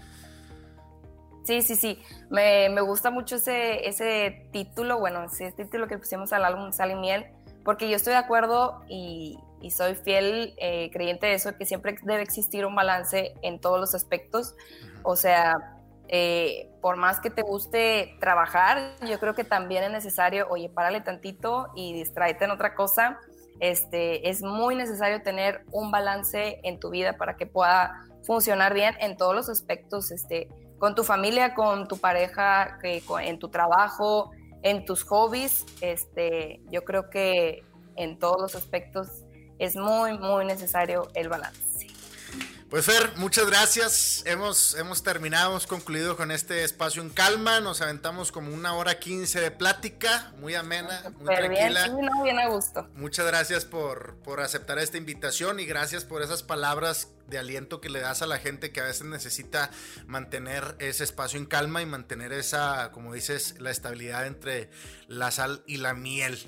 Sí, 1.44 1.62
sí, 1.62 1.76
sí. 1.76 2.02
Me, 2.28 2.68
me, 2.70 2.80
gusta 2.80 3.10
mucho 3.10 3.36
ese, 3.36 3.88
ese 3.88 4.48
título, 4.52 4.98
bueno, 4.98 5.22
ese 5.22 5.52
título 5.52 5.86
que 5.86 5.96
pusimos 5.96 6.32
al 6.32 6.44
álbum 6.44 6.72
Sal 6.72 6.90
y 6.90 6.96
Miel, 6.96 7.26
porque 7.64 7.88
yo 7.88 7.96
estoy 7.96 8.12
de 8.12 8.18
acuerdo 8.18 8.82
y, 8.88 9.38
y 9.60 9.70
soy 9.70 9.94
fiel 9.94 10.54
eh, 10.58 10.90
creyente 10.92 11.26
de 11.26 11.34
eso, 11.34 11.56
que 11.56 11.66
siempre 11.66 11.96
debe 12.02 12.22
existir 12.22 12.64
un 12.64 12.74
balance 12.74 13.34
en 13.42 13.60
todos 13.60 13.78
los 13.78 13.94
aspectos. 13.94 14.54
O 15.02 15.16
sea, 15.16 15.76
eh, 16.08 16.70
por 16.80 16.96
más 16.96 17.20
que 17.20 17.30
te 17.30 17.42
guste 17.42 18.16
trabajar, 18.20 18.96
yo 19.08 19.18
creo 19.20 19.34
que 19.34 19.44
también 19.44 19.84
es 19.84 19.90
necesario, 19.90 20.46
oye, 20.48 20.68
párale 20.68 21.00
tantito 21.00 21.68
y 21.74 21.92
distráete 21.92 22.44
en 22.44 22.50
otra 22.50 22.74
cosa. 22.74 23.18
este, 23.60 24.30
es 24.30 24.42
muy 24.42 24.74
necesario 24.74 25.22
tener 25.22 25.64
un 25.70 25.90
balance 25.90 26.60
en 26.62 26.80
tu 26.80 26.88
vida 26.88 27.18
para 27.18 27.36
que 27.36 27.44
pueda 27.44 28.06
funcionar 28.22 28.72
bien 28.72 28.94
en 29.00 29.18
todos 29.18 29.34
los 29.34 29.50
aspectos, 29.50 30.10
este, 30.10 30.48
con 30.78 30.94
tu 30.94 31.04
familia, 31.04 31.54
con 31.54 31.86
tu 31.86 31.98
pareja, 31.98 32.78
en 32.82 33.38
tu 33.38 33.50
trabajo, 33.50 34.30
en 34.62 34.84
tus 34.84 35.04
hobbies. 35.04 35.66
Este, 35.80 36.60
yo 36.70 36.84
creo 36.84 37.10
que 37.10 37.64
en 37.96 38.18
todos 38.18 38.40
los 38.40 38.54
aspectos 38.54 39.24
es 39.58 39.76
muy, 39.76 40.18
muy 40.18 40.44
necesario 40.44 41.08
el 41.14 41.28
balance. 41.28 41.69
Pues 42.70 42.86
Fer, 42.86 43.16
muchas 43.16 43.46
gracias. 43.46 44.22
Hemos, 44.26 44.76
hemos 44.76 45.02
terminado, 45.02 45.50
hemos 45.50 45.66
concluido 45.66 46.16
con 46.16 46.30
este 46.30 46.62
espacio 46.62 47.02
en 47.02 47.10
calma. 47.10 47.58
Nos 47.58 47.80
aventamos 47.80 48.30
como 48.30 48.54
una 48.54 48.74
hora 48.74 49.00
quince 49.00 49.40
de 49.40 49.50
plática, 49.50 50.32
muy 50.38 50.54
amena, 50.54 51.02
muy 51.18 51.34
tranquila. 51.34 51.88
Bien, 51.88 52.22
bien 52.22 52.38
a 52.38 52.46
gusto. 52.46 52.88
Muchas 52.94 53.26
gracias 53.26 53.64
por, 53.64 54.14
por 54.22 54.40
aceptar 54.40 54.78
esta 54.78 54.98
invitación 54.98 55.58
y 55.58 55.66
gracias 55.66 56.04
por 56.04 56.22
esas 56.22 56.44
palabras 56.44 57.08
de 57.26 57.38
aliento 57.38 57.80
que 57.80 57.90
le 57.90 57.98
das 57.98 58.22
a 58.22 58.28
la 58.28 58.38
gente 58.38 58.70
que 58.70 58.80
a 58.80 58.84
veces 58.84 59.04
necesita 59.04 59.72
mantener 60.06 60.76
ese 60.78 61.02
espacio 61.02 61.40
en 61.40 61.46
calma 61.46 61.82
y 61.82 61.86
mantener 61.86 62.32
esa, 62.32 62.92
como 62.92 63.14
dices, 63.14 63.56
la 63.58 63.72
estabilidad 63.72 64.28
entre 64.28 64.70
la 65.08 65.32
sal 65.32 65.64
y 65.66 65.78
la 65.78 65.94
miel 65.94 66.38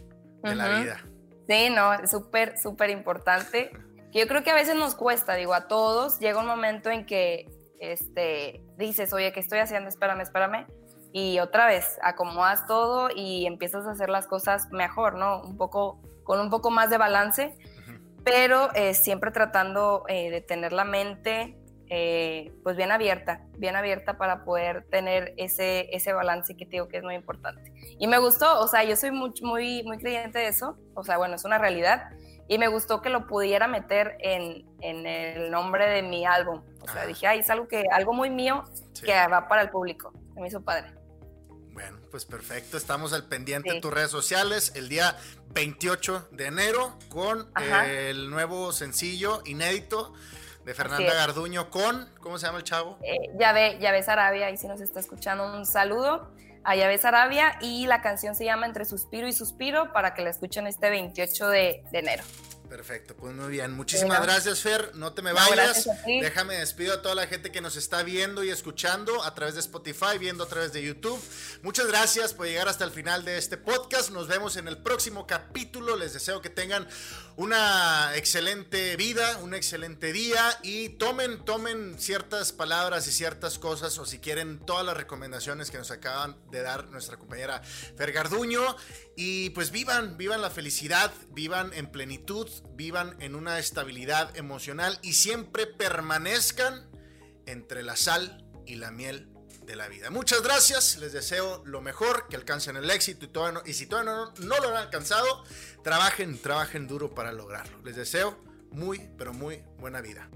de 0.44 0.54
la 0.54 0.68
vida. 0.78 1.04
Sí, 1.48 1.68
no, 1.70 1.90
súper, 2.06 2.60
súper 2.62 2.90
importante 2.90 3.72
yo 4.12 4.26
creo 4.26 4.42
que 4.42 4.50
a 4.50 4.54
veces 4.54 4.76
nos 4.76 4.94
cuesta, 4.94 5.34
digo, 5.34 5.54
a 5.54 5.68
todos, 5.68 6.18
llega 6.18 6.38
un 6.38 6.46
momento 6.46 6.90
en 6.90 7.06
que 7.06 7.50
este, 7.80 8.62
dices, 8.76 9.12
oye, 9.12 9.32
¿qué 9.32 9.40
estoy 9.40 9.58
haciendo? 9.58 9.88
Espérame, 9.88 10.20
espérame. 10.20 10.66
Y 11.12 11.40
otra 11.40 11.66
vez, 11.66 11.98
acomodas 12.02 12.66
todo 12.66 13.08
y 13.14 13.46
empiezas 13.46 13.86
a 13.86 13.90
hacer 13.90 14.08
las 14.08 14.26
cosas 14.26 14.70
mejor, 14.70 15.14
¿no? 15.14 15.42
Un 15.42 15.56
poco, 15.56 16.00
con 16.24 16.40
un 16.40 16.50
poco 16.50 16.70
más 16.70 16.90
de 16.90 16.98
balance, 16.98 17.56
pero 18.24 18.72
eh, 18.74 18.94
siempre 18.94 19.30
tratando 19.30 20.04
eh, 20.08 20.30
de 20.30 20.40
tener 20.40 20.72
la 20.72 20.84
mente 20.84 21.58
eh, 21.94 22.52
pues 22.62 22.76
bien 22.76 22.90
abierta, 22.90 23.42
bien 23.58 23.76
abierta 23.76 24.16
para 24.16 24.44
poder 24.44 24.86
tener 24.88 25.34
ese, 25.36 25.94
ese 25.94 26.14
balance 26.14 26.56
que 26.56 26.64
te 26.64 26.72
digo 26.72 26.88
que 26.88 26.96
es 26.98 27.02
muy 27.02 27.14
importante. 27.14 27.70
Y 27.98 28.06
me 28.06 28.16
gustó, 28.16 28.60
o 28.60 28.66
sea, 28.66 28.82
yo 28.84 28.96
soy 28.96 29.10
muy, 29.10 29.32
muy, 29.42 29.82
muy 29.82 29.98
creyente 29.98 30.38
de 30.38 30.48
eso, 30.48 30.78
o 30.94 31.04
sea, 31.04 31.18
bueno, 31.18 31.34
es 31.34 31.44
una 31.44 31.58
realidad 31.58 32.10
y 32.48 32.58
me 32.58 32.68
gustó 32.68 33.00
que 33.00 33.08
lo 33.08 33.26
pudiera 33.26 33.68
meter 33.68 34.16
en, 34.20 34.66
en 34.80 35.06
el 35.06 35.50
nombre 35.50 35.88
de 35.88 36.02
mi 36.02 36.26
álbum. 36.26 36.62
O 36.80 36.88
sea, 36.88 37.06
dije, 37.06 37.26
ay, 37.26 37.40
es 37.40 37.50
algo, 37.50 37.68
que, 37.68 37.84
algo 37.90 38.12
muy 38.12 38.30
mío 38.30 38.64
que 39.04 39.12
va 39.12 39.48
para 39.48 39.62
el 39.62 39.70
público. 39.70 40.12
Me 40.34 40.48
hizo 40.48 40.60
padre. 40.60 40.92
Bueno, 41.72 41.98
pues 42.10 42.24
perfecto. 42.24 42.76
Estamos 42.76 43.12
al 43.12 43.24
pendiente 43.24 43.70
en 43.70 43.80
tus 43.80 43.92
redes 43.92 44.10
sociales 44.10 44.72
el 44.76 44.88
día 44.88 45.16
28 45.54 46.28
de 46.32 46.46
enero 46.46 46.98
con 47.08 47.50
el 47.86 48.30
nuevo 48.30 48.72
sencillo 48.72 49.42
inédito 49.46 50.12
de 50.64 50.74
Fernanda 50.74 51.14
Garduño 51.14 51.70
con, 51.70 52.08
¿cómo 52.20 52.38
se 52.38 52.46
llama 52.46 52.58
el 52.58 52.64
chavo? 52.64 52.98
Eh, 53.02 53.30
Llave, 53.38 53.78
Llave 53.80 54.04
Arabia, 54.06 54.50
y 54.50 54.56
si 54.56 54.68
nos 54.68 54.80
está 54.80 55.00
escuchando, 55.00 55.56
un 55.56 55.66
saludo 55.66 56.30
a 56.64 56.76
Llaves 56.76 57.04
Arabia 57.04 57.58
y 57.60 57.86
la 57.86 58.02
canción 58.02 58.34
se 58.34 58.44
llama 58.44 58.66
Entre 58.66 58.84
Suspiro 58.84 59.26
y 59.26 59.32
Suspiro 59.32 59.92
para 59.92 60.14
que 60.14 60.22
la 60.22 60.30
escuchen 60.30 60.66
este 60.66 60.90
28 60.90 61.48
de 61.48 61.82
enero. 61.92 62.22
Perfecto, 62.72 63.14
pues 63.14 63.34
muy 63.34 63.50
bien. 63.50 63.72
Muchísimas 63.72 64.22
gracias, 64.22 64.60
Fer. 64.60 64.92
No 64.94 65.12
te 65.12 65.20
me 65.20 65.34
vayas. 65.34 65.86
Déjame 66.06 66.54
despido 66.54 66.94
a 66.94 67.02
toda 67.02 67.14
la 67.14 67.26
gente 67.26 67.52
que 67.52 67.60
nos 67.60 67.76
está 67.76 68.02
viendo 68.02 68.42
y 68.44 68.48
escuchando 68.48 69.22
a 69.24 69.34
través 69.34 69.52
de 69.56 69.60
Spotify, 69.60 70.16
viendo 70.18 70.44
a 70.44 70.48
través 70.48 70.72
de 70.72 70.82
YouTube. 70.82 71.22
Muchas 71.60 71.86
gracias 71.86 72.32
por 72.32 72.46
llegar 72.46 72.68
hasta 72.68 72.84
el 72.84 72.90
final 72.90 73.26
de 73.26 73.36
este 73.36 73.58
podcast. 73.58 74.08
Nos 74.08 74.26
vemos 74.26 74.56
en 74.56 74.68
el 74.68 74.78
próximo 74.78 75.26
capítulo. 75.26 75.96
Les 75.96 76.14
deseo 76.14 76.40
que 76.40 76.48
tengan 76.48 76.88
una 77.36 78.16
excelente 78.16 78.96
vida, 78.96 79.38
un 79.38 79.54
excelente 79.54 80.12
día 80.12 80.58
y 80.62 80.90
tomen, 80.90 81.44
tomen 81.44 81.98
ciertas 81.98 82.52
palabras 82.52 83.06
y 83.08 83.12
ciertas 83.12 83.58
cosas 83.58 83.98
o 83.98 84.06
si 84.06 84.18
quieren 84.18 84.58
todas 84.64 84.84
las 84.84 84.96
recomendaciones 84.96 85.70
que 85.70 85.78
nos 85.78 85.90
acaban 85.90 86.36
de 86.50 86.62
dar 86.62 86.88
nuestra 86.90 87.16
compañera 87.16 87.62
Fer 87.96 88.12
Garduño 88.12 88.76
y 89.16 89.50
pues 89.50 89.70
vivan, 89.70 90.16
vivan 90.16 90.42
la 90.42 90.50
felicidad, 90.50 91.12
vivan 91.30 91.72
en 91.74 91.90
plenitud, 91.90 92.48
vivan 92.74 93.16
en 93.20 93.34
una 93.34 93.58
estabilidad 93.58 94.36
emocional 94.36 94.98
y 95.02 95.14
siempre 95.14 95.66
permanezcan 95.66 96.90
entre 97.46 97.82
la 97.82 97.96
sal 97.96 98.46
y 98.66 98.76
la 98.76 98.90
miel 98.90 99.28
de 99.64 99.76
la 99.76 99.88
vida. 99.88 100.10
Muchas 100.10 100.42
gracias, 100.42 100.96
les 100.96 101.12
deseo 101.12 101.62
lo 101.64 101.80
mejor, 101.80 102.26
que 102.28 102.36
alcancen 102.36 102.76
el 102.76 102.90
éxito 102.90 103.26
y, 103.64 103.70
y 103.70 103.74
si 103.74 103.86
todavía 103.86 104.32
no 104.38 104.58
lo 104.58 104.68
han 104.68 104.76
alcanzado, 104.76 105.44
trabajen, 105.82 106.38
trabajen 106.38 106.86
duro 106.86 107.14
para 107.14 107.32
lograrlo. 107.32 107.78
Les 107.84 107.96
deseo 107.96 108.38
muy, 108.70 109.10
pero 109.18 109.32
muy 109.32 109.62
buena 109.78 110.00
vida. 110.00 110.28